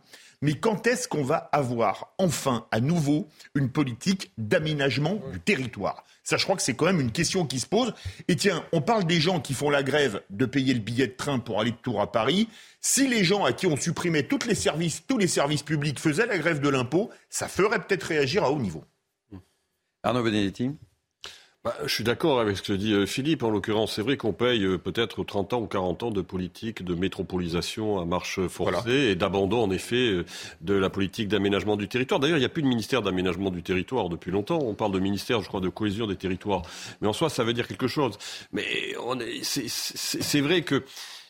Mais 0.43 0.55
quand 0.55 0.87
est-ce 0.87 1.07
qu'on 1.07 1.23
va 1.23 1.37
avoir 1.53 2.13
enfin 2.17 2.67
à 2.71 2.81
nouveau 2.81 3.29
une 3.55 3.71
politique 3.71 4.33
d'aménagement 4.37 5.21
du 5.31 5.39
territoire? 5.39 6.03
Ça, 6.21 6.35
je 6.35 6.43
crois 6.43 6.57
que 6.57 6.61
c'est 6.61 6.73
quand 6.73 6.85
même 6.85 6.99
une 6.99 7.13
question 7.13 7.45
qui 7.45 7.61
se 7.61 7.65
pose. 7.65 7.93
Et 8.27 8.35
tiens, 8.35 8.65
on 8.73 8.81
parle 8.81 9.05
des 9.05 9.21
gens 9.21 9.39
qui 9.39 9.53
font 9.53 9.69
la 9.69 9.83
grève 9.83 10.21
de 10.29 10.45
payer 10.45 10.73
le 10.73 10.81
billet 10.81 11.07
de 11.07 11.13
train 11.13 11.39
pour 11.39 11.61
aller 11.61 11.71
de 11.71 11.77
Tour 11.77 12.01
à 12.01 12.11
Paris. 12.11 12.49
Si 12.81 13.07
les 13.07 13.23
gens 13.23 13.45
à 13.45 13.53
qui 13.53 13.67
on 13.67 13.77
supprimait 13.77 14.23
tous 14.23 14.45
les 14.45 14.53
services, 14.53 15.03
tous 15.07 15.17
les 15.17 15.29
services 15.29 15.63
publics 15.63 15.97
faisaient 15.97 16.25
la 16.25 16.37
grève 16.37 16.59
de 16.59 16.67
l'impôt, 16.67 17.09
ça 17.29 17.47
ferait 17.47 17.79
peut-être 17.79 18.03
réagir 18.03 18.43
à 18.43 18.51
haut 18.51 18.59
niveau. 18.59 18.83
Arnaud 20.03 20.23
Benedetti 20.23 20.71
bah, 21.63 21.73
je 21.85 21.93
suis 21.93 22.03
d'accord 22.03 22.41
avec 22.41 22.57
ce 22.57 22.61
que 22.61 22.73
dit 22.73 22.91
euh, 22.91 23.05
Philippe. 23.05 23.41
En 23.41 23.49
l'occurrence, 23.49 23.93
c'est 23.95 24.01
vrai 24.01 24.17
qu'on 24.17 24.33
paye 24.33 24.65
euh, 24.65 24.77
peut-être 24.77 25.23
30 25.23 25.53
ans 25.53 25.61
ou 25.61 25.67
40 25.67 26.03
ans 26.03 26.11
de 26.11 26.19
politique 26.21 26.83
de 26.83 26.93
métropolisation 26.93 27.99
à 28.01 28.05
marche 28.05 28.45
forcée 28.47 28.91
et 28.91 29.15
d'abandon, 29.15 29.63
en 29.63 29.71
effet, 29.71 30.09
euh, 30.09 30.25
de 30.59 30.73
la 30.73 30.89
politique 30.89 31.29
d'aménagement 31.29 31.77
du 31.77 31.87
territoire. 31.87 32.19
D'ailleurs, 32.19 32.35
il 32.35 32.41
n'y 32.41 32.45
a 32.45 32.49
plus 32.49 32.63
de 32.63 32.67
ministère 32.67 33.01
d'aménagement 33.01 33.49
du 33.49 33.63
territoire 33.63 34.09
depuis 34.09 34.29
longtemps. 34.29 34.59
On 34.61 34.73
parle 34.73 34.91
de 34.91 34.99
ministère, 34.99 35.39
je 35.39 35.47
crois, 35.47 35.61
de 35.61 35.69
cohésion 35.69 36.05
des 36.05 36.17
territoires. 36.17 36.63
Mais 36.99 37.07
en 37.07 37.13
soi, 37.13 37.29
ça 37.29 37.45
veut 37.45 37.53
dire 37.53 37.65
quelque 37.65 37.87
chose. 37.87 38.17
Mais 38.51 38.65
c'est 39.43 40.41
vrai 40.41 40.63
que 40.63 40.83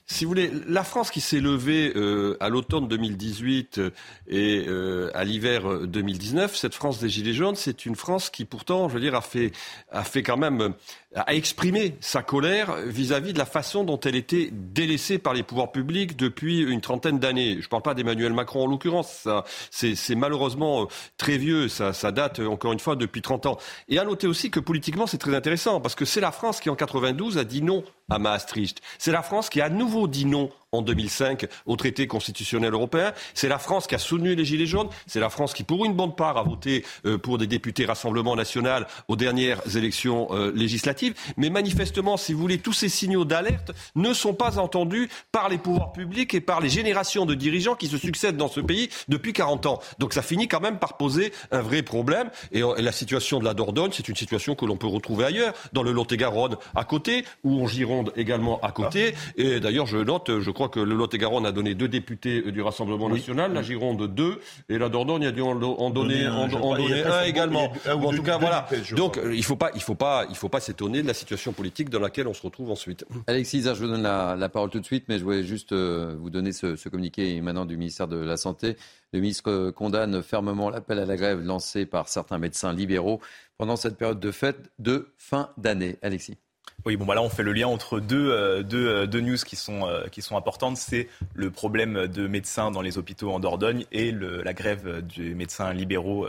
si 0.05 0.25
vous 0.25 0.29
voulez, 0.29 0.51
la 0.67 0.83
France 0.83 1.11
qui 1.11 1.21
s'est 1.21 1.39
levée 1.39 1.93
euh, 1.95 2.35
à 2.39 2.49
l'automne 2.49 2.87
2018 2.87 3.77
euh, 3.77 3.89
et 4.27 4.65
euh, 4.67 5.09
à 5.13 5.23
l'hiver 5.23 5.87
2019, 5.87 6.55
cette 6.55 6.73
France 6.73 6.99
des 6.99 7.09
Gilets 7.09 7.33
jaunes, 7.33 7.55
c'est 7.55 7.85
une 7.85 7.95
France 7.95 8.29
qui 8.29 8.43
pourtant, 8.43 8.89
je 8.89 8.95
veux 8.95 8.99
dire, 8.99 9.15
a 9.15 9.21
fait, 9.21 9.51
a 9.91 10.03
fait 10.03 10.21
quand 10.21 10.37
même 10.37 10.73
a 11.15 11.35
exprimé 11.35 11.95
sa 11.99 12.23
colère 12.23 12.75
vis-à-vis 12.87 13.33
de 13.33 13.37
la 13.37 13.45
façon 13.45 13.83
dont 13.83 13.99
elle 13.99 14.15
était 14.15 14.49
délaissée 14.51 15.19
par 15.19 15.35
les 15.35 15.43
pouvoirs 15.43 15.71
publics 15.71 16.17
depuis 16.17 16.61
une 16.61 16.81
trentaine 16.81 17.19
d'années. 17.19 17.53
Je 17.59 17.65
ne 17.65 17.69
parle 17.69 17.83
pas 17.83 17.93
d'Emmanuel 17.93 18.33
Macron 18.33 18.63
en 18.63 18.67
l'occurrence, 18.67 19.27
c'est 19.69 20.15
malheureusement 20.15 20.87
très 21.17 21.37
vieux, 21.37 21.67
ça, 21.67 21.93
date 22.11 22.39
encore 22.39 22.73
une 22.73 22.79
fois 22.79 22.95
depuis 22.95 23.21
30 23.21 23.45
ans. 23.45 23.57
Et 23.89 23.99
à 23.99 24.05
noter 24.05 24.25
aussi 24.25 24.49
que 24.49 24.59
politiquement 24.59 25.05
c'est 25.05 25.19
très 25.19 25.35
intéressant 25.35 25.79
parce 25.79 25.93
que 25.93 26.05
c'est 26.05 26.19
la 26.19 26.31
France 26.31 26.59
qui 26.59 26.71
en 26.71 26.75
92 26.75 27.37
a 27.37 27.43
dit 27.43 27.61
non 27.61 27.83
à 28.09 28.17
Maastricht. 28.17 28.81
C'est 28.97 29.11
la 29.11 29.21
France 29.21 29.49
qui 29.49 29.61
nouveau 29.69 29.92
dit 30.07 30.25
non 30.25 30.49
en 30.73 30.81
2005 30.81 31.47
au 31.65 31.75
traité 31.75 32.07
constitutionnel 32.07 32.73
européen. 32.73 33.13
C'est 33.33 33.47
la 33.47 33.59
France 33.59 33.87
qui 33.87 33.95
a 33.95 33.99
soutenu 33.99 34.35
les 34.35 34.43
Gilets 34.43 34.65
jaunes. 34.65 34.89
C'est 35.07 35.19
la 35.19 35.29
France 35.29 35.53
qui, 35.53 35.63
pour 35.63 35.85
une 35.85 35.93
bonne 35.93 36.15
part, 36.15 36.37
a 36.37 36.43
voté 36.43 36.83
euh, 37.05 37.17
pour 37.17 37.37
des 37.37 37.47
députés 37.47 37.85
Rassemblement 37.85 38.35
national 38.35 38.87
aux 39.07 39.15
dernières 39.15 39.61
élections 39.75 40.27
euh, 40.31 40.51
législatives. 40.55 41.13
Mais 41.37 41.49
manifestement, 41.49 42.17
si 42.17 42.33
vous 42.33 42.39
voulez, 42.39 42.57
tous 42.57 42.73
ces 42.73 42.89
signaux 42.89 43.25
d'alerte 43.25 43.71
ne 43.95 44.13
sont 44.13 44.33
pas 44.33 44.59
entendus 44.59 45.09
par 45.31 45.49
les 45.49 45.57
pouvoirs 45.57 45.91
publics 45.91 46.33
et 46.33 46.41
par 46.41 46.59
les 46.59 46.69
générations 46.69 47.25
de 47.25 47.35
dirigeants 47.35 47.75
qui 47.75 47.87
se 47.87 47.97
succèdent 47.97 48.37
dans 48.37 48.47
ce 48.47 48.59
pays 48.59 48.89
depuis 49.07 49.33
40 49.33 49.65
ans. 49.67 49.79
Donc 49.99 50.13
ça 50.13 50.21
finit 50.21 50.47
quand 50.47 50.59
même 50.59 50.79
par 50.79 50.97
poser 50.97 51.33
un 51.51 51.61
vrai 51.61 51.83
problème. 51.83 52.29
Et, 52.51 52.61
la 52.77 52.91
situation 52.91 53.39
de 53.39 53.45
la 53.45 53.53
Dordogne, 53.53 53.91
c'est 53.93 54.07
une 54.07 54.15
situation 54.15 54.55
que 54.55 54.65
l'on 54.65 54.77
peut 54.77 54.87
retrouver 54.87 55.25
ailleurs, 55.25 55.53
dans 55.73 55.83
le 55.83 55.91
Lot-et-Garonne 55.91 56.57
à 56.75 56.83
côté, 56.83 57.25
ou 57.43 57.63
en 57.63 57.67
Gironde 57.67 58.11
également 58.15 58.59
à 58.61 58.71
côté. 58.71 59.13
Et 59.37 59.59
d'ailleurs, 59.59 59.85
je 59.85 59.97
note, 59.97 60.39
je 60.39 60.51
crois 60.51 60.62
crois 60.63 60.69
que 60.69 60.79
le 60.79 60.95
Lot-et-Garonne 60.95 61.45
a 61.45 61.51
donné 61.51 61.75
deux 61.75 61.87
députés 61.87 62.51
du 62.51 62.61
Rassemblement 62.61 63.09
national, 63.09 63.53
la 63.53 63.61
Gironde 63.61 64.07
deux, 64.13 64.39
et 64.69 64.77
la 64.77 64.89
Dordogne 64.89 65.25
a 65.25 65.31
dû 65.31 65.41
en, 65.41 65.55
donner, 65.89 66.25
un, 66.25 67.23
également. 67.23 67.73
en 67.87 68.11
tout 68.11 68.23
cas, 68.23 68.37
voilà. 68.37 68.67
Donc, 68.95 69.19
il 69.23 69.37
ne 69.37 69.41
faut 69.41 69.55
pas, 69.55 69.71
il 69.75 69.81
faut 69.81 69.95
pas, 69.95 70.25
il 70.29 70.35
faut 70.35 70.49
pas 70.49 70.59
s'étonner 70.59 71.01
de 71.01 71.07
la 71.07 71.13
situation 71.13 71.51
politique 71.51 71.89
dans 71.89 71.99
laquelle 71.99 72.27
on 72.27 72.33
se 72.33 72.41
retrouve 72.41 72.71
ensuite. 72.71 73.05
Alexis, 73.27 73.63
je 73.63 73.71
vous 73.71 73.87
donne 73.87 74.03
la, 74.03 74.49
parole 74.49 74.69
tout 74.69 74.79
de 74.79 74.85
suite, 74.85 75.05
mais 75.09 75.17
je 75.17 75.23
voulais 75.23 75.43
juste 75.43 75.73
euh, 75.73 76.15
vous 76.19 76.29
donner 76.29 76.51
ce, 76.51 76.75
ce 76.75 76.89
communiqué 76.89 77.35
émanant 77.35 77.65
du 77.65 77.75
ministère 77.75 78.07
de 78.07 78.17
la 78.17 78.37
Santé. 78.37 78.77
Le 79.11 79.19
ministre 79.19 79.71
condamne 79.71 80.23
fermement 80.23 80.69
l'appel 80.69 80.99
à 80.99 81.05
la 81.05 81.15
grève 81.15 81.41
lancé 81.43 81.85
par 81.85 82.07
certains 82.07 82.37
médecins 82.37 82.73
libéraux 82.73 83.19
pendant 83.57 83.75
cette 83.75 83.97
période 83.97 84.19
de 84.19 84.31
fête 84.31 84.71
de 84.79 85.13
fin 85.17 85.49
d'année. 85.57 85.97
Alexis. 86.01 86.37
Oui, 86.85 86.97
bon, 86.97 87.05
bah 87.05 87.15
là, 87.15 87.21
on 87.21 87.29
fait 87.29 87.43
le 87.43 87.53
lien 87.53 87.67
entre 87.67 88.01
deux, 88.01 88.29
euh, 88.29 88.61
deux, 88.61 88.87
euh, 88.87 89.07
deux 89.07 89.21
news 89.21 89.37
qui 89.37 89.55
sont, 89.55 89.87
euh, 89.87 90.07
qui 90.11 90.21
sont 90.21 90.35
importantes. 90.35 90.75
C'est 90.75 91.07
le 91.33 91.49
problème 91.49 92.07
de 92.07 92.27
médecins 92.27 92.71
dans 92.71 92.81
les 92.81 92.97
hôpitaux 92.97 93.31
en 93.31 93.39
Dordogne 93.39 93.85
et 93.93 94.11
la 94.11 94.53
grève 94.53 95.01
des 95.01 95.33
médecins 95.33 95.73
libéraux 95.73 96.27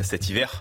cet 0.00 0.28
hiver. 0.28 0.60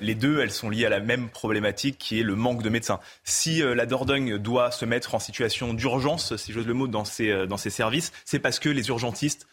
les 0.00 0.14
deux, 0.14 0.40
elles 0.40 0.50
sont 0.50 0.70
liées 0.70 0.86
à 0.86 0.88
la 0.88 1.00
même 1.00 1.28
problématique 1.28 1.98
qui 1.98 2.18
est 2.18 2.22
le 2.22 2.34
manque 2.34 2.62
de 2.62 2.70
médecins. 2.70 2.98
Si 3.24 3.60
la 3.60 3.84
Dordogne 3.84 4.38
doit 4.38 4.70
se 4.70 4.86
mettre 4.86 5.14
en 5.14 5.18
situation 5.18 5.74
d'urgence, 5.74 6.36
si 6.36 6.52
j'ose 6.52 6.66
le 6.66 6.72
mot, 6.72 6.88
dans 6.88 7.04
ses, 7.04 7.46
dans 7.46 7.58
ses 7.58 7.68
services, 7.68 8.12
c'est 8.24 8.38
parce 8.38 8.58
que 8.58 8.70
les 8.70 8.88
urgentistes 8.88 9.46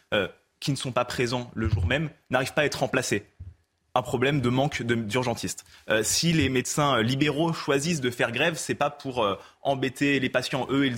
qui 0.62 0.72
ne 0.72 0.78
sont 0.78 0.93
pas 0.93 1.03
présents 1.03 1.51
le 1.53 1.68
jour 1.68 1.86
même 1.86 2.09
n'arrivent 2.30 2.53
pas 2.53 2.62
à 2.62 2.66
être 2.66 2.80
remplacés 2.80 3.26
un 3.94 4.02
problème 4.02 4.42
de 4.42 4.50
manque 4.50 4.82
d'urgentistes. 4.84 5.66
Euh, 5.89 6.02
si 6.04 6.34
les 6.34 6.50
médecins 6.50 7.02
libéraux 7.02 7.54
choisissent 7.54 8.02
de 8.02 8.10
faire 8.10 8.32
grève, 8.32 8.56
c'est 8.56 8.76
pas 8.76 8.89
pour 8.89 9.24
euh, 9.24 9.36
embêter 9.62 10.20
les 10.20 10.30
patients. 10.30 10.68
Eux, 10.70 10.88
ils 10.88 10.98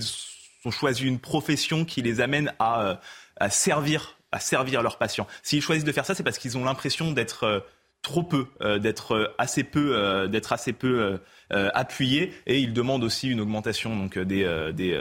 ont 0.64 0.70
choisi 0.70 1.04
une 1.04 1.18
profession 1.18 1.84
qui 1.84 2.02
les 2.02 2.20
amène 2.20 2.52
à, 2.58 2.82
euh, 2.82 2.94
à 3.36 3.50
servir, 3.50 4.16
à 4.32 4.38
servir 4.38 4.82
leurs 4.82 4.98
patients. 4.98 5.26
S'ils 5.42 5.62
choisissent 5.62 5.84
de 5.84 5.92
faire 5.92 6.06
ça, 6.06 6.14
c'est 6.14 6.22
parce 6.22 6.38
qu'ils 6.38 6.56
ont 6.56 6.64
l'impression 6.64 7.10
d'être 7.10 7.66
trop 8.02 8.22
peu, 8.22 8.46
d'être 8.80 9.34
assez 9.38 9.64
peu, 9.64 10.28
d'être 10.28 10.52
assez 10.52 10.74
peu 10.74 11.18
appuyés, 11.50 12.34
et 12.46 12.58
ils 12.58 12.74
demandent 12.74 13.02
aussi 13.02 13.30
une 13.30 13.40
augmentation 13.40 13.96
donc 13.96 14.18
des, 14.18 14.72
des 14.74 15.00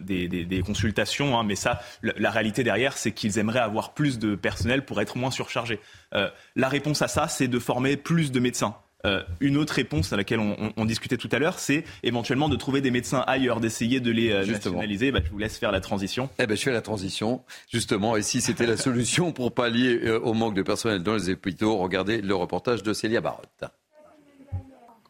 des, 0.00 0.62
consultations, 0.64 1.38
hein, 1.38 1.44
mais 1.44 1.56
ça, 1.56 1.80
la, 2.02 2.30
réalité 2.30 2.62
derrière, 2.62 2.96
c'est 2.96 3.12
qu'ils 3.12 3.38
aimeraient 3.38 3.60
avoir 3.60 3.94
plus 3.94 4.18
de 4.18 4.34
personnel 4.34 4.84
pour 4.84 5.00
être 5.00 5.16
moins 5.16 5.30
surchargés. 5.30 5.80
Euh, 6.14 6.28
la 6.56 6.68
réponse 6.68 7.02
à 7.02 7.08
ça, 7.08 7.28
c'est 7.28 7.48
de 7.48 7.58
former 7.58 7.96
plus 7.96 8.32
de 8.32 8.40
médecins. 8.40 8.76
Euh, 9.06 9.22
une 9.40 9.56
autre 9.56 9.72
réponse 9.72 10.12
à 10.12 10.16
laquelle 10.18 10.40
on, 10.40 10.84
discutait 10.84 11.16
tout 11.16 11.30
à 11.32 11.38
l'heure, 11.38 11.58
c'est 11.58 11.84
éventuellement 12.02 12.50
de 12.50 12.56
trouver 12.56 12.82
des 12.82 12.90
médecins 12.90 13.24
ailleurs, 13.26 13.58
d'essayer 13.58 13.98
de 13.98 14.10
les 14.10 14.30
euh, 14.30 14.44
nationaliser. 14.44 15.10
Bah, 15.10 15.20
je 15.24 15.30
vous 15.30 15.38
laisse 15.38 15.56
faire 15.56 15.72
la 15.72 15.80
transition. 15.80 16.28
Eh 16.38 16.46
ben, 16.46 16.54
je 16.54 16.62
fais 16.62 16.72
la 16.72 16.82
transition, 16.82 17.42
justement. 17.72 18.16
Et 18.16 18.22
si 18.22 18.42
c'était 18.42 18.66
la 18.66 18.76
solution 18.78 19.32
pour 19.32 19.54
pallier 19.54 20.10
au 20.10 20.34
manque 20.34 20.54
de 20.54 20.62
personnel 20.62 21.02
dans 21.02 21.14
les 21.14 21.30
hôpitaux, 21.30 21.78
regardez 21.78 22.20
le 22.20 22.34
reportage 22.34 22.82
de 22.82 22.92
Célia 22.92 23.22
Barotte. 23.22 23.64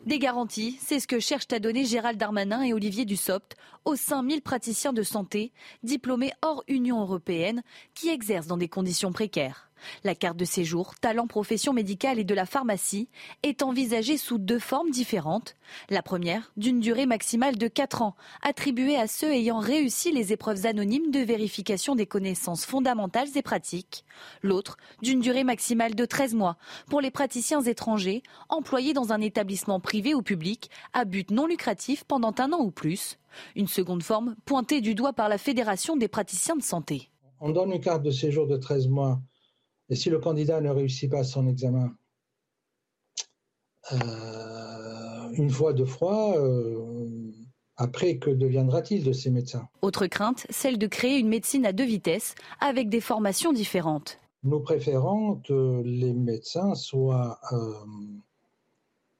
Des 0.07 0.19
garanties, 0.19 0.79
c'est 0.81 0.99
ce 0.99 1.07
que 1.07 1.21
cherchent 1.21 1.53
à 1.53 1.59
donner 1.59 1.85
Gérald 1.85 2.19
Darmanin 2.19 2.63
et 2.63 2.73
Olivier 2.73 3.05
Dussopt 3.05 3.55
aux 3.85 3.97
5000 3.97 4.41
praticiens 4.41 4.95
de 4.95 5.03
santé 5.03 5.53
diplômés 5.83 6.33
hors 6.41 6.65
Union 6.69 7.03
européenne 7.03 7.63
qui 7.95 8.09
exercent 8.09 8.47
dans 8.47 8.57
des 8.57 8.69
conditions 8.69 9.13
précaires. 9.13 9.70
La 10.05 10.15
carte 10.15 10.37
de 10.37 10.45
séjour, 10.45 10.95
talent 11.01 11.27
profession 11.27 11.73
médicale 11.73 12.19
et 12.19 12.25
de 12.25 12.35
la 12.35 12.47
pharmacie 12.47 13.09
est 13.43 13.63
envisagée 13.63 14.17
sous 14.17 14.39
deux 14.39 14.59
formes 14.59 14.91
différentes. 14.91 15.57
La 15.89 16.03
première, 16.03 16.53
d'une 16.57 16.81
durée 16.81 17.07
maximale 17.07 17.57
de 17.57 17.69
4 17.69 18.03
ans, 18.03 18.17
attribuée 18.43 18.97
à 18.97 19.07
ceux 19.07 19.33
ayant 19.33 19.59
réussi 19.59 20.13
les 20.13 20.33
épreuves 20.33 20.67
anonymes 20.67 21.11
de 21.11 21.21
vérification 21.21 21.95
des 21.95 22.07
connaissances 22.07 22.65
fondamentales 22.65 23.29
et 23.37 23.43
pratiques. 23.43 24.05
L'autre, 24.43 24.77
d'une 25.03 25.21
durée 25.21 25.45
maximale 25.45 25.95
de 25.95 26.05
13 26.05 26.35
mois, 26.35 26.57
pour 26.89 27.01
les 27.01 27.11
praticiens 27.11 27.63
étrangers 27.63 28.23
employés 28.49 28.93
dans 28.93 29.13
un 29.13 29.21
établissement 29.21 29.81
privé 29.81 30.15
ou 30.15 30.23
public 30.23 30.71
à 30.93 31.05
but 31.05 31.31
non 31.31 31.47
lucratif 31.47 32.05
pendant 32.05 32.35
un 32.39 32.53
an 32.53 32.61
ou 32.61 32.71
plus. 32.71 33.19
Une 33.55 33.69
seconde 33.69 34.03
forme, 34.03 34.37
pointée 34.45 34.81
du 34.81 34.95
doigt 34.95 35.13
par 35.13 35.29
la 35.29 35.39
Fédération 35.39 35.97
des 35.97 36.09
praticiens 36.09 36.57
de 36.57 36.63
santé. 36.63 37.11
On 37.41 37.51
donne 37.51 37.73
une 37.73 37.81
carte 37.81 38.03
de 38.03 38.11
séjour 38.11 38.47
de 38.47 38.57
13 38.57 38.89
mois 38.89 39.21
et 39.91 39.97
si 39.97 40.09
le 40.09 40.19
candidat 40.19 40.61
ne 40.61 40.71
réussit 40.71 41.11
pas 41.11 41.25
son 41.25 41.49
examen 41.49 41.93
euh, 43.93 45.31
une 45.33 45.51
fois, 45.51 45.73
deux 45.73 45.85
fois, 45.85 46.37
euh, 46.39 47.33
après, 47.77 48.19
que 48.19 48.31
deviendra-t-il 48.31 49.03
de 49.05 49.13
ces 49.13 49.31
médecins? 49.31 49.69
Autre 49.83 50.07
crainte, 50.07 50.47
celle 50.51 50.79
de 50.79 50.87
créer 50.87 51.19
une 51.19 51.29
médecine 51.29 51.67
à 51.67 51.73
deux 51.73 51.85
vitesses, 51.85 52.35
avec 52.61 52.89
des 52.89 53.01
formations 53.01 53.53
différentes. 53.53 54.19
Nous 54.43 54.61
préférons 54.61 55.37
que 55.37 55.83
les 55.85 56.13
médecins 56.13 56.75
soient, 56.75 57.39
euh, 57.53 57.73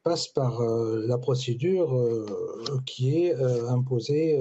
passent 0.05 0.29
par 0.29 0.63
la 0.63 1.19
procédure 1.19 2.27
qui 2.87 3.25
est 3.25 3.35
imposée 3.35 4.41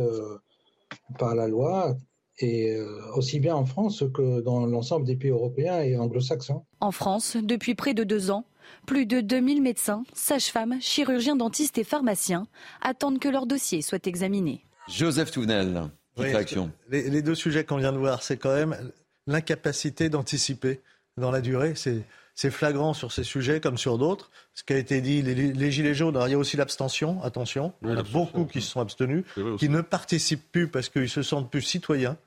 par 1.18 1.36
la 1.36 1.48
loi, 1.48 1.98
et 2.40 2.78
aussi 3.16 3.40
bien 3.40 3.56
en 3.56 3.66
France 3.66 4.04
que 4.14 4.42
dans 4.42 4.66
l'ensemble 4.66 5.06
des 5.06 5.16
pays 5.16 5.32
européens 5.32 5.82
et 5.82 5.98
anglo-saxons. 5.98 6.64
En 6.80 6.92
France, 6.92 7.38
depuis 7.42 7.76
près 7.76 7.94
de 7.94 8.04
deux 8.04 8.32
ans, 8.32 8.46
plus 8.86 9.06
de 9.06 9.22
2000 9.22 9.62
médecins, 9.62 10.04
sages-femmes, 10.14 10.78
chirurgiens 10.82 11.36
dentistes 11.36 11.78
et 11.78 11.84
pharmaciens 11.84 12.48
attendent 12.82 13.20
que 13.20 13.30
leur 13.30 13.46
dossier 13.46 13.82
soit 13.82 14.08
examiné. 14.08 14.64
Joseph 14.88 15.32
Touvenel, 15.32 15.84
réaction? 16.18 16.72
Les, 16.90 17.10
les, 17.10 17.22
deux 17.22 17.36
sujets 17.36 17.64
qu'on 17.64 17.78
vient 17.78 17.94
de 17.94 17.98
voir, 17.98 18.24
c'est 18.24 18.38
quand 18.38 18.54
même 18.54 18.92
l'incapacité 19.28 20.10
d'anticiper 20.10 20.82
dans 21.18 21.32
la 21.32 21.42
durée. 21.42 21.74
C'est 21.76 22.52
flagrant 22.52 22.94
sur 22.94 23.12
ces 23.12 23.24
sujets 23.24 23.60
comme 23.60 23.78
sur 23.78 23.98
d'autres. 23.98 24.32
Ce 24.54 24.64
qui 24.64 24.74
a 24.74 24.78
été 24.78 25.02
dit, 25.02 25.22
les, 25.22 25.72
gilets 25.72 25.94
jaunes, 25.94 26.20
il 26.26 26.32
y 26.32 26.34
a 26.34 26.38
aussi 26.38 26.58
l'abstention, 26.58 27.22
attention. 27.24 27.74
il 27.84 27.90
y 27.90 27.92
en 27.92 27.98
a 27.98 28.04
beaucoup 28.04 28.46
qui 28.46 28.62
se 28.62 28.72
sont 28.72 28.80
abstenus, 28.80 29.26
qui 29.58 29.70
ne 29.70 29.82
participent 29.82 30.52
plus 30.52 30.68
parce 30.68 30.90
qu'ils 30.90 31.10
se 31.10 31.22
sentent 31.22 31.52
plus 31.52 31.62
citoyens. 31.62 32.18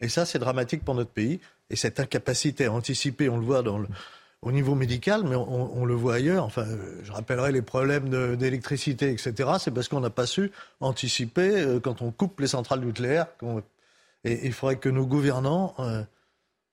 Et 0.00 0.08
ça, 0.08 0.26
c'est 0.26 0.38
dramatique 0.38 0.84
pour 0.84 0.94
notre 0.94 1.10
pays. 1.10 1.40
Et 1.70 1.76
cette 1.76 2.00
incapacité 2.00 2.66
à 2.66 2.72
anticiper, 2.72 3.28
on 3.28 3.38
le 3.38 3.44
voit 3.44 3.62
dans 3.62 3.78
le, 3.78 3.88
au 4.42 4.52
niveau 4.52 4.74
médical, 4.74 5.22
mais 5.24 5.34
on, 5.34 5.84
le 5.84 5.94
voit 5.94 6.14
ailleurs. 6.14 6.44
Enfin, 6.44 6.66
je 7.02 7.10
rappellerai 7.12 7.52
les 7.52 7.62
problèmes 7.62 8.36
d'électricité, 8.36 9.10
etc. 9.10 9.50
C'est 9.58 9.72
parce 9.72 9.88
qu'on 9.88 10.00
n'a 10.00 10.10
pas 10.10 10.26
su 10.26 10.52
anticiper 10.80 11.60
euh, 11.60 11.80
quand 11.80 12.02
on 12.02 12.10
coupe 12.12 12.40
les 12.40 12.46
centrales 12.46 12.80
nucléaires. 12.80 13.26
Et 14.24 14.46
il 14.46 14.52
faudrait 14.52 14.76
que 14.76 14.88
nos 14.88 15.06
gouvernants 15.06 15.74
euh, 15.78 16.02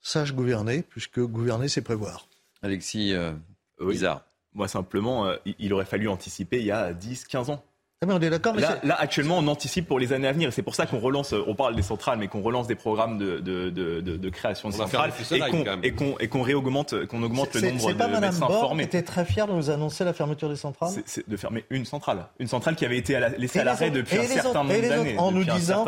sachent 0.01 0.33
gouverner, 0.33 0.83
puisque 0.83 1.19
gouverner, 1.19 1.67
c'est 1.67 1.81
prévoir. 1.81 2.27
Alexis 2.61 3.13
euh, 3.13 3.33
Bizarre. 3.79 4.23
Moi, 4.53 4.67
simplement, 4.67 5.33
il 5.57 5.73
aurait 5.73 5.85
fallu 5.85 6.07
anticiper 6.07 6.59
il 6.59 6.65
y 6.65 6.71
a 6.71 6.93
10, 6.93 7.25
15 7.25 7.49
ans. 7.49 7.63
Ah, 8.09 8.15
on 8.15 8.21
est 8.21 8.30
d'accord. 8.30 8.55
Là, 8.55 8.77
là, 8.84 8.95
actuellement, 8.99 9.38
on 9.38 9.47
anticipe 9.47 9.88
pour 9.88 9.99
les 9.99 10.13
années 10.13 10.27
à 10.27 10.31
venir. 10.31 10.49
Et 10.49 10.51
c'est 10.51 10.61
pour 10.61 10.75
ça 10.75 10.85
qu'on 10.85 10.99
relance, 10.99 11.34
euh, 11.34 11.43
on 11.47 11.55
parle 11.55 11.75
des 11.75 11.81
centrales, 11.81 12.17
mais 12.17 12.27
qu'on 12.27 12.41
relance 12.41 12.67
des 12.67 12.75
programmes 12.75 13.17
de, 13.17 13.39
de, 13.39 13.69
de, 13.69 14.01
de 14.01 14.30
création 14.30 14.69
de 14.69 14.73
centrales 14.73 15.11
et 15.84 16.27
qu'on 16.27 16.41
réaugmente, 16.41 17.05
qu'on 17.07 17.23
augmente 17.23 17.53
le 17.55 17.71
nombre 17.71 17.88
de 17.88 17.93
pas 17.93 18.07
médecins 18.07 18.47
Borg 18.47 18.59
formés. 18.59 18.84
était 18.84 19.01
très 19.01 19.25
fier 19.25 19.47
de 19.47 19.53
nous 19.53 19.69
annoncer 19.69 20.03
la 20.03 20.13
fermeture 20.13 20.49
des 20.49 20.55
centrales. 20.55 20.91
C'est 21.05 21.27
de 21.27 21.38
fermer 21.38 21.65
une 21.69 21.85
centrale, 21.85 22.27
une 22.39 22.47
centrale 22.47 22.75
qui 22.75 22.85
avait 22.85 22.97
été 22.97 23.19
laissée 23.38 23.59
à 23.59 23.63
l'arrêt 23.63 23.91
depuis 23.91 24.17
un 24.17 24.23
certain 24.23 24.63
nombre 24.63 24.81
d'années. 24.81 25.17
En 25.17 25.31
nous 25.31 25.43
disant, 25.43 25.85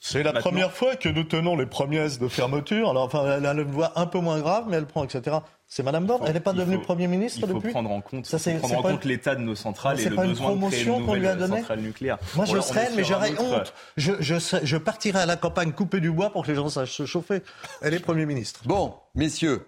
c'est 0.00 0.22
la 0.22 0.32
première 0.32 0.72
fois 0.72 0.96
que 0.96 1.08
nous 1.08 1.24
tenons 1.24 1.56
les 1.56 1.66
promesses 1.66 2.18
de 2.18 2.28
fermeture. 2.28 2.90
Alors, 2.90 3.04
enfin, 3.04 3.24
elle 3.38 3.46
a 3.46 3.52
une 3.52 3.62
voix 3.62 3.92
un 3.96 4.06
peu 4.06 4.18
moins 4.18 4.38
grave, 4.38 4.64
mais 4.68 4.76
elle 4.76 4.86
prend, 4.86 5.04
etc. 5.04 5.38
C'est 5.70 5.82
Madame 5.82 6.06
Borne 6.06 6.22
Elle 6.26 6.32
n'est 6.32 6.40
pas 6.40 6.54
devenue 6.54 6.80
Premier 6.80 7.06
ministre 7.06 7.46
depuis 7.46 7.58
Il 7.58 7.62
faut 7.66 7.68
prendre 7.68 7.90
en 7.90 8.00
compte, 8.00 8.24
ça, 8.24 8.38
prendre 8.58 8.78
en 8.78 8.82
compte 8.82 9.04
l'état 9.04 9.34
de 9.34 9.42
nos 9.42 9.54
centrales 9.54 10.00
et 10.00 10.08
le 10.08 10.16
besoin 10.16 10.56
de 10.56 10.66
créer 10.66 10.86
une 10.86 11.06
nouvelle 11.06 11.48
centrale 11.48 11.80
nucléaire. 11.80 12.18
Moi, 12.34 12.46
je 12.46 12.58
serais, 12.60 12.88
mais 12.96 13.04
j'aurais 13.04 13.38
honte. 13.38 13.74
Je, 13.98 14.12
je, 14.20 14.36
je 14.62 14.76
partirais 14.78 15.20
à 15.20 15.26
la 15.26 15.36
campagne 15.36 15.72
couper 15.72 16.00
du 16.00 16.10
bois 16.10 16.30
pour 16.30 16.44
que 16.44 16.48
les 16.50 16.54
gens 16.54 16.70
sachent 16.70 16.96
se 16.96 17.04
chauffer. 17.04 17.42
Elle 17.82 17.92
est 17.92 17.98
Premier 18.00 18.24
ministre. 18.24 18.62
Bon, 18.64 18.94
messieurs, 19.14 19.66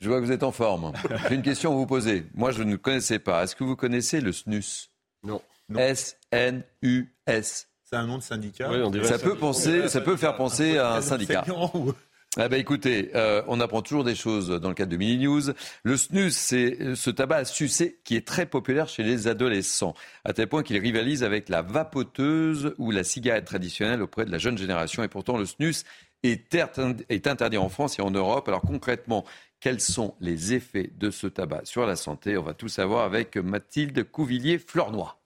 je 0.00 0.08
vois 0.08 0.20
que 0.20 0.26
vous 0.26 0.32
êtes 0.32 0.42
en 0.42 0.50
forme. 0.50 0.92
J'ai 1.28 1.36
une 1.36 1.42
question 1.42 1.72
à 1.72 1.76
vous 1.76 1.86
poser. 1.86 2.26
Moi, 2.34 2.50
je 2.50 2.64
ne 2.64 2.74
connaissais 2.74 3.20
pas. 3.20 3.44
Est-ce 3.44 3.54
que 3.54 3.62
vous 3.62 3.76
connaissez 3.76 4.20
le 4.20 4.32
SNUS 4.32 4.90
Non. 5.22 5.40
S-N-U-S. 5.76 7.68
C'est 7.88 7.96
un 7.96 8.06
nom 8.06 8.18
de 8.18 8.22
syndicat. 8.22 8.68
ça, 9.04 9.18
peut 9.20 9.36
penser, 9.36 9.88
ça 9.88 10.00
peut 10.00 10.16
faire 10.16 10.36
penser 10.36 10.76
à 10.76 10.94
un 10.94 11.02
syndicat. 11.02 11.44
Ah 12.38 12.50
bah 12.50 12.58
écoutez, 12.58 13.12
euh, 13.14 13.42
on 13.46 13.60
apprend 13.60 13.80
toujours 13.80 14.04
des 14.04 14.14
choses 14.14 14.48
dans 14.48 14.68
le 14.68 14.74
cadre 14.74 14.92
de 14.92 14.98
Mini 14.98 15.24
News. 15.24 15.54
Le 15.84 15.96
snus, 15.96 16.36
c'est 16.36 16.76
euh, 16.82 16.94
ce 16.94 17.08
tabac 17.08 17.36
à 17.36 17.44
sucer 17.46 17.98
qui 18.04 18.14
est 18.14 18.26
très 18.26 18.44
populaire 18.44 18.88
chez 18.88 19.02
les 19.02 19.26
adolescents, 19.26 19.94
à 20.22 20.34
tel 20.34 20.46
point 20.46 20.62
qu'il 20.62 20.76
rivalise 20.76 21.24
avec 21.24 21.48
la 21.48 21.62
vapoteuse 21.62 22.74
ou 22.76 22.90
la 22.90 23.04
cigarette 23.04 23.46
traditionnelle 23.46 24.02
auprès 24.02 24.26
de 24.26 24.30
la 24.30 24.36
jeune 24.36 24.58
génération. 24.58 25.02
Et 25.02 25.08
pourtant, 25.08 25.38
le 25.38 25.46
snus 25.46 25.84
est, 26.22 26.54
interdit 27.26 27.56
en 27.56 27.70
France 27.70 27.98
et 27.98 28.02
en 28.02 28.10
Europe. 28.10 28.46
Alors 28.48 28.60
concrètement, 28.60 29.24
quels 29.58 29.80
sont 29.80 30.14
les 30.20 30.52
effets 30.52 30.90
de 30.94 31.10
ce 31.10 31.28
tabac 31.28 31.62
sur 31.64 31.86
la 31.86 31.96
santé? 31.96 32.36
On 32.36 32.42
va 32.42 32.52
tout 32.52 32.68
savoir 32.68 33.04
avec 33.04 33.38
Mathilde 33.38 34.04
Couvillier-Fleurnois. 34.10 35.18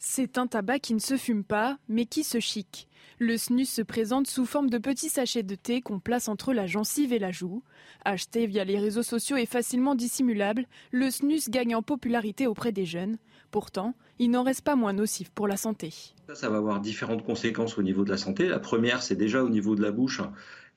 C'est 0.00 0.38
un 0.38 0.46
tabac 0.46 0.78
qui 0.78 0.94
ne 0.94 1.00
se 1.00 1.16
fume 1.16 1.42
pas, 1.42 1.78
mais 1.88 2.06
qui 2.06 2.22
se 2.22 2.38
chic. 2.38 2.88
Le 3.18 3.36
snus 3.36 3.68
se 3.68 3.82
présente 3.82 4.28
sous 4.28 4.46
forme 4.46 4.70
de 4.70 4.78
petits 4.78 5.08
sachets 5.08 5.42
de 5.42 5.56
thé 5.56 5.80
qu'on 5.80 5.98
place 5.98 6.28
entre 6.28 6.52
la 6.52 6.68
gencive 6.68 7.12
et 7.12 7.18
la 7.18 7.32
joue. 7.32 7.64
Acheté 8.04 8.46
via 8.46 8.64
les 8.64 8.78
réseaux 8.78 9.02
sociaux 9.02 9.36
et 9.36 9.44
facilement 9.44 9.96
dissimulable, 9.96 10.66
le 10.92 11.10
snus 11.10 11.50
gagne 11.50 11.74
en 11.74 11.82
popularité 11.82 12.46
auprès 12.46 12.70
des 12.70 12.84
jeunes. 12.84 13.18
Pourtant, 13.50 13.94
il 14.20 14.30
n'en 14.30 14.44
reste 14.44 14.62
pas 14.62 14.76
moins 14.76 14.92
nocif 14.92 15.30
pour 15.30 15.48
la 15.48 15.56
santé. 15.56 15.92
Ça, 16.32 16.48
va 16.48 16.58
avoir 16.58 16.80
différentes 16.80 17.24
conséquences 17.24 17.76
au 17.76 17.82
niveau 17.82 18.04
de 18.04 18.10
la 18.10 18.18
santé. 18.18 18.46
La 18.46 18.60
première, 18.60 19.02
c'est 19.02 19.16
déjà 19.16 19.42
au 19.42 19.48
niveau 19.48 19.74
de 19.74 19.82
la 19.82 19.90
bouche. 19.90 20.20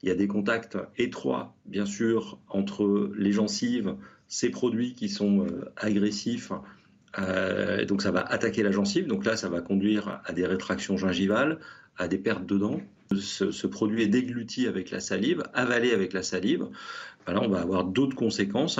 Il 0.02 0.10
y 0.10 0.11
a 0.11 0.15
des 0.15 0.27
contacts 0.27 0.80
étroits, 0.98 1.53
bien 1.65 1.85
sûr, 1.85 2.39
entre 2.49 3.11
les 3.15 3.31
gencives, 3.31 3.95
ces 4.27 4.49
produits 4.49 4.95
qui 4.95 5.10
sont 5.10 5.45
euh, 5.45 5.72
agressifs, 5.77 6.52
euh, 7.20 7.86
donc 7.86 8.02
ça 8.02 8.12
va 8.12 8.22
attaquer 8.22 8.64
la 8.64 8.72
gencive, 8.72 9.08
donc 9.08 9.26
là 9.26 9.36
ça 9.36 9.50
va 9.50 9.62
conduire 9.62 10.22
à 10.26 10.34
des 10.34 10.46
rétractions 10.46 10.98
gingivales, 10.98 11.60
à 11.98 12.08
des 12.08 12.18
pertes 12.18 12.46
de 12.46 12.58
dents. 12.58 12.82
Ce, 13.20 13.68
produit 13.68 14.04
est 14.04 14.08
dégluti 14.08 14.68
avec 14.68 14.90
la 14.90 15.02
salive, 15.02 15.44
avalé 15.54 15.92
avec 15.92 16.14
la 16.14 16.24
salive. 16.24 16.68
Là, 17.28 17.42
on 17.42 17.50
va 17.50 17.60
avoir 17.60 17.84
d'autres 17.84 18.16
conséquences, 18.16 18.80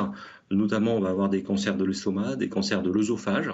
notamment 0.50 0.96
on 0.96 1.02
va 1.02 1.10
avoir 1.10 1.28
des 1.28 1.44
cancers 1.44 1.76
de 1.76 1.84
l'estomac, 1.84 2.38
des 2.38 2.48
cancers 2.48 2.82
de 2.82 2.90
l'œsophage. 2.90 3.50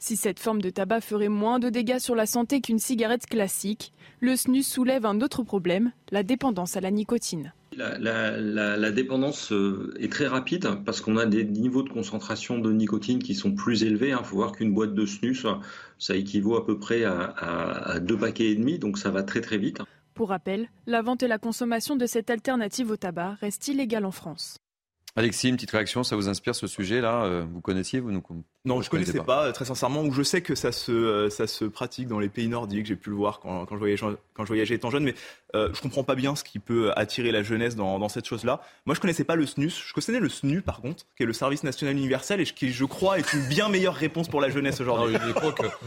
Si 0.00 0.16
cette 0.16 0.38
forme 0.38 0.62
de 0.62 0.70
tabac 0.70 1.00
ferait 1.00 1.28
moins 1.28 1.58
de 1.58 1.70
dégâts 1.70 1.98
sur 1.98 2.14
la 2.14 2.26
santé 2.26 2.60
qu'une 2.60 2.78
cigarette 2.78 3.26
classique, 3.26 3.92
le 4.20 4.36
snus 4.36 4.66
soulève 4.66 5.04
un 5.04 5.20
autre 5.20 5.42
problème, 5.42 5.90
la 6.12 6.22
dépendance 6.22 6.76
à 6.76 6.80
la 6.80 6.92
nicotine. 6.92 7.52
La, 7.76 8.90
dépendance 8.92 9.52
euh, 9.52 9.94
est 9.98 10.10
très 10.10 10.26
rapide 10.26 10.68
parce 10.84 11.00
qu'on 11.00 11.16
a 11.16 11.26
des 11.26 11.44
niveaux 11.44 11.82
de 11.82 11.88
concentration 11.88 12.58
de 12.58 12.72
nicotine 12.72 13.20
qui 13.20 13.34
sont 13.34 13.52
plus 13.52 13.82
élevés. 13.82 14.08
Il 14.08 14.12
hein. 14.12 14.22
faut 14.22 14.36
voir 14.36 14.52
qu'une 14.52 14.72
boîte 14.72 14.94
de 14.94 15.04
snus, 15.04 15.46
ça 15.98 16.16
équivaut 16.16 16.56
à 16.56 16.64
peu 16.64 16.78
près 16.78 17.04
à, 17.04 17.34
à 17.36 18.00
deux 18.00 18.16
paquets 18.16 18.50
et 18.50 18.54
demi, 18.54 18.78
donc 18.78 18.98
ça 18.98 19.10
va 19.10 19.24
très 19.24 19.40
très 19.40 19.58
vite. 19.58 19.80
Pour 20.14 20.30
rappel, 20.30 20.68
la 20.86 21.02
vente 21.02 21.22
et 21.22 21.28
la 21.28 21.38
consommation 21.38 21.96
de 21.96 22.06
cette 22.06 22.30
alternative 22.30 22.90
au 22.90 22.96
tabac 22.96 23.36
restent 23.40 23.68
illégales 23.68 24.04
en 24.04 24.10
France. 24.12 24.58
Alexis, 25.18 25.48
une 25.48 25.56
petite 25.56 25.72
réaction, 25.72 26.04
ça 26.04 26.14
vous 26.14 26.28
inspire 26.28 26.54
ce 26.54 26.68
sujet-là 26.68 27.24
euh, 27.24 27.44
Vous 27.52 27.60
connaissiez, 27.60 27.98
vous 27.98 28.12
nous 28.12 28.22
Non, 28.64 28.82
je 28.82 28.86
ne 28.86 28.90
connaissais 28.90 29.20
pas. 29.20 29.52
très 29.52 29.64
sincèrement, 29.64 30.02
ou 30.02 30.12
je 30.12 30.22
sais 30.22 30.42
que 30.42 30.54
ça 30.54 30.72
se, 30.72 30.90
euh, 30.90 31.30
ça 31.30 31.46
se 31.46 31.64
pratique 31.64 32.08
dans 32.08 32.18
les 32.18 32.28
pays 32.28 32.48
nordiques, 32.48 32.86
j'ai 32.86 32.96
pu 32.96 33.10
le 33.10 33.16
voir 33.16 33.38
quand, 33.38 33.64
quand, 33.66 33.76
je, 33.76 33.78
voyageais, 33.78 34.06
quand 34.34 34.42
je 34.42 34.48
voyageais 34.48 34.74
étant 34.74 34.90
jeune, 34.90 35.04
mais 35.04 35.14
euh, 35.54 35.70
je 35.72 35.80
comprends 35.80 36.02
pas 36.02 36.16
bien 36.16 36.34
ce 36.34 36.42
qui 36.42 36.58
peut 36.58 36.90
attirer 36.96 37.30
la 37.30 37.42
jeunesse 37.44 37.76
dans, 37.76 38.00
dans 38.00 38.08
cette 38.08 38.26
chose-là. 38.26 38.60
Moi, 38.84 38.96
je 38.96 39.00
connaissais 39.00 39.22
pas 39.22 39.36
le 39.36 39.46
SNUS, 39.46 39.70
je 39.86 39.92
connaissais 39.92 40.18
le 40.18 40.28
SNU 40.28 40.60
par 40.60 40.80
contre, 40.80 41.06
qui 41.16 41.22
est 41.22 41.26
le 41.26 41.32
service 41.32 41.62
national 41.62 41.96
universel, 41.96 42.40
et 42.40 42.44
qui, 42.44 42.72
je 42.72 42.84
crois, 42.84 43.18
est 43.18 43.32
une 43.32 43.46
bien 43.48 43.68
meilleure 43.68 43.94
réponse 43.94 44.28
pour 44.28 44.40
la 44.40 44.50
jeunesse 44.50 44.80
aujourd'hui. 44.80 45.16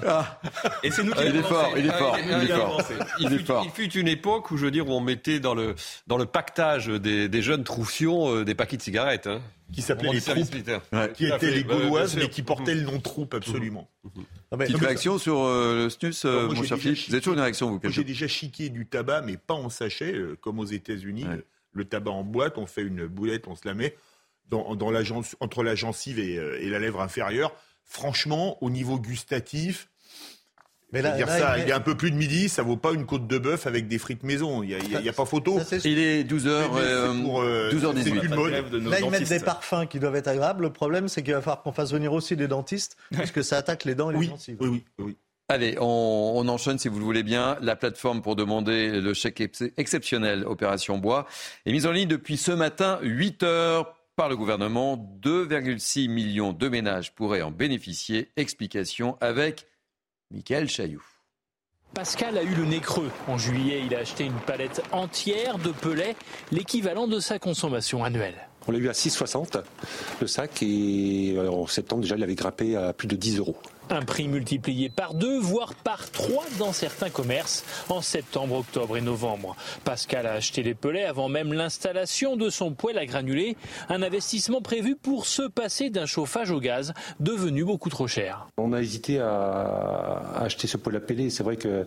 Ah. 0.08 0.40
Et 0.84 0.92
c'est 0.92 1.04
nous 1.04 1.12
qui 1.12 1.26
il 1.26 1.36
est 1.36 1.44
fort, 1.44 1.74
il 1.78 1.86
est 1.86 1.92
fort, 1.92 2.18
il 2.18 2.44
est 2.44 2.48
fort. 2.48 2.82
Il, 3.20 3.46
fort. 3.46 3.64
il 3.66 3.72
fut 3.72 3.92
une 3.98 4.08
époque 4.08 4.50
où, 4.52 4.58
je 4.58 4.66
veux 4.66 4.72
dire, 4.72 4.88
où 4.88 4.94
on 4.94 5.02
mettait 5.02 5.40
dans 5.40 5.54
le, 5.54 5.76
dans 6.08 6.18
le 6.18 6.26
pactage 6.26 6.88
des, 6.88 7.28
des 7.28 7.42
jeunes 7.42 7.64
troufions 7.64 8.44
des 8.44 8.56
paquets 8.56 8.78
de 8.78 8.82
cigarettes. 8.82 9.28
Hein 9.28 9.42
qui 9.74 9.82
s'appelaient 9.82 10.12
les 10.12 10.22
troupes, 10.22 11.14
qui 11.14 11.28
étaient 11.28 11.52
les 11.52 11.64
Gauloises, 11.64 12.16
mais 12.16 12.30
qui 12.30 12.44
portaient 12.44 12.76
le 12.76 12.82
nom 12.82 13.00
troupe 13.00 13.34
absolument. 13.34 13.90
Ah, 14.52 14.58
Petite 14.58 14.78
réaction 14.78 15.18
sur 15.18 15.42
euh, 15.42 15.84
le 15.84 15.90
snus, 15.90 16.26
euh, 16.26 16.50
mon 16.50 16.64
cher 16.64 16.78
Philippe? 16.78 17.08
Vous 17.08 17.14
avez 17.14 17.22
toujours 17.22 17.36
une 17.36 17.42
réaction, 17.42 17.72
vous 17.72 17.90
J'ai 17.90 18.04
déjà 18.04 18.28
chiqué 18.28 18.70
du 18.70 18.86
tabac, 18.86 19.22
mais 19.22 19.38
pas 19.38 19.54
en 19.54 19.70
sachet, 19.70 20.14
euh, 20.14 20.38
comme 20.42 20.60
aux 20.60 20.66
États-Unis. 20.66 21.26
Le 21.74 21.86
tabac 21.86 22.12
en 22.12 22.24
boîte, 22.24 22.58
on 22.58 22.66
fait 22.66 22.82
une 22.82 23.08
boulette, 23.08 23.48
on 23.48 23.56
se 23.56 23.66
la 23.66 23.74
met 23.74 23.96
dans, 24.50 24.76
dans 24.76 24.92
la, 24.92 25.02
entre 25.40 25.64
la 25.64 25.76
gencive 25.76 26.20
et, 26.20 26.34
et 26.34 26.70
la 26.70 26.80
lèvre 26.80 27.00
inférieure. 27.02 27.54
Franchement, 27.86 28.58
au 28.62 28.70
niveau 28.70 29.00
gustatif, 29.00 29.90
mais 30.92 31.02
là, 31.02 31.12
dire 31.12 31.28
ça, 31.28 31.58
il, 31.58 31.68
y 31.68 31.72
a 31.72 31.78
un 31.78 31.82
peu 31.82 31.96
plus 31.96 32.12
de 32.12 32.18
midi, 32.18 32.50
ça 32.50 32.64
vaut 32.64 32.76
pas 32.76 32.92
une 32.92 33.06
côte 33.06 33.28
de 33.28 33.38
bœuf 33.38 33.66
avec 33.66 33.88
des 33.88 33.98
frites 33.98 34.24
maison. 34.24 34.62
Il 34.64 34.76
n'y 35.02 35.10
a, 35.10 35.14
pas 35.14 35.26
photo. 35.26 35.60
il 35.86 36.00
est 36.00 36.24
12h, 36.24 37.72
12h18. 37.72 38.34
Euh, 38.34 38.90
là, 38.90 39.00
ils 39.00 39.10
mettent 39.10 39.30
des 39.30 39.40
parfums 39.40 39.88
qui 39.90 40.00
doivent 40.00 40.16
être 40.16 40.28
agréables. 40.28 40.64
Le 40.64 40.74
problème, 40.74 41.08
c'est 41.08 41.24
qu'il 41.24 41.34
va 41.34 41.42
falloir 41.42 41.64
qu'on 41.64 41.72
fasse 41.72 41.94
venir 41.94 42.12
aussi 42.12 42.36
des 42.36 42.48
dentistes, 42.48 42.98
puisque 43.12 43.44
ça 43.44 43.58
attaque 43.58 43.86
les 43.86 43.96
dents 43.96 44.12
et 44.12 44.18
les 44.18 44.24
gencives. 44.24 44.58
Oui, 44.60 44.68
oui, 44.70 44.84
oui. 45.00 45.18
Allez, 45.48 45.78
on, 45.80 46.34
on, 46.36 46.48
enchaîne 46.48 46.78
si 46.78 46.88
vous 46.88 47.00
le 47.00 47.04
voulez 47.04 47.24
bien. 47.24 47.58
La 47.62 47.76
plateforme 47.76 48.22
pour 48.22 48.38
demander 48.38 49.02
le 49.02 49.14
chèque 49.14 49.42
exceptionnel 49.76 50.46
Opération 50.46 50.98
Bois 50.98 51.26
est 51.66 51.74
mise 51.74 51.86
en 51.86 51.92
ligne 51.92 52.08
depuis 52.08 52.38
ce 52.38 52.52
matin, 52.52 53.00
8 53.02 53.44
heures 53.44 53.94
par 54.16 54.30
le 54.30 54.38
gouvernement. 54.38 54.96
2,6 55.22 56.10
millions 56.10 56.54
de 56.54 56.70
ménages 56.70 57.14
pourraient 57.14 57.42
en 57.42 57.52
bénéficier. 57.52 58.32
Explication 58.38 59.18
avec 59.20 59.68
Michael 60.32 60.70
Chailloux. 60.70 61.04
Pascal 61.94 62.38
a 62.38 62.44
eu 62.44 62.56
le 62.56 62.66
nez 62.66 62.80
creux. 62.80 63.12
En 63.28 63.38
juillet, 63.38 63.84
il 63.86 63.94
a 63.94 64.00
acheté 64.00 64.24
une 64.24 64.40
palette 64.40 64.82
entière 64.94 65.58
de 65.58 65.72
pelets, 65.72 66.16
l'équivalent 66.52 67.08
de 67.08 67.20
sa 67.20 67.38
consommation 67.38 68.04
annuelle. 68.04 68.48
On 68.68 68.72
l'a 68.72 68.78
eu 68.78 68.90
à 68.90 68.94
6,60 68.94 69.64
le 70.22 70.28
sac 70.28 70.62
et 70.62 71.34
euh, 71.36 71.50
en 71.50 71.68
septembre 71.68 72.02
déjà 72.02 72.16
il 72.16 72.24
avait 72.24 72.36
grimpé 72.36 72.76
à 72.76 72.94
plus 72.94 73.08
de 73.08 73.16
10 73.16 73.40
euros. 73.40 73.56
Un 73.90 74.04
prix 74.04 74.30
multiplié 74.30 74.90
par 74.90 75.14
deux, 75.14 75.38
voire 75.38 75.74
par 75.76 76.10
trois 76.12 76.46
dans 76.60 76.72
certains 76.72 77.10
commerces 77.10 77.66
en 77.90 78.02
septembre, 78.02 78.56
octobre 78.56 78.96
et 78.96 79.02
novembre. 79.02 79.58
Pascal 79.84 80.28
a 80.28 80.34
acheté 80.34 80.64
les 80.64 80.76
pelets 80.76 81.04
avant 81.04 81.28
même 81.28 81.52
l'installation 81.52 82.38
de 82.38 82.50
son 82.50 82.72
poêle 82.72 82.98
à 82.98 83.06
granulés, 83.06 83.58
un 83.90 84.02
investissement 84.02 84.62
prévu 84.62 84.96
pour 84.96 85.26
se 85.26 85.42
passer 85.42 85.90
d'un 85.90 86.06
chauffage 86.06 86.52
au 86.52 86.62
gaz 86.62 86.94
devenu 87.20 87.66
beaucoup 87.66 87.90
trop 87.90 88.08
cher. 88.08 88.48
On 88.58 88.72
a 88.72 88.80
hésité 88.80 89.20
à 89.20 90.22
acheter 90.40 90.68
ce 90.68 90.78
poêle 90.78 90.96
à 90.96 91.02
pellet. 91.02 91.30
C'est 91.30 91.44
vrai 91.44 91.58
que 91.58 91.86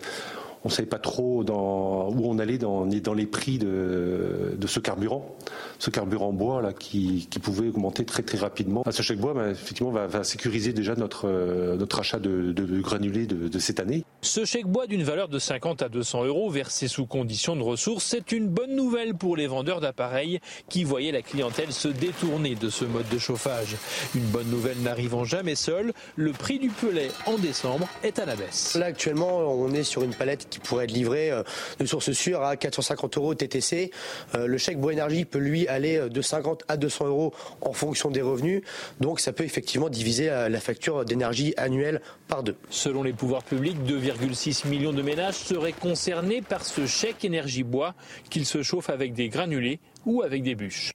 on 0.64 0.68
ne 0.68 0.72
savait 0.72 0.88
pas 0.88 0.98
trop 0.98 1.44
dans, 1.44 2.08
où 2.08 2.22
on 2.24 2.38
allait 2.38 2.56
dans, 2.56 2.86
dans 2.86 3.14
les 3.14 3.26
prix 3.26 3.58
de, 3.58 4.56
de, 4.56 4.66
ce 4.66 4.80
carburant, 4.80 5.36
ce 5.78 5.90
carburant 5.90 6.32
bois 6.32 6.62
là 6.62 6.72
qui, 6.72 7.28
qui, 7.30 7.38
pouvait 7.38 7.68
augmenter 7.68 8.06
très 8.06 8.22
très 8.22 8.38
rapidement. 8.38 8.82
Ce 8.90 9.02
chèque 9.02 9.18
bois, 9.18 9.34
bah, 9.34 9.50
effectivement, 9.50 9.90
va, 9.90 10.06
va, 10.06 10.24
sécuriser 10.24 10.72
déjà 10.72 10.94
notre, 10.94 11.28
euh, 11.28 11.76
notre 11.76 12.00
achat 12.00 12.18
de, 12.18 12.52
de 12.52 12.80
granulés 12.80 13.26
de, 13.26 13.48
de, 13.48 13.58
cette 13.58 13.78
année. 13.78 14.04
Ce 14.22 14.46
chèque 14.46 14.66
bois 14.66 14.86
d'une 14.86 15.02
valeur 15.02 15.28
de 15.28 15.38
50 15.38 15.82
à 15.82 15.90
200 15.90 16.24
euros 16.24 16.48
versé 16.48 16.88
sous 16.88 17.04
condition 17.04 17.56
de 17.56 17.62
ressources, 17.62 18.04
c'est 18.04 18.32
une 18.32 18.48
bonne 18.48 18.74
nouvelle 18.74 19.14
pour 19.14 19.36
les 19.36 19.46
vendeurs 19.46 19.82
d'appareils 19.82 20.40
qui 20.70 20.84
voyaient 20.84 21.12
la 21.12 21.22
clientèle 21.22 21.72
se 21.72 21.88
détourner 21.88 22.54
de 22.54 22.70
ce 22.70 22.86
mode 22.86 23.08
de 23.10 23.18
chauffage. 23.18 23.76
Une 24.14 24.24
bonne 24.24 24.48
nouvelle 24.48 24.80
n'arrivant 24.80 25.24
jamais 25.24 25.56
seule, 25.56 25.92
le 26.16 26.32
prix 26.32 26.58
du 26.58 26.70
pelet 26.70 27.10
en 27.26 27.36
décembre 27.36 27.86
est 28.02 28.18
à 28.18 28.24
la 28.24 28.34
baisse. 28.34 28.76
Là 28.76 28.86
actuellement, 28.86 29.40
on 29.40 29.70
est 29.74 29.84
sur 29.84 30.02
une 30.02 30.14
palette 30.14 30.53
qui 30.54 30.60
pourrait 30.60 30.84
être 30.84 30.92
livré 30.92 31.30
euh, 31.30 31.42
de 31.80 31.86
source 31.86 32.12
sûre 32.12 32.42
à 32.42 32.56
450 32.56 33.16
euros 33.18 33.34
TTC. 33.34 33.90
Euh, 34.34 34.46
le 34.46 34.56
chèque 34.56 34.78
Bois 34.78 34.92
Énergie 34.92 35.24
peut 35.24 35.38
lui 35.38 35.66
aller 35.66 35.96
euh, 35.96 36.08
de 36.08 36.22
50 36.22 36.62
à 36.68 36.76
200 36.76 37.06
euros 37.06 37.34
en 37.60 37.72
fonction 37.72 38.10
des 38.10 38.22
revenus. 38.22 38.62
Donc 39.00 39.18
ça 39.18 39.32
peut 39.32 39.44
effectivement 39.44 39.88
diviser 39.88 40.26
la 40.26 40.60
facture 40.60 41.04
d'énergie 41.04 41.54
annuelle 41.56 42.00
par 42.28 42.42
deux. 42.42 42.56
Selon 42.70 43.02
les 43.02 43.12
pouvoirs 43.12 43.42
publics, 43.42 43.76
2,6 43.84 44.68
millions 44.68 44.92
de 44.92 45.02
ménages 45.02 45.34
seraient 45.34 45.72
concernés 45.72 46.40
par 46.40 46.64
ce 46.64 46.86
chèque 46.86 47.24
énergie 47.24 47.64
bois, 47.64 47.94
qu'ils 48.30 48.46
se 48.46 48.62
chauffent 48.62 48.90
avec 48.90 49.14
des 49.14 49.28
granulés 49.28 49.80
ou 50.06 50.22
avec 50.22 50.42
des 50.42 50.54
bûches. 50.54 50.92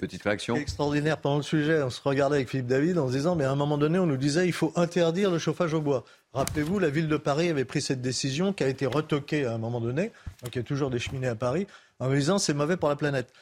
Petite 0.00 0.22
réaction. 0.22 0.54
Extraordinaire 0.56 1.18
pendant 1.18 1.38
le 1.38 1.42
sujet. 1.42 1.82
On 1.82 1.90
se 1.90 2.00
regardait 2.02 2.36
avec 2.36 2.48
Philippe 2.48 2.66
David 2.66 2.98
en 2.98 3.08
se 3.08 3.12
disant, 3.12 3.34
mais 3.34 3.44
à 3.44 3.50
un 3.50 3.56
moment 3.56 3.78
donné, 3.78 3.98
on 3.98 4.06
nous 4.06 4.18
disait, 4.18 4.46
il 4.46 4.52
faut 4.52 4.72
interdire 4.76 5.30
le 5.30 5.38
chauffage 5.38 5.72
au 5.72 5.80
bois. 5.80 6.04
Rappelez-vous, 6.34 6.78
la 6.78 6.88
ville 6.88 7.08
de 7.08 7.16
Paris 7.18 7.50
avait 7.50 7.66
pris 7.66 7.82
cette 7.82 8.00
décision 8.00 8.52
qui 8.52 8.64
a 8.64 8.68
été 8.68 8.86
retoquée 8.86 9.44
à 9.44 9.52
un 9.52 9.58
moment 9.58 9.80
donné. 9.80 10.12
Donc 10.42 10.54
il 10.54 10.58
y 10.58 10.60
a 10.60 10.64
toujours 10.64 10.90
des 10.90 10.98
cheminées 10.98 11.28
à 11.28 11.34
Paris 11.34 11.66
en 11.98 12.08
me 12.08 12.16
disant, 12.16 12.38
c'est 12.38 12.54
mauvais 12.54 12.76
pour 12.76 12.88
la 12.88 12.96
planète. 12.96 13.32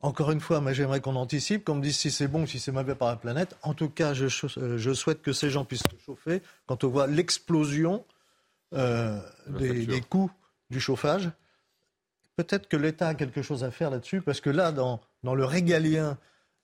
Encore 0.00 0.30
une 0.30 0.40
fois, 0.40 0.60
moi 0.60 0.72
j'aimerais 0.72 1.00
qu'on 1.00 1.16
anticipe, 1.16 1.64
qu'on 1.64 1.74
me 1.74 1.82
dise 1.82 1.96
si 1.96 2.10
c'est 2.10 2.28
bon 2.28 2.42
ou 2.42 2.46
si 2.46 2.60
c'est 2.60 2.70
mauvais 2.70 2.94
pour 2.94 3.08
la 3.08 3.16
planète. 3.16 3.56
En 3.62 3.74
tout 3.74 3.88
cas, 3.88 4.14
je, 4.14 4.28
je, 4.28 4.94
souhaite 4.94 5.22
que 5.22 5.32
ces 5.32 5.50
gens 5.50 5.64
puissent 5.64 5.82
se 5.90 6.04
chauffer 6.04 6.42
quand 6.66 6.84
on 6.84 6.88
voit 6.88 7.08
l'explosion 7.08 8.04
euh, 8.74 9.18
des, 9.48 9.86
des 9.86 10.00
coûts 10.00 10.30
du 10.70 10.78
chauffage. 10.78 11.30
Peut-être 12.36 12.68
que 12.68 12.76
l'État 12.76 13.08
a 13.08 13.14
quelque 13.14 13.42
chose 13.42 13.64
à 13.64 13.70
faire 13.70 13.90
là-dessus, 13.90 14.20
parce 14.20 14.40
que 14.40 14.50
là, 14.50 14.70
dans, 14.70 15.00
dans 15.24 15.34
le 15.34 15.44
régalien, 15.44 16.18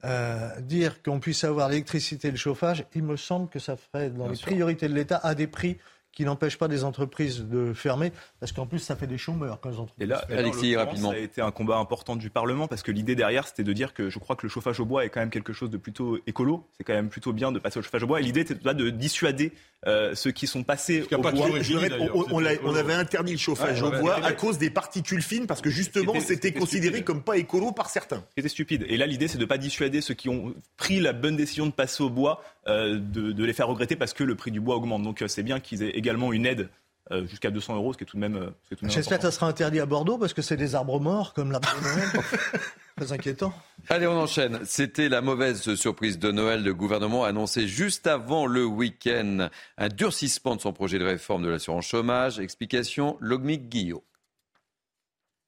euh, 0.04 0.60
dire 0.60 1.02
qu'on 1.02 1.20
puisse 1.20 1.44
avoir 1.44 1.68
l'électricité 1.68 2.28
et 2.28 2.30
le 2.32 2.36
chauffage, 2.36 2.84
il 2.94 3.02
me 3.02 3.16
semble 3.16 3.48
que 3.48 3.58
ça 3.58 3.76
ferait 3.76 4.10
dans 4.10 4.28
les 4.28 4.36
priorités 4.36 4.88
de 4.88 4.94
l'État 4.94 5.20
à 5.22 5.34
des 5.34 5.46
prix 5.46 5.78
qui 6.12 6.24
n'empêche 6.24 6.58
pas 6.58 6.68
des 6.68 6.84
entreprises 6.84 7.44
de 7.44 7.72
fermer, 7.72 8.12
parce 8.38 8.52
qu'en 8.52 8.66
plus, 8.66 8.78
ça 8.78 8.96
fait 8.96 9.06
des 9.06 9.18
chômeurs 9.18 9.60
quand 9.60 9.70
les 9.70 9.78
entreprises. 9.78 10.04
Et 10.04 10.06
là, 10.06 10.24
Alexis, 10.30 10.76
rapidement. 10.76 11.10
Ça 11.10 11.16
a 11.16 11.20
été 11.20 11.40
un 11.40 11.50
combat 11.50 11.78
important 11.78 12.16
du 12.16 12.30
Parlement, 12.30 12.68
parce 12.68 12.82
que 12.82 12.92
l'idée 12.92 13.14
derrière, 13.14 13.46
c'était 13.46 13.64
de 13.64 13.72
dire 13.72 13.94
que 13.94 14.10
je 14.10 14.18
crois 14.18 14.36
que 14.36 14.42
le 14.46 14.50
chauffage 14.50 14.78
au 14.80 14.84
bois 14.84 15.04
est 15.04 15.08
quand 15.08 15.20
même 15.20 15.30
quelque 15.30 15.52
chose 15.52 15.70
de 15.70 15.78
plutôt 15.78 16.18
écolo. 16.26 16.66
C'est 16.76 16.84
quand 16.84 16.92
même 16.92 17.08
plutôt 17.08 17.32
bien 17.32 17.50
de 17.50 17.58
passer 17.58 17.78
au 17.78 17.82
chauffage 17.82 18.02
au 18.02 18.06
bois. 18.06 18.20
Et 18.20 18.24
l'idée, 18.24 18.44
c'était 18.46 18.74
de 18.74 18.90
dissuader 18.90 19.52
euh, 19.86 20.14
ceux 20.14 20.30
qui 20.30 20.46
sont 20.46 20.62
passés 20.62 21.02
au 21.10 21.18
bois. 21.18 21.32
on, 22.32 22.74
avait 22.74 22.92
interdit 22.92 23.32
le 23.32 23.38
chauffage 23.38 23.82
au 23.82 23.90
bois 23.90 24.16
à 24.24 24.32
cause 24.32 24.58
des 24.58 24.70
particules 24.70 25.22
fines, 25.22 25.46
parce 25.46 25.60
que 25.62 25.70
justement, 25.70 26.20
c'était 26.20 26.52
considéré 26.52 27.02
comme 27.02 27.22
pas 27.22 27.38
écolo 27.38 27.72
par 27.72 27.88
certains. 27.88 28.22
C'était 28.36 28.48
stupide. 28.48 28.84
Et 28.88 28.96
là, 28.96 29.06
l'idée, 29.06 29.28
c'est 29.28 29.38
de 29.38 29.42
ne 29.42 29.48
pas 29.48 29.58
dissuader 29.58 30.00
ceux 30.00 30.14
qui 30.14 30.28
ont 30.28 30.54
pris 30.76 31.00
la 31.00 31.12
bonne 31.12 31.36
décision 31.36 31.66
de 31.66 31.72
passer 31.72 32.02
au 32.02 32.10
bois, 32.10 32.42
de, 32.66 33.32
de, 33.32 33.44
les 33.44 33.52
faire 33.52 33.68
regretter 33.68 33.96
parce 33.96 34.12
que 34.12 34.24
le 34.24 34.34
prix 34.34 34.50
du 34.50 34.60
bois 34.60 34.76
augmente. 34.76 35.02
Donc, 35.02 35.22
euh, 35.22 35.28
c'est 35.28 35.42
bien 35.42 35.60
qu'ils 35.60 35.82
aient 35.82 35.90
également 35.90 36.32
une 36.32 36.46
aide 36.46 36.68
euh, 37.10 37.26
jusqu'à 37.26 37.50
200 37.50 37.76
euros, 37.76 37.92
ce 37.92 37.98
qui 37.98 38.04
est 38.04 38.06
tout 38.06 38.16
de 38.16 38.20
même. 38.20 38.36
Euh, 38.36 38.76
J'espère 38.82 39.18
que 39.18 39.24
ça 39.24 39.32
sera 39.32 39.48
interdit 39.48 39.80
à 39.80 39.86
Bordeaux 39.86 40.18
parce 40.18 40.32
que 40.32 40.42
c'est 40.42 40.56
des 40.56 40.74
arbres 40.74 41.00
morts 41.00 41.34
comme 41.34 41.50
l'arbre 41.50 41.68
de 41.76 41.84
Noël. 41.84 42.08
Très 42.96 43.12
inquiétant. 43.12 43.52
Allez, 43.88 44.06
on 44.06 44.16
enchaîne. 44.16 44.60
C'était 44.64 45.08
la 45.08 45.20
mauvaise 45.20 45.74
surprise 45.74 46.18
de 46.18 46.30
Noël. 46.30 46.62
Le 46.62 46.74
gouvernement 46.74 47.24
a 47.24 47.28
annoncé 47.28 47.66
juste 47.66 48.06
avant 48.06 48.46
le 48.46 48.64
week-end 48.64 49.48
un 49.78 49.88
durcissement 49.88 50.56
de 50.56 50.60
son 50.60 50.72
projet 50.72 50.98
de 50.98 51.04
réforme 51.04 51.42
de 51.42 51.48
l'assurance 51.48 51.86
chômage. 51.86 52.38
Explication 52.38 53.16
Logmic 53.20 53.68
Guillot. 53.68 54.04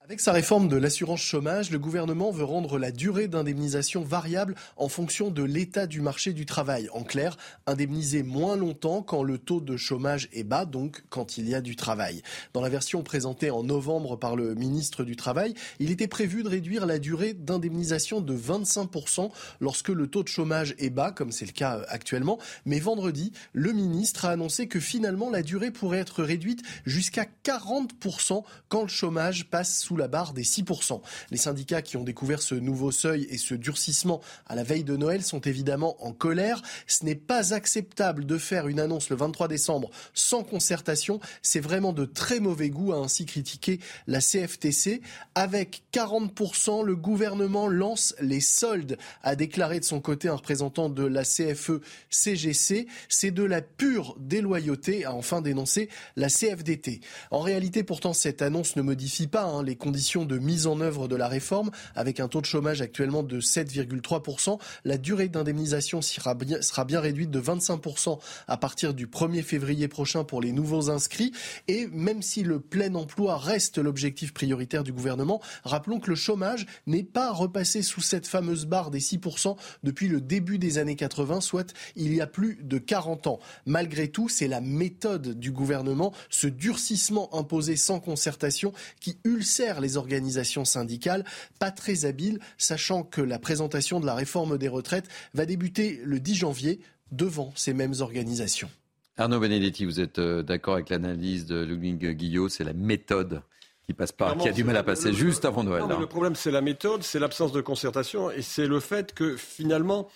Avec 0.06 0.20
sa 0.20 0.32
réforme 0.32 0.68
de 0.68 0.76
l'assurance 0.76 1.22
chômage, 1.22 1.70
le 1.70 1.78
gouvernement 1.78 2.30
veut 2.30 2.44
rendre 2.44 2.78
la 2.78 2.92
durée 2.92 3.26
d'indemnisation 3.26 4.02
variable 4.02 4.54
en 4.76 4.90
fonction 4.90 5.30
de 5.30 5.42
l'état 5.42 5.86
du 5.86 6.02
marché 6.02 6.34
du 6.34 6.44
travail. 6.44 6.90
En 6.92 7.04
clair, 7.04 7.38
indemniser 7.66 8.22
moins 8.22 8.54
longtemps 8.54 9.00
quand 9.00 9.22
le 9.22 9.38
taux 9.38 9.62
de 9.62 9.78
chômage 9.78 10.28
est 10.34 10.44
bas, 10.44 10.66
donc 10.66 11.04
quand 11.08 11.38
il 11.38 11.48
y 11.48 11.54
a 11.54 11.62
du 11.62 11.74
travail. 11.74 12.20
Dans 12.52 12.60
la 12.60 12.68
version 12.68 13.02
présentée 13.02 13.50
en 13.50 13.62
novembre 13.62 14.16
par 14.16 14.36
le 14.36 14.54
ministre 14.54 15.04
du 15.04 15.16
Travail, 15.16 15.54
il 15.78 15.90
était 15.90 16.06
prévu 16.06 16.42
de 16.42 16.50
réduire 16.50 16.84
la 16.84 16.98
durée 16.98 17.32
d'indemnisation 17.32 18.20
de 18.20 18.36
25% 18.36 19.30
lorsque 19.60 19.88
le 19.88 20.06
taux 20.06 20.22
de 20.22 20.28
chômage 20.28 20.74
est 20.76 20.90
bas, 20.90 21.12
comme 21.12 21.32
c'est 21.32 21.46
le 21.46 21.52
cas 21.52 21.80
actuellement. 21.88 22.38
Mais 22.66 22.78
vendredi, 22.78 23.32
le 23.54 23.72
ministre 23.72 24.26
a 24.26 24.32
annoncé 24.32 24.68
que 24.68 24.80
finalement 24.80 25.30
la 25.30 25.40
durée 25.40 25.70
pourrait 25.70 26.00
être 26.00 26.22
réduite 26.22 26.60
jusqu'à 26.84 27.26
40% 27.42 28.42
quand 28.68 28.82
le 28.82 28.88
chômage 28.88 29.48
passe 29.48 29.78
sous 29.78 29.93
la 29.96 30.08
barre 30.08 30.32
des 30.32 30.44
6%. 30.44 31.00
Les 31.30 31.36
syndicats 31.36 31.82
qui 31.82 31.96
ont 31.96 32.04
découvert 32.04 32.42
ce 32.42 32.54
nouveau 32.54 32.90
seuil 32.90 33.26
et 33.30 33.38
ce 33.38 33.54
durcissement 33.54 34.20
à 34.46 34.54
la 34.54 34.62
veille 34.62 34.84
de 34.84 34.96
Noël 34.96 35.22
sont 35.22 35.40
évidemment 35.40 35.96
en 36.04 36.12
colère. 36.12 36.62
Ce 36.86 37.04
n'est 37.04 37.14
pas 37.14 37.54
acceptable 37.54 38.26
de 38.26 38.38
faire 38.38 38.68
une 38.68 38.80
annonce 38.80 39.10
le 39.10 39.16
23 39.16 39.48
décembre 39.48 39.90
sans 40.12 40.42
concertation. 40.42 41.20
C'est 41.42 41.60
vraiment 41.60 41.92
de 41.92 42.04
très 42.04 42.40
mauvais 42.40 42.70
goût, 42.70 42.92
a 42.92 42.96
ainsi 42.96 43.26
critiqué 43.26 43.80
la 44.06 44.20
CFTC. 44.20 45.00
Avec 45.34 45.82
40%, 45.92 46.84
le 46.84 46.96
gouvernement 46.96 47.68
lance 47.68 48.14
les 48.20 48.40
soldes, 48.40 48.98
a 49.22 49.36
déclaré 49.36 49.80
de 49.80 49.84
son 49.84 50.00
côté 50.00 50.28
un 50.28 50.34
représentant 50.34 50.88
de 50.88 51.04
la 51.04 51.22
CFE-CGC. 51.22 52.86
C'est 53.08 53.30
de 53.30 53.42
la 53.42 53.62
pure 53.62 54.16
déloyauté, 54.18 55.04
a 55.04 55.14
enfin 55.14 55.40
dénoncé 55.40 55.88
la 56.16 56.28
CFDT. 56.28 57.00
En 57.30 57.40
réalité, 57.40 57.82
pourtant, 57.82 58.12
cette 58.12 58.42
annonce 58.42 58.76
ne 58.76 58.82
modifie 58.82 59.26
pas 59.26 59.44
hein, 59.44 59.62
les 59.62 59.76
conditions 59.84 60.24
de 60.24 60.38
mise 60.38 60.66
en 60.66 60.80
œuvre 60.80 61.08
de 61.08 61.14
la 61.14 61.28
réforme, 61.28 61.70
avec 61.94 62.18
un 62.18 62.26
taux 62.26 62.40
de 62.40 62.46
chômage 62.46 62.80
actuellement 62.80 63.22
de 63.22 63.38
7,3%. 63.38 64.58
La 64.86 64.96
durée 64.96 65.28
d'indemnisation 65.28 66.00
sera 66.00 66.34
bien, 66.34 67.00
réduite 67.00 67.30
de 67.30 67.38
25% 67.38 68.18
à 68.48 68.56
partir 68.56 68.94
du 68.94 69.06
1er 69.06 69.42
février 69.42 69.86
prochain 69.86 70.24
pour 70.24 70.40
les 70.40 70.52
nouveaux 70.52 70.88
inscrits. 70.88 71.32
Et 71.68 71.86
même 71.88 72.22
si 72.22 72.42
le 72.42 72.60
plein 72.60 72.94
emploi 72.94 73.36
reste 73.36 73.76
l'objectif 73.76 74.32
prioritaire 74.32 74.84
du 74.84 74.92
gouvernement, 74.94 75.42
rappelons 75.64 76.00
que 76.00 76.08
le 76.08 76.16
chômage 76.16 76.64
n'est 76.86 77.04
pas 77.04 77.30
repassé 77.30 77.82
sous 77.82 78.00
cette 78.00 78.26
fameuse 78.26 78.64
barre 78.64 78.90
des 78.90 79.00
6% 79.00 79.54
depuis 79.82 80.08
le 80.08 80.22
début 80.22 80.56
des 80.56 80.78
années 80.78 80.96
80, 80.96 81.42
soit 81.42 81.74
il 81.94 82.14
y 82.14 82.22
a 82.22 82.26
plus 82.26 82.58
de 82.62 82.78
40 82.78 83.26
ans. 83.26 83.38
Malgré 83.66 84.08
tout, 84.08 84.30
c'est 84.30 84.48
la 84.48 84.62
méthode 84.62 85.38
du 85.38 85.52
gouvernement, 85.52 86.14
ce 86.30 86.46
durcissement 86.46 87.28
imposé 87.36 87.76
sans 87.76 88.00
concertation 88.00 88.72
qui 88.98 89.18
ulcère 89.24 89.73
les 89.80 89.96
organisations 89.96 90.64
syndicales, 90.64 91.24
pas 91.58 91.70
très 91.70 92.04
habiles, 92.04 92.40
sachant 92.58 93.02
que 93.02 93.20
la 93.20 93.38
présentation 93.38 94.00
de 94.00 94.06
la 94.06 94.14
réforme 94.14 94.58
des 94.58 94.68
retraites 94.68 95.08
va 95.34 95.46
débuter 95.46 96.00
le 96.04 96.20
10 96.20 96.34
janvier 96.34 96.80
devant 97.12 97.52
ces 97.54 97.74
mêmes 97.74 97.94
organisations. 98.00 98.70
Arnaud 99.16 99.38
Benedetti, 99.38 99.84
vous 99.84 100.00
êtes 100.00 100.18
euh, 100.18 100.42
d'accord 100.42 100.74
avec 100.74 100.90
l'analyse 100.90 101.46
de 101.46 101.62
Ludwig 101.62 102.16
Guillot, 102.16 102.48
c'est 102.48 102.64
la 102.64 102.72
méthode 102.72 103.42
qui 103.86 103.92
passe 103.92 104.12
pas, 104.12 104.34
qui 104.34 104.48
a 104.48 104.52
du 104.52 104.64
mal 104.64 104.76
à 104.76 104.82
passer 104.82 105.12
juste 105.12 105.44
avant 105.44 105.62
Noël. 105.62 105.84
le 105.98 106.06
problème, 106.06 106.34
c'est 106.34 106.50
la 106.50 106.62
méthode, 106.62 107.02
c'est 107.02 107.18
l'absence 107.18 107.52
de 107.52 107.60
concertation 107.60 108.30
et 108.30 108.42
c'est 108.42 108.66
le 108.66 108.80
fait 108.80 109.12
que 109.12 109.36
finalement, 109.36 110.08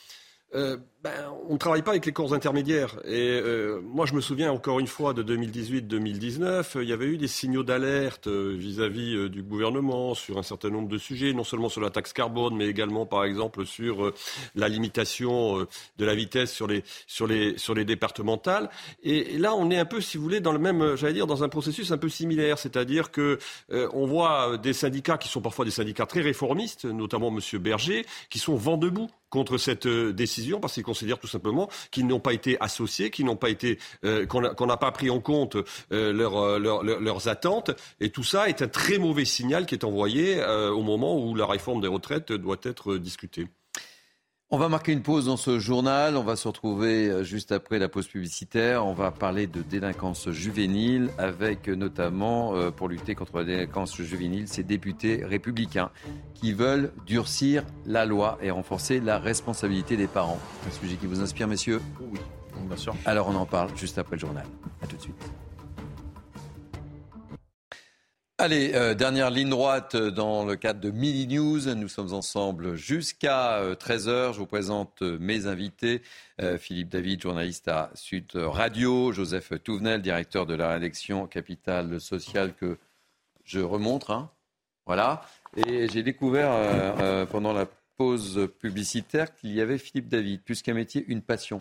euh, 0.55 0.79
ben, 1.05 1.13
on 1.49 1.53
ne 1.53 1.59
travaille 1.59 1.83
pas 1.83 1.91
avec 1.91 2.07
les 2.07 2.13
corps 2.13 2.33
intermédiaires. 2.33 2.99
Et 3.05 3.39
euh, 3.41 3.81
moi, 3.83 4.07
je 4.07 4.15
me 4.15 4.21
souviens 4.21 4.51
encore 4.51 4.81
une 4.81 4.87
fois 4.87 5.13
de 5.13 5.23
2018-2019, 5.23 6.83
il 6.83 6.89
y 6.89 6.93
avait 6.93 7.07
eu 7.07 7.19
des 7.19 7.29
signaux 7.29 7.63
d'alerte 7.63 8.27
euh, 8.27 8.57
vis-à-vis 8.57 9.29
du 9.29 9.43
gouvernement 9.43 10.15
sur 10.15 10.39
un 10.39 10.43
certain 10.43 10.71
nombre 10.71 10.89
de 10.89 10.99
sujets, 10.99 11.35
non 11.35 11.45
seulement 11.45 11.69
sur 11.69 11.83
la 11.83 11.91
taxe 11.91 12.13
carbone, 12.13 12.57
mais 12.57 12.67
également, 12.67 13.05
par 13.05 13.25
exemple, 13.25 13.67
sur 13.67 14.13
la 14.55 14.69
limitation 14.69 15.67
de 15.99 16.05
la 16.05 16.15
vitesse 16.15 16.53
sur 16.53 16.67
les, 16.67 16.83
sur 17.07 17.27
les, 17.27 17.57
sur 17.59 17.75
les 17.75 17.85
départementales. 17.85 18.71
Et, 19.03 19.39
là, 19.39 19.55
on 19.55 19.71
est 19.71 19.79
un 19.79 19.85
peu, 19.85 20.01
si 20.01 20.17
vous 20.17 20.23
voulez, 20.23 20.41
dans 20.41 20.53
le 20.53 20.59
même, 20.59 20.97
j'allais 20.97 21.13
dire, 21.13 21.27
dans 21.27 21.45
un 21.45 21.49
processus 21.49 21.93
un 21.93 21.99
peu 21.99 22.09
similaire, 22.09 22.59
c'est-à-dire 22.59 23.11
que 23.11 23.39
on 23.71 24.07
voit 24.07 24.57
des 24.57 24.73
syndicats 24.73 25.19
qui 25.19 25.29
sont 25.29 25.41
parfois 25.41 25.65
des 25.65 25.71
syndicats 25.71 26.07
très 26.07 26.23
réformistes, 26.23 26.87
notamment 26.87 27.31
Monsieur 27.31 27.59
Berger, 27.59 28.05
qui 28.31 28.39
sont 28.39 28.57
vent 28.57 28.77
debout 28.77 29.11
contre 29.31 29.59
cette 29.59 29.87
euh, 29.87 30.13
décision 30.13 30.61
parce 30.61 30.75
qu'ils 30.75 30.83
considèrent 30.83 31.19
tout 31.19 31.27
simplement 31.27 31.69
qu'ils 31.91 32.07
n'ont 32.07 32.21
pas 32.21 32.33
été 32.33 32.57
associés, 32.61 33.11
qu'ils 33.11 33.27
n'ont 33.27 33.37
pas 33.37 33.51
été, 33.51 33.79
euh, 34.05 34.27
qu'on 34.27 34.67
n'a 34.67 34.77
pas 34.77 34.93
pris 34.93 35.11
en 35.11 35.21
compte 35.21 35.57
euh, 35.93 36.13
leurs 36.13 37.29
attentes. 37.29 37.71
Et 38.01 38.11
tout 38.11 38.25
ça 38.25 38.49
est 38.49 38.63
un 38.63 38.69
très 38.69 38.99
mauvais 38.99 39.25
signal 39.25 39.67
qui 39.67 39.75
est 39.75 39.85
envoyé 39.85 40.43
au 40.45 40.83
moment 40.83 41.19
où 41.19 41.35
la 41.35 41.47
réforme 41.47 41.81
des 41.81 41.89
retraites 41.89 42.33
doit 42.33 42.59
être 42.63 42.97
discutée. 42.97 43.47
On 44.51 44.57
va 44.57 44.71
marquer 44.71 44.93
une 44.93 45.03
pause 45.03 45.27
dans 45.27 45.37
ce 45.37 45.59
journal. 45.59 46.17
On 46.17 46.23
va 46.23 46.35
se 46.35 46.49
retrouver 46.49 47.11
euh, 47.11 47.23
juste 47.23 47.53
après 47.53 47.79
la 47.79 47.91
pause 47.91 48.09
publicitaire. 48.09 48.87
On 48.87 48.95
va 48.95 49.11
parler 49.11 49.47
de 49.47 49.61
délinquance 49.61 50.31
juvénile 50.31 51.11
avec 51.19 51.69
euh, 51.69 51.75
notamment, 51.75 52.55
euh, 52.55 52.71
pour 52.71 52.89
lutter 52.89 53.15
contre 53.15 53.37
la 53.37 53.45
délinquance 53.45 53.95
juvénile, 54.01 54.49
ces 54.49 54.63
députés 54.63 55.23
républicains 55.23 55.91
qui 56.33 56.55
veulent 56.55 56.93
durcir 57.05 57.63
la 57.85 58.07
loi 58.07 58.39
et 58.41 58.51
renforcer 58.51 59.01
la 59.01 59.19
responsabilité 59.19 59.99
des 59.99 60.07
parents. 60.07 60.41
Un 60.67 60.71
sujet 60.71 60.97
qui 60.97 61.07
vous 61.07 61.21
inspire, 61.21 61.47
messieurs? 61.47 61.83
Oui, 62.01 62.19
bien 62.67 62.77
sûr. 62.79 62.97
Alors 63.05 63.29
on 63.29 63.35
en 63.35 63.45
parle 63.45 63.77
juste 63.77 63.99
après 63.99 64.17
le 64.17 64.21
journal. 64.21 64.47
A 64.81 64.87
tout 64.87 64.97
de 64.97 65.03
suite. 65.03 65.31
Allez, 68.41 68.71
euh, 68.75 68.95
dernière 68.95 69.31
ligne 69.31 69.49
droite 69.49 69.97
dans 69.97 70.45
le 70.45 70.55
cadre 70.55 70.79
de 70.79 70.93
Mini 70.93 71.27
News. 71.27 71.75
Nous 71.75 71.89
sommes 71.89 72.15
ensemble 72.15 72.77
jusqu'à 72.77 73.61
13h. 73.75 74.09
Euh, 74.09 74.33
Je 74.33 74.39
vous 74.39 74.47
présente 74.47 75.03
euh, 75.03 75.19
mes 75.19 75.49
invités. 75.49 76.03
Philippe 76.61 76.89
David, 76.89 77.21
journaliste 77.21 77.67
à 77.67 77.91
Sud 77.95 78.31
Radio. 78.37 79.11
Joseph 79.11 79.55
Touvenel, 79.65 80.03
directeur 80.03 80.47
de 80.47 80.55
la 80.55 80.69
rédaction 80.69 81.27
Capital 81.27 82.01
Social 82.01 82.55
que 82.55 82.79
je 83.43 83.59
remontre. 83.59 84.13
Hein. 84.13 84.31
Voilà. 84.87 85.23
Et 85.57 85.89
j'ai 85.89 86.05
découvert 86.05 87.27
pendant 87.33 87.53
la 87.53 87.67
pause 87.97 88.49
publicitaire 88.61 89.35
qu'il 89.35 89.51
y 89.51 89.61
avait 89.61 89.79
Philippe 89.79 90.09
David. 90.09 90.45
Plus 90.45 90.63
qu'un 90.63 90.75
métier, 90.75 91.05
une 91.09 91.23
passion 91.23 91.61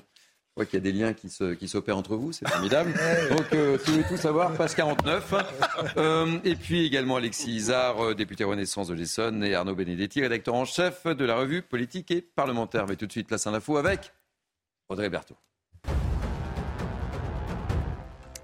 vois 0.57 0.65
qu'il 0.65 0.73
y 0.73 0.77
a 0.77 0.91
des 0.91 0.91
liens 0.91 1.13
qui, 1.13 1.67
s'opèrent 1.67 1.97
entre 1.97 2.15
vous, 2.15 2.31
c'est 2.31 2.47
formidable. 2.47 2.93
Donc, 3.29 3.53
euh, 3.53 3.77
tout, 3.77 4.03
tout 4.09 4.17
savoir, 4.17 4.53
passe 4.53 4.75
49. 4.75 5.33
Euh, 5.97 6.39
et 6.43 6.55
puis 6.55 6.85
également 6.85 7.15
Alexis 7.15 7.51
Isard, 7.51 8.03
euh, 8.03 8.15
député 8.15 8.43
Renaissance 8.43 8.87
de 8.87 8.95
l'Essonne, 8.95 9.43
et 9.43 9.53
Arnaud 9.53 9.75
Benedetti, 9.75 10.21
rédacteur 10.21 10.55
en 10.55 10.65
chef 10.65 11.05
de 11.05 11.25
la 11.25 11.35
revue 11.35 11.61
politique 11.61 12.11
et 12.11 12.21
parlementaire. 12.21 12.87
Mais 12.87 12.95
tout 12.95 13.05
de 13.05 13.11
suite, 13.11 13.27
place 13.27 13.45
à 13.45 13.51
l'info 13.51 13.77
avec 13.77 14.13
Audrey 14.89 15.09
Berthaud. 15.09 15.37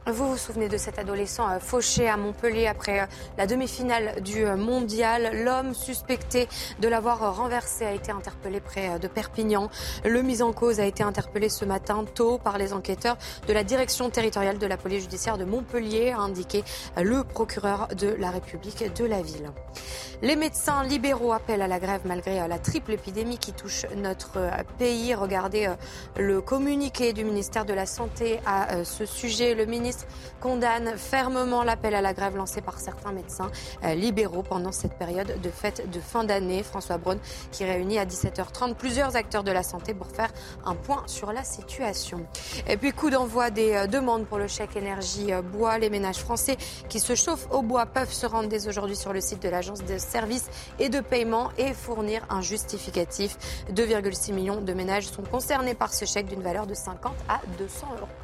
Vous 0.06 0.28
vous 0.28 0.38
souvenez 0.38 0.68
de 0.68 0.76
cet 0.76 1.00
adolescent 1.00 1.50
euh, 1.50 1.60
fauché 1.60 2.10
à 2.10 2.18
Montpellier 2.18 2.68
après 2.68 3.00
euh, 3.00 3.06
la 3.38 3.48
demi-finale 3.48 4.22
du 4.22 4.44
euh, 4.44 4.58
mondial. 4.58 5.46
L'homme 5.46 5.74
suspecté 5.74 6.50
de 6.82 6.90
l'avoir 6.90 7.38
renversé 7.38 7.86
a 7.86 7.94
été 7.94 8.12
interpellé 8.12 8.60
près 8.60 9.00
de 9.00 9.08
Perpignan. 9.08 9.70
Le 10.04 10.22
mis 10.22 10.42
en 10.42 10.52
cause 10.52 10.82
a 10.82 10.86
été 10.86 11.04
interpellé 11.04 11.48
ce 11.48 11.64
matin 11.64 12.04
tôt 12.04 12.38
par 12.38 12.58
les 12.58 12.74
enquêteurs 12.74 13.18
de 13.48 13.54
la 13.54 13.64
direction 13.64 14.10
territoriale 14.10 14.58
de 14.58 14.68
la 14.68 14.76
police 14.76 15.04
judiciaire 15.04 15.38
de 15.38 15.46
Montpellier, 15.46 16.12
a 16.12 16.20
indiqué 16.20 16.66
le 17.02 17.24
procureur 17.24 17.88
de 17.96 18.10
la 18.20 18.30
République 18.30 18.94
de 18.94 19.06
la 19.06 19.22
ville. 19.22 19.52
Les 20.22 20.36
médecins 20.36 20.84
libéraux 20.84 21.32
appellent 21.32 21.62
à 21.62 21.68
la 21.68 21.80
grève 21.80 22.02
malgré 22.06 22.46
la 22.48 22.60
triple 22.60 22.92
épidémie 22.92 23.38
qui 23.38 23.54
touche 23.54 23.86
notre 23.96 24.40
pays. 24.78 25.14
Regardez 25.14 25.74
le 26.18 26.42
communiqué 26.42 27.14
du 27.14 27.24
ministère 27.24 27.66
de 27.66 27.74
la 27.74 27.86
Santé 27.86 28.40
à 28.46 28.84
ce 28.86 29.06
sujet. 29.06 29.54
Le 29.54 29.66
ministre 29.66 29.93
condamne 30.40 30.98
fermement 30.98 31.64
l'appel 31.64 31.96
à 31.96 32.02
la 32.02 32.14
grève 32.14 32.36
lancé 32.36 32.62
par 32.62 32.80
certains 32.80 33.12
médecins 33.12 33.50
euh, 33.84 33.94
libéraux 33.94 34.44
pendant 34.44 34.72
cette 34.72 34.98
période 34.98 35.40
de 35.42 35.50
fête 35.50 35.90
de 35.90 36.00
fin 36.00 36.24
d'année. 36.24 36.64
François 36.64 36.98
Braun 36.98 37.18
qui 37.52 37.64
réunit 37.64 37.98
à 37.98 38.06
17h30 38.06 38.76
plusieurs 38.76 39.16
acteurs 39.16 39.44
de 39.44 39.52
la 39.52 39.64
santé 39.64 39.94
pour 39.94 40.08
faire 40.08 40.32
un 40.66 40.76
point 40.76 41.04
sur 41.08 41.32
la 41.32 41.44
situation. 41.44 42.26
Et 42.68 42.78
puis 42.78 42.92
coup 42.92 43.10
d'envoi 43.10 43.50
des 43.52 43.74
euh, 43.74 43.88
demandes 43.88 44.26
pour 44.26 44.38
le 44.38 44.48
chèque 44.48 44.76
énergie 44.76 45.32
euh, 45.32 45.42
bois. 45.42 45.78
Les 45.78 45.90
ménages 45.90 46.20
français 46.20 46.58
qui 46.90 47.00
se 47.00 47.16
chauffent 47.16 47.48
au 47.52 47.62
bois 47.62 47.86
peuvent 47.86 48.12
se 48.12 48.26
rendre 48.26 48.50
dès 48.50 48.68
aujourd'hui 48.68 48.96
sur 48.96 49.14
le 49.14 49.22
site 49.22 49.42
de 49.42 49.50
l'agence 49.50 49.84
de 49.84 49.98
services 49.98 50.50
et 50.80 50.90
de 50.90 51.00
paiement 51.00 51.50
et 51.58 51.74
fournir 51.74 52.26
un 52.30 52.42
justificatif. 52.42 53.38
2,6 53.72 54.34
millions 54.34 54.62
de 54.62 54.74
ménages 54.74 55.08
sont 55.08 55.24
concernés 55.24 55.74
par 55.74 55.94
ce 55.94 56.06
chèque 56.06 56.28
d'une 56.28 56.42
valeur 56.42 56.68
de 56.68 56.74
50 56.74 57.14
à 57.30 57.42
200 57.58 57.88
euros. 58.00 58.23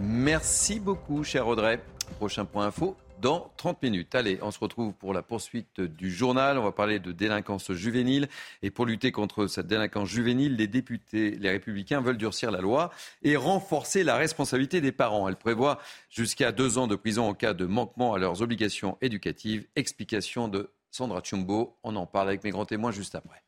Merci 0.00 0.78
beaucoup, 0.78 1.24
cher 1.24 1.48
Audrey. 1.48 1.80
Prochain 2.18 2.44
point 2.44 2.66
info 2.66 2.96
dans 3.20 3.50
30 3.56 3.82
minutes. 3.82 4.14
Allez, 4.14 4.38
on 4.42 4.52
se 4.52 4.60
retrouve 4.60 4.92
pour 4.92 5.12
la 5.12 5.22
poursuite 5.22 5.80
du 5.80 6.10
journal. 6.10 6.56
On 6.56 6.62
va 6.62 6.70
parler 6.70 7.00
de 7.00 7.10
délinquance 7.10 7.72
juvénile. 7.72 8.28
Et 8.62 8.70
pour 8.70 8.86
lutter 8.86 9.10
contre 9.10 9.48
cette 9.48 9.66
délinquance 9.66 10.08
juvénile, 10.08 10.54
les 10.54 10.68
députés, 10.68 11.32
les 11.32 11.50
républicains 11.50 12.00
veulent 12.00 12.16
durcir 12.16 12.52
la 12.52 12.60
loi 12.60 12.90
et 13.22 13.36
renforcer 13.36 14.04
la 14.04 14.16
responsabilité 14.16 14.80
des 14.80 14.92
parents. 14.92 15.28
Elle 15.28 15.36
prévoit 15.36 15.80
jusqu'à 16.10 16.52
deux 16.52 16.78
ans 16.78 16.86
de 16.86 16.94
prison 16.94 17.28
en 17.28 17.34
cas 17.34 17.52
de 17.52 17.66
manquement 17.66 18.14
à 18.14 18.18
leurs 18.18 18.40
obligations 18.40 18.96
éducatives. 19.00 19.66
Explication 19.74 20.46
de 20.46 20.70
Sandra 20.92 21.22
Chumbo. 21.22 21.76
On 21.82 21.96
en 21.96 22.06
parle 22.06 22.28
avec 22.28 22.44
mes 22.44 22.50
grands 22.50 22.66
témoins 22.66 22.92
juste 22.92 23.16
après. 23.16 23.42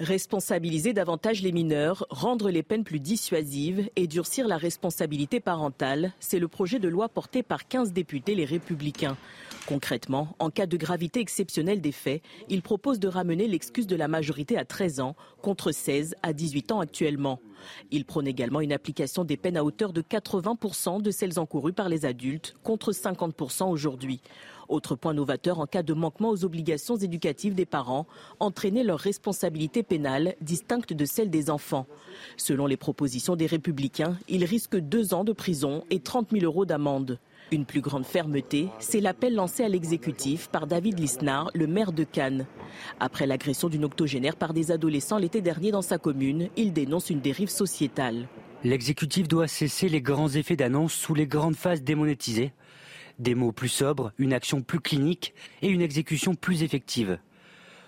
Responsabiliser 0.00 0.92
davantage 0.92 1.42
les 1.42 1.50
mineurs, 1.50 2.06
rendre 2.08 2.50
les 2.50 2.62
peines 2.62 2.84
plus 2.84 3.00
dissuasives 3.00 3.90
et 3.96 4.06
durcir 4.06 4.46
la 4.46 4.56
responsabilité 4.56 5.40
parentale, 5.40 6.12
c'est 6.20 6.38
le 6.38 6.46
projet 6.46 6.78
de 6.78 6.86
loi 6.86 7.08
porté 7.08 7.42
par 7.42 7.66
15 7.66 7.92
députés 7.92 8.36
les 8.36 8.44
républicains. 8.44 9.16
Concrètement, 9.66 10.36
en 10.38 10.50
cas 10.50 10.66
de 10.66 10.76
gravité 10.76 11.18
exceptionnelle 11.18 11.80
des 11.80 11.90
faits, 11.90 12.22
il 12.48 12.62
propose 12.62 13.00
de 13.00 13.08
ramener 13.08 13.48
l'excuse 13.48 13.88
de 13.88 13.96
la 13.96 14.06
majorité 14.06 14.56
à 14.56 14.64
13 14.64 15.00
ans 15.00 15.16
contre 15.42 15.72
16 15.72 16.14
à 16.22 16.32
18 16.32 16.70
ans 16.70 16.80
actuellement. 16.80 17.40
Il 17.90 18.04
prône 18.04 18.28
également 18.28 18.60
une 18.60 18.72
application 18.72 19.24
des 19.24 19.36
peines 19.36 19.56
à 19.56 19.64
hauteur 19.64 19.92
de 19.92 20.00
80% 20.00 21.02
de 21.02 21.10
celles 21.10 21.40
encourues 21.40 21.72
par 21.72 21.88
les 21.88 22.04
adultes 22.04 22.54
contre 22.62 22.92
50% 22.92 23.68
aujourd'hui. 23.68 24.20
Autre 24.68 24.96
point 24.96 25.14
novateur 25.14 25.60
en 25.60 25.66
cas 25.66 25.82
de 25.82 25.94
manquement 25.94 26.28
aux 26.28 26.44
obligations 26.44 26.96
éducatives 26.96 27.54
des 27.54 27.64
parents, 27.64 28.06
entraîner 28.38 28.84
leur 28.84 28.98
responsabilité 28.98 29.82
pénale 29.82 30.34
distincte 30.42 30.92
de 30.92 31.04
celle 31.06 31.30
des 31.30 31.48
enfants. 31.48 31.86
Selon 32.36 32.66
les 32.66 32.76
propositions 32.76 33.34
des 33.34 33.46
républicains, 33.46 34.18
ils 34.28 34.44
risquent 34.44 34.78
deux 34.78 35.14
ans 35.14 35.24
de 35.24 35.32
prison 35.32 35.84
et 35.90 36.00
30 36.00 36.32
000 36.32 36.44
euros 36.44 36.66
d'amende. 36.66 37.18
Une 37.50 37.64
plus 37.64 37.80
grande 37.80 38.04
fermeté, 38.04 38.68
c'est 38.78 39.00
l'appel 39.00 39.34
lancé 39.34 39.64
à 39.64 39.70
l'exécutif 39.70 40.48
par 40.48 40.66
David 40.66 40.98
Lisnard, 40.98 41.50
le 41.54 41.66
maire 41.66 41.92
de 41.92 42.04
Cannes. 42.04 42.46
Après 43.00 43.26
l'agression 43.26 43.70
d'une 43.70 43.86
octogénaire 43.86 44.36
par 44.36 44.52
des 44.52 44.70
adolescents 44.70 45.16
l'été 45.16 45.40
dernier 45.40 45.70
dans 45.70 45.80
sa 45.80 45.96
commune, 45.96 46.50
il 46.56 46.74
dénonce 46.74 47.08
une 47.08 47.20
dérive 47.20 47.48
sociétale. 47.48 48.28
L'exécutif 48.64 49.28
doit 49.28 49.48
cesser 49.48 49.88
les 49.88 50.02
grands 50.02 50.28
effets 50.28 50.56
d'annonce 50.56 50.92
sous 50.92 51.14
les 51.14 51.26
grandes 51.26 51.56
phases 51.56 51.82
démonétisées 51.82 52.52
des 53.18 53.34
mots 53.34 53.52
plus 53.52 53.68
sobres, 53.68 54.12
une 54.18 54.32
action 54.32 54.62
plus 54.62 54.80
clinique 54.80 55.34
et 55.62 55.68
une 55.68 55.80
exécution 55.80 56.34
plus 56.34 56.62
effective. 56.62 57.18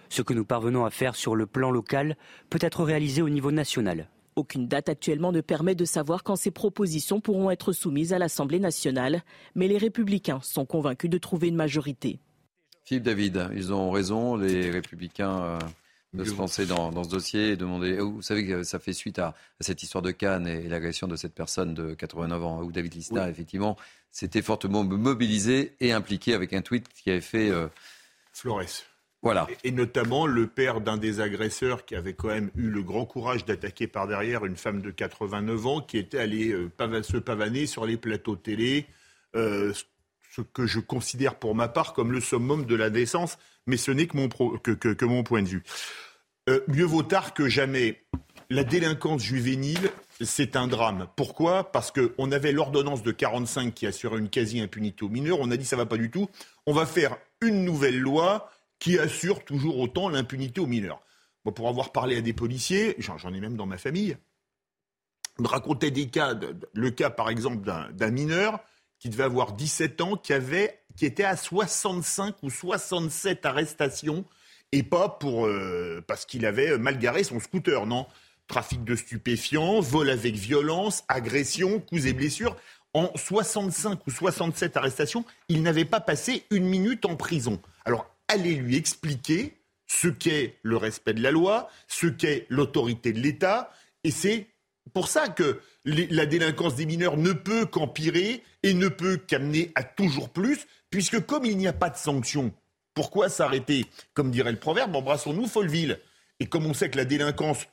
Ce 0.08 0.22
que 0.22 0.34
nous 0.34 0.44
parvenons 0.44 0.84
à 0.84 0.90
faire 0.90 1.14
sur 1.14 1.36
le 1.36 1.46
plan 1.46 1.70
local 1.70 2.16
peut 2.50 2.58
être 2.60 2.82
réalisé 2.82 3.22
au 3.22 3.28
niveau 3.28 3.52
national. 3.52 4.08
Aucune 4.36 4.68
date 4.68 4.88
actuellement 4.88 5.32
ne 5.32 5.40
permet 5.40 5.74
de 5.74 5.84
savoir 5.84 6.22
quand 6.22 6.36
ces 6.36 6.50
propositions 6.50 7.20
pourront 7.20 7.50
être 7.50 7.72
soumises 7.72 8.12
à 8.12 8.18
l'Assemblée 8.18 8.60
nationale, 8.60 9.22
mais 9.54 9.68
les 9.68 9.78
républicains 9.78 10.40
sont 10.42 10.66
convaincus 10.66 11.10
de 11.10 11.18
trouver 11.18 11.48
une 11.48 11.56
majorité. 11.56 12.18
Philippe 12.84 13.04
David, 13.04 13.50
ils 13.54 13.72
ont 13.72 13.90
raison, 13.90 14.36
les 14.36 14.70
républicains 14.70 15.42
euh, 15.42 15.58
de 16.12 16.24
se 16.24 16.36
lancer 16.36 16.66
dans, 16.66 17.04
ce 17.04 17.08
dossier 17.08 17.50
et 17.50 17.56
demander. 17.56 17.98
Vous 17.98 18.22
savez 18.22 18.46
que 18.46 18.62
ça 18.62 18.78
fait 18.78 18.92
suite 18.92 19.18
à, 19.18 19.34
cette 19.60 19.82
histoire 19.82 20.02
de 20.02 20.10
Cannes 20.10 20.46
et, 20.46 20.68
l'agression 20.68 21.06
de 21.06 21.16
cette 21.16 21.34
personne 21.34 21.74
de 21.74 21.94
89 21.94 22.44
ans, 22.44 22.62
où 22.62 22.72
David 22.72 22.94
Lista, 22.94 23.28
effectivement, 23.28 23.76
s'était 24.10 24.42
fortement 24.42 24.82
mobilisé 24.84 25.74
et 25.80 25.92
impliqué 25.92 26.34
avec 26.34 26.52
un 26.52 26.62
tweet 26.62 26.88
qui 26.88 27.10
avait 27.10 27.20
fait. 27.20 27.50
Euh, 27.50 27.68
Flores. 28.32 28.84
Voilà. 29.22 29.46
Et, 29.64 29.70
notamment 29.70 30.26
le 30.26 30.46
père 30.46 30.80
d'un 30.80 30.96
des 30.96 31.20
agresseurs 31.20 31.84
qui 31.84 31.94
avait 31.94 32.14
quand 32.14 32.28
même 32.28 32.50
eu 32.56 32.70
le 32.70 32.82
grand 32.82 33.04
courage 33.04 33.44
d'attaquer 33.44 33.86
par 33.86 34.08
derrière 34.08 34.46
une 34.46 34.56
femme 34.56 34.80
de 34.80 34.90
89 34.90 35.66
ans 35.66 35.80
qui 35.82 35.98
était 35.98 36.18
allée 36.18 36.52
euh, 36.52 37.02
se 37.02 37.18
pavaner 37.18 37.66
sur 37.66 37.84
les 37.84 37.98
plateaux 37.98 38.36
télé. 38.36 38.86
Euh, 39.36 39.74
ce 40.32 40.40
que 40.40 40.66
je 40.66 40.80
considère 40.80 41.34
pour 41.34 41.54
ma 41.54 41.68
part 41.68 41.92
comme 41.92 42.12
le 42.12 42.20
summum 42.20 42.64
de 42.64 42.74
la 42.74 42.88
décence, 42.88 43.36
mais 43.66 43.76
ce 43.76 43.90
n'est 43.90 44.06
que 44.06 44.16
mon, 44.16 44.28
que, 44.28 45.04
mon 45.04 45.22
point 45.22 45.42
de 45.42 45.48
vue. 45.48 45.62
Euh, 46.48 46.60
mieux 46.68 46.84
vaut 46.84 47.02
tard 47.02 47.34
que 47.34 47.48
jamais. 47.48 48.02
La 48.52 48.64
délinquance 48.64 49.22
juvénile, 49.22 49.92
c'est 50.20 50.56
un 50.56 50.66
drame. 50.66 51.06
Pourquoi? 51.14 51.70
Parce 51.70 51.92
qu'on 51.92 52.32
avait 52.32 52.50
l'ordonnance 52.50 53.04
de 53.04 53.12
45 53.12 53.72
qui 53.72 53.86
assurait 53.86 54.18
une 54.18 54.28
quasi-impunité 54.28 55.04
aux 55.04 55.08
mineurs. 55.08 55.38
On 55.40 55.50
a 55.52 55.56
dit 55.56 55.64
ça 55.64 55.76
va 55.76 55.86
pas 55.86 55.96
du 55.96 56.10
tout. 56.10 56.28
On 56.66 56.72
va 56.72 56.84
faire 56.84 57.16
une 57.40 57.64
nouvelle 57.64 57.98
loi 57.98 58.50
qui 58.80 58.98
assure 58.98 59.44
toujours 59.44 59.78
autant 59.78 60.08
l'impunité 60.08 60.60
aux 60.60 60.66
mineurs. 60.66 61.00
pour 61.54 61.68
avoir 61.68 61.92
parlé 61.92 62.16
à 62.16 62.20
des 62.20 62.32
policiers, 62.32 62.96
j'en 62.98 63.32
ai 63.32 63.40
même 63.40 63.56
dans 63.56 63.66
ma 63.66 63.78
famille, 63.78 64.16
me 65.38 65.46
racontait 65.46 65.90
des 65.90 66.08
cas, 66.08 66.34
le 66.72 66.90
cas 66.90 67.10
par 67.10 67.30
exemple 67.30 67.64
d'un 67.92 68.10
mineur 68.10 68.60
qui 68.98 69.08
devait 69.08 69.24
avoir 69.24 69.52
17 69.52 70.00
ans, 70.00 70.16
qui, 70.16 70.32
avait, 70.32 70.79
qui 70.96 71.06
était 71.06 71.24
à 71.24 71.36
65 71.36 72.36
ou 72.42 72.50
67 72.50 73.46
arrestations 73.46 74.24
et 74.72 74.82
pas 74.82 75.08
pour 75.08 75.46
euh, 75.46 76.02
parce 76.06 76.24
qu'il 76.24 76.46
avait 76.46 76.78
mal 76.78 76.98
garé 76.98 77.24
son 77.24 77.40
scooter, 77.40 77.86
non 77.86 78.06
Trafic 78.46 78.82
de 78.82 78.96
stupéfiants, 78.96 79.80
vol 79.80 80.10
avec 80.10 80.34
violence, 80.34 81.04
agression, 81.06 81.78
coups 81.78 82.06
et 82.06 82.12
blessures. 82.12 82.56
En 82.94 83.12
65 83.14 84.04
ou 84.04 84.10
67 84.10 84.76
arrestations, 84.76 85.24
il 85.48 85.62
n'avait 85.62 85.84
pas 85.84 86.00
passé 86.00 86.44
une 86.50 86.64
minute 86.64 87.04
en 87.06 87.14
prison. 87.14 87.60
Alors, 87.84 88.12
allez 88.26 88.56
lui 88.56 88.74
expliquer 88.74 89.56
ce 89.86 90.08
qu'est 90.08 90.56
le 90.62 90.76
respect 90.76 91.14
de 91.14 91.22
la 91.22 91.30
loi, 91.30 91.68
ce 91.86 92.08
qu'est 92.08 92.46
l'autorité 92.48 93.12
de 93.12 93.20
l'État, 93.20 93.72
et 94.02 94.10
c'est 94.10 94.46
pour 94.92 95.08
ça 95.08 95.28
que 95.28 95.60
la 95.84 96.26
délinquance 96.26 96.74
des 96.74 96.86
mineurs 96.86 97.16
ne 97.16 97.32
peut 97.32 97.66
qu'empirer 97.66 98.42
et 98.62 98.74
ne 98.74 98.88
peut 98.88 99.16
qu'amener 99.16 99.72
à 99.74 99.84
toujours 99.84 100.30
plus, 100.30 100.66
puisque 100.90 101.24
comme 101.26 101.44
il 101.44 101.56
n'y 101.56 101.68
a 101.68 101.72
pas 101.72 101.90
de 101.90 101.96
sanctions, 101.96 102.52
pourquoi 102.94 103.28
s'arrêter? 103.28 103.86
Comme 104.14 104.30
dirait 104.30 104.52
le 104.52 104.58
proverbe, 104.58 104.96
embrassons-nous 104.96 105.46
Folleville. 105.46 106.00
Et 106.40 106.46
comme 106.46 106.66
on 106.66 106.74
sait 106.74 106.90
que 106.90 106.96
la 106.96 107.04
délinquance, 107.04 107.66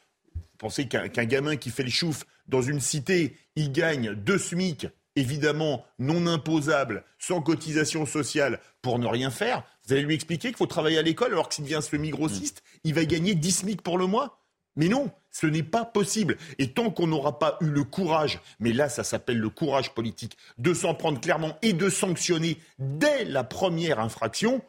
pensez 0.57 0.87
qu'un 0.87 1.07
gamin 1.07 1.55
qui 1.55 1.69
fait 1.69 1.83
le 1.83 1.89
chouf 1.89 2.25
dans 2.47 2.61
une 2.61 2.79
cité, 2.79 3.35
il 3.55 3.71
gagne 3.71 4.13
deux 4.13 4.37
SMIC, 4.37 4.87
évidemment 5.15 5.85
non 5.99 6.27
imposables, 6.27 7.03
sans 7.17 7.41
cotisation 7.41 8.05
sociale, 8.05 8.59
pour 8.81 8.99
ne 8.99 9.07
rien 9.07 9.31
faire, 9.31 9.63
vous 9.85 9.93
allez 9.93 10.03
lui 10.03 10.15
expliquer 10.15 10.49
qu'il 10.49 10.57
faut 10.57 10.67
travailler 10.67 10.97
à 10.97 11.01
l'école 11.01 11.31
alors 11.31 11.49
que 11.49 11.55
s'il 11.55 11.63
devient 11.63 11.81
semi-grossiste, 11.81 12.61
il 12.83 12.93
va 12.93 13.05
gagner 13.05 13.35
10 13.35 13.51
SMIC 13.51 13.81
pour 13.81 13.97
le 13.97 14.05
mois? 14.05 14.43
Mais 14.75 14.89
non, 14.89 15.11
ce 15.39 15.45
n'est 15.45 15.63
pas 15.63 15.85
possible. 15.85 16.37
Et 16.57 16.71
tant 16.71 16.89
qu'on 16.89 17.07
n'aura 17.07 17.37
pas 17.37 17.57
eu 17.61 17.67
le 17.67 17.83
courage, 17.83 18.39
mais 18.59 18.73
là 18.73 18.89
ça 18.89 19.03
s'appelle 19.03 19.37
le 19.37 19.49
courage 19.49 19.93
politique, 19.93 20.37
de 20.57 20.73
s'en 20.73 20.95
prendre 20.95 21.21
clairement 21.21 21.57
et 21.61 21.73
de 21.73 21.89
sanctionner 21.89 22.57
dès 22.79 23.23
la 23.25 23.43
première 23.43 23.99
infraction, 23.99 24.61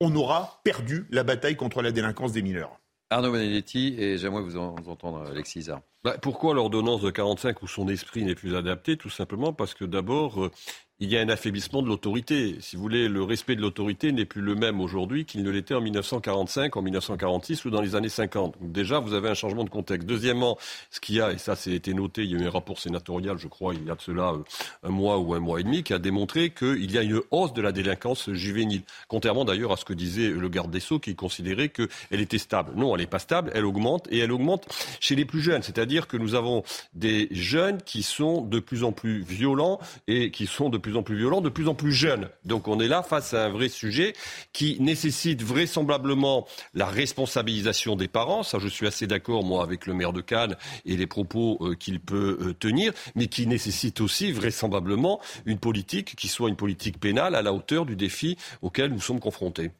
on 0.00 0.14
aura 0.16 0.60
perdu 0.64 1.06
la 1.10 1.22
bataille 1.22 1.56
contre 1.56 1.82
la 1.82 1.92
délinquance 1.92 2.32
des 2.32 2.42
mineurs. 2.42 2.80
Arnaud 3.10 3.30
Benedetti, 3.30 3.94
et 3.98 4.18
j'aimerais 4.18 4.42
vous, 4.42 4.56
entendre, 4.56 5.24
Alexis 5.30 5.68
bah, 6.02 6.16
Pourquoi 6.20 6.54
l'ordonnance 6.54 7.02
de 7.02 7.10
45 7.10 7.62
où 7.62 7.68
son 7.68 7.86
esprit 7.88 8.24
n'est 8.24 8.34
plus 8.34 8.56
adapté 8.56 8.96
Tout 8.96 9.10
simplement 9.10 9.52
parce 9.52 9.74
que 9.74 9.84
d'abord, 9.84 10.44
euh, 10.44 10.50
il 10.98 11.10
y 11.10 11.18
a 11.18 11.20
un 11.20 11.28
affaiblissement 11.28 11.82
de 11.82 11.88
l'autorité. 11.88 12.56
Si 12.60 12.76
vous 12.76 12.82
voulez, 12.82 13.08
le 13.08 13.22
respect 13.22 13.54
de 13.54 13.60
l'autorité 13.60 14.12
n'est 14.12 14.24
plus 14.24 14.40
le 14.40 14.54
même 14.54 14.80
aujourd'hui 14.80 15.26
qu'il 15.26 15.42
ne 15.42 15.50
l'était 15.50 15.74
en 15.74 15.82
1945, 15.82 16.74
en 16.74 16.82
1946 16.82 17.66
ou 17.66 17.70
dans 17.70 17.82
les 17.82 17.94
années 17.94 18.08
50. 18.08 18.56
Donc 18.58 18.72
déjà, 18.72 18.98
vous 18.98 19.12
avez 19.12 19.28
un 19.28 19.34
changement 19.34 19.64
de 19.64 19.68
contexte. 19.68 20.08
Deuxièmement, 20.08 20.56
ce 20.90 21.00
qu'il 21.00 21.16
y 21.16 21.20
a, 21.20 21.32
et 21.32 21.38
ça 21.38 21.54
c'est 21.54 21.72
été 21.72 21.92
noté, 21.92 22.24
il 22.24 22.30
y 22.30 22.34
a 22.34 22.38
eu 22.38 22.46
un 22.46 22.50
rapport 22.50 22.78
sénatorial, 22.78 23.36
je 23.36 23.46
crois, 23.46 23.74
il 23.74 23.84
y 23.84 23.90
a 23.90 23.94
de 23.94 24.00
cela 24.00 24.30
euh, 24.30 24.42
un 24.84 24.88
mois 24.88 25.18
ou 25.18 25.34
un 25.34 25.40
mois 25.40 25.60
et 25.60 25.64
demi, 25.64 25.82
qui 25.82 25.92
a 25.92 25.98
démontré 25.98 26.48
qu'il 26.50 26.90
y 26.90 26.96
a 26.96 27.02
une 27.02 27.20
hausse 27.30 27.52
de 27.52 27.60
la 27.60 27.72
délinquance 27.72 28.30
juvénile. 28.32 28.82
Contrairement 29.06 29.44
d'ailleurs 29.44 29.72
à 29.72 29.76
ce 29.76 29.84
que 29.84 29.92
disait 29.92 30.30
le 30.30 30.48
garde 30.48 30.70
des 30.70 30.80
Sceaux, 30.80 30.98
qui 30.98 31.14
considérait 31.14 31.68
qu'elle 31.68 31.88
était 32.10 32.38
stable. 32.38 32.72
Non, 32.74 32.94
elle 32.94 33.02
n'est 33.02 33.06
pas 33.06 33.18
stable, 33.18 33.50
elle 33.54 33.66
augmente, 33.66 34.08
et 34.10 34.18
elle 34.18 34.32
augmente 34.32 34.66
chez 35.00 35.14
les 35.14 35.26
plus 35.26 35.42
jeunes. 35.42 35.62
C'est-à-dire 35.62 36.06
que 36.06 36.16
nous 36.16 36.34
avons 36.34 36.62
des 36.94 37.28
jeunes 37.32 37.82
qui 37.82 38.02
sont 38.02 38.40
de 38.40 38.60
plus 38.60 38.82
en 38.82 38.92
plus 38.92 39.20
violents 39.20 39.78
et 40.08 40.30
qui 40.30 40.46
sont 40.46 40.70
de 40.70 40.78
plus 40.78 40.85
en 40.94 41.02
plus 41.02 41.16
violents, 41.16 41.40
de 41.40 41.48
plus 41.48 41.66
en 41.68 41.74
plus 41.74 41.92
jeunes. 41.92 42.28
Donc 42.44 42.68
on 42.68 42.78
est 42.78 42.86
là 42.88 43.02
face 43.02 43.32
à 43.32 43.46
un 43.46 43.48
vrai 43.48 43.70
sujet 43.70 44.12
qui 44.52 44.76
nécessite 44.78 45.42
vraisemblablement 45.42 46.46
la 46.74 46.84
responsabilisation 46.84 47.96
des 47.96 48.08
parents. 48.08 48.42
Ça, 48.42 48.58
je 48.58 48.68
suis 48.68 48.86
assez 48.86 49.06
d'accord, 49.06 49.42
moi, 49.42 49.62
avec 49.62 49.86
le 49.86 49.94
maire 49.94 50.12
de 50.12 50.20
Cannes 50.20 50.56
et 50.84 50.96
les 50.96 51.06
propos 51.06 51.58
euh, 51.62 51.74
qu'il 51.74 51.98
peut 51.98 52.38
euh, 52.40 52.52
tenir, 52.52 52.92
mais 53.14 53.26
qui 53.26 53.46
nécessite 53.46 54.00
aussi 54.02 54.32
vraisemblablement 54.32 55.20
une 55.46 55.58
politique 55.58 56.14
qui 56.14 56.28
soit 56.28 56.50
une 56.50 56.56
politique 56.56 57.00
pénale 57.00 57.34
à 57.34 57.42
la 57.42 57.52
hauteur 57.52 57.86
du 57.86 57.96
défi 57.96 58.36
auquel 58.60 58.90
nous 58.90 59.00
sommes 59.00 59.20
confrontés. 59.20 59.70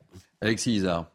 Alexis 0.41 0.77
Isard. 0.77 1.07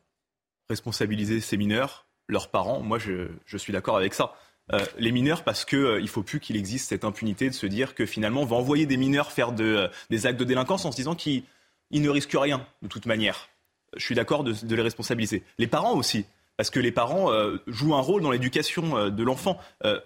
Responsabiliser 0.70 1.42
ces 1.42 1.58
mineurs, 1.58 2.06
leurs 2.28 2.50
parents, 2.50 2.80
moi 2.80 2.98
je, 2.98 3.28
je 3.46 3.58
suis 3.58 3.74
d'accord 3.74 3.98
avec 3.98 4.14
ça. 4.14 4.34
Euh, 4.74 4.86
les 4.98 5.12
mineurs 5.12 5.44
parce 5.44 5.66
qu'il 5.66 5.80
euh, 5.80 6.00
il 6.00 6.08
faut 6.08 6.24
plus 6.24 6.40
qu'il 6.40 6.56
existe 6.56 6.90
cette 6.90 7.04
impunité 7.04 7.50
de 7.50 7.54
se 7.54 7.66
dire 7.66 7.94
que 7.94 8.06
finalement 8.06 8.42
on 8.42 8.46
va 8.46 8.56
envoyer 8.56 8.86
des 8.86 8.98
mineurs 8.98 9.32
faire 9.32 9.54
euh, 9.60 9.90
des 10.10 10.26
actes 10.26 10.40
de 10.40 10.46
délinquance 10.46 10.86
en 10.86 10.92
se 10.92 10.96
disant 10.96 11.16
qu'ils 11.16 11.44
ne 11.92 12.10
risquent 12.10 12.38
rien 12.40 12.66
de 12.82 12.88
toute 12.88 13.06
manière. 13.06 13.50
Je 13.98 14.04
suis 14.04 14.16
d'accord 14.16 14.46
de, 14.46 14.54
les 14.74 14.82
responsabiliser. 14.82 15.44
Les 15.58 15.68
parents 15.68 15.96
aussi. 15.96 16.26
Parce 16.56 16.70
que 16.70 16.80
les 16.80 16.92
parents 16.92 17.32
jouent 17.66 17.96
un 17.96 18.02
rôle 18.02 18.22
dans 18.22 18.30
l'éducation 18.30 19.10
de 19.10 19.24
l'enfant. 19.24 19.58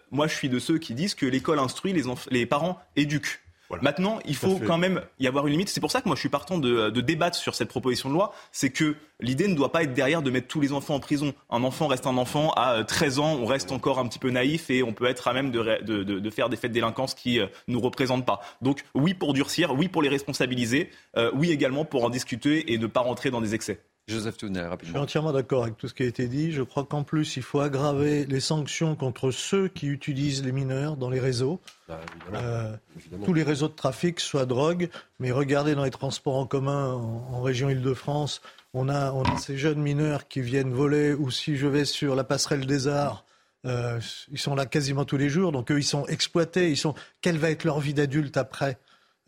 moi, 0.09 0.27
je 0.27 0.33
suis 0.33 0.47
de 0.47 0.57
ceux 0.57 0.77
qui 0.77 0.93
disent 0.93 1.13
que 1.13 1.25
l'école 1.25 1.59
instruit, 1.59 1.91
les, 1.91 2.03
les 2.31 2.45
parents 2.45 2.79
éduquent. 2.95 3.41
Maintenant, 3.81 4.19
il 4.25 4.35
faut 4.35 4.59
quand 4.59 4.77
même 4.77 5.01
y 5.19 5.27
avoir 5.27 5.47
une 5.47 5.53
limite. 5.53 5.69
C'est 5.69 5.79
pour 5.79 5.91
ça 5.91 6.01
que 6.01 6.07
moi 6.07 6.15
je 6.15 6.19
suis 6.19 6.29
partant 6.29 6.57
de, 6.57 6.89
débattre 6.89 7.37
sur 7.37 7.55
cette 7.55 7.69
proposition 7.69 8.09
de 8.09 8.13
loi. 8.13 8.33
C'est 8.51 8.69
que 8.69 8.95
l'idée 9.19 9.47
ne 9.47 9.55
doit 9.55 9.71
pas 9.71 9.83
être 9.83 9.93
derrière 9.93 10.21
de 10.21 10.31
mettre 10.31 10.47
tous 10.47 10.61
les 10.61 10.71
enfants 10.71 10.95
en 10.95 10.99
prison. 10.99 11.33
Un 11.49 11.63
enfant 11.63 11.87
reste 11.87 12.07
un 12.07 12.17
enfant. 12.17 12.51
À 12.51 12.83
13 12.83 13.19
ans, 13.19 13.37
on 13.41 13.45
reste 13.45 13.71
encore 13.71 13.99
un 13.99 14.07
petit 14.07 14.19
peu 14.19 14.29
naïf 14.29 14.69
et 14.69 14.83
on 14.83 14.93
peut 14.93 15.05
être 15.05 15.27
à 15.27 15.33
même 15.33 15.51
de, 15.51 16.29
faire 16.29 16.49
des 16.49 16.57
faits 16.57 16.71
de 16.71 16.75
délinquance 16.75 17.13
qui 17.13 17.37
ne 17.37 17.43
euh, 17.43 17.47
nous 17.67 17.79
représentent 17.79 18.25
pas. 18.25 18.41
Donc 18.61 18.83
oui 18.93 19.13
pour 19.13 19.33
durcir, 19.33 19.73
oui 19.73 19.87
pour 19.87 20.01
les 20.01 20.09
responsabiliser, 20.09 20.89
euh, 21.17 21.31
oui 21.33 21.51
également 21.51 21.85
pour 21.85 22.03
en 22.03 22.09
discuter 22.09 22.73
et 22.73 22.77
ne 22.77 22.87
pas 22.87 23.01
rentrer 23.01 23.31
dans 23.31 23.41
des 23.41 23.55
excès. 23.55 23.79
Joseph 24.07 24.35
rapidement. 24.39 24.77
Je 24.81 24.85
suis 24.85 24.97
entièrement 24.97 25.31
d'accord 25.31 25.63
avec 25.63 25.77
tout 25.77 25.87
ce 25.87 25.93
qui 25.95 26.03
a 26.03 26.05
été 26.05 26.27
dit. 26.27 26.51
Je 26.51 26.61
crois 26.61 26.85
qu'en 26.85 27.03
plus, 27.03 27.37
il 27.37 27.43
faut 27.43 27.59
aggraver 27.59 28.25
les 28.25 28.39
sanctions 28.39 28.95
contre 28.95 29.31
ceux 29.31 29.67
qui 29.67 29.87
utilisent 29.87 30.43
les 30.43 30.51
mineurs 30.51 30.95
dans 30.95 31.09
les 31.09 31.19
réseaux. 31.19 31.59
Bah, 31.87 31.99
euh, 32.35 32.75
tous 33.23 33.33
les 33.33 33.41
réseaux 33.41 33.67
de 33.67 33.73
trafic, 33.73 34.19
soit 34.19 34.45
drogue, 34.45 34.89
mais 35.19 35.31
regardez 35.31 35.73
dans 35.73 35.83
les 35.83 35.91
transports 35.91 36.35
en 36.35 36.45
commun 36.45 36.93
en, 36.93 37.41
région 37.41 37.67
Île-de-France, 37.69 38.41
on 38.75 38.89
a, 38.89 39.11
on 39.11 39.23
a 39.23 39.37
ces 39.37 39.57
jeunes 39.57 39.81
mineurs 39.81 40.27
qui 40.27 40.41
viennent 40.41 40.73
voler, 40.73 41.13
ou 41.13 41.31
si 41.31 41.57
je 41.57 41.65
vais 41.65 41.85
sur 41.85 42.15
la 42.15 42.23
passerelle 42.23 42.67
des 42.67 42.87
arts, 42.87 43.25
euh, 43.65 43.99
ils 44.31 44.37
sont 44.37 44.53
là 44.53 44.67
quasiment 44.67 45.05
tous 45.05 45.17
les 45.17 45.29
jours, 45.29 45.51
donc 45.51 45.71
eux, 45.71 45.79
ils 45.79 45.83
sont 45.83 46.05
exploités. 46.05 46.69
Ils 46.69 46.77
sont... 46.77 46.93
Quelle 47.21 47.37
va 47.37 47.49
être 47.49 47.63
leur 47.63 47.79
vie 47.79 47.95
d'adulte 47.95 48.37
après? 48.37 48.77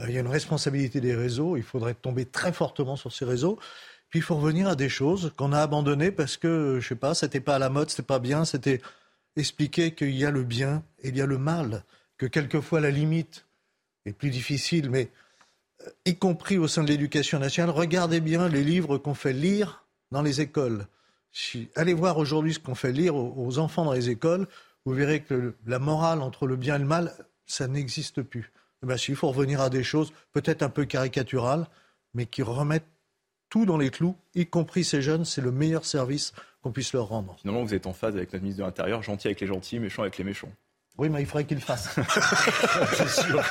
Euh, 0.02 0.06
Il 0.08 0.14
y 0.14 0.18
a 0.18 0.20
une 0.20 0.28
responsabilité 0.28 1.02
des 1.02 1.16
réseaux. 1.16 1.58
Il 1.58 1.64
faudrait 1.64 1.96
tomber 1.96 2.26
très 2.26 2.54
fortement 2.54 2.96
sur 2.96 3.12
ces 3.12 3.26
réseaux. 3.26 3.58
Puis 4.10 4.20
il 4.20 4.24
faut 4.24 4.36
revenir 4.36 4.68
à 4.68 4.76
des 4.76 4.90
choses 4.90 5.34
qu'on 5.36 5.52
a 5.52 5.60
abandonnées 5.60 6.12
parce 6.12 6.38
que, 6.38 6.80
je 6.80 6.88
sais 6.88 6.96
pas, 6.96 7.14
c'était 7.14 7.42
pas 7.42 7.56
à 7.56 7.60
la 7.60 7.70
mode, 7.70 7.90
c'était 7.90 8.04
pas 8.04 8.20
bien, 8.20 8.46
c'était 8.46 8.82
expliquer 9.36 9.94
qu'il 9.94 10.16
y 10.16 10.26
a 10.26 10.32
le 10.32 10.44
bien 10.44 10.84
et 11.04 11.10
il 11.10 11.18
y 11.18 11.22
a 11.22 11.26
le 11.26 11.38
mal, 11.38 11.84
que 12.18 12.26
quelquefois 12.26 12.80
la 12.80 12.90
limite 12.90 13.46
est 14.06 14.14
plus 14.14 14.30
difficile, 14.30 14.90
mais 14.90 15.10
euh, 15.86 15.90
y 16.06 16.18
compris 16.18 16.58
au 16.58 16.68
sein 16.68 16.84
de 16.84 16.90
l'éducation 16.90 17.40
nationale, 17.40 17.70
regardez 17.70 18.20
bien 18.20 18.48
les 18.48 18.64
livres 18.64 18.98
qu'on 18.98 19.14
fait 19.14 19.34
lire 19.34 19.86
dans 20.12 20.22
les 20.22 20.42
écoles. 20.42 20.88
allez 21.76 21.94
voir 21.94 22.18
aujourd'hui 22.18 22.54
ce 22.54 22.60
qu'on 22.60 22.76
fait 22.76 22.92
lire 22.92 23.16
aux, 23.16 23.60
enfants 23.60 23.86
dans 23.86 23.94
les 23.94 24.10
écoles, 24.10 24.48
vous 24.86 24.94
verrez 24.94 25.22
que 25.22 25.54
la 25.66 25.80
morale 25.80 26.22
entre 26.22 26.48
le 26.48 26.56
bien 26.56 26.76
et 26.76 26.80
le 26.80 26.86
mal, 26.86 27.14
ça 27.46 27.68
n'existe 27.68 28.22
plus. 28.22 28.52
Eh 28.84 28.86
ben, 28.86 28.96
il 29.08 29.16
faut 29.16 29.30
revenir 29.30 29.62
à 29.62 29.70
des 29.70 29.84
choses 29.84 30.14
peut-être 30.32 30.64
un 30.64 30.70
peu 30.70 30.86
caricaturales, 30.86 31.68
mais 32.14 32.26
qui 32.26 32.42
remettent 32.42 32.88
tout 33.50 33.66
dans 33.66 33.78
les 33.78 33.90
clous, 33.90 34.16
y 34.36 34.46
compris 34.46 34.84
ces 34.84 35.02
jeunes, 35.02 35.26
c'est 35.26 35.42
le 35.42 35.52
meilleur 35.52 35.86
service 35.86 36.34
qu'on 36.62 36.72
puisse 36.72 36.94
leur 36.94 37.08
rendre. 37.08 37.36
Finalement, 37.42 37.64
vous 37.64 37.74
êtes 37.74 37.88
en 37.88 37.94
phase 37.94 38.16
avec 38.16 38.34
notre 38.34 38.44
ministre 38.44 38.62
de 38.62 38.66
l'Intérieur, 38.66 39.04
gentil 39.04 39.28
avec 39.28 39.42
les 39.42 39.48
gentils, 39.48 39.80
méchant 39.80 40.02
avec 40.02 40.18
les 40.18 40.24
méchants. 40.24 40.52
Oui, 40.98 41.10
mais 41.10 41.22
il 41.22 41.28
faudrait 41.28 41.46
qu'il 41.46 41.58
le 41.58 41.62
fasse. 41.62 41.96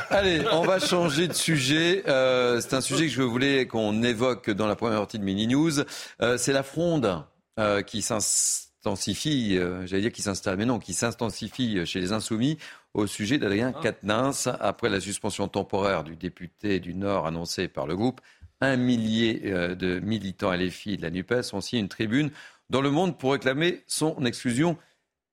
Allez, 0.11 0.43
on 0.51 0.63
va 0.63 0.81
changer 0.81 1.29
de 1.29 1.33
sujet. 1.33 2.03
Euh, 2.09 2.61
c'est 2.61 2.75
un 2.75 2.81
sujet 2.81 3.07
que 3.07 3.13
je 3.13 3.23
voulais 3.23 3.67
qu'on 3.69 4.03
évoque 4.03 4.51
dans 4.51 4.67
la 4.67 4.75
première 4.75 4.99
partie 4.99 5.21
de 5.21 5.25
Mini 5.25 5.47
News. 5.47 5.81
Euh, 6.21 6.39
c'est 6.39 6.53
la 6.53 6.65
fronde 6.65 7.25
euh, 7.61 7.83
qui 7.83 8.03
s'intensifie, 8.03 9.61
j'allais 9.85 10.03
dire 10.03 10.13
qui 10.13 10.23
s'installe, 10.23 10.57
mais 10.57 10.65
non, 10.65 10.81
qui 10.81 10.93
s'intensifie 10.93 11.87
chez 11.87 12.01
les 12.01 12.11
Insoumis 12.11 12.59
au 12.95 13.07
sujet 13.07 13.39
d'Adrien 13.39 13.73
ah. 13.77 13.81
Quatennens 13.81 14.49
après 14.59 14.89
la 14.89 15.01
suspension 15.01 15.47
temporaire 15.47 16.03
du 16.03 16.17
député 16.17 16.81
du 16.81 16.95
Nord 16.95 17.29
annoncée 17.29 17.69
par 17.69 17.87
le 17.87 17.95
groupe 17.95 18.21
un 18.61 18.77
millier 18.77 19.43
euh, 19.47 19.75
de 19.75 20.01
militants 20.01 20.53
LFI 20.53 20.97
de 20.97 21.03
la 21.03 21.11
NUPES 21.11 21.53
ont 21.53 21.61
signé 21.61 21.81
une 21.83 21.89
tribune 21.89 22.31
dans 22.71 22.81
le 22.81 22.91
monde 22.91 23.19
pour 23.19 23.33
réclamer 23.33 23.83
son 23.87 24.25
exclusion 24.25 24.77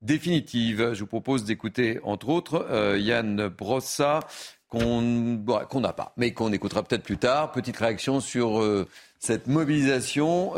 définitive. 0.02 0.94
Je 0.94 1.00
vous 1.00 1.08
propose 1.08 1.46
d'écouter, 1.46 2.00
entre 2.04 2.30
autres, 2.30 2.68
euh, 2.70 2.98
Yann 3.00 3.48
Brossa, 3.48 4.20
qu'on 4.68 5.02
n'a 5.02 5.94
pas, 5.94 6.14
mais 6.18 6.34
qu'on 6.34 6.52
écoutera 6.52 6.84
peut-être 6.84 7.04
plus 7.04 7.18
tard. 7.18 7.52
Petite 7.52 7.78
réaction 7.78 8.20
sur 8.20 8.60
euh, 8.60 8.88
cette 9.20 9.48
mobilisation 9.48 10.54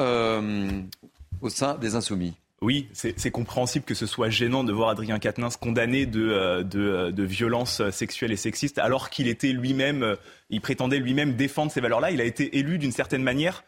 au 1.41 1.49
sein 1.49 1.75
des 1.75 1.95
Insoumis. 1.95 2.33
Oui, 2.61 2.87
c'est 2.93 3.31
compréhensible 3.31 3.83
que 3.83 3.93
ce 3.93 4.05
soit 4.05 4.29
gênant 4.29 4.63
de 4.63 4.71
voir 4.71 4.89
Adrien 4.89 5.19
Quatennens 5.19 5.57
condamné 5.57 6.05
de, 6.05 6.21
euh, 6.21 6.63
de, 6.63 6.79
euh, 6.79 7.11
de 7.11 7.23
violences 7.23 7.87
sexuelles 7.89 8.31
et 8.31 8.37
sexistes, 8.37 8.79
alors 8.79 9.09
qu'il 9.09 9.27
était 9.27 9.51
lui-même, 9.51 10.03
euh, 10.03 10.15
il 10.49 10.61
prétendait 10.61 10.99
lui-même 10.99 11.35
défendre 11.35 11.71
ces 11.71 11.81
valeurs-là. 11.81 12.11
Il 12.11 12.21
a 12.21 12.23
été 12.23 12.57
élu 12.57 12.77
d'une 12.77 12.93
certaine 12.93 13.23
manière 13.23 13.63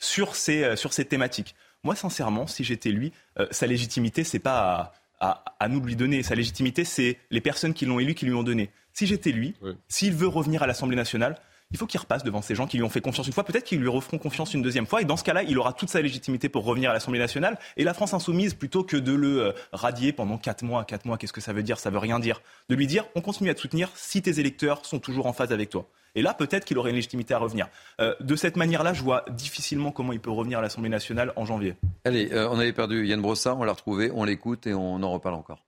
sur, 0.00 0.34
ces, 0.34 0.74
sur 0.74 0.92
ces 0.92 1.04
thématiques. 1.04 1.54
Moi, 1.84 1.94
sincèrement, 1.94 2.48
si 2.48 2.64
j'étais 2.64 2.90
lui, 2.90 3.12
sa 3.52 3.68
légitimité, 3.68 4.24
c'est 4.24 4.40
pas 4.40 4.92
à, 5.20 5.44
à, 5.60 5.68
nous 5.68 5.78
de 5.78 5.86
lui 5.86 5.94
donner. 5.94 6.24
Sa 6.24 6.34
légitimité, 6.34 6.84
c'est 6.84 7.16
les 7.30 7.40
personnes 7.40 7.72
qui 7.72 7.86
l'ont 7.86 8.00
élu 8.00 8.14
qui 8.14 8.26
lui 8.26 8.34
ont 8.34 8.42
donné. 8.42 8.70
Si 8.92 9.06
j'étais 9.06 9.30
lui, 9.30 9.54
s'il 9.86 10.14
veut 10.14 10.26
revenir 10.26 10.64
à 10.64 10.66
l'Assemblée 10.66 10.96
nationale, 10.96 11.36
il 11.72 11.78
faut 11.78 11.86
qu'il 11.86 12.00
repasse 12.00 12.22
devant 12.22 12.42
ces 12.42 12.54
gens 12.54 12.66
qui 12.66 12.76
lui 12.76 12.84
ont 12.84 12.88
fait 12.90 13.00
confiance 13.00 13.26
une 13.26 13.32
fois. 13.32 13.44
Peut-être 13.44 13.64
qu'ils 13.64 13.80
lui 13.80 13.88
referont 13.88 14.18
confiance 14.18 14.54
une 14.54 14.62
deuxième 14.62 14.86
fois. 14.86 15.02
Et 15.02 15.04
dans 15.04 15.16
ce 15.16 15.24
cas-là, 15.24 15.42
il 15.42 15.58
aura 15.58 15.72
toute 15.72 15.88
sa 15.88 16.00
légitimité 16.00 16.48
pour 16.48 16.64
revenir 16.64 16.90
à 16.90 16.92
l'Assemblée 16.92 17.18
nationale. 17.18 17.58
Et 17.76 17.84
la 17.84 17.94
France 17.94 18.14
insoumise, 18.14 18.54
plutôt 18.54 18.84
que 18.84 18.96
de 18.96 19.12
le 19.12 19.46
euh, 19.46 19.52
radier 19.72 20.12
pendant 20.12 20.38
quatre 20.38 20.62
mois, 20.62 20.84
quatre 20.84 21.06
mois, 21.06 21.18
qu'est-ce 21.18 21.32
que 21.32 21.40
ça 21.40 21.52
veut 21.52 21.62
dire? 21.62 21.78
Ça 21.78 21.90
veut 21.90 21.98
rien 21.98 22.20
dire. 22.20 22.40
De 22.68 22.74
lui 22.74 22.86
dire, 22.86 23.06
on 23.14 23.20
continue 23.20 23.50
à 23.50 23.54
te 23.54 23.60
soutenir 23.60 23.90
si 23.94 24.22
tes 24.22 24.38
électeurs 24.38 24.84
sont 24.84 24.98
toujours 24.98 25.26
en 25.26 25.32
phase 25.32 25.52
avec 25.52 25.70
toi. 25.70 25.88
Et 26.14 26.20
là, 26.20 26.34
peut-être 26.34 26.64
qu'il 26.64 26.76
aurait 26.76 26.90
une 26.90 26.96
légitimité 26.96 27.32
à 27.32 27.38
revenir. 27.38 27.68
Euh, 28.00 28.14
de 28.20 28.36
cette 28.36 28.56
manière-là, 28.56 28.92
je 28.92 29.02
vois 29.02 29.24
difficilement 29.30 29.92
comment 29.92 30.12
il 30.12 30.20
peut 30.20 30.30
revenir 30.30 30.58
à 30.58 30.62
l'Assemblée 30.62 30.90
nationale 30.90 31.32
en 31.36 31.46
janvier. 31.46 31.74
Allez, 32.04 32.30
euh, 32.32 32.48
on 32.50 32.58
avait 32.58 32.74
perdu 32.74 33.06
Yann 33.06 33.22
Brossard, 33.22 33.58
on 33.58 33.64
l'a 33.64 33.72
retrouvé, 33.72 34.10
on 34.14 34.24
l'écoute 34.24 34.66
et 34.66 34.74
on 34.74 35.02
en 35.02 35.10
reparle 35.10 35.36
encore. 35.36 35.64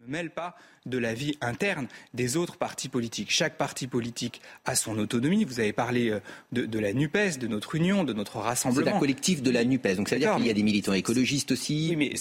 Ne 0.00 0.06
mêle 0.06 0.30
pas 0.30 0.54
de 0.88 0.98
la 0.98 1.14
vie 1.14 1.36
interne 1.40 1.86
des 2.14 2.36
autres 2.36 2.56
partis 2.56 2.88
politiques. 2.88 3.30
Chaque 3.30 3.56
parti 3.56 3.86
politique 3.86 4.40
a 4.64 4.74
son 4.74 4.98
autonomie. 4.98 5.44
Vous 5.44 5.60
avez 5.60 5.72
parlé 5.72 6.10
euh, 6.10 6.20
de, 6.52 6.78
la 6.78 6.92
NUPES, 6.92 7.38
de 7.38 7.46
notre 7.46 7.74
union, 7.74 8.04
de 8.04 8.12
notre 8.12 8.38
rassemblement. 8.38 8.90
C'est 8.90 8.96
un 8.96 8.98
collectif 8.98 9.42
de 9.42 9.50
la 9.50 9.64
NUPES, 9.64 9.96
donc 9.96 10.08
ça 10.08 10.16
veut 10.16 10.20
dire 10.20 10.36
qu'il 10.36 10.46
y 10.46 10.50
a 10.50 10.54
des 10.54 10.62
militants 10.62 10.92
écologistes 10.92 11.52
aussi. 11.52 11.88
Oui, 11.90 11.96
mais 11.96 12.12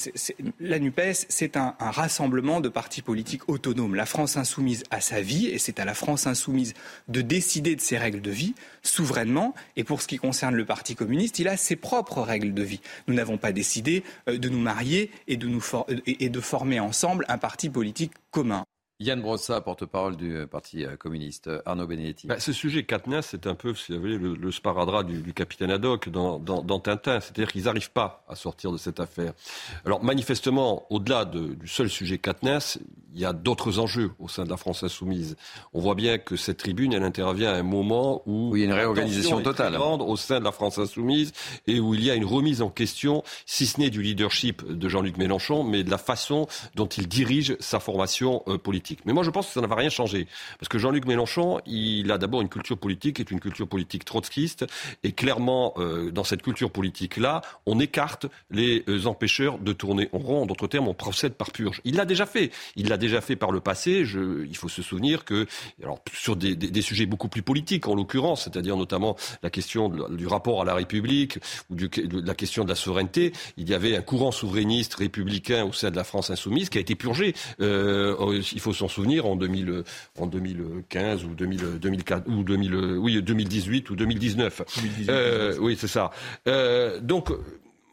la 0.59 0.79
NUPES, 0.79 1.25
c'est 1.29 1.57
un, 1.57 1.75
un, 1.79 1.91
rassemblement 1.91 2.61
de 2.61 2.69
partis 2.69 3.01
politiques 3.01 3.47
autonomes. 3.49 3.95
La 3.95 4.05
France 4.05 4.37
insoumise 4.37 4.83
a 4.91 5.01
sa 5.01 5.21
vie, 5.21 5.47
et 5.47 5.57
c'est 5.57 5.79
à 5.79 5.85
la 5.85 5.93
France 5.93 6.27
insoumise 6.27 6.73
de 7.07 7.21
décider 7.21 7.75
de 7.75 7.81
ses 7.81 7.97
règles 7.97 8.21
de 8.21 8.31
vie 8.31 8.53
souverainement. 8.87 9.53
Et 9.75 9.83
pour 9.83 10.01
ce 10.01 10.07
qui 10.07 10.17
concerne 10.17 10.55
le 10.55 10.65
Parti 10.65 10.95
communiste, 10.95 11.39
il 11.39 11.47
a 11.47 11.57
ses 11.57 11.75
propres 11.75 12.21
règles 12.21 12.53
de 12.53 12.63
vie. 12.63 12.81
Nous 13.07 13.13
n'avons 13.13 13.37
pas 13.37 13.51
décidé 13.51 14.03
euh, 14.27 14.37
de 14.37 14.49
nous 14.49 14.59
marier 14.59 15.11
et 15.27 15.37
de, 15.37 15.47
nous 15.47 15.61
et 16.05 16.29
de 16.29 16.39
former 16.39 16.79
ensemble 16.79 17.25
un 17.27 17.37
parti 17.37 17.69
politique 17.69 18.11
commun. 18.37 18.63
Yann 18.99 19.21
Brossa, 19.21 19.61
porte-parole 19.61 20.15
du 20.15 20.35
euh, 20.35 20.47
Parti 20.47 20.83
euh, 20.83 20.95
communiste. 20.95 21.49
Arnaud 21.65 21.85
Benedetti. 21.85 22.25
Bah, 22.25 22.39
ce 22.39 22.51
sujet 22.51 22.83
Katniss, 22.83 23.27
c'est 23.27 23.45
un 23.45 23.53
peu, 23.53 23.75
si 23.75 23.93
vous 23.93 23.99
voulez, 23.99 24.17
le, 24.17 24.33
le 24.33 24.51
sparadrap 24.51 25.05
du, 25.05 25.33
capitaine 25.33 25.69
Haddock 25.69 26.09
dans, 26.09 26.39
dans, 26.39 26.79
Tintin. 26.79 27.19
C'est-à-dire 27.19 27.51
qu'ils 27.51 27.65
n'arrivent 27.65 27.91
pas 27.91 28.25
à 28.27 28.35
sortir 28.35 28.71
de 28.71 28.77
cette 28.77 28.99
affaire. 28.99 29.33
Alors, 29.85 30.03
manifestement, 30.03 30.91
au-delà 30.91 31.25
du 31.25 31.67
seul 31.67 31.89
sujet 31.89 32.17
Katniss, 32.17 32.79
il 33.13 33.19
y 33.19 33.25
a 33.25 33.33
d'autres 33.33 33.79
enjeux 33.79 34.11
au 34.19 34.27
sein 34.27 34.43
de 34.43 34.49
la 34.49 34.57
France 34.57 34.83
insoumise. 34.83 35.35
On 35.73 35.79
voit 35.79 35.95
bien 35.95 36.17
que 36.17 36.35
cette 36.35 36.57
tribune, 36.57 36.93
elle 36.93 37.03
intervient 37.03 37.51
à 37.51 37.55
un 37.55 37.63
moment 37.63 38.21
où, 38.25 38.55
il 38.55 38.59
y 38.59 38.63
a 38.63 38.65
une 38.65 38.73
réorganisation 38.73 39.41
totale 39.41 39.77
au 39.77 40.15
sein 40.15 40.39
de 40.39 40.43
la 40.43 40.51
France 40.51 40.77
insoumise 40.77 41.31
et 41.67 41.79
où 41.79 41.93
il 41.93 42.03
y 42.03 42.11
a 42.11 42.15
une 42.15 42.25
remise 42.25 42.61
en 42.61 42.69
question, 42.69 43.23
si 43.45 43.65
ce 43.65 43.79
n'est 43.79 43.89
du 43.89 44.01
leadership 44.01 44.65
de 44.67 44.89
Jean-Luc 44.89 45.17
Mélenchon, 45.17 45.63
mais 45.63 45.83
de 45.83 45.89
la 45.89 45.97
façon 45.97 46.47
dont 46.75 46.87
il 46.87 47.07
dirige 47.07 47.55
sa 47.59 47.79
formation 47.79 48.43
euh, 48.47 48.57
politique. 48.57 48.99
Mais 49.05 49.13
moi, 49.13 49.23
je 49.23 49.29
pense 49.29 49.47
que 49.47 49.53
ça 49.53 49.61
ne 49.61 49.67
va 49.67 49.75
rien 49.75 49.89
changer, 49.89 50.27
parce 50.59 50.69
que 50.69 50.77
Jean-Luc 50.77 51.05
Mélenchon, 51.05 51.59
il 51.65 52.11
a 52.11 52.17
d'abord 52.17 52.41
une 52.41 52.49
culture 52.49 52.77
politique 52.77 53.17
qui 53.17 53.21
est 53.21 53.31
une 53.31 53.39
culture 53.39 53.67
politique 53.67 54.05
trotskiste, 54.05 54.65
et 55.03 55.11
clairement, 55.11 55.73
euh, 55.77 56.11
dans 56.11 56.23
cette 56.23 56.41
culture 56.41 56.71
politique-là, 56.71 57.41
on 57.65 57.79
écarte 57.79 58.27
les 58.51 58.83
euh, 58.87 59.05
empêcheurs 59.05 59.59
de 59.59 59.73
tourner 59.73 60.09
en 60.13 60.19
rond. 60.19 60.41
En 60.43 60.45
d'autres 60.45 60.67
termes, 60.67 60.87
on 60.87 60.93
procède 60.93 61.33
par 61.33 61.51
purge. 61.51 61.81
Il 61.83 61.95
l'a 61.95 62.05
déjà 62.05 62.25
fait. 62.25 62.51
Il 62.75 62.89
l'a 62.89 62.96
déjà 62.97 63.21
fait 63.21 63.35
par 63.35 63.51
le 63.51 63.59
passé. 63.59 64.05
Je, 64.05 64.45
il 64.45 64.55
faut 64.57 64.69
se 64.69 64.81
souvenir 64.81 65.25
que, 65.25 65.45
alors 65.81 65.99
sur 66.13 66.35
des, 66.35 66.55
des, 66.55 66.69
des 66.69 66.81
sujets 66.81 67.05
beaucoup 67.05 67.27
plus 67.27 67.41
politiques 67.41 67.87
en 67.87 67.95
l'occurrence, 67.95 68.43
c'est-à-dire 68.43 68.75
notamment 68.77 69.15
la 69.43 69.49
question 69.49 69.89
du 69.89 70.27
rapport 70.27 70.61
à 70.61 70.65
la 70.65 70.73
République 70.73 71.39
ou 71.69 71.75
du, 71.75 71.87
de 71.89 72.25
la 72.25 72.35
question 72.35 72.63
de 72.63 72.69
la 72.69 72.75
souveraineté, 72.75 73.33
il 73.57 73.69
y 73.69 73.73
avait 73.73 73.95
un 73.95 74.01
courant 74.01 74.31
souverainiste 74.31 74.95
républicain 74.95 75.65
au 75.65 75.73
sein 75.73 75.91
de 75.91 75.95
la 75.95 76.03
France 76.03 76.29
insoumise 76.29 76.69
qui 76.69 76.77
a 76.77 76.81
été 76.81 76.95
purgé. 76.95 77.33
Euh, 77.61 78.41
il 78.53 78.59
faut 78.59 78.73
s'en 78.73 78.87
souvenir 78.87 79.25
en, 79.25 79.35
2000, 79.35 79.83
en 80.19 80.27
2015 80.27 81.25
ou 81.25 81.29
2000, 81.29 81.79
2004 81.79 82.27
ou 82.29 82.43
2000, 82.43 82.75
oui 82.75 83.21
2018 83.21 83.89
ou 83.89 83.95
2019. 83.95 84.61
2018, 84.75 85.09
euh, 85.09 85.57
oui, 85.59 85.77
c'est 85.79 85.87
ça. 85.87 86.11
Euh, 86.47 86.99
donc 86.99 87.31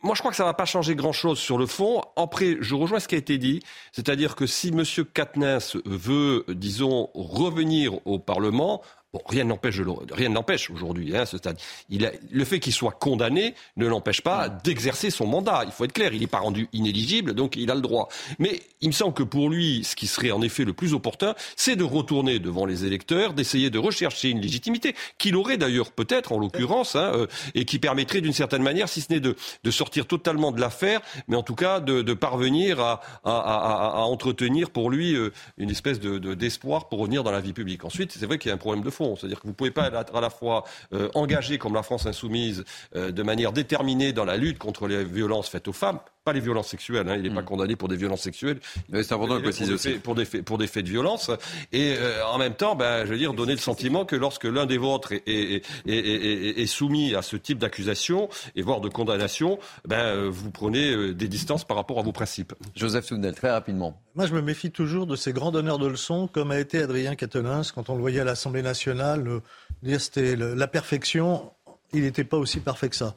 moi, 0.05 0.15
je 0.15 0.21
crois 0.21 0.31
que 0.31 0.37
ça 0.37 0.45
ne 0.45 0.49
va 0.49 0.55
pas 0.55 0.67
changer 0.67 0.95
grand-chose 0.95 1.39
sur 1.39 1.57
le 1.57 1.67
fond. 1.67 2.03
Après, 2.17 2.59
je 2.61 2.75
rejoins 2.75 3.01
ce 3.01 3.09
qui 3.09 3.15
a 3.15 3.19
été 3.19 3.39
dit, 3.39 3.63
c'est-à-dire 3.93 4.37
que 4.37 4.47
si 4.47 4.69
M. 4.69 4.85
Katniss 5.13 5.77
veut, 5.87 6.45
disons, 6.49 7.09
revenir 7.15 8.07
au 8.07 8.19
Parlement, 8.19 8.83
rien 9.27 9.45
n'empêche, 9.45 9.81
rien 10.13 10.29
n'empêche 10.29 10.71
aujourd'hui, 10.71 11.17
hein, 11.17 11.27
ce 11.27 11.39
stade. 11.39 11.59
Il 11.91 12.07
a, 12.07 12.13
le 12.31 12.45
fait 12.45 12.61
qu'il 12.61 12.73
soit 12.73 12.93
condamné 12.93 13.55
ne 13.77 13.87
l'empêche 13.87 14.21
pas 14.21 14.49
d'exercer 14.49 15.11
son 15.11 15.27
mandat. 15.27 15.63
Il 15.67 15.73
faut 15.73 15.85
être 15.85 15.93
clair, 15.93 16.13
il 16.13 16.21
n'est 16.21 16.27
pas 16.27 16.39
rendu 16.39 16.69
inéligible, 16.73 17.35
donc 17.35 17.57
il 17.57 17.71
a 17.71 17.75
le 17.75 17.81
droit. 17.81 18.09
Mais 18.39 18.63
il 18.81 18.89
me 18.89 18.93
semble 18.93 19.15
que 19.15 19.23
pour 19.23 19.51
lui, 19.51 19.85
ce 19.85 19.97
qui 19.97 20.07
serait 20.07 20.31
en 20.31 20.43
effet 20.43 20.65
le 20.65 20.73
plus 20.73 20.95
opportun, 20.95 21.35
c'est 21.57 21.77
de 21.77 21.85
retourner 21.85 22.39
devant 22.39 22.67
les 22.67 22.85
électeurs, 22.85 23.33
d'essayer 23.33 23.71
de 23.71 23.79
rechercher 23.79 24.31
une 24.31 24.41
légitimité 24.41 24.95
qu'il 25.19 25.37
aurait 25.37 25.57
d'ailleurs 25.57 25.93
peut-être 25.93 26.33
en 26.33 26.39
l'occurrence, 26.39 26.97
hein, 26.97 27.13
euh, 27.15 27.27
et 27.55 27.65
qui 27.65 27.79
permettrait 27.79 28.21
d'une 28.21 28.33
certaine 28.33 28.63
manière, 28.63 28.89
si 28.89 29.01
ce 29.01 29.13
n'est 29.13 29.21
de, 29.21 29.37
de 29.63 29.71
sortir 29.71 30.07
totalement 30.07 30.53
de 30.53 30.61
l'affaire, 30.61 31.01
mais 31.29 31.37
en 31.37 31.43
tout 31.43 31.55
cas 31.55 31.81
de, 31.81 32.03
de 32.03 32.15
parvenir 32.15 32.81
à, 32.81 33.01
à, 33.25 33.39
à, 33.39 33.99
à, 33.99 34.01
entretenir 34.03 34.71
pour 34.71 34.91
lui 34.91 35.15
euh, 35.15 35.31
une 35.57 35.71
espèce 35.71 36.01
de, 36.01 36.19
d'espoir 36.35 36.89
pour 36.89 36.99
revenir 37.01 37.25
dans 37.25 37.33
la 37.33 37.41
vie 37.41 37.53
publique. 37.53 37.85
Ensuite, 37.85 38.13
c'est 38.13 38.27
vrai 38.27 38.39
qu'il 38.39 38.49
y 38.49 38.53
a 38.53 38.55
un 38.55 38.59
problème 38.59 38.85
de 38.85 38.91
fond. 38.91 39.04
C'est-à-dire 39.17 39.39
que 39.39 39.45
vous 39.45 39.51
ne 39.51 39.55
pouvez 39.55 39.71
pas 39.71 39.89
être 39.89 40.17
à 40.17 40.21
la 40.21 40.31
fois 40.31 40.65
euh, 40.93 41.09
engagé 41.15 41.59
comme 41.59 41.75
la 41.75 41.83
France 41.83 42.07
insoumise 42.07 42.65
euh, 42.97 43.13
de 43.13 43.23
manière 43.23 43.53
déterminée 43.53 44.13
dans 44.13 44.25
la 44.25 44.37
lutte 44.37 44.59
contre 44.59 44.89
les 44.89 45.05
violences 45.05 45.49
faites 45.49 45.69
aux 45.69 45.73
femmes, 45.73 46.01
pas 46.25 46.33
les 46.33 46.41
violences 46.41 46.69
sexuelles. 46.69 47.09
Hein, 47.09 47.17
il 47.17 47.23
n'est 47.23 47.35
pas 47.35 47.43
mm. 47.43 47.47
condamné 47.47 47.77
pour 47.77 47.89
des 47.89 47.97
violences 47.97 48.23
sexuelles. 48.23 48.59
c'est 48.93 49.13
important 49.13 49.37
de 49.37 49.43
préciser 49.43 49.73
aussi. 49.75 49.93
Pour 49.95 50.15
des, 50.15 50.25
faits, 50.25 50.43
pour 50.43 50.59
des 50.59 50.67
faits 50.67 50.85
de 50.85 50.91
violence. 50.91 51.31
Et 51.73 51.97
euh, 51.99 52.25
en 52.27 52.39
même 52.39 52.55
temps, 52.55 52.75
ben, 52.75 53.05
je 53.05 53.11
veux 53.11 53.19
dire, 53.19 53.35
donner 53.35 53.53
le 53.53 53.59
sentiment 53.59 54.05
que 54.05 54.17
lorsque 54.17 54.45
l'un 54.45 54.67
des 54.67 54.79
vôtres 54.79 55.13
est, 55.13 55.23
est, 55.27 55.65
est, 55.87 56.63
est, 56.63 56.67
soumis 56.67 57.15
à 57.15 57.23
ce 57.23 57.37
type 57.37 57.59
d'accusation 57.59 58.29
et 58.57 58.63
voire 58.63 58.81
de 58.81 58.89
condamnation, 58.89 59.59
ben, 59.87 60.29
vous 60.29 60.51
prenez 60.51 61.13
des 61.13 61.29
distances 61.29 61.65
par 61.65 61.77
rapport 61.77 61.99
à 61.99 62.03
vos 62.03 62.13
principes. 62.13 62.55
Joseph 62.75 63.05
Soudel, 63.05 63.35
très 63.35 63.51
rapidement. 63.51 64.01
Moi, 64.15 64.27
je 64.27 64.35
me 64.35 64.41
méfie 64.41 64.71
toujours 64.71 65.07
de 65.07 65.17
ces 65.17 65.33
grands 65.33 65.51
donneurs 65.51 65.79
de 65.79 65.89
leçons, 65.89 66.29
comme 66.29 66.51
a 66.51 66.59
été 66.59 66.79
Adrien 66.83 67.17
Quatennens 67.17 67.73
quand 67.73 67.91
on 67.91 67.95
le 67.95 68.01
voyait 68.01 68.21
à 68.21 68.25
l'Assemblée 68.25 68.63
nationale, 68.63 69.27
euh, 69.29 69.41
dire 69.83 70.01
c'était 70.01 70.37
la 70.37 70.67
perfection. 70.69 71.53
Il 71.93 72.03
n'était 72.03 72.25
pas 72.25 72.39
aussi 72.39 72.61
parfait 72.61 72.89
que 72.89 72.97
ça. 72.97 73.15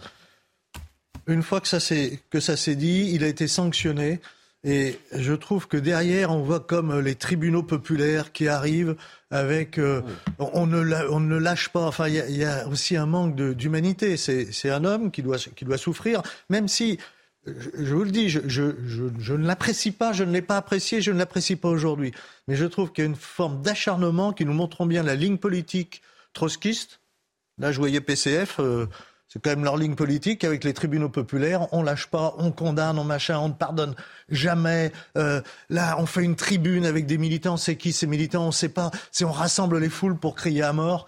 Une 1.27 1.43
fois 1.43 1.61
que 1.61 1.67
ça 1.67 1.79
s'est 1.79 2.75
dit, 2.75 3.11
il 3.13 3.23
a 3.23 3.27
été 3.27 3.47
sanctionné. 3.47 4.19
Et 4.63 4.99
je 5.13 5.33
trouve 5.33 5.67
que 5.67 5.77
derrière, 5.77 6.31
on 6.31 6.41
voit 6.41 6.59
comme 6.59 6.99
les 6.99 7.15
tribunaux 7.15 7.63
populaires 7.63 8.31
qui 8.31 8.47
arrivent 8.47 8.95
avec. 9.29 9.77
Euh, 9.77 10.01
on, 10.39 10.65
ne 10.65 11.07
on, 11.09 11.19
ne 11.19 11.37
lâche 11.37 11.69
pas. 11.69 11.85
Enfin, 11.85 12.07
il 12.07 12.35
y, 12.35 12.43
a 12.43 12.67
aussi 12.67 12.97
un 12.97 13.05
manque 13.05 13.35
d'humanité. 13.35 14.17
C'est 14.17 14.69
un 14.69 14.83
homme 14.83 15.11
qui 15.11 15.21
doit, 15.21 15.37
qui 15.37 15.63
doit 15.63 15.77
souffrir, 15.77 16.21
même 16.49 16.67
si 16.67 16.97
je, 17.45 17.93
vous 17.93 18.03
le 18.03 18.11
dis, 18.11 18.29
je, 18.29 18.41
ne 18.41 19.47
l'apprécie 19.47 19.91
pas, 19.91 20.11
je 20.11 20.23
ne 20.23 20.33
l'ai 20.33 20.41
pas 20.41 20.57
apprécié, 20.57 21.01
je 21.01 21.11
ne 21.11 21.17
l'apprécie 21.17 21.55
pas 21.55 21.69
aujourd'hui. 21.69 22.11
Mais 22.47 22.55
je 22.55 22.65
trouve 22.65 22.91
qu'il 22.91 23.03
y 23.03 23.07
a 23.07 23.09
une 23.09 23.15
forme 23.15 23.61
d'acharnement 23.61 24.33
qui 24.33 24.43
nous 24.43 24.53
montre 24.53 24.85
bien 24.85 25.03
la 25.03 25.15
ligne 25.15 25.37
politique 25.37 26.01
trotskiste. 26.33 26.99
Là, 27.57 27.71
je 27.71 27.79
voyais 27.79 28.01
PCF, 28.01 28.59
c'est 29.37 29.43
quand 29.43 29.51
même 29.51 29.63
leur 29.63 29.77
ligne 29.77 29.93
politique 29.93 30.43
avec 30.43 30.63
les 30.63 30.73
tribunaux 30.73 31.09
populaires. 31.09 31.67
On 31.71 31.83
lâche 31.83 32.07
pas, 32.07 32.33
on 32.39 32.51
condamne, 32.51 32.97
on 32.97 33.03
machin, 33.03 33.37
on 33.37 33.49
ne 33.49 33.53
pardonne 33.53 33.93
jamais. 34.29 34.91
Euh, 35.15 35.41
là, 35.69 35.95
on 35.99 36.07
fait 36.07 36.23
une 36.23 36.35
tribune 36.35 36.87
avec 36.87 37.05
des 37.05 37.19
militants. 37.19 37.55
C'est 37.55 37.75
qui 37.75 37.93
ces 37.93 38.07
militants? 38.07 38.45
On 38.45 38.47
ne 38.47 38.51
sait 38.51 38.69
pas. 38.69 38.89
C'est 39.11 39.25
on 39.25 39.31
rassemble 39.31 39.77
les 39.77 39.89
foules 39.89 40.17
pour 40.17 40.33
crier 40.33 40.63
à 40.63 40.73
mort 40.73 41.07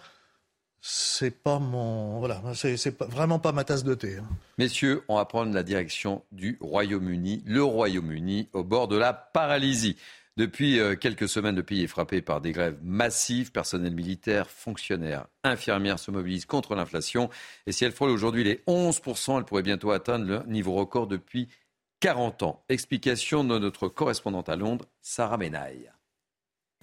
c'est 0.82 1.32
pas 1.32 1.60
mon 1.60 2.20
voilà, 2.20 2.42
c'est 2.54 3.04
vraiment 3.12 3.38
pas 3.38 3.52
ma 3.52 3.66
tasse 3.66 3.84
de 3.84 3.96
thé. 3.96 4.18
Hein. 4.18 4.24
Messieurs, 4.58 5.04
on 5.10 5.18
va 5.18 5.26
prendre 5.26 5.54
la 5.54 5.62
direction 5.62 6.24
du 6.32 6.58
Royaume-Uni, 6.62 7.44
le 7.46 7.62
Royaume-Uni 7.64 8.48
au 8.54 8.64
bord 8.64 8.88
de 8.88 8.98
la 8.98 9.12
paralysie. 9.12 9.98
Depuis 10.40 10.80
euh, 10.80 10.96
quelques 10.96 11.28
semaines, 11.28 11.58
le 11.58 11.64
pays 11.64 11.84
est 11.84 11.88
frappé 11.88 12.22
par 12.22 12.40
des 12.40 12.54
grèves 12.54 12.78
massives. 12.82 13.52
Personnel 13.52 13.94
militaire, 13.94 14.50
fonctionnaires, 14.50 15.28
infirmières 15.44 16.00
se 16.00 16.12
mobilisent 16.12 16.46
contre 16.46 16.76
l'inflation. 16.76 17.30
Et 17.68 17.74
si 17.74 17.84
elle 17.84 17.92
frôle 17.92 18.10
aujourd'hui 18.10 18.46
les 18.46 18.64
11%, 18.66 19.38
elle 19.38 19.44
pourrait 19.44 19.64
bientôt 19.64 19.92
atteindre 19.92 20.26
le 20.26 20.44
niveau 20.48 20.76
record 20.76 21.08
depuis 21.08 21.50
40 22.00 22.44
ans. 22.44 22.64
Explication 22.70 23.44
de 23.44 23.60
notre 23.60 23.90
correspondante 23.90 24.48
à 24.48 24.56
Londres, 24.56 24.86
Sarah 25.02 25.36
Menaille. 25.36 25.92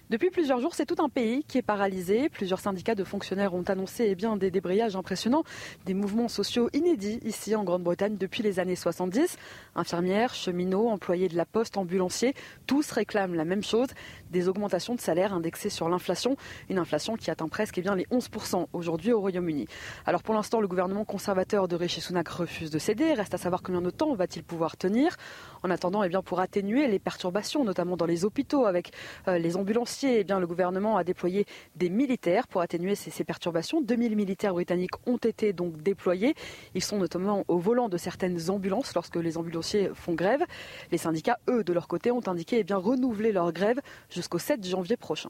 Depuis 0.09 0.29
plusieurs 0.29 0.61
jours, 0.61 0.73
c'est 0.73 0.85
tout 0.85 1.03
un 1.03 1.09
pays 1.09 1.43
qui 1.43 1.57
est 1.57 1.61
paralysé. 1.61 2.29
Plusieurs 2.29 2.61
syndicats 2.61 2.95
de 2.95 3.03
fonctionnaires 3.03 3.53
ont 3.53 3.63
annoncé 3.63 4.05
eh 4.07 4.15
bien, 4.15 4.37
des 4.37 4.51
débrayages 4.51 4.95
impressionnants, 4.95 5.43
des 5.85 5.93
mouvements 5.93 6.29
sociaux 6.29 6.69
inédits 6.71 7.19
ici 7.25 7.53
en 7.57 7.65
Grande-Bretagne 7.65 8.15
depuis 8.15 8.41
les 8.41 8.61
années 8.61 8.77
70. 8.77 9.37
Infirmières, 9.75 10.33
cheminots, 10.33 10.87
employés 10.87 11.27
de 11.27 11.35
la 11.35 11.45
poste, 11.45 11.75
ambulanciers, 11.75 12.35
tous 12.67 12.89
réclament 12.91 13.35
la 13.35 13.43
même 13.43 13.63
chose, 13.63 13.89
des 14.31 14.47
augmentations 14.47 14.95
de 14.95 15.01
salaire 15.01 15.33
indexées 15.33 15.69
sur 15.69 15.89
l'inflation, 15.89 16.37
une 16.69 16.79
inflation 16.79 17.17
qui 17.17 17.29
atteint 17.29 17.49
presque 17.49 17.77
eh 17.77 17.81
bien, 17.81 17.93
les 17.93 18.05
11% 18.05 18.67
aujourd'hui 18.71 19.11
au 19.11 19.19
Royaume-Uni. 19.19 19.67
Alors 20.05 20.23
pour 20.23 20.35
l'instant, 20.35 20.61
le 20.61 20.69
gouvernement 20.69 21.03
conservateur 21.03 21.67
de 21.67 21.75
Rishi 21.75 21.99
Sunak 21.99 22.29
refuse 22.29 22.71
de 22.71 22.79
céder. 22.79 23.11
Reste 23.11 23.33
à 23.33 23.37
savoir 23.37 23.61
combien 23.61 23.81
de 23.81 23.89
temps 23.89 24.15
va-t-il 24.15 24.45
pouvoir 24.45 24.77
tenir. 24.77 25.17
En 25.63 25.69
attendant, 25.69 26.01
eh 26.01 26.07
bien, 26.07 26.21
pour 26.21 26.39
atténuer 26.39 26.87
les 26.87 26.99
perturbations, 26.99 27.65
notamment 27.65 27.97
dans 27.97 28.05
les 28.05 28.23
hôpitaux 28.23 28.65
avec 28.65 28.93
euh, 29.27 29.37
les 29.37 29.57
ambulanciers 29.57 29.96
eh 30.03 30.23
le 30.23 30.47
gouvernement 30.47 30.97
a 30.97 31.03
déployé 31.03 31.45
des 31.75 31.89
militaires 31.89 32.47
pour 32.47 32.61
atténuer 32.61 32.95
ces, 32.95 33.23
perturbations. 33.23 33.81
2000 33.81 34.15
militaires 34.15 34.53
britanniques 34.53 34.95
ont 35.05 35.17
été 35.17 35.53
donc 35.53 35.81
déployés. 35.81 36.35
Ils 36.75 36.83
sont 36.83 36.97
notamment 36.97 37.43
au 37.47 37.57
volant 37.57 37.89
de 37.89 37.97
certaines 37.97 38.49
ambulances 38.49 38.93
lorsque 38.93 39.15
les 39.15 39.37
ambulanciers 39.37 39.91
font 39.93 40.13
grève. 40.13 40.43
Les 40.91 40.97
syndicats, 40.97 41.39
eux, 41.49 41.63
de 41.63 41.73
leur 41.73 41.87
côté, 41.87 42.11
ont 42.11 42.27
indiqué 42.27 42.63
eh 42.67 42.73
renouveler 42.73 43.31
leur 43.31 43.51
grève 43.51 43.79
jusqu'au 44.09 44.39
7 44.39 44.65
janvier 44.65 44.97
prochain. 44.97 45.29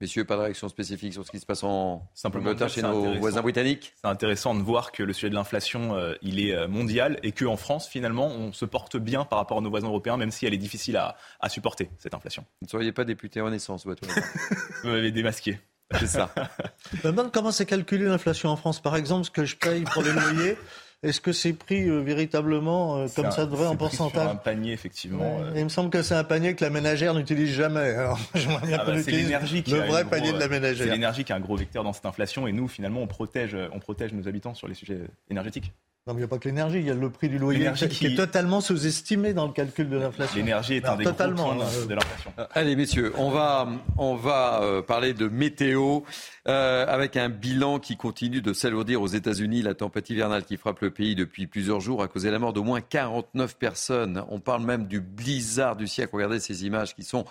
Messieurs, 0.00 0.24
pas 0.24 0.36
de 0.36 0.40
réaction 0.40 0.68
spécifique 0.70 1.12
sur 1.12 1.26
ce 1.26 1.30
qui 1.30 1.38
se 1.38 1.44
passe 1.44 1.62
en 1.62 2.08
Simplement 2.14 2.56
chez 2.68 2.80
nos 2.80 3.18
voisins 3.18 3.42
britanniques? 3.42 3.92
C'est 4.00 4.08
intéressant 4.08 4.54
de 4.54 4.62
voir 4.62 4.92
que 4.92 5.02
le 5.02 5.12
sujet 5.12 5.28
de 5.28 5.34
l'inflation, 5.34 5.94
euh, 5.94 6.14
il 6.22 6.40
est 6.40 6.54
euh, 6.54 6.68
mondial 6.68 7.18
et 7.22 7.32
qu'en 7.32 7.58
France, 7.58 7.86
finalement, 7.86 8.28
on 8.28 8.54
se 8.54 8.64
porte 8.64 8.96
bien 8.96 9.26
par 9.26 9.38
rapport 9.38 9.58
à 9.58 9.60
nos 9.60 9.68
voisins 9.68 9.88
européens, 9.88 10.16
même 10.16 10.30
si 10.30 10.46
elle 10.46 10.54
est 10.54 10.58
difficile 10.58 10.96
à, 10.96 11.48
supporter, 11.50 11.90
cette 11.98 12.14
inflation. 12.14 12.46
Vous 12.62 12.66
ne 12.66 12.70
seriez 12.70 12.92
pas 12.92 13.04
député 13.04 13.42
Renaissance, 13.42 13.84
vous 13.84 13.92
Vous 14.82 14.88
m'avez 14.88 15.12
démasqué. 15.12 15.60
C'est 15.98 16.06
ça. 16.06 16.32
Je 16.92 17.06
me 17.06 17.12
demande 17.12 17.30
comment 17.30 17.52
c'est 17.52 17.66
calculé 17.66 18.06
l'inflation 18.06 18.48
en 18.48 18.56
France. 18.56 18.80
Par 18.80 18.96
exemple, 18.96 19.26
ce 19.26 19.30
que 19.30 19.44
je 19.44 19.56
paye 19.56 19.82
pour 19.82 20.02
les 20.02 20.12
loyers, 20.12 20.56
est-ce 21.02 21.22
que 21.22 21.32
c'est 21.32 21.54
pris 21.54 21.88
euh, 21.88 22.00
véritablement 22.00 22.98
euh, 22.98 23.06
comme 23.16 23.30
ça 23.30 23.46
devrait 23.46 23.66
en 23.66 23.76
pourcentage 23.76 24.22
C'est 24.22 24.32
un 24.32 24.36
panier, 24.36 24.72
effectivement. 24.72 25.40
Euh. 25.40 25.52
Il 25.56 25.64
me 25.64 25.70
semble 25.70 25.88
que 25.88 26.02
c'est 26.02 26.14
un 26.14 26.24
panier 26.24 26.54
que 26.54 26.62
la 26.62 26.68
ménagère 26.68 27.14
n'utilise 27.14 27.54
jamais. 27.54 27.90
Alors, 27.90 28.18
bien 28.34 28.78
ah 28.78 28.84
bah, 28.84 29.02
c'est 29.02 29.10
l'énergie 29.10 29.62
qui 29.62 29.70
le 29.70 29.78
vrai 29.78 30.04
panier 30.04 30.32
de 30.32 30.38
la 30.38 30.48
ménagère. 30.48 30.86
C'est 30.86 30.92
l'énergie 30.92 31.24
qui 31.24 31.32
est 31.32 31.34
un 31.34 31.40
gros 31.40 31.56
vecteur 31.56 31.84
dans 31.84 31.94
cette 31.94 32.04
inflation 32.04 32.46
et 32.46 32.52
nous, 32.52 32.68
finalement, 32.68 33.00
on 33.00 33.06
protège, 33.06 33.56
on 33.72 33.78
protège 33.78 34.12
nos 34.12 34.28
habitants 34.28 34.54
sur 34.54 34.68
les 34.68 34.74
sujets 34.74 35.00
énergétiques. 35.30 35.72
Non, 36.06 36.14
mais 36.14 36.20
il 36.20 36.22
n'y 36.22 36.24
a 36.24 36.28
pas 36.28 36.38
que 36.38 36.48
l'énergie, 36.48 36.78
il 36.78 36.86
y 36.86 36.90
a 36.90 36.94
le 36.94 37.10
prix 37.10 37.28
du 37.28 37.38
loyer 37.38 37.70
qui... 37.74 38.06
est 38.06 38.16
totalement 38.16 38.60
sous-estimé 38.60 39.34
dans 39.34 39.46
le 39.46 39.52
calcul 39.52 39.88
de 39.88 39.98
l'inflation. 39.98 40.36
L'énergie 40.36 40.74
est 40.74 40.86
un 40.86 40.96
des 40.96 41.04
totalement, 41.04 41.54
gros 41.54 41.62
points 41.62 41.86
de 41.86 41.94
l'inflation. 41.94 42.32
Allez, 42.52 42.74
messieurs, 42.74 43.12
on 43.18 43.30
va, 43.30 43.68
on 43.98 44.14
va 44.16 44.82
parler 44.86 45.12
de 45.12 45.28
météo. 45.28 46.00
Euh, 46.48 46.86
avec 46.88 47.18
un 47.18 47.28
bilan 47.28 47.78
qui 47.78 47.98
continue 47.98 48.40
de 48.40 48.54
s'alourdir 48.54 49.02
aux 49.02 49.06
États-Unis. 49.06 49.60
La 49.60 49.74
tempête 49.74 50.08
hivernale 50.08 50.44
qui 50.44 50.56
frappe 50.56 50.80
le 50.80 50.90
pays 50.90 51.14
depuis 51.14 51.46
plusieurs 51.46 51.80
jours 51.80 52.02
a 52.02 52.08
causé 52.08 52.30
la 52.30 52.38
mort 52.38 52.54
d'au 52.54 52.64
moins 52.64 52.80
49 52.80 53.58
personnes. 53.58 54.24
On 54.30 54.40
parle 54.40 54.64
même 54.64 54.86
du 54.86 55.00
blizzard 55.00 55.76
du 55.76 55.86
siècle. 55.86 56.14
Regardez 56.14 56.40
ces 56.40 56.64
images 56.64 56.94
qui 56.94 57.04
sont 57.04 57.26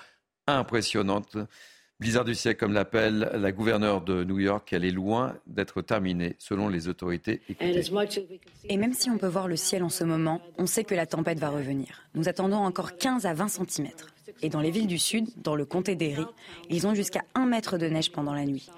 impressionnantes. 0.45 1.37
Blizzard 1.99 2.23
du 2.23 2.33
siècle, 2.33 2.61
comme 2.61 2.71
l'appelle 2.71 3.29
la 3.33 3.51
gouverneure 3.51 3.99
de 4.01 4.23
New 4.23 4.39
York, 4.39 4.71
elle 4.71 4.85
est 4.85 4.91
loin 4.91 5.35
d'être 5.47 5.81
terminée, 5.81 6.37
selon 6.39 6.69
les 6.69 6.87
autorités. 6.87 7.41
Et 8.69 8.77
même 8.77 8.93
si 8.93 9.09
on 9.09 9.17
peut 9.17 9.27
voir 9.27 9.49
le 9.49 9.57
ciel 9.57 9.83
en 9.83 9.89
ce 9.89 10.05
moment, 10.05 10.41
on 10.57 10.65
sait 10.65 10.85
que 10.85 10.95
la 10.95 11.05
tempête 11.05 11.39
va 11.39 11.49
revenir. 11.49 12.03
Nous 12.15 12.29
attendons 12.29 12.59
encore 12.59 12.95
15 12.95 13.25
à 13.25 13.33
20 13.33 13.49
cm. 13.49 13.89
Et 14.41 14.47
dans 14.47 14.61
les 14.61 14.71
villes 14.71 14.87
du 14.87 14.97
sud, 14.97 15.27
dans 15.43 15.55
le 15.55 15.65
comté 15.65 15.95
d'Erie, 15.95 16.25
ils 16.69 16.87
ont 16.87 16.93
jusqu'à 16.93 17.23
1 17.35 17.45
mètre 17.45 17.77
de 17.77 17.87
neige 17.87 18.13
pendant 18.13 18.33
la 18.33 18.45
nuit. 18.45 18.69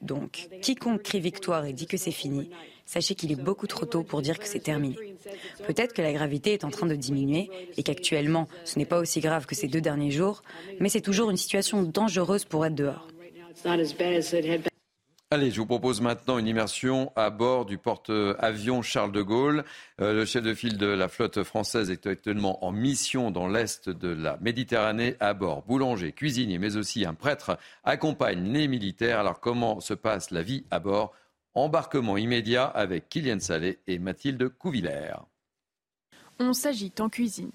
Donc, 0.00 0.48
quiconque 0.62 1.02
crie 1.02 1.20
victoire 1.20 1.66
et 1.66 1.74
dit 1.74 1.86
que 1.86 1.98
c'est 1.98 2.10
fini, 2.10 2.50
sachez 2.92 3.14
qu'il 3.14 3.32
est 3.32 3.40
beaucoup 3.40 3.66
trop 3.66 3.86
tôt 3.86 4.02
pour 4.02 4.20
dire 4.20 4.38
que 4.38 4.46
c'est 4.46 4.60
terminé. 4.60 4.96
Peut-être 5.66 5.94
que 5.94 6.02
la 6.02 6.12
gravité 6.12 6.52
est 6.52 6.64
en 6.64 6.70
train 6.70 6.86
de 6.86 6.94
diminuer 6.94 7.48
et 7.78 7.82
qu'actuellement, 7.82 8.48
ce 8.64 8.78
n'est 8.78 8.84
pas 8.84 8.98
aussi 8.98 9.20
grave 9.20 9.46
que 9.46 9.54
ces 9.54 9.66
deux 9.66 9.80
derniers 9.80 10.10
jours, 10.10 10.42
mais 10.78 10.90
c'est 10.90 11.00
toujours 11.00 11.30
une 11.30 11.38
situation 11.38 11.82
dangereuse 11.84 12.44
pour 12.44 12.66
être 12.66 12.74
dehors. 12.74 13.08
Allez, 15.30 15.50
je 15.50 15.56
vous 15.58 15.66
propose 15.66 16.02
maintenant 16.02 16.36
une 16.36 16.46
immersion 16.46 17.10
à 17.16 17.30
bord 17.30 17.64
du 17.64 17.78
porte-avions 17.78 18.82
Charles 18.82 19.12
de 19.12 19.22
Gaulle. 19.22 19.64
Euh, 20.02 20.12
le 20.12 20.26
chef 20.26 20.42
de 20.42 20.52
file 20.52 20.76
de 20.76 20.86
la 20.86 21.08
flotte 21.08 21.42
française 21.42 21.90
est 21.90 22.06
actuellement 22.06 22.62
en 22.62 22.72
mission 22.72 23.30
dans 23.30 23.48
l'est 23.48 23.88
de 23.88 24.08
la 24.08 24.36
Méditerranée 24.42 25.16
à 25.20 25.32
bord. 25.32 25.62
Boulanger, 25.62 26.12
cuisinier, 26.12 26.58
mais 26.58 26.76
aussi 26.76 27.06
un 27.06 27.14
prêtre 27.14 27.56
accompagnent 27.84 28.52
les 28.52 28.68
militaires. 28.68 29.20
Alors 29.20 29.40
comment 29.40 29.80
se 29.80 29.94
passe 29.94 30.30
la 30.30 30.42
vie 30.42 30.66
à 30.70 30.78
bord 30.78 31.14
Embarquement 31.54 32.16
immédiat 32.16 32.64
avec 32.64 33.10
Kylian 33.10 33.38
Salé 33.38 33.78
et 33.86 33.98
Mathilde 33.98 34.48
Couvillère. 34.48 35.26
On 36.38 36.54
s'agite 36.54 37.00
en 37.00 37.10
cuisine. 37.10 37.52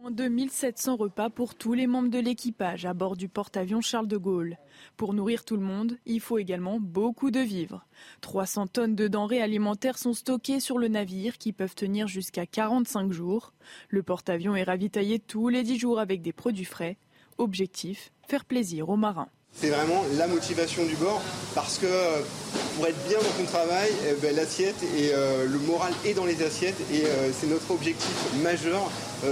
Moins 0.00 0.10
de 0.10 0.24
1700 0.26 0.96
repas 0.96 1.28
pour 1.28 1.54
tous 1.54 1.74
les 1.74 1.86
membres 1.86 2.08
de 2.08 2.18
l'équipage 2.18 2.86
à 2.86 2.94
bord 2.94 3.14
du 3.14 3.28
porte-avions 3.28 3.82
Charles 3.82 4.08
de 4.08 4.16
Gaulle. 4.16 4.56
Pour 4.96 5.12
nourrir 5.12 5.44
tout 5.44 5.56
le 5.56 5.62
monde, 5.62 5.98
il 6.06 6.20
faut 6.20 6.38
également 6.38 6.80
beaucoup 6.80 7.30
de 7.30 7.40
vivres. 7.40 7.86
300 8.22 8.68
tonnes 8.68 8.94
de 8.94 9.06
denrées 9.06 9.42
alimentaires 9.42 9.98
sont 9.98 10.14
stockées 10.14 10.60
sur 10.60 10.78
le 10.78 10.88
navire 10.88 11.36
qui 11.36 11.52
peuvent 11.52 11.74
tenir 11.74 12.08
jusqu'à 12.08 12.46
45 12.46 13.12
jours. 13.12 13.52
Le 13.90 14.02
porte-avions 14.02 14.56
est 14.56 14.64
ravitaillé 14.64 15.18
tous 15.18 15.48
les 15.48 15.62
10 15.62 15.78
jours 15.78 15.98
avec 15.98 16.22
des 16.22 16.32
produits 16.32 16.64
frais. 16.64 16.96
Objectif, 17.36 18.12
faire 18.26 18.46
plaisir 18.46 18.88
aux 18.88 18.96
marins. 18.96 19.28
C'est 19.58 19.70
vraiment 19.70 20.04
la 20.18 20.26
motivation 20.26 20.84
du 20.84 20.96
bord 20.96 21.22
parce 21.54 21.78
que 21.78 21.86
euh, 21.86 22.20
pour 22.76 22.86
être 22.86 23.08
bien 23.08 23.16
dans 23.16 23.42
ton 23.42 23.50
travail, 23.50 23.88
eh 24.06 24.12
ben, 24.20 24.36
l'assiette 24.36 24.82
et 24.98 25.12
euh, 25.14 25.46
le 25.46 25.58
moral 25.60 25.94
est 26.04 26.12
dans 26.12 26.26
les 26.26 26.42
assiettes 26.42 26.78
et 26.92 27.06
euh, 27.06 27.30
c'est 27.32 27.46
notre 27.46 27.70
objectif 27.70 28.14
majeur, 28.42 28.90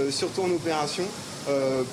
surtout 0.09 0.41
en 0.41 0.49
opération. 0.49 1.03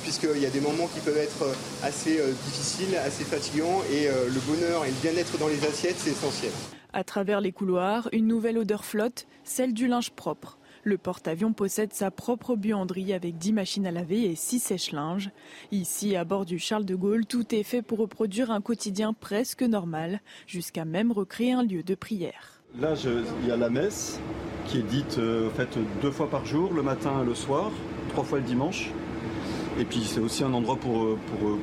puisqu'il 0.03 0.41
y 0.41 0.47
a 0.47 0.51
des 0.51 0.61
moments 0.61 0.89
qui 0.95 1.01
peuvent 1.01 1.19
être 1.19 1.45
assez 1.83 2.19
difficiles, 2.47 2.97
assez 2.97 3.23
fatigants, 3.23 3.83
et 3.93 4.07
le 4.07 4.41
bonheur 4.47 4.87
et 4.87 4.89
le 4.89 4.97
bien-être 5.03 5.37
dans 5.37 5.49
les 5.49 5.63
assiettes, 5.67 5.97
c'est 5.99 6.13
essentiel. 6.13 6.53
À 6.95 7.05
travers 7.05 7.43
les 7.43 7.53
couloirs, 7.53 8.09
une 8.13 8.27
nouvelle 8.27 8.57
odeur 8.57 8.87
flotte, 8.87 9.27
celle 9.45 9.75
du 9.75 9.89
linge 9.89 10.11
propre. 10.11 10.57
Le 10.85 10.99
porte-avions 10.99 11.53
possède 11.53 11.93
sa 11.93 12.11
propre 12.11 12.57
buanderie 12.57 13.13
avec 13.13 13.39
10 13.39 13.53
machines 13.53 13.87
à 13.87 13.93
laver 13.93 14.25
et 14.25 14.35
6 14.35 14.59
sèche-linges. 14.59 15.31
Ici, 15.71 16.17
à 16.17 16.25
bord 16.25 16.45
du 16.45 16.59
Charles 16.59 16.85
de 16.85 16.97
Gaulle, 16.97 17.25
tout 17.25 17.55
est 17.55 17.63
fait 17.63 17.83
pour 17.83 17.99
reproduire 17.99 18.51
un 18.51 18.61
quotidien 18.61 19.13
presque 19.13 19.63
normal, 19.63 20.21
jusqu'à 20.49 20.85
même 20.85 21.13
recréer 21.13 21.53
un 21.53 21.63
lieu 21.63 21.85
de 21.85 21.95
prière. 21.95 22.63
Là, 22.81 22.95
il 23.43 23.49
y 23.49 23.53
a 23.53 23.57
la 23.57 23.71
messe 23.71 24.19
qui 24.67 24.79
est 24.79 24.83
dite 24.83 25.19
euh, 25.19 25.51
fait, 25.51 25.69
deux 26.01 26.11
fois 26.11 26.29
par 26.29 26.45
jour, 26.47 26.73
le 26.73 26.83
matin 26.83 27.23
et 27.23 27.27
le 27.27 27.35
soir, 27.35 27.71
trois 28.09 28.25
fois 28.25 28.39
le 28.39 28.45
dimanche. 28.45 28.91
Et 29.79 29.85
puis 29.85 30.01
c'est 30.01 30.21
aussi 30.21 30.43
un 30.43 30.53
endroit 30.53 30.77
pour, 30.77 31.05
euh, 31.05 31.19
euh, 31.45 31.57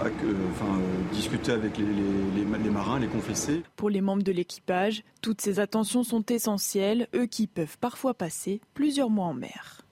enfin, 0.00 0.80
discuter 1.12 1.52
avec 1.52 1.78
les, 1.78 1.84
les, 1.84 2.70
marins, 2.70 2.98
les 2.98 3.06
confessés. 3.06 3.62
Pour 3.76 3.90
les 3.90 4.00
membres 4.00 4.22
de 4.22 4.32
l'équipage, 4.32 5.02
toutes 5.22 5.40
ces 5.40 5.60
attentions 5.60 6.04
sont 6.04 6.24
essentielles, 6.26 7.08
eux 7.14 7.26
qui 7.26 7.46
peuvent 7.46 7.78
parfois 7.78 8.14
passer 8.14 8.60
plusieurs 8.74 9.10
mois 9.10 9.26
en 9.26 9.34
mer. 9.34 9.82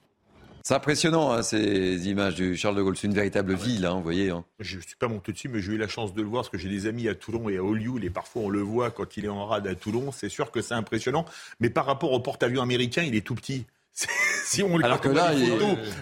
C'est 0.63 0.73
impressionnant, 0.73 1.31
hein, 1.31 1.43
ces 1.43 2.09
images 2.09 2.35
du 2.35 2.57
Charles 2.57 2.75
de 2.75 2.81
Gaulle. 2.81 2.97
C'est 2.97 3.07
une 3.07 3.13
véritable 3.13 3.53
ville, 3.53 3.85
hein, 3.85 3.93
vous 3.93 4.03
voyez. 4.03 4.31
Hein. 4.31 4.43
Je 4.59 4.75
ne 4.75 4.81
suis 4.81 4.97
pas 4.97 5.07
monté 5.07 5.31
dessus, 5.31 5.47
mais 5.47 5.61
j'ai 5.61 5.71
eu 5.71 5.77
la 5.77 5.87
chance 5.87 6.13
de 6.13 6.21
le 6.21 6.27
voir 6.27 6.43
parce 6.43 6.49
que 6.49 6.57
j'ai 6.57 6.67
des 6.67 6.87
amis 6.87 7.07
à 7.07 7.15
Toulon 7.15 7.47
et 7.47 7.55
à 7.55 7.63
Hollywood 7.63 8.03
et 8.03 8.09
parfois 8.09 8.41
on 8.41 8.49
le 8.49 8.59
voit 8.59 8.91
quand 8.91 9.15
il 9.15 9.23
est 9.23 9.29
en 9.29 9.45
rade 9.45 9.65
à 9.65 9.75
Toulon. 9.75 10.11
C'est 10.11 10.27
sûr 10.27 10.51
que 10.51 10.61
c'est 10.61 10.73
impressionnant. 10.73 11.23
Mais 11.61 11.69
par 11.69 11.85
rapport 11.85 12.11
au 12.11 12.19
porte-avions 12.19 12.61
américain, 12.61 13.03
il 13.03 13.15
est 13.15 13.25
tout 13.25 13.35
petit. 13.35 13.65
si 14.43 14.61
on 14.61 14.77
le 14.77 14.83
Alors 14.83 14.99
que 14.99 15.07
là, 15.07 15.31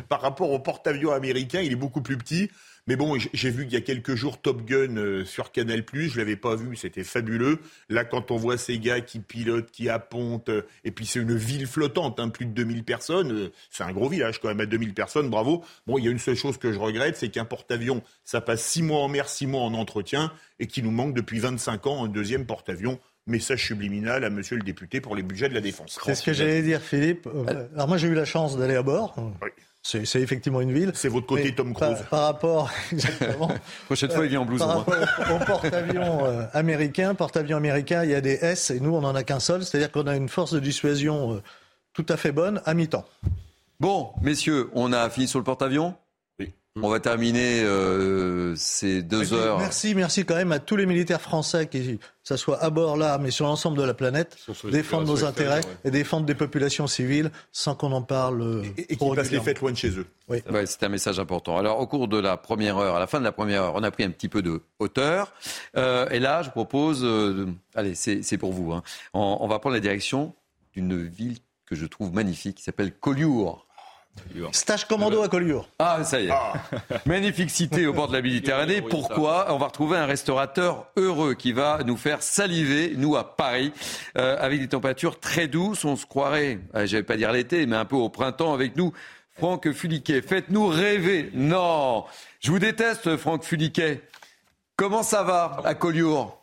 par 0.09 0.21
rapport 0.21 0.49
au 0.49 0.57
porte-avions 0.57 1.11
américain, 1.11 1.61
il 1.61 1.71
est 1.71 1.77
beaucoup 1.77 2.01
plus 2.01 2.17
petit. 2.17 2.49
Mais 2.87 2.95
bon, 2.95 3.17
j'ai 3.17 3.49
vu 3.49 3.63
qu'il 3.63 3.73
y 3.73 3.77
a 3.77 3.81
quelques 3.81 4.13
jours 4.13 4.39
Top 4.39 4.63
Gun 4.63 4.97
euh, 4.97 5.25
sur 5.25 5.51
Canal+, 5.51 5.83
je 5.91 6.17
l'avais 6.19 6.35
pas 6.35 6.55
vu, 6.55 6.75
c'était 6.75 7.03
fabuleux. 7.03 7.57
Là, 7.89 8.05
quand 8.05 8.29
on 8.29 8.37
voit 8.37 8.59
ces 8.59 8.77
gars 8.77 9.01
qui 9.01 9.19
pilotent, 9.19 9.71
qui 9.71 9.89
appontent, 9.89 10.49
euh, 10.49 10.61
et 10.83 10.91
puis 10.91 11.07
c'est 11.07 11.19
une 11.19 11.35
ville 11.35 11.65
flottante, 11.65 12.19
hein, 12.19 12.29
plus 12.29 12.45
de 12.45 12.51
2000 12.51 12.83
personnes, 12.83 13.31
euh, 13.31 13.51
c'est 13.71 13.83
un 13.83 13.91
gros 13.91 14.07
village 14.07 14.39
quand 14.39 14.49
même, 14.49 14.59
à 14.59 14.67
2000 14.67 14.93
personnes, 14.93 15.31
bravo. 15.31 15.63
Bon, 15.87 15.97
il 15.97 16.05
y 16.05 16.07
a 16.07 16.11
une 16.11 16.19
seule 16.19 16.35
chose 16.35 16.59
que 16.59 16.71
je 16.71 16.77
regrette, 16.77 17.17
c'est 17.17 17.29
qu'un 17.29 17.45
porte-avions, 17.45 18.03
ça 18.23 18.39
passe 18.39 18.63
six 18.63 18.83
mois 18.83 18.99
en 18.99 19.07
mer, 19.07 19.29
six 19.29 19.47
mois 19.47 19.61
en 19.61 19.73
entretien, 19.73 20.31
et 20.59 20.67
qu'il 20.67 20.83
nous 20.83 20.91
manque 20.91 21.15
depuis 21.15 21.39
25 21.39 21.87
ans 21.87 22.05
un 22.05 22.07
deuxième 22.07 22.45
porte-avions 22.45 22.99
message 23.27 23.65
subliminal 23.65 24.23
à 24.23 24.29
monsieur 24.29 24.55
le 24.55 24.61
député 24.61 25.01
pour 25.01 25.15
les 25.15 25.23
budgets 25.23 25.49
de 25.49 25.55
la 25.55 25.61
défense. 25.61 25.97
C'est 26.05 26.13
ce 26.13 26.21
que 26.21 26.31
j'allais 26.31 26.61
dire, 26.61 26.79
Philippe. 26.79 27.27
Alors 27.73 27.87
moi, 27.87 27.97
j'ai 27.97 28.07
eu 28.07 28.13
la 28.13 28.23
chance 28.23 28.55
d'aller 28.55 28.75
à 28.75 28.83
bord. 28.83 29.15
Oui. 29.41 29.49
C'est 29.85 30.19
effectivement 30.19 30.61
une 30.61 30.73
ville. 30.73 30.91
C'est 30.95 31.09
votre 31.09 31.27
côté 31.27 31.53
Tom 31.53 31.71
Cruise. 31.75 32.03
Par, 32.09 32.23
rapport, 32.23 32.71
exactement. 32.91 33.51
Prochaine 33.85 34.09
fois, 34.09 34.25
il 34.25 34.29
vient 34.29 34.41
en 34.41 34.45
blouse. 34.45 34.57
Par 34.57 34.79
rapport 34.79 34.95
au 35.31 35.45
porte-avions 35.45 36.25
euh, 36.25 36.45
américain, 36.53 37.13
porte-avions 37.13 37.57
américain, 37.57 38.03
il 38.03 38.09
y 38.09 38.15
a 38.15 38.21
des 38.21 38.33
S 38.33 38.71
et 38.71 38.79
nous, 38.79 38.95
on 38.95 39.01
n'en 39.01 39.13
a 39.13 39.21
qu'un 39.21 39.39
seul. 39.39 39.63
C'est-à-dire 39.63 39.91
qu'on 39.91 40.07
a 40.07 40.15
une 40.15 40.27
force 40.27 40.53
de 40.53 40.59
dissuasion 40.59 41.35
euh, 41.35 41.43
tout 41.93 42.05
à 42.09 42.17
fait 42.17 42.31
bonne 42.31 42.63
à 42.65 42.73
mi-temps. 42.73 43.05
Bon, 43.79 44.09
messieurs, 44.23 44.71
on 44.73 44.91
a 44.91 45.07
fini 45.11 45.27
sur 45.27 45.37
le 45.37 45.45
porte-avions 45.45 45.93
on 46.81 46.89
va 46.89 46.99
terminer 46.99 47.63
euh, 47.63 48.53
ces 48.57 49.01
deux 49.01 49.33
heures. 49.33 49.59
Merci, 49.59 49.95
merci 49.95 50.25
quand 50.25 50.35
même 50.35 50.51
à 50.51 50.59
tous 50.59 50.75
les 50.75 50.85
militaires 50.85 51.21
français 51.21 51.67
qui, 51.67 51.99
ça 52.21 52.35
soit 52.35 52.61
à 52.61 52.69
bord 52.69 52.97
là, 52.97 53.17
mais 53.17 53.31
sur 53.31 53.45
l'ensemble 53.45 53.77
de 53.77 53.83
la 53.83 53.93
planète, 53.93 54.37
défendre 54.65 55.07
nos 55.07 55.23
intérêts 55.23 55.61
et 55.85 55.91
défendre 55.91 56.25
des 56.25 56.35
populations 56.35 56.87
civiles 56.87 57.31
sans 57.53 57.75
qu'on 57.75 57.93
en 57.93 58.01
parle. 58.01 58.41
Euh, 58.41 58.63
et, 58.77 58.93
et 58.93 58.97
qui 58.97 59.15
passent 59.15 59.31
les 59.31 59.39
fêtes 59.39 59.61
loin 59.61 59.71
de 59.71 59.77
chez 59.77 59.91
eux. 59.91 60.05
Oui. 60.27 60.41
c'est 60.65 60.83
un 60.83 60.89
message 60.89 61.19
important. 61.19 61.57
Alors, 61.57 61.79
au 61.79 61.87
cours 61.87 62.09
de 62.09 62.17
la 62.17 62.35
première 62.35 62.77
heure, 62.77 62.95
à 62.95 62.99
la 62.99 63.07
fin 63.07 63.19
de 63.19 63.23
la 63.23 63.31
première 63.31 63.63
heure, 63.63 63.75
on 63.75 63.83
a 63.83 63.91
pris 63.91 64.03
un 64.03 64.09
petit 64.09 64.27
peu 64.27 64.41
de 64.41 64.61
hauteur. 64.79 65.33
Euh, 65.77 66.09
et 66.09 66.19
là, 66.19 66.41
je 66.41 66.49
propose, 66.49 67.05
euh, 67.05 67.45
allez, 67.73 67.95
c'est 67.95 68.37
pour 68.37 68.51
vous. 68.51 68.73
Hein. 68.73 68.83
On, 69.13 69.37
on, 69.39 69.47
va 69.47 69.59
prendre 69.59 69.75
la 69.75 69.81
direction 69.81 70.33
d'une 70.73 71.05
ville 71.05 71.37
que 71.65 71.75
je 71.75 71.85
trouve 71.85 72.13
magnifique, 72.13 72.57
qui 72.57 72.63
s'appelle 72.63 72.91
Collioure 72.91 73.64
Stage 74.51 74.85
commando 74.85 75.21
à 75.21 75.29
Collioure. 75.29 75.67
Ah, 75.79 76.03
ça 76.03 76.19
y 76.19 76.27
est. 76.27 76.31
Ah. 76.31 76.53
Magnifique 77.05 77.49
cité 77.49 77.87
au 77.87 77.93
bord 77.93 78.07
de 78.07 78.13
la 78.13 78.21
Méditerranée. 78.21 78.81
Pourquoi 78.81 79.53
On 79.53 79.57
va 79.57 79.67
retrouver 79.67 79.97
un 79.97 80.05
restaurateur 80.05 80.87
heureux 80.97 81.33
qui 81.33 81.53
va 81.53 81.79
nous 81.85 81.97
faire 81.97 82.21
saliver, 82.21 82.93
nous 82.97 83.15
à 83.15 83.35
Paris, 83.35 83.71
euh, 84.17 84.35
avec 84.39 84.59
des 84.59 84.67
températures 84.67 85.19
très 85.19 85.47
douces. 85.47 85.85
On 85.85 85.95
se 85.95 86.05
croirait, 86.05 86.59
euh, 86.75 86.85
j'allais 86.85 87.03
pas 87.03 87.17
dire 87.17 87.31
l'été, 87.31 87.65
mais 87.65 87.75
un 87.75 87.85
peu 87.85 87.95
au 87.95 88.09
printemps 88.09 88.53
avec 88.53 88.75
nous. 88.75 88.93
Franck 89.33 89.71
Fuliquet, 89.71 90.21
faites-nous 90.21 90.67
rêver. 90.67 91.29
Non, 91.33 92.05
je 92.39 92.51
vous 92.51 92.59
déteste, 92.59 93.17
Franck 93.17 93.43
Fuliquet. 93.43 94.01
Comment 94.77 95.03
ça 95.03 95.23
va 95.23 95.61
à 95.63 95.75
Collioure 95.75 96.41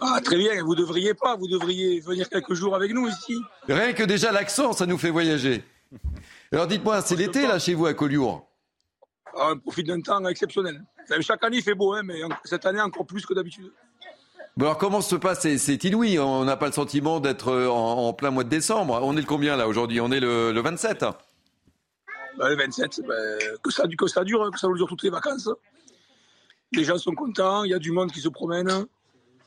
ah, 0.00 0.20
très 0.24 0.38
bien, 0.38 0.62
vous 0.64 0.74
devriez 0.74 1.12
pas, 1.12 1.36
vous 1.36 1.48
devriez 1.48 2.00
venir 2.00 2.26
quelques 2.30 2.54
jours 2.54 2.74
avec 2.74 2.92
nous 2.94 3.08
ici. 3.08 3.36
Rien 3.68 3.92
que 3.92 4.04
déjà 4.04 4.32
l'accent, 4.32 4.72
ça 4.72 4.86
nous 4.86 4.96
fait 4.96 5.10
voyager. 5.10 5.62
Alors 6.52 6.66
dites-moi, 6.66 7.00
c'est 7.00 7.16
l'été 7.16 7.46
là 7.46 7.58
chez 7.58 7.72
vous 7.72 7.86
à 7.86 7.94
Collioure 7.94 8.46
ah, 9.34 9.52
On 9.52 9.58
profite 9.58 9.86
d'un 9.86 10.02
temps 10.02 10.22
exceptionnel. 10.26 10.84
Chaque 11.20 11.42
année 11.44 11.56
il 11.56 11.62
fait 11.62 11.74
beau, 11.74 11.94
hein, 11.94 12.02
mais 12.04 12.20
cette 12.44 12.66
année 12.66 12.80
encore 12.80 13.06
plus 13.06 13.24
que 13.24 13.32
d'habitude. 13.32 13.72
Bon 14.58 14.66
alors 14.66 14.76
comment 14.76 15.00
se 15.00 15.16
passe 15.16 15.48
C'est 15.56 15.84
inouï, 15.84 16.18
on 16.18 16.44
n'a 16.44 16.58
pas 16.58 16.66
le 16.66 16.72
sentiment 16.72 17.20
d'être 17.20 17.48
euh, 17.48 17.68
en, 17.68 18.12
plein 18.12 18.30
mois 18.30 18.44
de 18.44 18.50
décembre. 18.50 19.00
On 19.02 19.16
est 19.16 19.20
le 19.20 19.26
combien 19.26 19.56
là 19.56 19.66
aujourd'hui? 19.66 19.98
On 20.02 20.12
est 20.12 20.20
le, 20.20 20.60
27 20.60 21.00
bah, 22.36 22.50
Le 22.50 22.56
27, 22.56 23.00
bah, 23.08 23.14
que, 23.62 23.70
ça, 23.70 23.84
que 23.88 24.06
ça 24.06 24.22
dure, 24.22 24.50
que 24.50 24.58
ça 24.58 24.68
dure 24.74 24.86
toutes 24.86 25.04
les 25.04 25.10
vacances. 25.10 25.48
Les 26.72 26.84
gens 26.84 26.98
sont 26.98 27.14
contents, 27.14 27.64
il 27.64 27.70
y 27.70 27.74
a 27.74 27.78
du 27.78 27.92
monde 27.92 28.12
qui 28.12 28.20
se 28.20 28.28
promène. 28.28 28.86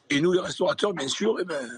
Et 0.10 0.22
nous, 0.22 0.34
les 0.34 0.40
restaurateurs, 0.40 0.94
bien 0.94 1.08
sûr, 1.08 1.38
eh 1.40 1.46
ben, 1.46 1.70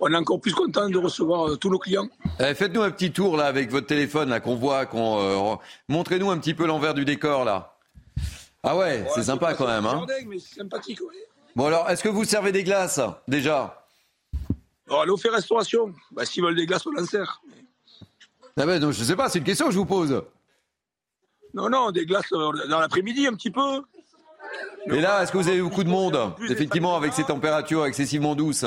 on 0.00 0.12
est 0.12 0.16
encore 0.16 0.40
plus 0.40 0.54
content 0.54 0.88
de 0.88 0.98
recevoir 0.98 1.48
euh, 1.48 1.56
tous 1.56 1.70
nos 1.70 1.78
clients. 1.78 2.08
Eh, 2.40 2.54
faites-nous 2.54 2.82
un 2.82 2.90
petit 2.90 3.12
tour 3.12 3.36
là 3.36 3.46
avec 3.46 3.70
votre 3.70 3.86
téléphone 3.86 4.28
là 4.28 4.40
qu'on 4.40 4.54
voit, 4.56 4.86
qu'on 4.86 5.20
euh, 5.20 5.56
montrez-nous 5.88 6.30
un 6.30 6.38
petit 6.38 6.54
peu 6.54 6.66
l'envers 6.66 6.94
du 6.94 7.04
décor 7.04 7.44
là. 7.44 7.74
Ah 8.62 8.76
ouais, 8.76 9.06
c'est 9.14 9.22
sympa 9.22 9.54
quand 9.54 9.66
même. 9.66 9.86
Hein. 9.86 10.04
mais 10.26 10.38
c'est 10.38 10.56
sympathique, 10.56 11.00
oui. 11.00 11.16
Bon 11.54 11.66
alors, 11.66 11.88
est-ce 11.90 12.02
que 12.02 12.08
vous 12.08 12.24
servez 12.24 12.52
des 12.52 12.64
glaces 12.64 13.00
déjà? 13.26 13.84
Oh, 14.90 14.96
Allô, 14.96 15.16
fait 15.16 15.28
restauration. 15.28 15.92
Bah, 16.12 16.24
S'ils 16.24 16.42
veulent 16.42 16.56
des 16.56 16.66
glaces, 16.66 16.86
on 16.86 17.00
en 17.00 17.04
sert. 17.04 17.42
Ah 18.56 18.66
ben, 18.66 18.90
je 18.90 19.04
sais 19.04 19.16
pas, 19.16 19.28
c'est 19.28 19.38
une 19.38 19.44
question 19.44 19.66
que 19.66 19.72
je 19.72 19.78
vous 19.78 19.86
pose. 19.86 20.22
Non, 21.54 21.68
non, 21.68 21.90
des 21.90 22.06
glaces 22.06 22.32
euh, 22.32 22.50
dans 22.68 22.80
l'après-midi 22.80 23.26
un 23.26 23.34
petit 23.34 23.50
peu. 23.50 23.82
Et 24.86 25.00
là, 25.00 25.22
est-ce 25.22 25.32
que 25.32 25.38
vous 25.38 25.48
avez 25.48 25.60
beaucoup 25.60 25.84
de 25.84 25.88
monde 25.88 26.32
Effectivement, 26.48 26.96
avec 26.96 27.12
ces 27.12 27.24
températures 27.24 27.86
excessivement 27.86 28.34
douces? 28.34 28.64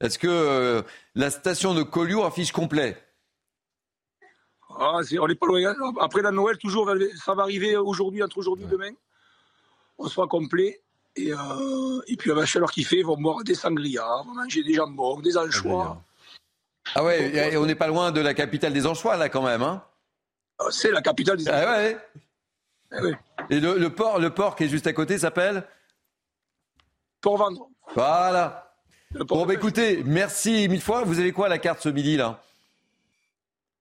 Est-ce 0.00 0.18
que 0.18 0.28
euh, 0.28 0.82
la 1.14 1.30
station 1.30 1.74
de 1.74 1.82
Collioure 1.82 2.26
affiche 2.26 2.52
complet? 2.52 3.02
Ah, 4.78 5.00
On 5.20 5.26
n'est 5.26 5.34
pas 5.34 5.46
loin. 5.46 5.74
Après 6.00 6.22
la 6.22 6.30
Noël, 6.30 6.58
toujours, 6.58 6.90
ça 7.24 7.34
va 7.34 7.44
arriver 7.44 7.76
aujourd'hui, 7.76 8.22
entre 8.22 8.38
aujourd'hui 8.38 8.66
et 8.66 8.68
demain. 8.68 8.90
On 9.98 10.08
sera 10.08 10.26
complet. 10.26 10.82
Et, 11.16 11.32
euh, 11.32 12.02
et 12.08 12.16
puis, 12.16 12.30
avec 12.30 12.42
la 12.42 12.46
chaleur 12.46 12.70
qui 12.70 12.84
fait, 12.84 12.98
ils 12.98 13.06
vont 13.06 13.16
boire 13.16 13.42
des 13.42 13.54
sangrias, 13.54 14.22
vont 14.26 14.34
manger 14.34 14.62
des 14.62 14.74
jambons, 14.74 15.20
des 15.20 15.38
anchois. 15.38 16.02
Ah 16.94 17.02
ouais, 17.02 17.52
et 17.52 17.56
on 17.56 17.64
n'est 17.64 17.74
pas 17.74 17.86
loin 17.86 18.12
de 18.12 18.20
la 18.20 18.34
capitale 18.34 18.74
des 18.74 18.86
anchois, 18.86 19.16
là, 19.16 19.30
quand 19.30 19.42
même. 19.42 19.62
Hein 19.62 19.82
ah, 20.58 20.66
C'est 20.70 20.90
la 20.90 21.00
capitale 21.00 21.38
des 21.38 21.48
ah 21.48 21.56
anchois. 21.56 22.00
Ah 22.92 23.02
ouais. 23.02 23.14
Et 23.48 23.60
le, 23.60 23.88
port, 23.88 24.18
le 24.18 24.30
port 24.30 24.56
qui 24.56 24.64
est 24.64 24.68
juste 24.68 24.86
à 24.86 24.92
côté 24.92 25.18
s'appelle? 25.18 25.66
Port 27.22 27.38
Vendre. 27.38 27.68
Voilà. 27.94 28.65
Bon, 29.14 29.46
bah, 29.46 29.54
écoutez, 29.54 30.02
merci 30.04 30.68
mille 30.68 30.80
fois. 30.80 31.04
Vous 31.04 31.18
avez 31.18 31.32
quoi 31.32 31.46
à 31.46 31.48
la 31.48 31.58
carte 31.58 31.82
ce 31.82 31.88
midi 31.88 32.16
là? 32.16 32.42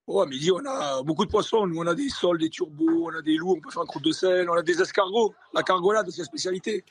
Oh, 0.07 0.22
à 0.22 0.27
midi, 0.27 0.52
on 0.52 0.64
a 0.65 1.02
beaucoup 1.02 1.26
de 1.26 1.31
poissons. 1.31 1.65
Nous, 1.65 1.80
on 1.80 1.88
a 1.88 1.95
des 1.95 2.10
sols, 2.10 2.38
des 2.38 2.49
turbos, 2.49 3.10
on 3.11 3.18
a 3.18 3.22
des 3.22 3.35
loups, 3.35 3.56
on 3.57 3.60
peut 3.60 3.72
faire 3.72 3.81
un 3.81 3.88
croûte 3.88 4.03
de 4.03 4.11
sel, 4.11 4.49
on 4.49 4.53
a 4.53 4.61
des 4.61 4.80
escargots. 4.80 5.34
La 5.53 5.64
cargolade, 5.64 6.10
c'est 6.11 6.19
la 6.19 6.26
spécialité. 6.26 6.84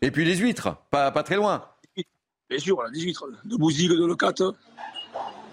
Et 0.00 0.10
puis 0.10 0.24
les 0.24 0.36
huîtres, 0.36 0.76
pas, 0.90 1.10
pas 1.10 1.22
très 1.22 1.36
loin. 1.36 1.64
Bien 2.48 2.58
sûr, 2.58 2.78
on 2.78 2.82
a 2.82 2.90
des 2.90 3.00
huîtres, 3.00 3.26
de 3.44 3.56
Bouzigue, 3.56 3.90
de 3.90 4.06
Locate. 4.06 4.42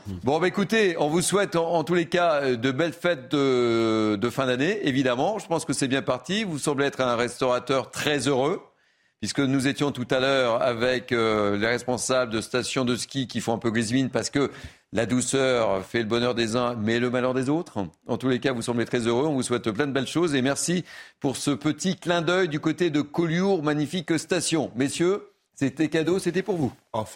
Bon, 0.08 0.40
bah 0.40 0.48
écoutez, 0.48 0.96
on 0.98 1.10
vous 1.10 1.22
souhaite 1.22 1.56
en, 1.56 1.84
tous 1.84 1.94
les 1.94 2.08
cas 2.08 2.56
de 2.56 2.72
belles 2.72 2.94
fêtes 2.94 3.32
de, 3.32 4.30
fin 4.32 4.48
d'année, 4.48 4.88
évidemment. 4.88 5.40
Je 5.40 5.48
pense 5.48 5.64
que 5.64 5.74
c'est 5.74 5.88
bien 5.88 6.02
parti. 6.02 6.44
Vous 6.44 6.58
semblez 6.58 6.86
être 6.86 7.02
un 7.02 7.16
restaurateur 7.16 7.92
très 7.92 8.28
heureux, 8.28 8.62
puisque 9.22 9.40
nous 9.40 9.68
étions 9.68 9.92
tout 9.92 10.08
à 10.10 10.20
l'heure 10.20 10.62
avec 10.64 11.12
euh, 11.12 11.56
les 11.56 11.68
responsables 11.68 12.34
de 12.34 12.42
stations 12.42 12.86
de 12.86 12.96
ski 12.96 13.28
qui 13.28 13.40
font 13.40 13.54
un 13.54 13.60
peu 13.60 13.70
grismine 13.70 14.10
parce 14.10 14.32
que 14.32 14.50
la 14.94 15.06
douceur 15.06 15.86
fait 15.86 16.00
le 16.00 16.06
bonheur 16.06 16.34
des 16.34 16.56
uns, 16.56 16.76
mais 16.76 17.00
le 17.00 17.12
malheur 17.12 17.34
des 17.36 17.48
autres. 17.48 17.86
En 18.08 18.18
tous 18.18 18.28
les 18.28 18.40
cas, 18.40 18.52
vous 18.52 18.64
semblez 18.64 18.84
très 18.84 19.08
heureux. 19.08 19.26
On 19.28 19.34
vous 19.34 19.44
souhaite 19.44 19.70
plein 19.72 19.88
de 19.88 19.94
belles 19.94 20.08
choses 20.08 20.34
et 20.34 20.42
merci 20.42 20.84
pour 21.20 21.38
ce 21.38 21.52
petit 21.52 21.96
clin 21.96 22.22
d'œil 22.22 22.50
du 22.50 22.60
côté 22.60 22.90
de 22.90 23.02
Collioure, 23.02 23.64
magnifique 23.64 24.18
station. 24.18 24.72
Messieurs, 24.76 25.32
c'était 25.54 25.88
cadeau, 25.88 26.18
c'était 26.18 26.42
pour 26.42 26.58
vous. 26.58 26.74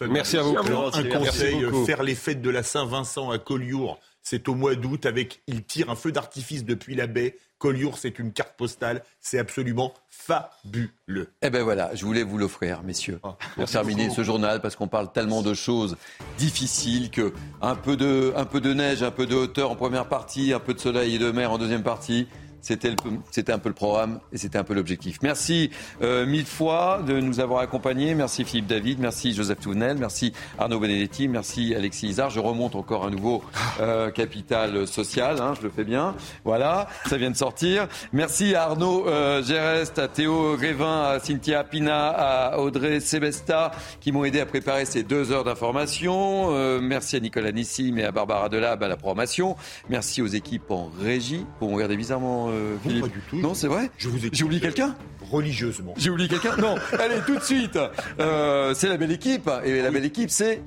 merci 0.08 0.38
à 0.38 0.42
vous. 0.42 0.56
Un 0.56 1.02
conseil, 1.08 1.66
faire 1.84 2.04
les 2.04 2.14
fêtes 2.14 2.40
de 2.40 2.50
la 2.50 2.62
Saint-Vincent 2.62 3.30
à 3.30 3.38
Collioure, 3.38 3.98
c'est 4.22 4.48
au 4.48 4.54
mois 4.54 4.76
d'août 4.76 5.06
avec, 5.06 5.42
il 5.48 5.64
tire 5.64 5.90
un 5.90 5.96
feu 5.96 6.12
d'artifice 6.12 6.64
depuis 6.64 6.94
la 6.94 7.08
baie. 7.08 7.36
Collioure, 7.58 7.96
c'est 7.96 8.18
une 8.18 8.32
carte 8.32 8.54
postale, 8.56 9.02
c'est 9.20 9.38
absolument 9.38 9.94
fabuleux. 10.08 11.32
Eh 11.40 11.50
ben 11.50 11.62
voilà, 11.62 11.94
je 11.94 12.04
voulais 12.04 12.22
vous 12.22 12.36
l'offrir, 12.36 12.82
messieurs, 12.82 13.18
ah, 13.22 13.36
pour 13.54 13.66
terminer 13.66 14.10
ce 14.10 14.22
journal, 14.22 14.60
parce 14.60 14.76
qu'on 14.76 14.88
parle 14.88 15.10
tellement 15.10 15.42
de 15.42 15.54
choses 15.54 15.96
difficiles 16.36 17.10
que 17.10 17.32
un 17.62 17.74
peu 17.74 17.96
de, 17.96 18.32
un 18.36 18.44
peu 18.44 18.60
de 18.60 18.74
neige, 18.74 19.02
un 19.02 19.10
peu 19.10 19.26
de 19.26 19.34
hauteur 19.34 19.70
en 19.70 19.76
première 19.76 20.06
partie, 20.06 20.52
un 20.52 20.60
peu 20.60 20.74
de 20.74 20.80
soleil 20.80 21.14
et 21.14 21.18
de 21.18 21.30
mer 21.30 21.50
en 21.50 21.58
deuxième 21.58 21.82
partie. 21.82 22.28
C'était 22.66 23.52
un 23.52 23.58
peu 23.58 23.68
le 23.68 23.74
programme 23.74 24.18
et 24.32 24.38
c'était 24.38 24.58
un 24.58 24.64
peu 24.64 24.74
l'objectif. 24.74 25.18
Merci 25.22 25.70
euh, 26.02 26.26
mille 26.26 26.46
fois 26.46 27.00
de 27.06 27.20
nous 27.20 27.38
avoir 27.38 27.60
accompagnés. 27.60 28.14
Merci 28.14 28.44
Philippe 28.44 28.66
David, 28.66 28.98
merci 28.98 29.32
Joseph 29.32 29.60
Tounel, 29.60 29.98
merci 29.98 30.32
Arnaud 30.58 30.80
Benedetti, 30.80 31.28
merci 31.28 31.74
Alexis 31.74 32.08
Isard. 32.08 32.30
Je 32.30 32.40
remonte 32.40 32.74
encore 32.74 33.04
un 33.04 33.10
nouveau 33.10 33.44
euh, 33.80 34.10
capital 34.10 34.86
social, 34.88 35.40
hein, 35.40 35.54
je 35.56 35.62
le 35.62 35.70
fais 35.70 35.84
bien. 35.84 36.16
Voilà, 36.44 36.88
ça 37.06 37.16
vient 37.16 37.30
de 37.30 37.36
sortir. 37.36 37.86
Merci 38.12 38.56
à 38.56 38.64
Arnaud 38.64 39.06
euh, 39.06 39.44
Gérest, 39.44 39.98
à 40.00 40.08
Théo 40.08 40.56
Grévin, 40.56 41.04
à 41.04 41.20
Cynthia 41.20 41.62
Pina, 41.62 42.08
à 42.08 42.58
Audrey 42.58 42.98
Sebesta 42.98 43.70
qui 44.00 44.10
m'ont 44.10 44.24
aidé 44.24 44.40
à 44.40 44.46
préparer 44.46 44.86
ces 44.86 45.04
deux 45.04 45.30
heures 45.30 45.44
d'information. 45.44 46.48
Euh, 46.50 46.80
merci 46.82 47.14
à 47.14 47.20
Nicolas 47.20 47.52
Nissim 47.52 47.96
et 47.98 48.04
à 48.04 48.10
Barbara 48.10 48.48
Delab 48.48 48.82
à 48.82 48.88
la 48.88 48.96
programmation. 48.96 49.54
Merci 49.88 50.20
aux 50.20 50.26
équipes 50.26 50.70
en 50.70 50.90
régie. 51.00 51.46
Bon, 51.60 51.74
regardez 51.74 51.96
bizarrement 51.96 52.48
euh, 52.56 53.00
pas 53.00 53.08
du 53.08 53.20
tout. 53.28 53.36
Non, 53.36 53.54
c'est 53.54 53.68
vrai 53.68 53.90
Je 53.98 54.08
vous 54.08 54.18
J'ai 54.32 54.44
oublié 54.44 54.60
quelqu'un 54.60 54.94
Religieusement. 55.30 55.94
J'ai 55.96 56.10
oublié 56.10 56.28
quelqu'un 56.28 56.56
Non. 56.56 56.76
Allez, 56.98 57.20
tout 57.26 57.36
de 57.36 57.42
suite. 57.42 57.78
Euh, 58.20 58.74
c'est 58.74 58.88
la 58.88 58.96
belle 58.96 59.12
équipe. 59.12 59.50
Et 59.64 59.82
la 59.82 59.90
belle 59.90 60.04
équipe, 60.04 60.30
c'est. 60.30 60.62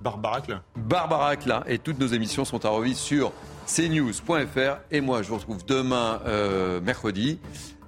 Barbara 0.00 0.40
Klein. 0.40 0.62
Barbara 0.76 1.36
Klein. 1.36 1.62
Et 1.66 1.78
toutes 1.78 1.98
nos 1.98 2.06
émissions 2.06 2.44
sont 2.44 2.64
à 2.66 2.68
revivre 2.68 2.98
sur 2.98 3.32
cnews.fr. 3.66 4.78
Et 4.90 5.00
moi, 5.00 5.22
je 5.22 5.28
vous 5.28 5.36
retrouve 5.36 5.64
demain, 5.64 6.20
euh, 6.26 6.80
mercredi, 6.80 7.38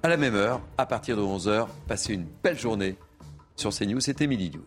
à 0.01 0.09
la 0.09 0.17
même 0.17 0.35
heure, 0.35 0.61
à 0.77 0.85
partir 0.85 1.17
de 1.17 1.21
11h. 1.21 1.67
Passez 1.87 2.13
une 2.13 2.25
belle 2.43 2.57
journée 2.57 2.95
sur 3.55 3.71
CNews. 3.71 3.99
C'était 3.99 4.27
Midi 4.27 4.51
News. 4.55 4.65